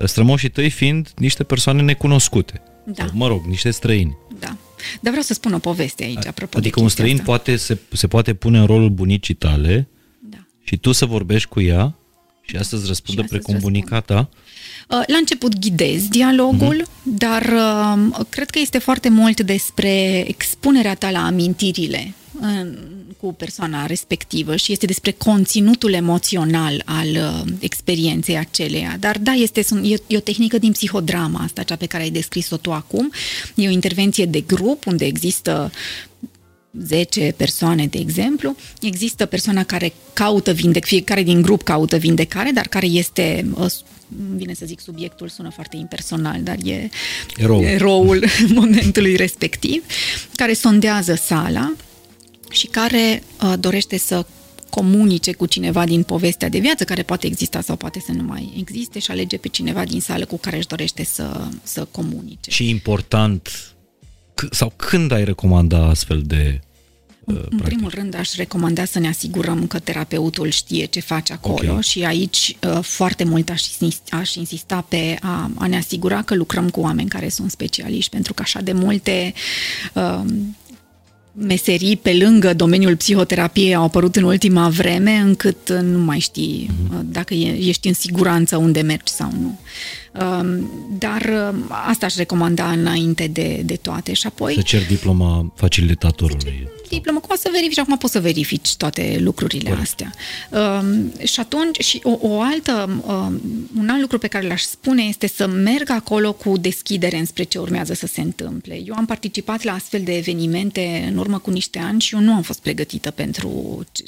strămoșii 0.05 0.49
tăi 0.49 0.70
fiind 0.70 1.12
niște 1.16 1.45
persoane 1.45 1.83
necunoscute. 1.83 2.62
Da. 2.85 3.05
Sau, 3.05 3.11
mă 3.16 3.27
rog, 3.27 3.45
niște 3.45 3.70
străini. 3.70 4.16
Da. 4.39 4.57
Dar 5.01 5.11
vreau 5.11 5.22
să 5.22 5.35
spun 5.35 5.53
o 5.53 5.59
poveste 5.59 6.05
aici, 6.05 6.26
apropo 6.26 6.59
Adică 6.59 6.80
un 6.80 6.89
străin 6.89 7.12
asta. 7.12 7.24
poate 7.24 7.57
se, 7.57 7.78
se 7.93 8.07
poate 8.07 8.35
pune 8.35 8.59
în 8.59 8.66
rolul 8.66 8.91
bunicii 8.91 9.35
tale 9.35 9.89
da. 10.20 10.47
și 10.64 10.76
tu 10.76 10.93
să 10.93 11.07
vorbești 11.07 11.49
cu 11.49 11.61
ea 11.61 11.97
și 12.43 12.57
asta 12.57 12.76
îți 12.76 12.87
răspundă 12.87 13.24
precum 13.28 13.59
bunica 13.61 14.01
ta 14.01 14.28
Uh, 14.28 14.51
la 14.87 15.16
început 15.18 15.59
ghidez 15.59 16.09
dialogul, 16.09 16.83
uh-huh. 16.83 17.03
dar 17.03 17.43
uh, 17.43 18.26
cred 18.28 18.51
că 18.51 18.59
este 18.59 18.78
foarte 18.78 19.09
mult 19.09 19.41
despre 19.41 20.24
expunerea 20.28 20.95
ta 20.95 21.11
la 21.11 21.26
amintirile 21.26 22.14
în, 22.41 22.78
cu 23.20 23.33
persoana 23.33 23.87
respectivă 23.87 24.57
și 24.57 24.72
este 24.72 24.87
despre 24.87 25.11
conținutul 25.11 25.93
emoțional 25.93 26.83
al 26.85 27.09
uh, 27.09 27.53
experienței 27.59 28.37
aceleia. 28.37 28.97
Dar 29.01 29.18
da, 29.18 29.33
este 29.33 29.64
e, 29.83 29.97
e 30.07 30.16
o 30.16 30.20
tehnică 30.20 30.59
din 30.59 30.72
psihodrama 30.72 31.41
asta, 31.41 31.62
cea 31.62 31.76
pe 31.76 31.87
care 31.87 32.03
ai 32.03 32.11
descris-o 32.11 32.57
tu 32.57 32.72
acum. 32.72 33.12
E 33.55 33.68
o 33.68 33.70
intervenție 33.70 34.24
de 34.24 34.41
grup 34.41 34.87
unde 34.87 35.05
există 35.05 35.72
10 36.80 37.35
persoane, 37.37 37.87
de 37.87 37.99
exemplu, 37.99 38.57
există 38.80 39.26
persoana 39.26 39.64
care 39.64 39.93
caută 40.12 40.53
vindec, 40.53 40.85
fiecare 40.85 41.22
din 41.22 41.43
grup 41.43 41.62
caută 41.62 41.97
vindecare, 41.97 42.51
dar 42.51 42.66
care 42.66 42.87
este 42.87 43.47
uh, 43.55 43.66
vine 44.37 44.55
să 44.55 44.67
zic 44.67 44.81
subiectul, 44.81 45.29
sună 45.29 45.51
foarte 45.51 45.77
impersonal, 45.77 46.43
dar 46.43 46.57
e 46.65 46.89
eroul, 47.37 47.65
eroul 47.65 48.25
momentului 48.55 49.17
respectiv, 49.17 49.85
care 50.35 50.53
sondează 50.53 51.15
sala 51.15 51.73
și 52.51 52.67
care 52.67 53.22
uh, 53.43 53.53
dorește 53.61 53.99
să 53.99 54.26
comunice 54.71 55.33
cu 55.33 55.47
cineva 55.47 55.84
din 55.84 56.03
povestea 56.03 56.49
de 56.49 56.59
viață, 56.59 56.84
care 56.84 57.03
poate 57.03 57.26
exista 57.26 57.61
sau 57.61 57.76
poate 57.76 58.03
să 58.07 58.13
nu 58.13 58.22
mai 58.22 58.55
existe 58.59 58.99
și 58.99 59.11
alege 59.11 59.37
pe 59.37 59.49
cineva 59.49 59.84
din 59.84 60.01
sală 60.01 60.25
cu 60.25 60.39
care 60.39 60.57
își 60.57 60.67
dorește 60.67 61.05
să, 61.05 61.49
să 61.63 61.84
comunice. 61.91 62.51
Și 62.51 62.68
important, 62.68 63.75
sau 64.51 64.72
când 64.76 65.11
ai 65.11 65.25
recomanda 65.25 65.87
astfel 65.87 66.22
de 66.26 66.61
în 67.24 67.34
practic. 67.34 67.62
primul 67.62 67.90
rând 67.94 68.14
aș 68.18 68.34
recomanda 68.34 68.84
să 68.84 68.99
ne 68.99 69.08
asigurăm 69.08 69.66
că 69.66 69.78
terapeutul 69.78 70.50
știe 70.50 70.84
ce 70.84 71.00
face 71.00 71.32
acolo 71.32 71.70
okay. 71.70 71.82
și 71.82 72.04
aici 72.04 72.57
uh, 72.66 72.82
foarte 72.82 73.24
mult 73.24 73.50
aș, 73.50 73.62
aș 74.11 74.34
insista 74.34 74.84
pe 74.88 75.16
a, 75.20 75.50
a 75.54 75.66
ne 75.66 75.76
asigura 75.76 76.22
că 76.22 76.34
lucrăm 76.34 76.70
cu 76.70 76.80
oameni 76.80 77.08
care 77.08 77.28
sunt 77.28 77.50
specialiști, 77.50 78.11
pentru 78.11 78.34
că 78.34 78.42
așa 78.42 78.61
de 78.61 78.72
multe 78.72 79.34
uh, 79.94 80.20
meserii 81.32 81.96
pe 81.96 82.14
lângă 82.14 82.54
domeniul 82.54 82.96
psihoterapiei 82.96 83.74
au 83.74 83.84
apărut 83.84 84.16
în 84.16 84.22
ultima 84.22 84.68
vreme, 84.68 85.12
încât 85.16 85.70
nu 85.70 85.99
mai 85.99 86.18
știi 86.18 86.70
uh, 86.90 86.99
dacă 87.04 87.34
ești 87.34 87.88
în 87.88 87.94
siguranță 87.94 88.57
unde 88.57 88.80
mergi 88.80 89.12
sau 89.12 89.32
nu. 89.40 89.46
Um, 89.46 89.58
dar 90.99 91.53
um, 91.53 91.64
asta 91.89 92.07
aș 92.07 92.17
recomanda 92.17 92.71
înainte 92.71 93.26
de, 93.26 93.63
de 93.64 93.76
toate. 93.76 94.13
Și 94.13 94.26
apoi... 94.26 94.55
Să 94.55 94.61
cer 94.61 94.87
diploma 94.87 95.53
facilitatorului. 95.57 96.71
Diploma, 96.89 97.21
cum 97.21 97.37
să 97.37 97.49
verifici? 97.53 97.79
Acum 97.79 97.97
poți 97.97 98.13
să 98.13 98.21
verifici 98.21 98.76
toate 98.76 99.17
lucrurile 99.18 99.68
Corect. 99.68 99.83
astea. 99.83 100.13
Um, 100.51 101.13
și 101.25 101.41
atunci, 101.41 101.79
și 101.79 102.01
o, 102.03 102.18
o 102.21 102.41
altă, 102.41 103.03
um, 103.07 103.41
un 103.79 103.89
alt 103.89 104.01
lucru 104.01 104.18
pe 104.18 104.26
care 104.26 104.47
l-aș 104.47 104.63
spune 104.63 105.03
este 105.03 105.26
să 105.26 105.47
merg 105.47 105.91
acolo 105.91 106.33
cu 106.33 106.57
deschidere 106.57 107.18
înspre 107.18 107.43
ce 107.43 107.59
urmează 107.59 107.95
să 107.95 108.07
se 108.07 108.21
întâmple. 108.21 108.83
Eu 108.87 108.95
am 108.97 109.05
participat 109.05 109.63
la 109.63 109.72
astfel 109.72 110.03
de 110.03 110.17
evenimente 110.17 111.09
în 111.11 111.17
urmă 111.17 111.39
cu 111.39 111.51
niște 111.51 111.79
ani 111.79 112.01
și 112.01 112.14
eu 112.14 112.21
nu 112.21 112.33
am 112.33 112.43
fost 112.43 112.61
pregătită 112.61 113.11
pentru, 113.11 113.49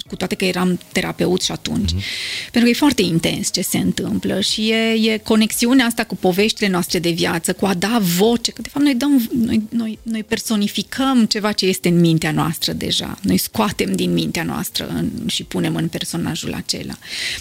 cu 0.07 0.17
toate 0.17 0.35
că 0.35 0.45
eram 0.45 0.81
terapeut 0.93 1.43
și 1.43 1.53
atunci. 1.53 1.93
Mm-hmm. 1.93 2.51
Pentru 2.51 2.63
că 2.63 2.69
e 2.69 2.73
foarte 2.73 3.03
intens 3.03 3.53
ce 3.53 3.63
se 3.63 3.79
întâmplă 3.79 4.41
și 4.41 4.71
e, 4.71 5.13
e 5.13 5.19
conexiunea 5.19 5.87
asta 5.95 6.07
cu 6.07 6.17
poveștile 6.17 6.69
noastre 6.69 6.99
de 6.99 7.11
viață, 7.11 7.53
cu 7.53 7.67
a 7.67 7.75
da 7.75 7.99
voce, 8.01 8.51
că 8.51 8.63
de 8.63 8.69
fapt 8.69 8.85
noi, 8.85 8.95
dăm, 8.95 9.29
noi, 9.45 9.63
noi, 9.69 9.99
noi 10.03 10.25
personificăm 10.25 11.25
ceva 11.25 11.53
ce 11.53 11.67
este 11.67 11.89
în 11.89 12.01
mintea 12.01 12.31
noastră 12.31 12.73
deja. 12.73 13.19
Noi 13.23 13.37
scoatem 13.37 13.93
din 13.93 14.13
mintea 14.13 14.43
noastră 14.43 14.87
în, 14.89 15.11
și 15.27 15.45
punem 15.45 15.77
în 15.77 15.89
personajul 15.89 16.55
acela. 16.55 16.95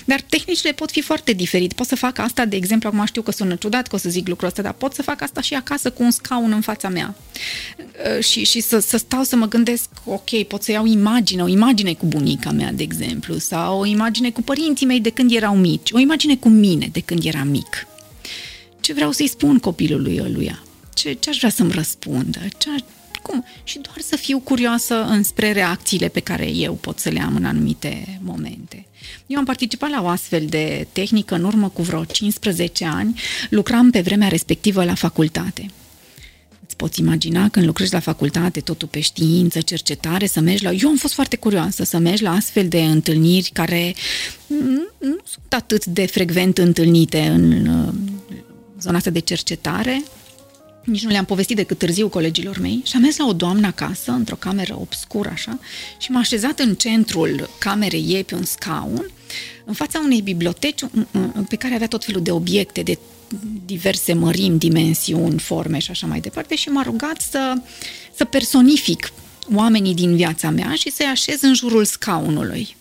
Dar 0.06 0.22
tehnicile 0.22 0.72
pot 0.72 0.92
fi 0.92 1.02
foarte 1.02 1.34
diferite. 1.34 1.74
Pot 1.74 1.88
să 1.88 1.96
fac 1.96 2.18
asta, 2.18 2.46
de 2.46 2.56
exemplu, 2.56 2.90
acum 2.90 3.06
știu 3.06 3.22
că 3.22 3.32
sună 3.32 3.56
ciudat 3.56 3.88
că 3.88 3.96
o 3.96 3.98
să 3.98 4.10
zic 4.10 4.28
lucrul 4.28 4.48
ăsta, 4.48 4.62
dar 4.62 4.74
pot 4.74 4.94
să 4.94 5.02
fac 5.02 5.22
asta 5.22 5.42
și 5.42 5.54
acasă 5.54 5.92
cu 5.92 6.04
un 6.04 6.12
scaun 6.12 6.52
în 6.52 6.62
fața 6.62 6.90
mea. 6.90 7.16
Uh, 8.18 8.24
și, 8.24 8.46
și 8.46 8.60
să, 8.60 8.80
să 8.80 8.98
stau 8.98 9.24
să 9.24 9.36
mă 9.36 9.48
gândesc, 9.48 9.90
ok, 10.06 10.44
pot 10.48 10.64
să 10.64 10.72
iau 10.72 10.86
imagine, 10.86 11.44
o 11.44 11.48
imagine 11.48 11.94
cu 11.94 12.06
bunica 12.06 12.52
mea, 12.52 12.72
de 12.72 12.84
exemplu, 12.84 13.38
sau 13.38 13.80
o 13.80 13.86
imagine 13.86 14.32
cu 14.32 14.42
părinții 14.42 14.86
mei 14.86 15.00
de 15.00 15.10
când 15.10 15.32
erau 15.32 15.56
mici, 15.56 15.92
o 15.92 16.00
imagine 16.00 16.36
cu 16.36 16.50
mine 16.50 16.90
de 16.92 17.00
când 17.00 17.26
eram 17.26 17.48
mic 17.48 17.88
ce 18.84 18.94
vreau 18.94 19.12
să-i 19.12 19.28
spun 19.28 19.60
copilului 19.60 20.20
ăluia, 20.24 20.64
ce, 20.94 21.14
ce 21.14 21.30
aș 21.30 21.38
vrea 21.38 21.50
să-mi 21.50 21.72
răspundă, 21.72 22.40
ce, 22.58 22.70
cum? 23.22 23.46
Și 23.64 23.80
doar 23.80 23.98
să 24.00 24.16
fiu 24.16 24.40
curioasă 24.40 25.04
înspre 25.04 25.52
reacțiile 25.52 26.08
pe 26.08 26.20
care 26.20 26.50
eu 26.50 26.74
pot 26.74 27.00
să 27.00 27.10
le 27.10 27.22
am 27.22 27.36
în 27.36 27.46
anumite 27.46 28.20
momente. 28.22 28.86
Eu 29.28 29.38
am 29.38 29.46
participat 29.46 29.90
la 29.90 30.04
o 30.04 30.08
astfel 30.08 30.46
de 30.46 30.88
tehnică 30.92 31.36
în 31.36 31.44
urmă 31.44 31.70
cu 31.70 31.82
vreo 31.82 32.06
15 32.06 32.86
ani, 32.86 33.20
lucram 33.50 33.90
pe 33.90 34.02
vremea 34.02 34.28
respectivă 34.28 34.84
la 34.84 34.94
facultate. 34.94 35.66
Îți 36.66 36.76
poți 36.76 37.00
imagina 37.00 37.50
când 37.50 37.66
lucrezi 37.66 37.94
la 37.94 38.00
facultate, 38.00 38.60
totul 38.60 38.88
pe 38.88 39.00
știință, 39.00 39.62
cercetare, 39.62 40.26
să 40.26 40.40
mergi 40.40 40.64
la... 40.64 40.72
Eu 40.72 40.90
am 40.90 40.96
fost 40.96 41.14
foarte 41.14 41.36
curioasă 41.36 41.84
să 41.84 41.98
mergi 41.98 42.24
la 42.24 42.32
astfel 42.32 42.68
de 42.68 42.82
întâlniri 42.82 43.50
care 43.54 43.96
nu, 44.48 44.88
nu 44.98 45.18
sunt 45.24 45.54
atât 45.54 45.86
de 45.86 46.06
frecvent 46.06 46.58
întâlnite 46.58 47.20
în 47.20 47.68
zona 48.84 48.98
asta 48.98 49.10
de 49.10 49.20
cercetare, 49.20 50.04
nici 50.84 51.04
nu 51.04 51.10
le-am 51.10 51.26
povestit 51.26 51.56
decât 51.56 51.78
târziu 51.78 52.08
colegilor 52.08 52.60
mei 52.60 52.82
și 52.86 52.96
am 52.96 53.02
mers 53.02 53.18
la 53.18 53.26
o 53.26 53.34
doamnă 53.34 53.68
acasă, 53.68 54.12
într-o 54.12 54.36
cameră 54.36 54.78
obscură 54.80 55.30
așa, 55.30 55.60
și 55.98 56.12
m-a 56.12 56.20
așezat 56.20 56.60
în 56.60 56.76
centrul 56.76 57.50
camerei 57.58 58.06
ei 58.08 58.24
pe 58.24 58.36
un 58.36 58.44
scaun, 58.44 59.12
în 59.66 59.74
fața 59.74 60.00
unei 60.00 60.22
biblioteci 60.22 60.82
pe 61.50 61.56
care 61.56 61.74
avea 61.74 61.88
tot 61.88 62.06
felul 62.06 62.22
de 62.22 62.32
obiecte 62.32 62.82
de 62.82 62.98
diverse 63.66 64.14
mărimi, 64.14 64.58
dimensiuni, 64.58 65.40
forme 65.40 65.80
și 65.80 65.92
așa 65.92 66.08
mai 66.08 66.20
departe 66.20 66.56
și 66.56 66.70
m-a 66.70 66.82
rugat 66.82 67.22
să, 67.22 67.54
să 68.16 68.26
personific 68.26 69.12
oamenii 69.54 69.94
din 69.94 70.16
viața 70.16 70.50
mea 70.50 70.74
și 70.76 70.92
să-i 70.92 71.06
așez 71.06 71.42
în 71.42 71.54
jurul 71.54 71.86
scaunului. 71.86 72.76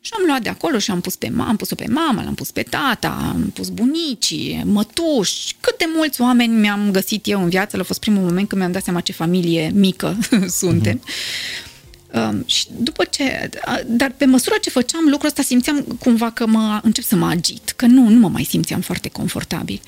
Și 0.00 0.12
am 0.18 0.24
luat 0.26 0.42
de 0.42 0.48
acolo 0.48 0.78
și 0.78 0.90
am 0.90 1.00
pus 1.00 1.16
pe 1.16 1.28
mama, 1.28 1.48
am 1.48 1.56
pus-o 1.56 1.74
pe 1.74 1.86
mama, 1.88 2.22
l-am 2.22 2.34
pus 2.34 2.50
pe 2.50 2.62
tata, 2.62 3.32
am 3.34 3.50
pus 3.54 3.68
bunicii, 3.68 4.62
mătuși, 4.64 5.56
cât 5.60 5.78
de 5.78 5.84
mulți 5.94 6.20
oameni 6.20 6.54
mi-am 6.54 6.90
găsit 6.90 7.26
eu 7.26 7.42
în 7.42 7.48
viață, 7.48 7.76
a 7.80 7.82
fost 7.82 8.00
primul 8.00 8.22
moment 8.22 8.48
când 8.48 8.60
mi-am 8.60 8.72
dat 8.72 8.82
seama 8.82 9.00
ce 9.00 9.12
familie 9.12 9.70
mică 9.74 10.18
suntem. 10.60 10.98
Mm-hmm. 10.98 11.70
Um, 12.14 12.42
și 12.46 12.66
după 12.76 13.04
ce, 13.04 13.50
dar 13.86 14.12
pe 14.16 14.24
măsură 14.24 14.56
ce 14.60 14.70
făceam 14.70 15.04
lucrul 15.04 15.28
ăsta 15.28 15.42
simțeam 15.42 15.80
cumva 15.82 16.30
că 16.30 16.46
mă 16.46 16.80
încep 16.82 17.04
să 17.04 17.16
mă 17.16 17.26
agit, 17.26 17.70
că 17.70 17.86
nu, 17.86 18.08
nu 18.08 18.18
mă 18.18 18.28
mai 18.28 18.44
simțeam 18.44 18.80
foarte 18.80 19.08
confortabil. 19.08 19.80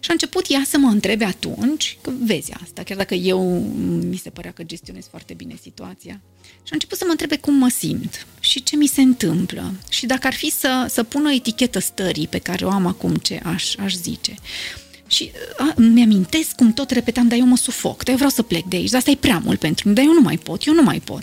Și 0.00 0.10
a 0.10 0.12
început 0.12 0.44
ea 0.48 0.62
să 0.66 0.78
mă 0.78 0.88
întrebe 0.88 1.24
atunci, 1.24 1.98
că 2.00 2.10
vezi 2.24 2.52
asta, 2.62 2.82
chiar 2.82 2.96
dacă 2.96 3.14
eu 3.14 3.42
mi 4.08 4.16
se 4.16 4.30
părea 4.30 4.52
că 4.52 4.62
gestionez 4.62 5.06
foarte 5.10 5.34
bine 5.34 5.54
situația. 5.62 6.20
Și 6.62 6.70
a 6.70 6.74
început 6.74 6.98
să 6.98 7.04
mă 7.04 7.10
întrebe 7.10 7.36
cum 7.36 7.54
mă 7.54 7.68
simt 7.68 8.26
și 8.40 8.62
ce 8.62 8.76
mi 8.76 8.86
se 8.86 9.00
întâmplă 9.00 9.72
și 9.88 10.06
dacă 10.06 10.26
ar 10.26 10.34
fi 10.34 10.50
să, 10.50 10.86
să 10.88 11.02
pun 11.02 11.26
o 11.26 11.30
etichetă 11.30 11.78
stării 11.78 12.26
pe 12.26 12.38
care 12.38 12.64
o 12.64 12.70
am 12.70 12.86
acum, 12.86 13.14
ce 13.14 13.40
aș, 13.44 13.74
aș 13.76 13.94
zice. 13.94 14.34
Și 15.06 15.30
a, 15.58 15.74
mi-amintesc 15.76 16.54
cum 16.54 16.72
tot 16.72 16.90
repetam, 16.90 17.28
dar 17.28 17.38
eu 17.38 17.46
mă 17.46 17.56
sufoc, 17.56 17.96
dar 17.96 18.08
eu 18.08 18.14
vreau 18.14 18.30
să 18.30 18.42
plec 18.42 18.64
de 18.64 18.76
aici, 18.76 18.90
dar 18.90 18.98
asta 18.98 19.10
e 19.10 19.16
prea 19.16 19.40
mult 19.44 19.58
pentru 19.58 19.88
mine, 19.88 20.00
dar 20.00 20.10
eu 20.10 20.16
nu 20.16 20.24
mai 20.24 20.38
pot, 20.38 20.64
eu 20.66 20.74
nu 20.74 20.82
mai 20.82 21.00
pot. 21.04 21.22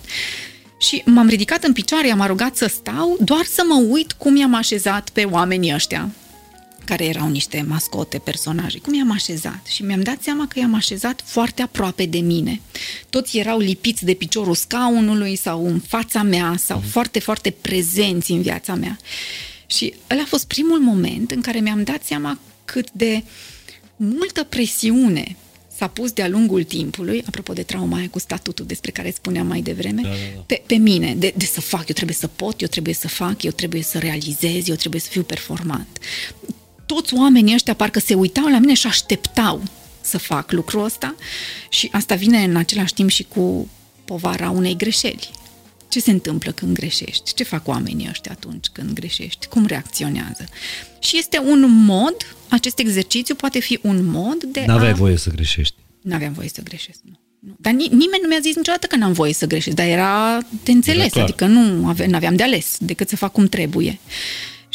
Și 0.80 1.02
m-am 1.06 1.28
ridicat 1.28 1.64
în 1.64 1.74
picioare, 1.74 2.12
am 2.12 2.24
rugat 2.28 2.56
să 2.56 2.68
stau, 2.68 3.18
doar 3.22 3.46
să 3.46 3.64
mă 3.68 3.86
uit 3.90 4.12
cum 4.12 4.36
i-am 4.36 4.54
așezat 4.54 5.10
pe 5.10 5.24
oamenii 5.24 5.74
ăștia, 5.74 6.10
care 6.88 7.06
erau 7.06 7.30
niște 7.30 7.66
mascote, 7.68 8.18
personaje, 8.18 8.80
cum 8.80 8.94
i-am 8.94 9.12
așezat. 9.12 9.66
Și 9.66 9.84
mi-am 9.84 10.02
dat 10.02 10.22
seama 10.22 10.48
că 10.48 10.60
i-am 10.60 10.74
așezat 10.76 11.22
foarte 11.26 11.62
aproape 11.62 12.06
de 12.06 12.20
mine. 12.20 12.62
Toți 13.10 13.38
erau 13.38 13.60
lipiți 13.60 14.06
de 14.06 14.14
piciorul 14.14 14.56
scaunului 14.56 15.36
sau 15.36 15.66
în 15.66 15.80
fața 15.80 16.22
mea 16.22 16.56
sau 16.58 16.78
mm. 16.78 16.84
foarte, 16.84 17.20
foarte 17.20 17.52
prezenți 17.52 18.32
în 18.32 18.42
viața 18.42 18.76
mea. 18.76 18.98
Și 19.66 19.94
ăla 20.12 20.22
a 20.22 20.26
fost 20.26 20.48
primul 20.48 20.80
moment 20.80 21.32
în 21.32 21.42
care 21.42 21.60
mi-am 21.60 21.84
dat 21.84 22.04
seama 22.04 22.40
cât 22.66 22.88
de 22.92 23.24
multă 23.96 24.44
presiune 24.44 25.36
s-a 25.78 25.88
pus 25.88 26.12
de-a 26.12 26.28
lungul 26.28 26.64
timpului, 26.64 27.24
apropo 27.28 27.54
de 27.54 27.64
trauma 27.64 27.98
aia 27.98 28.08
cu 28.12 28.20
statutul 28.20 28.66
despre 28.66 28.92
care 28.92 29.12
spuneam 29.12 29.48
mai 29.48 29.62
devreme, 29.62 30.02
da, 30.02 30.08
da, 30.08 30.16
da. 30.36 30.44
Pe, 30.46 30.62
pe 30.66 30.76
mine, 30.76 31.16
de, 31.16 31.34
de 31.38 31.46
să 31.46 31.62
fac, 31.62 31.88
eu 31.88 31.94
trebuie 31.94 32.16
să 32.16 32.28
pot, 32.28 32.62
eu 32.62 32.68
trebuie 32.68 32.94
să 32.94 33.08
fac, 33.08 33.44
eu 33.44 33.52
trebuie 33.52 33.82
să 33.82 33.98
realizez, 33.98 34.68
eu 34.68 34.76
trebuie 34.76 35.02
să 35.02 35.10
fiu 35.10 35.24
performant. 35.24 35.88
Toți 36.88 37.14
oamenii 37.14 37.54
ăștia 37.54 37.74
parcă 37.74 38.00
se 38.00 38.14
uitau 38.14 38.48
la 38.48 38.58
mine 38.60 38.74
și 38.74 38.88
așteptau 38.88 39.62
să 40.02 40.18
fac 40.18 40.52
lucrul 40.52 40.84
ăsta 40.84 41.16
și 41.70 41.90
asta 41.92 42.16
vine 42.16 42.44
în 42.44 42.56
același 42.56 42.94
timp 42.94 43.10
și 43.10 43.24
cu 43.24 43.70
povara 44.06 44.50
unei 44.50 44.76
greșeli. 44.78 45.30
Ce 45.90 46.00
se 46.00 46.12
întâmplă 46.12 46.52
când 46.52 46.74
greșești? 46.76 47.34
Ce 47.34 47.44
fac 47.44 47.68
oamenii 47.68 48.08
ăștia 48.10 48.32
atunci 48.32 48.66
când 48.72 48.94
greșești? 48.94 49.48
Cum 49.48 49.66
reacționează? 49.66 50.46
Și 51.00 51.18
este 51.18 51.40
un 51.40 51.84
mod, 51.86 52.16
acest 52.50 52.80
exercițiu 52.80 53.36
poate 53.36 53.60
fi 53.60 53.80
un 53.82 54.06
mod 54.06 54.44
de 54.44 54.64
N-aveai 54.66 54.92
a... 54.92 54.96
voie 54.96 55.18
să 55.18 55.30
greșești. 55.30 55.76
N-aveam 56.02 56.34
voie 56.34 56.50
să 56.50 56.62
greșesc, 56.64 57.00
nu. 57.04 57.20
nu. 57.40 57.56
Dar 57.60 57.74
ni- 57.74 57.88
nimeni 57.92 58.20
nu 58.22 58.28
mi-a 58.28 58.40
zis 58.42 58.56
niciodată 58.56 58.88
că 58.88 58.96
n-am 58.96 59.12
voie 59.12 59.34
să 59.34 59.46
greșesc, 59.48 59.76
dar 59.76 59.86
era 59.88 60.38
de 60.64 60.72
înțeles, 60.72 61.16
era 61.16 61.24
adică 61.24 61.46
nu 61.46 61.88
ave- 61.88 62.10
aveam 62.16 62.36
de 62.36 62.44
ales 62.44 62.78
decât 62.80 63.10
să 63.10 63.16
fac 63.16 63.32
cum 63.32 63.48
trebuie. 63.48 64.00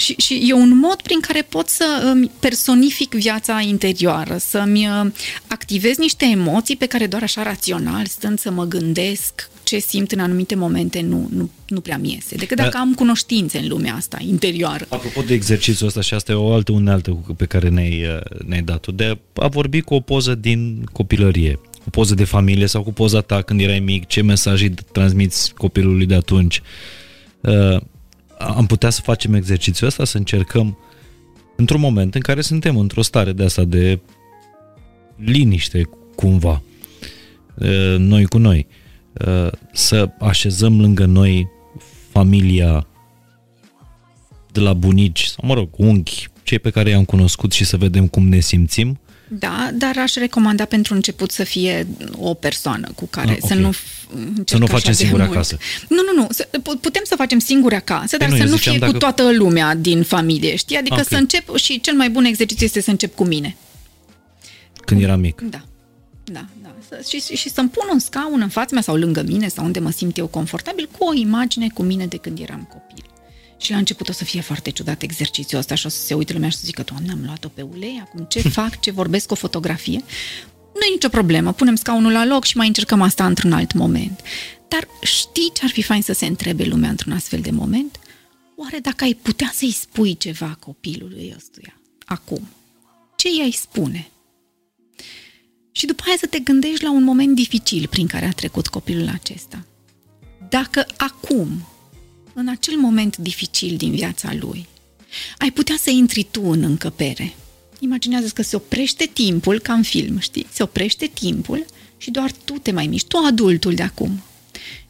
Și, 0.03 0.15
și 0.19 0.45
e 0.49 0.53
un 0.53 0.79
mod 0.79 1.03
prin 1.03 1.21
care 1.21 1.43
pot 1.43 1.69
să 1.69 2.15
personific 2.41 3.15
viața 3.15 3.61
interioară, 3.61 4.37
să-mi 4.37 4.89
uh, 4.89 5.11
activez 5.47 5.97
niște 5.97 6.25
emoții 6.25 6.77
pe 6.77 6.87
care 6.87 7.07
doar 7.07 7.23
așa 7.23 7.43
rațional, 7.43 8.07
stând 8.07 8.39
să 8.39 8.51
mă 8.51 8.65
gândesc 8.65 9.51
ce 9.63 9.79
simt 9.79 10.13
în 10.13 10.19
anumite 10.19 10.55
momente, 10.55 11.01
nu, 11.01 11.29
nu, 11.33 11.51
nu 11.67 11.81
prea 11.81 11.99
mi 11.99 12.13
iese. 12.13 12.37
Decât 12.37 12.57
dacă 12.57 12.77
am 12.79 12.95
cunoștințe 12.95 13.59
în 13.59 13.69
lumea 13.69 13.95
asta, 13.95 14.19
interioară. 14.27 14.87
Apropo 14.89 15.21
de 15.21 15.35
exercițiul 15.35 15.89
ăsta, 15.89 16.01
și 16.01 16.15
asta 16.15 16.33
e 16.33 16.35
o 16.35 16.53
altă 16.53 16.73
unealtă 16.73 17.11
pe 17.37 17.45
care 17.45 17.69
ne-ai, 17.69 18.05
uh, 18.05 18.45
ne-ai 18.47 18.63
dat-o, 18.63 18.93
de 18.93 19.19
a 19.35 19.49
vorbi 19.49 19.81
cu 19.81 19.95
o 19.95 20.01
poză 20.01 20.35
din 20.35 20.85
copilărie, 20.93 21.59
o 21.87 21.91
poză 21.91 22.15
de 22.15 22.25
familie 22.25 22.67
sau 22.67 22.83
cu 22.83 22.93
poza 22.93 23.21
ta 23.21 23.43
când 23.43 23.61
erai 23.61 23.81
mic, 23.81 24.07
ce 24.07 24.23
mesaj 24.23 24.63
îi 24.63 24.75
transmiți 24.93 25.55
copilului 25.55 26.07
de 26.07 26.15
atunci. 26.15 26.63
Uh, 27.41 27.81
am 28.43 28.67
putea 28.67 28.91
să 28.91 29.01
facem 29.01 29.35
exercițiul 29.35 29.89
ăsta, 29.89 30.05
să 30.05 30.17
încercăm 30.17 30.79
într-un 31.57 31.81
moment 31.81 32.15
în 32.15 32.21
care 32.21 32.41
suntem 32.41 32.77
într-o 32.77 33.03
stare 33.03 33.33
de 33.33 33.45
asta 33.45 33.65
de 33.65 34.01
liniște, 35.17 35.89
cumva, 36.15 36.63
noi 37.97 38.25
cu 38.25 38.39
noi, 38.39 38.67
să 39.73 40.11
așezăm 40.19 40.81
lângă 40.81 41.05
noi 41.05 41.49
familia 42.11 42.87
de 44.53 44.61
la 44.61 44.73
bunici, 44.73 45.25
sau 45.25 45.49
mă 45.49 45.55
rog, 45.55 45.69
unghi, 45.77 46.29
cei 46.43 46.59
pe 46.59 46.71
care 46.71 46.91
i-am 46.91 47.05
cunoscut 47.05 47.53
și 47.53 47.65
să 47.65 47.77
vedem 47.77 48.07
cum 48.07 48.29
ne 48.29 48.41
simțim 48.41 49.01
da, 49.39 49.71
dar 49.75 49.99
aș 49.99 50.15
recomanda 50.15 50.65
pentru 50.65 50.95
început 50.95 51.31
să 51.31 51.45
fie 51.45 51.87
o 52.17 52.35
persoană 52.35 52.89
cu 52.95 53.07
care 53.11 53.31
ah, 53.31 53.37
okay. 53.43 53.49
să 53.49 53.55
nu 53.55 53.73
să 54.47 54.59
nu 54.59 54.67
facem 54.67 54.93
singur 54.93 55.21
acasă. 55.21 55.59
Nu, 55.89 55.97
nu, 56.15 56.21
nu. 56.21 56.27
Putem 56.77 57.03
să 57.05 57.15
facem 57.17 57.39
singur 57.39 57.73
acasă, 57.73 58.17
dar 58.17 58.29
păi 58.29 58.39
nu, 58.39 58.45
să 58.45 58.51
nu 58.51 58.57
fie 58.57 58.79
dacă... 58.79 58.93
cu 58.93 58.99
toată 58.99 59.33
lumea 59.33 59.75
din 59.75 60.03
familie, 60.03 60.57
știi? 60.57 60.77
Adică 60.77 60.95
okay. 60.95 61.07
să 61.09 61.17
încep 61.17 61.57
și 61.57 61.81
cel 61.81 61.95
mai 61.95 62.11
bun 62.11 62.25
exercițiu 62.25 62.65
este 62.65 62.81
să 62.81 62.91
încep 62.91 63.15
cu 63.15 63.25
mine. 63.25 63.57
Când 64.85 65.03
eram 65.03 65.21
mic. 65.21 65.41
Da. 65.41 65.65
Da, 66.25 66.45
da. 66.63 66.97
Și, 67.09 67.37
și 67.37 67.51
să-mi 67.51 67.69
pun 67.69 67.89
un 67.93 67.99
scaun 67.99 68.41
în 68.41 68.49
fața 68.49 68.69
mea 68.73 68.83
sau 68.83 68.97
lângă 68.97 69.23
mine 69.23 69.49
sau 69.49 69.65
unde 69.65 69.79
mă 69.79 69.91
simt 69.91 70.19
eu 70.19 70.27
confortabil 70.27 70.89
cu 70.99 71.05
o 71.05 71.13
imagine 71.15 71.67
cu 71.75 71.83
mine 71.83 72.07
de 72.07 72.17
când 72.17 72.39
eram 72.39 72.69
copil. 72.73 73.12
Și 73.63 73.71
la 73.71 73.77
început 73.77 74.09
o 74.09 74.13
să 74.13 74.25
fie 74.25 74.41
foarte 74.41 74.71
ciudat 74.71 75.03
exercițiul 75.03 75.61
ăsta 75.61 75.75
și 75.75 75.87
o 75.87 75.89
să 75.89 76.01
se 76.01 76.15
uite 76.15 76.33
lumea 76.33 76.49
și 76.49 76.57
să 76.57 76.63
zică, 76.65 76.83
Doamne, 76.83 77.13
am 77.13 77.23
luat-o 77.25 77.49
pe 77.49 77.63
ulei, 77.63 78.03
acum 78.03 78.25
ce 78.25 78.41
fac, 78.59 78.81
ce 78.81 78.91
vorbesc 78.91 79.27
cu 79.27 79.33
o 79.33 79.37
fotografie? 79.37 80.05
Nu 80.75 80.81
e 80.89 80.93
nicio 80.93 81.09
problemă, 81.09 81.53
punem 81.53 81.75
scaunul 81.75 82.13
la 82.13 82.25
loc 82.25 82.45
și 82.45 82.57
mai 82.57 82.67
încercăm 82.67 83.03
asta 83.03 83.27
într-un 83.27 83.53
alt 83.53 83.73
moment. 83.73 84.21
Dar 84.69 84.89
știi 85.03 85.51
ce 85.55 85.65
ar 85.65 85.71
fi 85.71 85.83
fain 85.83 86.03
să 86.03 86.13
se 86.13 86.27
întrebe 86.27 86.65
lumea 86.65 86.91
într-un 86.91 87.13
astfel 87.13 87.41
de 87.41 87.51
moment? 87.51 87.99
Oare 88.57 88.79
dacă 88.79 89.05
ai 89.05 89.15
putea 89.15 89.51
să-i 89.55 89.73
spui 89.73 90.17
ceva 90.17 90.57
copilului 90.61 91.35
ăstuia, 91.37 91.81
acum, 92.05 92.49
ce 93.17 93.29
i-ai 93.39 93.51
spune? 93.51 94.11
Și 95.73 95.87
după 95.87 96.03
aia 96.07 96.17
să 96.19 96.27
te 96.27 96.39
gândești 96.39 96.85
la 96.85 96.91
un 96.91 97.03
moment 97.03 97.35
dificil 97.35 97.87
prin 97.87 98.07
care 98.07 98.27
a 98.27 98.33
trecut 98.33 98.67
copilul 98.69 99.09
acesta. 99.09 99.67
Dacă 100.49 100.87
acum, 100.97 101.67
în 102.35 102.49
acel 102.49 102.77
moment 102.77 103.17
dificil 103.17 103.77
din 103.77 103.95
viața 103.95 104.35
lui, 104.35 104.67
ai 105.39 105.51
putea 105.51 105.77
să 105.79 105.91
intri 105.91 106.27
tu 106.31 106.43
în 106.45 106.63
încăpere. 106.63 107.35
Imaginează 107.79 108.29
că 108.29 108.43
se 108.43 108.57
oprește 108.57 109.11
timpul, 109.13 109.61
ca 109.61 109.73
în 109.73 109.83
film, 109.83 110.19
știi? 110.19 110.47
Se 110.53 110.63
oprește 110.63 111.07
timpul 111.07 111.67
și 111.97 112.11
doar 112.11 112.33
tu 112.45 112.53
te 112.53 112.71
mai 112.71 112.87
miști, 112.87 113.09
tu 113.09 113.17
adultul 113.17 113.75
de 113.75 113.83
acum. 113.83 114.23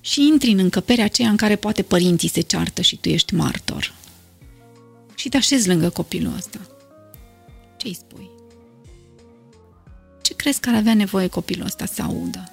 Și 0.00 0.26
intri 0.26 0.50
în 0.50 0.58
încăperea 0.58 1.04
aceea 1.04 1.28
în 1.28 1.36
care 1.36 1.56
poate 1.56 1.82
părinții 1.82 2.28
se 2.28 2.40
ceartă 2.40 2.82
și 2.82 2.96
tu 2.96 3.08
ești 3.08 3.34
martor. 3.34 3.94
Și 5.14 5.28
te 5.28 5.36
așezi 5.36 5.68
lângă 5.68 5.90
copilul 5.90 6.34
ăsta. 6.36 6.58
Ce-i 7.76 7.94
spui? 7.94 8.30
Ce 10.22 10.34
crezi 10.34 10.60
că 10.60 10.68
ar 10.68 10.74
avea 10.74 10.94
nevoie 10.94 11.26
copilul 11.26 11.66
ăsta 11.66 11.86
să 11.86 12.02
audă? 12.02 12.51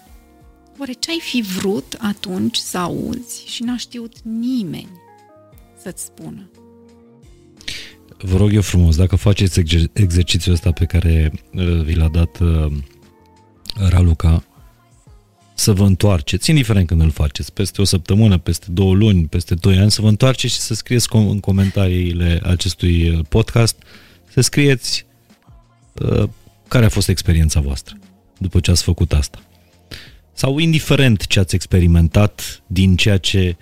Oare 0.80 0.92
ce 0.92 1.12
ai 1.12 1.20
fi 1.22 1.42
vrut 1.42 1.98
atunci 1.98 2.58
să 2.58 2.78
auzi 2.78 3.44
și 3.48 3.64
n-a 3.64 3.78
știut 3.78 4.14
nimeni 4.22 4.90
să-ți 5.82 6.04
spună? 6.04 6.50
Vă 8.18 8.38
rog 8.38 8.54
eu 8.54 8.62
frumos, 8.62 8.96
dacă 8.96 9.16
faceți 9.16 9.60
exer- 9.60 9.92
exercițiul 9.94 10.54
ăsta 10.54 10.72
pe 10.72 10.86
care 10.86 11.32
uh, 11.54 11.82
vi 11.84 11.96
l-a 11.96 12.08
dat 12.08 12.40
uh, 12.40 12.72
Raluca, 13.90 14.44
să 15.54 15.74
vă 15.74 15.84
întoarceți, 15.84 16.50
indiferent 16.50 16.88
când 16.88 17.02
îl 17.02 17.12
faceți, 17.12 17.54
peste 17.54 17.82
o 17.82 17.84
săptămână, 17.84 18.38
peste 18.38 18.66
două 18.70 18.94
luni, 18.94 19.28
peste 19.28 19.54
doi 19.54 19.78
ani, 19.78 19.92
să 19.92 20.02
vă 20.02 20.08
întoarceți 20.08 20.54
și 20.54 20.60
să 20.60 20.74
scrieți 20.74 21.08
com- 21.08 21.30
în 21.30 21.40
comentariile 21.40 22.42
acestui 22.44 23.10
uh, 23.10 23.26
podcast, 23.30 23.76
să 24.34 24.42
scrieți 24.42 25.06
uh, 25.94 26.30
care 26.68 26.86
a 26.86 26.90
fost 26.90 27.08
experiența 27.08 27.60
voastră 27.60 27.98
după 28.38 28.60
ce 28.60 28.72
ați 28.72 28.84
făcut 28.84 29.14
asta. 29.14 29.40
Sau 30.40 30.58
indiferent 30.58 31.28
ce 31.28 31.40
ați 31.40 31.56
experimentat 31.56 32.64
din 32.68 32.96
ceea 32.96 33.18
ce 33.18 33.58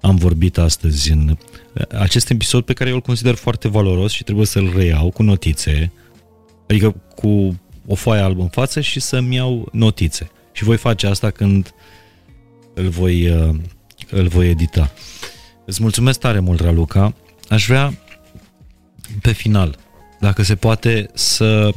am 0.00 0.16
vorbit 0.16 0.58
astăzi 0.58 1.10
în 1.10 1.28
uh, 1.28 1.82
acest 1.98 2.30
episod 2.30 2.64
pe 2.64 2.72
care 2.72 2.88
eu 2.88 2.94
îl 2.94 3.00
consider 3.00 3.34
foarte 3.34 3.68
valoros 3.68 4.12
și 4.12 4.24
trebuie 4.24 4.46
să-l 4.46 4.72
reiau 4.76 5.10
cu 5.10 5.22
notițe, 5.22 5.92
adică 6.68 6.90
cu 7.16 7.60
o 7.86 7.94
foaie 7.94 8.22
albă 8.22 8.42
în 8.42 8.48
față 8.48 8.80
și 8.80 9.00
să-mi 9.00 9.34
iau 9.34 9.68
notițe. 9.72 10.30
Și 10.52 10.64
voi 10.64 10.76
face 10.76 11.06
asta 11.06 11.30
când 11.30 11.74
îl 12.74 12.88
voi, 12.88 13.28
uh, 13.28 13.56
îl 14.10 14.28
voi 14.28 14.48
edita. 14.48 14.92
Îți 15.64 15.82
mulțumesc 15.82 16.18
tare 16.18 16.38
mult, 16.38 16.60
Raluca. 16.60 17.14
Aș 17.48 17.66
vrea, 17.66 17.98
pe 19.20 19.32
final, 19.32 19.76
dacă 20.20 20.42
se 20.42 20.54
poate, 20.54 21.10
să... 21.14 21.72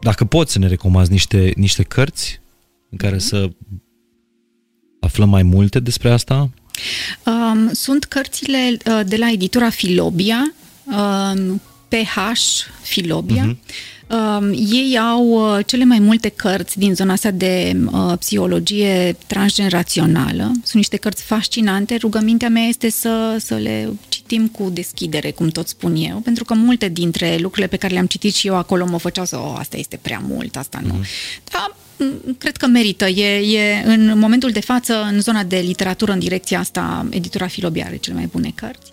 Dacă 0.00 0.24
poți 0.24 0.52
să 0.52 0.58
ne 0.58 0.66
recomanzi 0.66 1.10
niște, 1.10 1.52
niște 1.56 1.82
cărți 1.82 2.42
în 2.94 3.08
care 3.08 3.18
să 3.18 3.48
aflăm 5.00 5.28
mai 5.28 5.42
multe 5.42 5.80
despre 5.80 6.10
asta? 6.10 6.50
Um, 7.26 7.72
sunt 7.72 8.04
cărțile 8.04 8.76
uh, 8.86 9.00
de 9.06 9.16
la 9.16 9.30
editura 9.30 9.70
Filobia, 9.70 10.54
um, 10.84 11.60
PH 11.88 12.18
Filobia. 12.82 13.50
Uh-huh. 13.50 13.92
Uh, 14.08 14.58
ei 14.70 14.98
au 14.98 15.26
uh, 15.28 15.64
cele 15.66 15.84
mai 15.84 15.98
multe 15.98 16.28
cărți 16.28 16.78
din 16.78 16.94
zona 16.94 17.12
asta 17.12 17.30
de 17.30 17.76
uh, 17.92 18.12
psihologie 18.18 19.16
transgenerațională. 19.26 20.44
Sunt 20.44 20.74
niște 20.74 20.96
cărți 20.96 21.22
fascinante. 21.22 21.96
Rugămintea 21.96 22.48
mea 22.48 22.62
este 22.62 22.90
să, 22.90 23.36
să 23.40 23.54
le 23.54 23.92
citim 24.08 24.48
cu 24.48 24.70
deschidere, 24.72 25.30
cum 25.30 25.48
tot 25.48 25.68
spun 25.68 25.96
eu, 25.96 26.18
pentru 26.18 26.44
că 26.44 26.54
multe 26.54 26.88
dintre 26.88 27.36
lucrurile 27.36 27.66
pe 27.66 27.76
care 27.76 27.92
le-am 27.92 28.06
citit 28.06 28.34
și 28.34 28.46
eu 28.46 28.56
acolo 28.56 28.86
mă 28.86 28.98
făceau 28.98 29.24
să, 29.24 29.36
oh, 29.36 29.54
asta 29.58 29.76
este 29.76 29.98
prea 30.02 30.22
mult, 30.28 30.56
asta 30.56 30.80
nu. 30.86 30.94
Uh-huh. 30.94 31.42
Dar 31.50 31.76
cred 32.38 32.56
că 32.56 32.66
merită. 32.66 33.08
E, 33.08 33.58
e 33.58 33.82
în 33.84 34.18
momentul 34.18 34.50
de 34.50 34.60
față, 34.60 35.08
în 35.12 35.20
zona 35.20 35.42
de 35.42 35.56
literatură, 35.56 36.12
în 36.12 36.18
direcția 36.18 36.58
asta, 36.58 37.06
editura 37.10 37.46
Filobia 37.46 37.84
are 37.86 37.96
cele 37.96 38.16
mai 38.16 38.28
bune 38.32 38.52
cărți. 38.54 38.92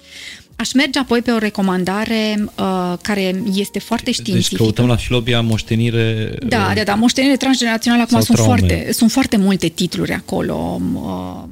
Aș 0.56 0.74
merge 0.74 1.00
apoi 1.00 1.22
pe 1.22 1.32
o 1.32 1.38
recomandare 1.38 2.36
uh, 2.40 2.94
care 3.02 3.44
este 3.56 3.80
foarte 3.80 4.06
deci 4.06 4.14
științifică. 4.14 4.56
Deci 4.56 4.62
căutăm 4.64 4.86
la 4.86 4.96
Filobia 4.96 5.42
moștenire... 5.42 6.36
Da, 6.48 6.68
uh, 6.70 6.76
da, 6.76 6.84
da, 6.84 6.96
moștenire 6.96 7.36
transgenerațională. 7.36 8.02
Acum 8.02 8.22
sunt 8.22 8.38
foarte, 8.38 8.90
sunt 8.92 9.12
foarte 9.12 9.38
multe 9.38 9.68
titluri 9.68 10.12
acolo. 10.12 10.82
Uh, 10.94 11.44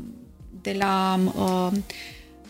de 0.61 0.75
la... 0.79 1.19
Uh, 1.35 1.77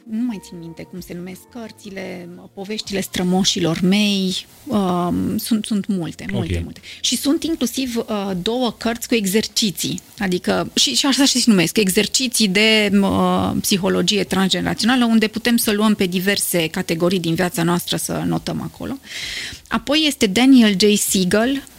nu 0.09 0.25
mai 0.25 0.39
țin 0.43 0.59
minte 0.59 0.83
cum 0.83 0.99
se 0.99 1.13
numesc 1.13 1.39
cărțile, 1.51 2.29
poveștile 2.53 3.01
strămoșilor 3.01 3.79
mei, 3.81 4.45
uh, 4.65 5.07
sunt, 5.37 5.65
sunt 5.65 5.87
multe, 5.87 6.25
multe, 6.31 6.49
okay. 6.49 6.61
multe. 6.63 6.79
Și 7.01 7.17
sunt 7.17 7.43
inclusiv 7.43 7.95
uh, 7.97 8.31
două 8.41 8.71
cărți 8.77 9.07
cu 9.07 9.15
exerciții, 9.15 9.99
adică, 10.19 10.71
și, 10.73 10.93
și 10.93 11.05
așa 11.05 11.25
și 11.25 11.37
se 11.37 11.49
numesc, 11.49 11.77
exerciții 11.77 12.47
de 12.47 12.91
uh, 13.01 13.51
psihologie 13.61 14.23
transgenerațională, 14.23 15.05
unde 15.05 15.27
putem 15.27 15.57
să 15.57 15.71
luăm 15.71 15.93
pe 15.93 16.05
diverse 16.05 16.67
categorii 16.67 17.19
din 17.19 17.35
viața 17.35 17.63
noastră 17.63 17.97
să 17.97 18.23
notăm 18.25 18.61
acolo. 18.61 18.97
Apoi 19.67 20.03
este 20.07 20.25
Daniel 20.25 20.75
J. 20.79 20.97
Siegel, 20.97 21.51
Uh, 21.51 21.78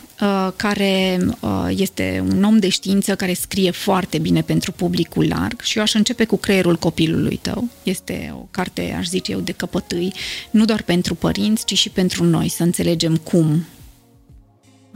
care 0.56 1.18
uh, 1.40 1.66
este 1.68 2.24
un 2.32 2.44
om 2.44 2.58
de 2.58 2.68
știință 2.68 3.16
care 3.16 3.32
scrie 3.32 3.70
foarte 3.70 4.18
bine 4.18 4.42
pentru 4.42 4.72
publicul 4.72 5.28
larg 5.28 5.60
și 5.60 5.76
eu 5.76 5.82
aș 5.82 5.94
începe 5.94 6.24
cu 6.24 6.36
creierul 6.36 6.76
copilului 6.76 7.36
tău. 7.36 7.68
Este 7.82 8.34
o 8.34 8.46
carte, 8.50 8.94
aș 8.98 9.06
zice 9.06 9.32
eu, 9.32 9.40
de 9.40 9.52
căpătâi, 9.52 10.12
nu 10.50 10.64
doar 10.64 10.82
pentru 10.82 11.14
părinți, 11.14 11.64
ci 11.64 11.78
și 11.78 11.88
pentru 11.88 12.24
noi, 12.24 12.48
să 12.48 12.62
înțelegem 12.62 13.16
cum 13.16 13.64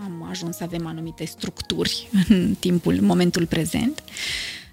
am 0.04 0.26
ajuns 0.30 0.56
să 0.56 0.62
avem 0.64 0.86
anumite 0.86 1.24
structuri 1.24 2.08
în 2.28 2.54
timpul, 2.58 2.94
în 2.94 3.04
momentul 3.04 3.46
prezent. 3.46 4.02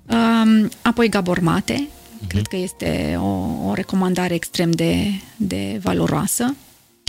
Um, 0.09 0.69
apoi 0.81 1.09
Gabor 1.09 1.39
Mate, 1.39 1.87
uh-huh. 1.87 2.27
cred 2.27 2.47
că 2.47 2.55
este 2.55 3.15
o, 3.19 3.45
o 3.67 3.73
recomandare 3.73 4.33
extrem 4.33 4.71
de, 4.71 5.07
de 5.35 5.79
valoroasă. 5.81 6.55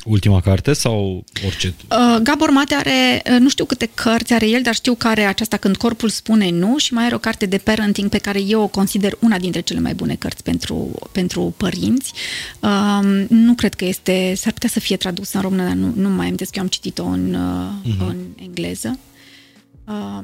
Ultima 0.05 0.41
carte 0.41 0.73
sau 0.73 1.25
orice? 1.47 1.75
Uh, 1.91 2.21
Gabor 2.23 2.51
Mate 2.51 2.75
are, 2.75 3.23
uh, 3.33 3.39
nu 3.39 3.49
știu 3.49 3.65
câte 3.65 3.91
cărți 3.95 4.33
are 4.33 4.49
el, 4.49 4.63
dar 4.63 4.75
știu 4.75 4.95
că 4.95 5.09
are 5.09 5.23
aceasta 5.23 5.57
Când 5.57 5.77
corpul 5.77 6.09
spune 6.09 6.51
nu 6.51 6.79
și 6.79 6.95
mai 6.95 7.05
are 7.05 7.15
o 7.15 7.19
carte 7.19 7.47
de 7.47 7.59
parenting 7.59 8.11
pe 8.11 8.19
care 8.19 8.41
eu 8.41 8.63
o 8.63 8.67
consider 8.67 9.17
una 9.21 9.39
dintre 9.39 9.61
cele 9.61 9.81
mai 9.81 9.95
bune 9.95 10.15
cărți 10.15 10.43
pentru, 10.43 10.91
pentru 11.13 11.55
părinți. 11.57 12.13
Uh, 12.61 13.25
nu 13.29 13.55
cred 13.55 13.75
că 13.75 13.85
este, 13.85 14.33
s-ar 14.37 14.53
putea 14.53 14.69
să 14.69 14.81
fie 14.81 14.97
tradusă 14.97 15.37
în 15.37 15.43
română, 15.43 15.63
dar 15.63 15.75
nu, 15.75 15.93
nu 15.95 16.09
mai 16.09 16.27
am 16.27 16.35
că 16.35 16.47
eu 16.53 16.63
am 16.63 16.69
citit-o 16.69 17.05
în, 17.05 17.35
uh, 17.35 17.93
uh-huh. 17.93 18.09
în 18.09 18.17
engleză. 18.35 18.99
Uh, 19.85 20.23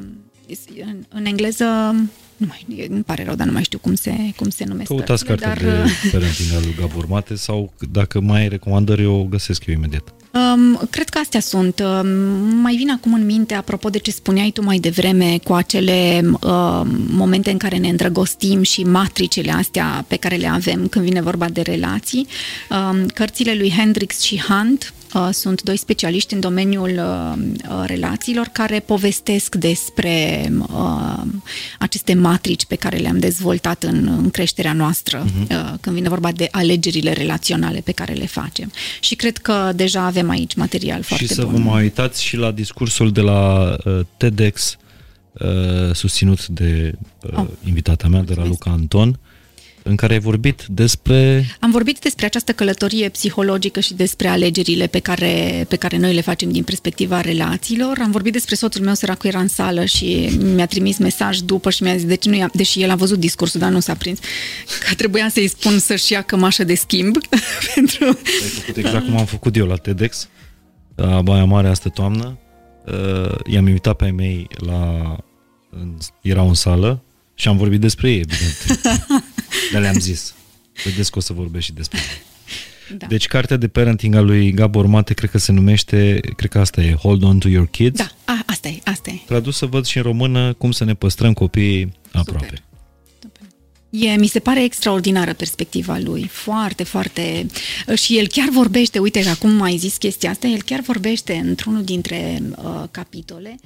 în, 0.81 1.05
în 1.09 1.25
engleză 1.25 1.95
nu 2.39 2.47
mai, 2.47 2.86
îmi 2.90 3.02
pare 3.02 3.24
rău, 3.24 3.35
dar 3.35 3.47
nu 3.47 3.52
mai 3.52 3.62
știu 3.62 3.78
cum 3.78 3.94
se, 3.94 4.15
cum 4.36 4.48
se 4.48 4.65
numesc. 4.65 4.89
Căutați 4.89 5.24
cartea 5.24 5.48
dar... 5.48 5.59
de 5.59 5.69
parenting 6.12 6.48
al 6.55 6.60
lui 6.62 6.74
Gabor 6.78 7.06
Mate 7.06 7.35
sau 7.35 7.73
dacă 7.93 8.20
mai 8.20 8.40
ai 8.40 8.48
recomandări, 8.48 9.02
eu 9.02 9.15
o 9.15 9.24
găsesc 9.24 9.66
eu 9.66 9.74
imediat. 9.74 10.12
Um, 10.32 10.81
cred 10.90 11.09
că 11.09 11.19
astea 11.19 11.40
sunt. 11.40 11.81
Um, 11.81 12.09
mai 12.60 12.74
vin 12.74 12.90
acum 12.90 13.15
în 13.15 13.24
minte, 13.24 13.55
apropo 13.55 13.89
de 13.89 13.98
ce 13.98 14.10
spuneai 14.10 14.51
tu 14.51 14.65
mai 14.65 14.78
devreme, 14.78 15.39
cu 15.44 15.52
acele 15.52 16.20
um, 16.24 16.40
momente 17.10 17.51
în 17.51 17.59
care 17.59 17.77
ne 17.77 17.89
îndrăgostim 17.89 18.62
și 18.62 18.82
matricele 18.82 19.51
astea 19.51 20.05
pe 20.09 20.16
care 20.16 20.36
le 20.36 20.47
avem 20.47 20.86
când 20.86 21.05
vine 21.05 21.20
vorba 21.20 21.48
de 21.48 21.60
relații. 21.60 22.27
Um, 22.70 23.06
cărțile 23.06 23.55
lui 23.55 23.73
Hendrix 23.77 24.20
și 24.20 24.40
Hunt, 24.40 24.93
Uh, 25.08 25.08
sunt 25.31 25.63
doi 25.63 25.77
specialiști 25.77 26.35
în 26.35 26.41
domeniul 26.41 26.91
uh, 26.91 27.33
uh, 27.71 27.85
relațiilor 27.87 28.47
care 28.53 28.81
povestesc 28.81 29.55
despre 29.55 30.49
aceste 31.79 32.15
matrici 32.15 32.65
pe 32.65 32.75
care 32.75 32.97
le-am 32.97 33.19
dezvoltat 33.19 33.83
în, 33.83 34.07
în 34.07 34.31
creșterea 34.31 34.73
noastră 34.73 35.25
uh-huh. 35.25 35.81
când 35.81 35.97
vine 35.97 36.09
vorba 36.09 36.33
de 36.33 36.49
alegerile 36.51 37.13
relaționale 37.13 37.81
pe 37.81 37.93
care 37.93 38.13
le 38.13 38.27
facem. 38.27 38.73
Și 39.01 39.15
cred 39.15 39.37
că 39.37 39.73
deja 39.75 40.01
avem 40.01 40.31
aici 40.31 40.55
material 40.55 41.03
foarte 41.03 41.25
bun. 41.27 41.35
Și 41.35 41.41
să 41.41 41.45
bun. 41.45 41.63
vă 41.63 41.71
mai 41.71 41.83
uitați 41.83 42.23
și 42.23 42.37
la 42.37 42.51
discursul 42.51 43.13
de 43.13 43.21
la 43.21 43.77
TEDx 44.17 44.77
susținut 45.93 46.47
de 46.47 46.93
oh. 47.35 47.47
invitata 47.67 48.09
mea, 48.09 48.23
de 48.23 48.35
la 48.35 48.47
Luca 48.47 48.71
Anton, 48.71 49.19
în 49.89 49.97
care 49.97 50.12
ai 50.12 50.19
vorbit 50.19 50.65
despre... 50.69 51.47
Am 51.60 51.70
vorbit 51.70 51.98
despre 51.98 52.27
această 52.27 52.52
călătorie 52.52 53.09
psihologică 53.09 53.81
și 53.81 53.94
despre 53.94 54.28
alegerile 54.28 54.86
pe 54.86 54.98
care, 54.98 55.65
pe 55.69 55.77
care 55.77 55.97
noi 55.97 56.15
le 56.15 56.20
facem 56.20 56.51
din 56.51 56.62
perspectiva 56.62 57.20
relațiilor. 57.20 57.98
Am 58.02 58.10
vorbit 58.10 58.32
despre 58.32 58.55
soțul 58.55 58.85
meu, 58.85 58.94
săracu 58.94 59.27
era 59.27 59.40
în 59.40 59.48
sală 59.48 59.85
și 59.85 60.39
mi-a 60.55 60.66
trimis 60.66 60.98
mesaj 60.98 61.39
după 61.39 61.70
și 61.70 61.82
mi-a 61.82 61.97
zis, 61.97 62.06
deci 62.06 62.24
nu 62.24 62.47
deși 62.52 62.82
el 62.82 62.90
a 62.90 62.94
văzut 62.94 63.19
discursul, 63.19 63.60
dar 63.60 63.70
nu 63.70 63.81
s-a 63.81 63.94
prins, 63.94 64.19
că 64.89 64.94
trebuia 64.94 65.28
să-i 65.28 65.48
spun 65.48 65.78
să-și 65.78 66.12
ia 66.12 66.23
cămașă 66.23 66.65
de 66.65 66.74
schimb. 66.74 67.16
pentru... 67.74 68.05
Ai 68.05 68.48
făcut 68.48 68.77
exact 68.77 69.05
cum 69.05 69.16
am 69.16 69.27
făcut 69.27 69.56
eu 69.56 69.66
la 69.66 69.77
TEDx, 69.77 70.28
la 70.94 71.23
Baia 71.23 71.44
Mare 71.44 71.69
astă 71.69 71.89
toamnă. 71.89 72.39
Uh, 72.86 73.35
i-am 73.47 73.66
invitat 73.66 73.97
pe 73.97 74.05
ai 74.05 74.10
mei 74.10 74.47
la... 74.66 75.16
erau 76.23 76.48
în 76.48 76.55
sală 76.55 77.02
și 77.39 77.48
am 77.48 77.56
vorbit 77.56 77.81
despre 77.81 78.10
ei, 78.10 78.19
evident. 78.19 78.81
Dar 79.73 79.81
le-am 79.81 79.98
zis. 79.98 80.35
Vedeți 80.85 81.10
că 81.10 81.19
o 81.19 81.20
să 81.20 81.32
vorbesc 81.32 81.65
și 81.65 81.73
despre 81.73 81.98
ei. 81.98 82.27
Da. 82.97 83.06
Deci 83.06 83.27
cartea 83.27 83.56
de 83.56 83.69
parenting 83.69 84.15
a 84.15 84.20
lui 84.20 84.52
Gabor 84.52 84.86
Mate 84.86 85.15
cred 85.15 85.31
că 85.31 85.39
se 85.39 85.52
numește, 85.52 86.20
cred 86.36 86.51
că 86.51 86.59
asta 86.59 86.81
e 86.81 86.93
Hold 86.93 87.23
on 87.23 87.39
to 87.39 87.48
your 87.48 87.69
kids. 87.69 87.98
Da, 87.98 88.10
a, 88.24 88.43
asta 88.47 88.69
e, 88.69 88.78
asta 88.85 89.10
e. 89.10 89.19
Tradus 89.27 89.56
să 89.56 89.66
văd 89.66 89.85
și 89.85 89.97
în 89.97 90.02
română 90.02 90.52
cum 90.52 90.70
să 90.70 90.85
ne 90.85 90.94
păstrăm 90.94 91.32
copiii 91.32 91.93
aproape. 92.12 92.47
Super. 92.47 92.62
E, 93.90 94.16
mi 94.16 94.27
se 94.27 94.39
pare 94.39 94.65
extraordinară 94.65 95.32
perspectiva 95.32 95.98
lui, 95.98 96.27
foarte, 96.32 96.82
foarte... 96.82 97.47
Și 97.94 98.19
el 98.19 98.27
chiar 98.27 98.48
vorbește, 98.48 98.98
uite, 98.98 99.28
acum 99.28 99.62
ai 99.62 99.77
zis 99.77 99.97
chestia 99.97 100.31
asta, 100.31 100.47
el 100.47 100.62
chiar 100.62 100.81
vorbește 100.81 101.35
într-unul 101.35 101.85
dintre 101.85 102.43
uh, 102.56 102.85
capitole 102.90 103.56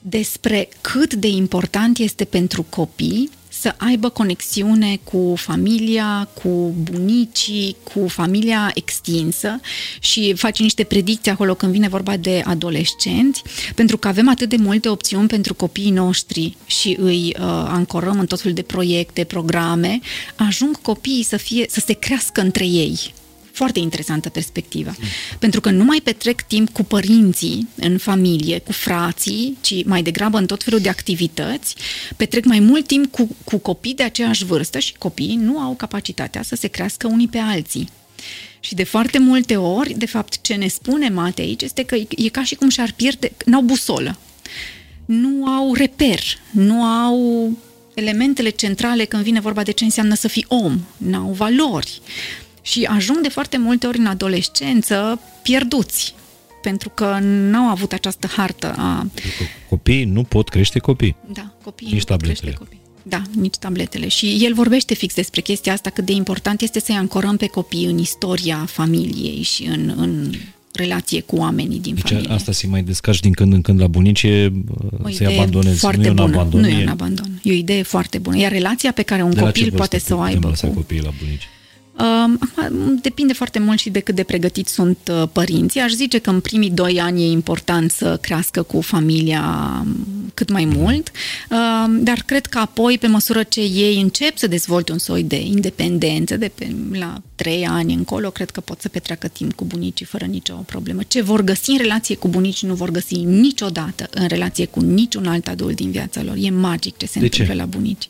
despre 0.00 0.68
cât 0.80 1.14
de 1.14 1.28
important 1.28 1.98
este 1.98 2.24
pentru 2.24 2.62
copii 2.62 3.30
să 3.60 3.74
aibă 3.76 4.08
conexiune 4.08 5.00
cu 5.04 5.34
familia, 5.36 6.28
cu 6.42 6.74
bunicii, 6.82 7.76
cu 7.92 8.08
familia 8.08 8.70
extinsă 8.74 9.60
și 10.00 10.34
face 10.34 10.62
niște 10.62 10.84
predicții 10.84 11.30
acolo 11.30 11.54
când 11.54 11.72
vine 11.72 11.88
vorba 11.88 12.16
de 12.16 12.42
adolescenți, 12.44 13.42
pentru 13.74 13.96
că 13.96 14.08
avem 14.08 14.28
atât 14.28 14.48
de 14.48 14.56
multe 14.56 14.88
opțiuni 14.88 15.28
pentru 15.28 15.54
copiii 15.54 15.90
noștri 15.90 16.56
și 16.66 16.96
îi 17.00 17.34
uh, 17.38 17.44
ancorăm 17.66 18.18
în 18.18 18.26
tot 18.26 18.40
felul 18.40 18.56
de 18.56 18.62
proiecte, 18.62 19.24
programe, 19.24 20.00
ajung 20.36 20.80
copiii 20.82 21.24
să, 21.24 21.36
fie, 21.36 21.66
să 21.68 21.80
se 21.86 21.92
crească 21.92 22.40
între 22.40 22.66
ei 22.66 23.12
foarte 23.60 23.78
interesantă 23.78 24.28
perspectivă. 24.28 24.94
Mm. 24.98 25.06
Pentru 25.38 25.60
că 25.60 25.70
nu 25.70 25.84
mai 25.84 26.00
petrec 26.04 26.40
timp 26.42 26.68
cu 26.72 26.82
părinții 26.82 27.68
în 27.76 27.98
familie, 27.98 28.58
cu 28.58 28.72
frații, 28.72 29.56
ci 29.60 29.84
mai 29.84 30.02
degrabă 30.02 30.38
în 30.38 30.46
tot 30.46 30.62
felul 30.62 30.80
de 30.80 30.88
activități, 30.88 31.74
petrec 32.16 32.44
mai 32.44 32.58
mult 32.58 32.86
timp 32.86 33.10
cu, 33.10 33.36
cu 33.44 33.58
copii 33.58 33.94
de 33.94 34.02
aceeași 34.02 34.44
vârstă 34.44 34.78
și 34.78 34.94
copiii 34.98 35.36
nu 35.36 35.58
au 35.58 35.74
capacitatea 35.74 36.42
să 36.42 36.54
se 36.56 36.68
crească 36.68 37.06
unii 37.06 37.28
pe 37.28 37.38
alții. 37.38 37.88
Și 38.60 38.74
de 38.74 38.84
foarte 38.84 39.18
multe 39.18 39.56
ori, 39.56 39.92
de 39.92 40.06
fapt, 40.06 40.40
ce 40.40 40.54
ne 40.54 40.68
spune 40.68 41.08
Mate 41.08 41.40
aici 41.40 41.62
este 41.62 41.82
că 41.84 41.94
e 42.08 42.28
ca 42.28 42.44
și 42.44 42.54
cum 42.54 42.68
și-ar 42.68 42.92
pierde, 42.96 43.32
n-au 43.44 43.62
busolă, 43.62 44.18
nu 45.04 45.46
au 45.46 45.74
reper, 45.74 46.20
nu 46.50 46.82
au 46.82 47.50
elementele 47.94 48.50
centrale 48.50 49.04
când 49.04 49.22
vine 49.22 49.40
vorba 49.40 49.62
de 49.62 49.70
ce 49.70 49.84
înseamnă 49.84 50.14
să 50.14 50.28
fii 50.28 50.44
om, 50.48 50.80
n-au 50.96 51.32
valori, 51.32 52.00
și 52.62 52.84
ajung 52.84 53.18
de 53.20 53.28
foarte 53.28 53.58
multe 53.58 53.86
ori 53.86 53.98
în 53.98 54.06
adolescență 54.06 55.20
pierduți, 55.42 56.14
pentru 56.62 56.88
că 56.88 57.18
n-au 57.22 57.68
avut 57.68 57.92
această 57.92 58.26
hartă 58.36 58.74
a... 58.76 59.06
Copiii 59.68 60.04
nu 60.04 60.22
pot 60.22 60.48
crește 60.48 60.78
copii. 60.78 61.16
Da, 61.32 61.52
copiii 61.64 61.92
nici 61.92 62.00
nu 62.00 62.06
pot 62.06 62.22
crește 62.22 62.50
copii. 62.50 62.78
Da, 63.02 63.22
nici 63.36 63.56
tabletele. 63.56 64.08
Și 64.08 64.38
el 64.44 64.54
vorbește 64.54 64.94
fix 64.94 65.14
despre 65.14 65.40
chestia 65.40 65.72
asta, 65.72 65.90
cât 65.90 66.04
de 66.04 66.12
important 66.12 66.60
este 66.60 66.80
să-i 66.80 66.94
ancorăm 66.94 67.36
pe 67.36 67.46
copii 67.46 67.84
în 67.84 67.98
istoria 67.98 68.64
familiei 68.66 69.42
și 69.42 69.64
în, 69.64 69.94
în 69.96 70.32
relație 70.72 71.20
cu 71.20 71.36
oamenii 71.36 71.80
din 71.80 71.94
deci 71.94 72.08
familie. 72.08 72.32
asta 72.32 72.52
să 72.52 72.66
mai 72.66 72.82
descarci 72.82 73.20
din 73.20 73.32
când 73.32 73.52
în 73.52 73.60
când 73.60 73.80
la 73.80 73.86
bunici, 73.86 74.26
să-i 75.10 75.26
abandonezi. 75.26 75.78
Foarte 75.78 76.00
nu 76.00 76.06
e 76.06 76.10
bună. 76.10 76.22
un 76.22 76.32
abandon. 76.32 76.60
Nu 76.60 76.68
e 76.68 76.82
un 76.82 76.88
abandon. 76.88 77.40
E 77.42 77.50
o 77.50 77.54
idee 77.54 77.82
foarte 77.82 78.18
bună. 78.18 78.36
Iar 78.38 78.52
relația 78.52 78.92
pe 78.92 79.02
care 79.02 79.22
un 79.22 79.34
de 79.34 79.40
copil 79.40 79.72
poate 79.72 79.98
să 79.98 80.14
o 80.14 80.20
aibă 80.20 80.52
cu... 80.60 80.66
copiii 80.66 81.02
la 81.02 81.12
bunici? 81.22 81.48
Depinde 83.02 83.32
foarte 83.32 83.58
mult 83.58 83.78
și 83.78 83.90
de 83.90 84.00
cât 84.00 84.14
de 84.14 84.22
pregătiți 84.22 84.72
sunt 84.72 84.98
uh, 85.10 85.28
părinții. 85.32 85.80
Aș 85.80 85.92
zice 85.92 86.18
că 86.18 86.30
în 86.30 86.40
primii 86.40 86.70
doi 86.70 87.00
ani 87.00 87.22
e 87.22 87.30
important 87.30 87.90
să 87.90 88.18
crească 88.20 88.62
cu 88.62 88.80
familia 88.80 89.42
um, 89.80 90.06
cât 90.34 90.50
mai 90.50 90.64
mult, 90.64 91.10
um, 91.50 92.02
dar 92.02 92.22
cred 92.26 92.46
că 92.46 92.58
apoi, 92.58 92.98
pe 92.98 93.06
măsură 93.06 93.42
ce 93.42 93.60
ei 93.60 94.00
încep 94.00 94.36
să 94.36 94.46
dezvolte 94.46 94.92
un 94.92 94.98
soi 94.98 95.22
de 95.22 95.40
independență, 95.40 96.36
de 96.36 96.50
pe, 96.54 96.74
la 96.92 97.22
trei 97.34 97.66
ani 97.66 97.94
încolo, 97.94 98.30
cred 98.30 98.50
că 98.50 98.60
pot 98.60 98.80
să 98.80 98.88
petreacă 98.88 99.28
timp 99.28 99.52
cu 99.52 99.64
bunicii 99.64 100.06
fără 100.06 100.24
nicio 100.24 100.54
problemă. 100.54 101.00
Ce 101.08 101.22
vor 101.22 101.42
găsi 101.42 101.70
în 101.70 101.76
relație 101.76 102.14
cu 102.14 102.28
bunicii 102.28 102.68
nu 102.68 102.74
vor 102.74 102.90
găsi 102.90 103.14
niciodată 103.14 104.08
în 104.10 104.26
relație 104.26 104.66
cu 104.66 104.80
niciun 104.80 105.26
alt 105.26 105.48
adult 105.48 105.76
din 105.76 105.90
viața 105.90 106.22
lor. 106.22 106.34
E 106.38 106.50
magic 106.50 106.96
ce 106.96 107.06
se 107.06 107.18
de 107.18 107.24
întâmplă 107.24 107.54
ce? 107.54 107.60
la 107.60 107.66
bunici. 107.66 108.08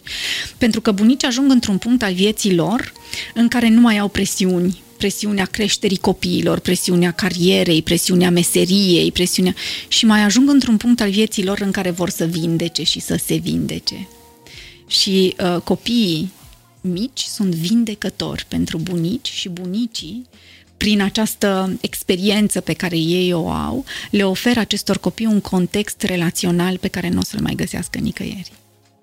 Pentru 0.58 0.80
că 0.80 0.92
bunicii 0.92 1.28
ajung 1.28 1.50
într-un 1.50 1.78
punct 1.78 2.02
al 2.02 2.12
vieții 2.12 2.54
lor 2.54 2.92
în 3.34 3.48
care 3.48 3.68
nu 3.68 3.79
mai 3.80 3.98
au 3.98 4.08
presiuni, 4.08 4.82
presiunea 4.96 5.44
creșterii 5.44 5.96
copiilor, 5.96 6.58
presiunea 6.58 7.10
carierei, 7.10 7.82
presiunea 7.82 8.30
meseriei, 8.30 9.12
presiunea... 9.12 9.54
și 9.88 10.06
mai 10.06 10.20
ajung 10.20 10.48
într-un 10.48 10.76
punct 10.76 11.00
al 11.00 11.10
vieții 11.10 11.44
lor 11.44 11.60
în 11.60 11.70
care 11.70 11.90
vor 11.90 12.10
să 12.10 12.24
vindece 12.24 12.82
și 12.82 13.00
să 13.00 13.16
se 13.24 13.36
vindece. 13.36 14.08
Și 14.86 15.36
uh, 15.40 15.60
copiii 15.64 16.32
mici 16.80 17.20
sunt 17.20 17.54
vindecători 17.54 18.44
pentru 18.48 18.78
bunici 18.78 19.28
și 19.28 19.48
bunicii 19.48 20.28
prin 20.76 21.00
această 21.00 21.78
experiență 21.80 22.60
pe 22.60 22.72
care 22.72 22.96
ei 22.96 23.32
o 23.32 23.48
au, 23.48 23.84
le 24.10 24.22
oferă 24.22 24.60
acestor 24.60 24.98
copii 24.98 25.26
un 25.26 25.40
context 25.40 26.02
relațional 26.02 26.78
pe 26.78 26.88
care 26.88 27.08
nu 27.08 27.18
o 27.18 27.22
să-l 27.22 27.40
mai 27.40 27.54
găsească 27.54 27.98
nicăieri. 27.98 28.52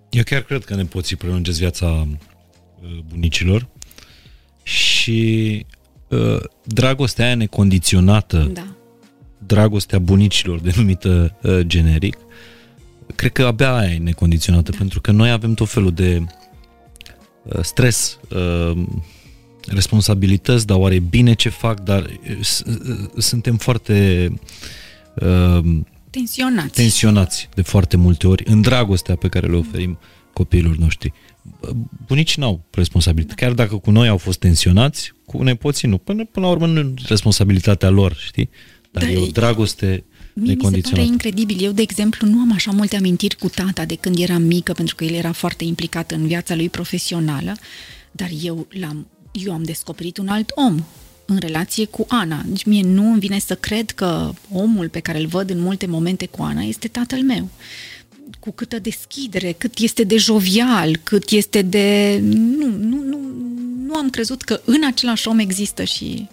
Eu 0.10 0.24
chiar 0.24 0.42
cred 0.42 0.64
că 0.64 0.76
nepoții 0.76 1.16
prelungesc 1.16 1.60
viața 1.60 2.08
uh, 2.08 2.90
bunicilor 3.10 3.68
și 4.68 5.66
uh, 6.08 6.40
dragostea 6.64 7.26
aia 7.26 7.36
necondiționată, 7.36 8.50
da. 8.54 8.68
dragostea 9.46 10.00
bunicilor 10.00 10.60
denumită 10.70 11.38
uh, 11.42 11.60
generic, 11.60 12.18
cred 13.16 13.32
că 13.32 13.46
abia 13.46 13.76
aia 13.76 13.92
e 13.92 13.98
necondiționată, 13.98 14.72
da. 14.72 14.78
pentru 14.78 15.02
că 15.02 15.12
noi 15.12 15.32
avem 15.32 15.54
tot 15.54 15.70
felul 15.70 15.92
de 15.92 16.24
uh, 17.44 17.60
stres, 17.62 18.20
uh, 18.30 18.84
responsabilități, 19.68 20.66
dar 20.66 20.78
oare 20.78 21.00
bine 21.00 21.34
ce 21.34 21.50
fac, 21.50 21.80
dar 21.80 22.02
uh, 22.02 22.38
uh, 22.66 23.10
suntem 23.18 23.58
foarte 23.58 24.28
uh, 25.16 25.80
tensionați. 26.10 26.74
tensionați 26.74 27.50
de 27.54 27.62
foarte 27.62 27.98
multe 27.98 28.28
ori 28.28 28.44
în 28.48 28.62
dragostea 28.62 29.16
pe 29.16 29.28
care 29.28 29.48
le 29.48 29.56
oferim 29.56 29.98
copiilor 30.34 30.76
noștri 30.76 31.14
bunicii 32.08 32.42
n-au 32.42 32.62
responsabilitate. 32.72 33.46
Chiar 33.46 33.54
dacă 33.54 33.76
cu 33.76 33.92
noi 33.92 34.08
au 34.08 34.18
fost 34.18 34.40
tensionați, 34.40 35.14
cu 35.26 35.44
nepoții 35.44 35.88
nu. 35.88 35.98
Până, 35.98 36.26
până 36.26 36.46
la 36.46 36.52
urmă 36.52 36.68
nu 36.68 36.80
e 36.80 36.94
responsabilitatea 37.08 37.90
lor, 37.90 38.16
știi? 38.16 38.50
Dar 38.92 39.04
da, 39.04 39.10
e 39.10 39.18
o 39.18 39.26
dragoste 39.26 40.04
Mie 40.40 40.54
mi 40.54 40.82
se 40.82 40.90
pare 40.90 41.04
incredibil. 41.04 41.64
Eu, 41.64 41.72
de 41.72 41.82
exemplu, 41.82 42.28
nu 42.28 42.40
am 42.40 42.54
așa 42.54 42.72
multe 42.72 42.96
amintiri 42.96 43.36
cu 43.36 43.50
tata 43.50 43.86
de 43.86 43.96
când 43.96 44.20
eram 44.20 44.42
mică, 44.42 44.74
pentru 44.74 44.96
că 44.96 45.04
el 45.04 45.14
era 45.14 45.32
foarte 45.32 45.64
implicat 45.64 46.12
în 46.12 46.28
viața 46.28 46.56
lui 46.56 46.70
profesională, 46.70 47.56
dar 48.12 48.30
eu, 48.44 48.68
l-am, 48.70 49.08
eu 49.32 49.54
am 49.54 49.64
descoperit 49.64 50.18
un 50.18 50.28
alt 50.28 50.52
om 50.56 50.84
în 51.26 51.38
relație 51.38 51.86
cu 51.86 52.06
Ana. 52.08 52.44
Deci 52.46 52.64
mie 52.64 52.84
nu 52.84 53.12
îmi 53.12 53.20
vine 53.20 53.40
să 53.40 53.56
cred 53.56 53.92
că 53.92 54.32
omul 54.52 54.90
pe 54.90 55.00
care 55.00 55.20
îl 55.20 55.26
văd 55.26 55.50
în 55.50 55.60
multe 55.60 55.86
momente 55.86 56.26
cu 56.26 56.44
Ana 56.44 56.62
este 56.62 56.88
tatăl 56.88 57.22
meu 57.24 57.50
cu 58.40 58.52
câtă 58.52 58.80
deschidere, 58.80 59.52
cât 59.52 59.78
este 59.78 60.04
de 60.04 60.18
jovial, 60.18 60.98
cât 61.04 61.30
este 61.30 61.62
de... 61.62 62.18
Nu, 62.22 62.66
nu, 62.66 63.04
nu, 63.04 63.20
nu 63.86 63.96
am 63.96 64.10
crezut 64.10 64.42
că 64.42 64.60
în 64.66 64.82
același 64.88 65.28
om 65.28 65.40
există 65.40 65.84
și 65.84 66.28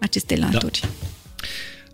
aceste 0.00 0.34
da. 0.34 0.48
laturi. 0.50 0.80
Da. 0.80 0.88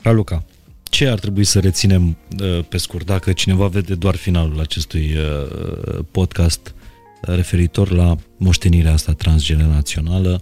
Raluca, 0.03 0.45
ce 0.83 1.07
ar 1.07 1.19
trebui 1.19 1.45
să 1.45 1.61
reținem 1.61 2.17
uh, 2.41 2.65
pe 2.69 2.77
scurt, 2.77 3.07
dacă 3.07 3.33
cineva 3.33 3.67
vede 3.67 3.95
doar 3.95 4.17
finalul 4.17 4.61
acestui 4.61 5.15
uh, 5.17 5.99
podcast 6.11 6.75
referitor 7.21 7.91
la 7.91 8.17
moștenirea 8.37 8.93
asta 8.93 9.13
transgenerațională, 9.13 10.41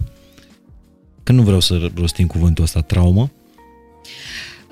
că 1.23 1.31
nu 1.31 1.41
vreau 1.41 1.59
să 1.59 1.91
rostim 1.95 2.27
cuvântul 2.27 2.63
ăsta 2.63 2.81
traumă, 2.81 3.31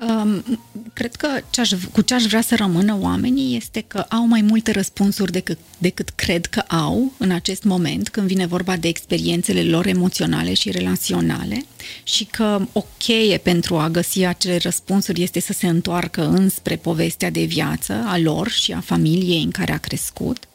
Um, 0.08 0.44
cred 0.92 1.14
că 1.14 1.28
ce 1.50 1.60
aș, 1.60 1.70
cu 1.92 2.00
ce 2.00 2.14
aș 2.14 2.22
vrea 2.24 2.40
să 2.40 2.56
rămână 2.56 2.96
oamenii 3.00 3.56
este 3.56 3.84
că 3.86 3.98
au 3.98 4.26
mai 4.26 4.40
multe 4.40 4.70
răspunsuri 4.70 5.32
decât, 5.32 5.58
decât 5.78 6.08
cred 6.08 6.46
că 6.46 6.58
au 6.68 7.12
în 7.18 7.30
acest 7.30 7.64
moment 7.64 8.08
când 8.08 8.26
vine 8.26 8.46
vorba 8.46 8.76
de 8.76 8.88
experiențele 8.88 9.62
lor 9.62 9.86
emoționale 9.86 10.54
și 10.54 10.70
relaționale 10.70 11.64
și 12.02 12.24
că 12.24 12.66
o 12.72 12.84
cheie 12.98 13.38
pentru 13.38 13.76
a 13.76 13.88
găsi 13.88 14.24
acele 14.24 14.56
răspunsuri 14.56 15.22
este 15.22 15.40
să 15.40 15.52
se 15.52 15.66
întoarcă 15.66 16.28
înspre 16.28 16.76
povestea 16.76 17.30
de 17.30 17.44
viață 17.44 18.04
a 18.06 18.18
lor 18.18 18.48
și 18.48 18.72
a 18.72 18.80
familiei 18.80 19.42
în 19.42 19.50
care 19.50 19.72
a 19.72 19.78
crescut 19.78 20.46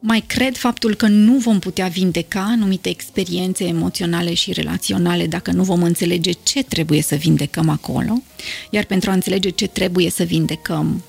Mai 0.00 0.20
cred 0.20 0.56
faptul 0.56 0.94
că 0.94 1.06
nu 1.06 1.38
vom 1.38 1.58
putea 1.58 1.86
vindeca 1.88 2.40
anumite 2.40 2.88
experiențe 2.88 3.64
emoționale 3.64 4.34
și 4.34 4.52
relaționale 4.52 5.26
dacă 5.26 5.52
nu 5.52 5.62
vom 5.62 5.82
înțelege 5.82 6.32
ce 6.32 6.62
trebuie 6.62 7.02
să 7.02 7.14
vindecăm 7.14 7.68
acolo, 7.68 8.22
iar 8.70 8.84
pentru 8.84 9.10
a 9.10 9.12
înțelege 9.12 9.48
ce 9.48 9.66
trebuie 9.66 10.10
să 10.10 10.22
vindecăm, 10.22 11.02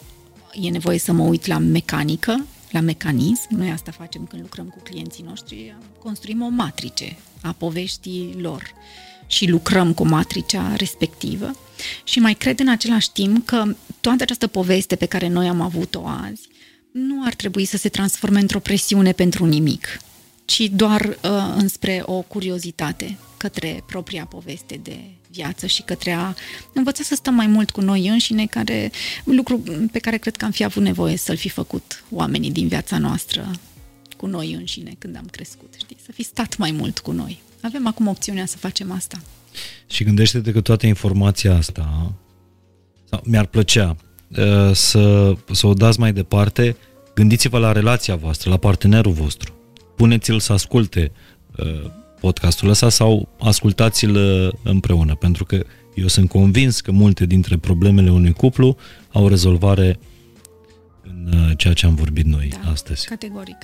e 0.53 0.69
nevoie 0.69 0.97
să 0.99 1.11
mă 1.11 1.23
uit 1.23 1.45
la 1.45 1.57
mecanică, 1.57 2.45
la 2.71 2.79
mecanism. 2.79 3.47
Noi 3.49 3.69
asta 3.69 3.91
facem 3.91 4.25
când 4.29 4.41
lucrăm 4.41 4.65
cu 4.65 4.79
clienții 4.83 5.23
noștri, 5.27 5.75
construim 5.99 6.41
o 6.41 6.47
matrice 6.49 7.17
a 7.41 7.55
poveștii 7.57 8.35
lor 8.37 8.71
și 9.27 9.49
lucrăm 9.49 9.93
cu 9.93 10.07
matricea 10.07 10.75
respectivă. 10.75 11.55
Și 12.03 12.19
mai 12.19 12.33
cred 12.33 12.59
în 12.59 12.67
același 12.67 13.11
timp 13.11 13.45
că 13.45 13.75
toată 14.01 14.23
această 14.23 14.47
poveste 14.47 14.95
pe 14.95 15.05
care 15.05 15.27
noi 15.27 15.47
am 15.47 15.61
avut-o 15.61 16.05
azi 16.05 16.47
nu 16.97 17.25
ar 17.25 17.33
trebui 17.33 17.65
să 17.65 17.77
se 17.77 17.89
transforme 17.89 18.39
într-o 18.39 18.59
presiune 18.59 19.11
pentru 19.11 19.45
nimic, 19.45 19.99
ci 20.45 20.61
doar 20.61 21.05
uh, 21.05 21.53
înspre 21.55 22.01
o 22.05 22.21
curiozitate 22.21 23.17
către 23.37 23.83
propria 23.85 24.25
poveste 24.25 24.79
de 24.83 24.99
viață 25.31 25.65
și 25.65 25.81
către 25.81 26.11
a 26.11 26.33
învăța 26.73 27.03
să 27.03 27.15
stăm 27.15 27.33
mai 27.33 27.47
mult 27.47 27.69
cu 27.69 27.81
noi 27.81 28.07
înșine, 28.07 28.45
care, 28.45 28.91
lucru 29.23 29.63
pe 29.91 29.99
care 29.99 30.17
cred 30.17 30.35
că 30.35 30.45
am 30.45 30.51
fi 30.51 30.63
avut 30.63 30.83
nevoie 30.83 31.17
să-l 31.17 31.37
fi 31.37 31.49
făcut 31.49 32.03
oamenii 32.09 32.51
din 32.51 32.67
viața 32.67 32.97
noastră 32.97 33.51
cu 34.17 34.25
noi 34.25 34.53
înșine 34.53 34.95
când 34.97 35.15
am 35.15 35.27
crescut, 35.31 35.73
știi? 35.77 35.97
Să 36.05 36.11
fi 36.11 36.23
stat 36.23 36.57
mai 36.57 36.71
mult 36.71 36.99
cu 36.99 37.11
noi. 37.11 37.41
Avem 37.61 37.87
acum 37.87 38.07
opțiunea 38.07 38.45
să 38.45 38.57
facem 38.57 38.91
asta. 38.91 39.21
Și 39.87 40.03
gândește-te 40.03 40.51
că 40.51 40.61
toată 40.61 40.85
informația 40.85 41.55
asta 41.55 42.13
sau 43.09 43.21
mi-ar 43.25 43.45
plăcea 43.45 43.95
uh, 44.29 44.71
să, 44.73 45.33
să 45.51 45.67
o 45.67 45.73
dați 45.73 45.99
mai 45.99 46.13
departe. 46.13 46.75
Gândiți-vă 47.17 47.57
la 47.57 47.71
relația 47.71 48.15
voastră, 48.15 48.49
la 48.49 48.57
partenerul 48.57 49.11
vostru. 49.11 49.53
Puneți-l 49.95 50.39
să 50.39 50.53
asculte 50.53 51.11
uh, 51.55 51.91
podcastul 52.19 52.69
ăsta 52.69 52.89
sau 52.89 53.29
ascultați-l 53.39 54.15
uh, 54.15 54.53
împreună, 54.63 55.15
pentru 55.15 55.45
că 55.45 55.65
eu 55.95 56.07
sunt 56.07 56.29
convins 56.29 56.81
că 56.81 56.91
multe 56.91 57.25
dintre 57.25 57.57
problemele 57.57 58.11
unui 58.11 58.33
cuplu 58.33 58.77
au 59.11 59.27
rezolvare 59.27 59.99
în 61.01 61.33
uh, 61.33 61.57
ceea 61.57 61.73
ce 61.73 61.85
am 61.85 61.95
vorbit 61.95 62.25
noi 62.25 62.49
da, 62.63 62.71
astăzi. 62.71 63.07
categoric. 63.07 63.57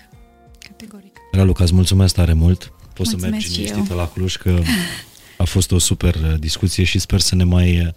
Categoric. 0.68 1.18
Raluca, 1.32 1.64
îți 1.64 1.74
mulțumesc 1.74 2.14
tare 2.14 2.34
mult. 2.34 2.72
Poți 2.94 3.10
să 3.10 3.18
mergi 3.20 3.52
liniștită 3.52 3.94
la 3.94 4.08
Cluj, 4.08 4.36
că 4.36 4.62
a 5.38 5.44
fost 5.44 5.72
o 5.72 5.78
super 5.78 6.16
uh, 6.16 6.40
discuție 6.40 6.84
și 6.84 7.00
sper 7.00 7.20
să 7.20 7.36
ne 7.36 7.44
mai 7.44 7.94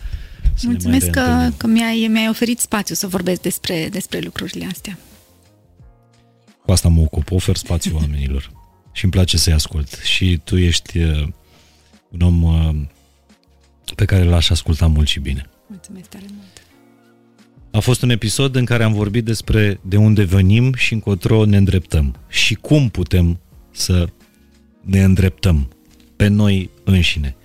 să 0.54 0.66
Mulțumesc 0.66 1.06
ne 1.06 1.20
mai 1.20 1.50
că, 1.50 1.56
că 1.56 1.66
mi-ai, 1.66 2.06
mi-ai 2.10 2.28
oferit 2.28 2.58
spațiu 2.60 2.94
să 2.94 3.06
vorbesc 3.06 3.40
despre, 3.40 3.88
despre 3.90 4.20
lucrurile 4.20 4.66
astea. 4.70 4.98
Cu 6.66 6.72
asta 6.72 6.88
mă 6.88 7.00
ocup, 7.00 7.30
ofer 7.30 7.56
spațiu 7.56 7.96
oamenilor 8.00 8.50
și 8.92 9.04
îmi 9.04 9.12
place 9.12 9.36
să-i 9.36 9.52
ascult. 9.52 10.00
Și 10.04 10.40
tu 10.44 10.56
ești 10.56 10.98
uh, 10.98 11.28
un 12.08 12.20
om 12.20 12.42
uh, 12.42 12.76
pe 13.94 14.04
care 14.04 14.24
l-aș 14.24 14.50
asculta 14.50 14.86
mult 14.86 15.08
și 15.08 15.20
bine. 15.20 15.46
Mulțumesc 15.66 16.08
tare 16.08 16.24
mult. 16.28 16.66
A 17.70 17.78
fost 17.78 18.02
un 18.02 18.10
episod 18.10 18.54
în 18.54 18.64
care 18.64 18.82
am 18.82 18.92
vorbit 18.92 19.24
despre 19.24 19.80
de 19.82 19.96
unde 19.96 20.22
venim 20.22 20.74
și 20.74 20.92
încotro 20.92 21.44
ne 21.44 21.56
îndreptăm 21.56 22.16
și 22.28 22.54
cum 22.54 22.88
putem 22.88 23.40
să 23.70 24.08
ne 24.80 25.02
îndreptăm 25.02 25.68
pe 26.16 26.26
noi 26.26 26.70
înșine, 26.84 27.36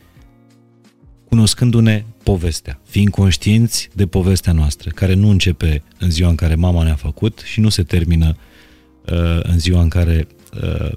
cunoscându-ne 1.30 2.04
povestea, 2.24 2.80
fiind 2.90 3.10
conștienți 3.10 3.90
de 3.94 4.08
povestea 4.08 4.54
noastră, 4.54 4.90
care 4.90 5.14
nu 5.14 5.30
începe 5.30 5.84
în 5.98 6.12
ziua 6.12 6.30
în 6.30 6.36
care 6.36 6.56
mama 6.56 6.84
ne-a 6.84 6.96
făcut 6.96 7.42
și 7.46 7.60
nu 7.60 7.70
se 7.70 7.84
termină 7.84 8.28
uh, 8.28 8.36
în 9.42 9.60
ziua 9.60 9.82
în 9.82 9.90
care 9.90 10.28
uh, 10.64 10.92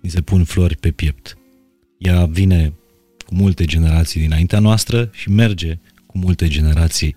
ni 0.00 0.10
se 0.10 0.20
pun 0.20 0.44
flori 0.44 0.76
pe 0.76 0.90
piept. 0.90 1.36
Ea 1.98 2.24
vine 2.24 2.72
cu 3.26 3.34
multe 3.34 3.64
generații 3.64 4.20
dinaintea 4.20 4.58
noastră 4.58 5.10
și 5.12 5.30
merge 5.30 5.78
cu 6.06 6.18
multe 6.18 6.48
generații 6.48 7.16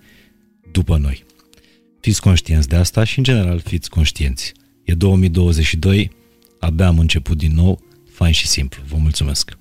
după 0.72 0.98
noi. 0.98 1.26
Fiți 2.00 2.22
conștienți 2.22 2.68
de 2.68 2.76
asta 2.76 3.04
și, 3.04 3.18
în 3.18 3.24
general, 3.24 3.60
fiți 3.60 3.90
conștienți. 3.90 4.54
E 4.84 4.94
2022, 4.94 6.12
abia 6.60 6.88
am 6.88 7.00
început 7.00 7.38
din 7.38 7.52
nou, 7.56 7.82
fain 8.12 8.34
și 8.34 8.48
simplu. 8.48 8.82
Vă 8.88 8.98
mulțumesc! 8.98 9.58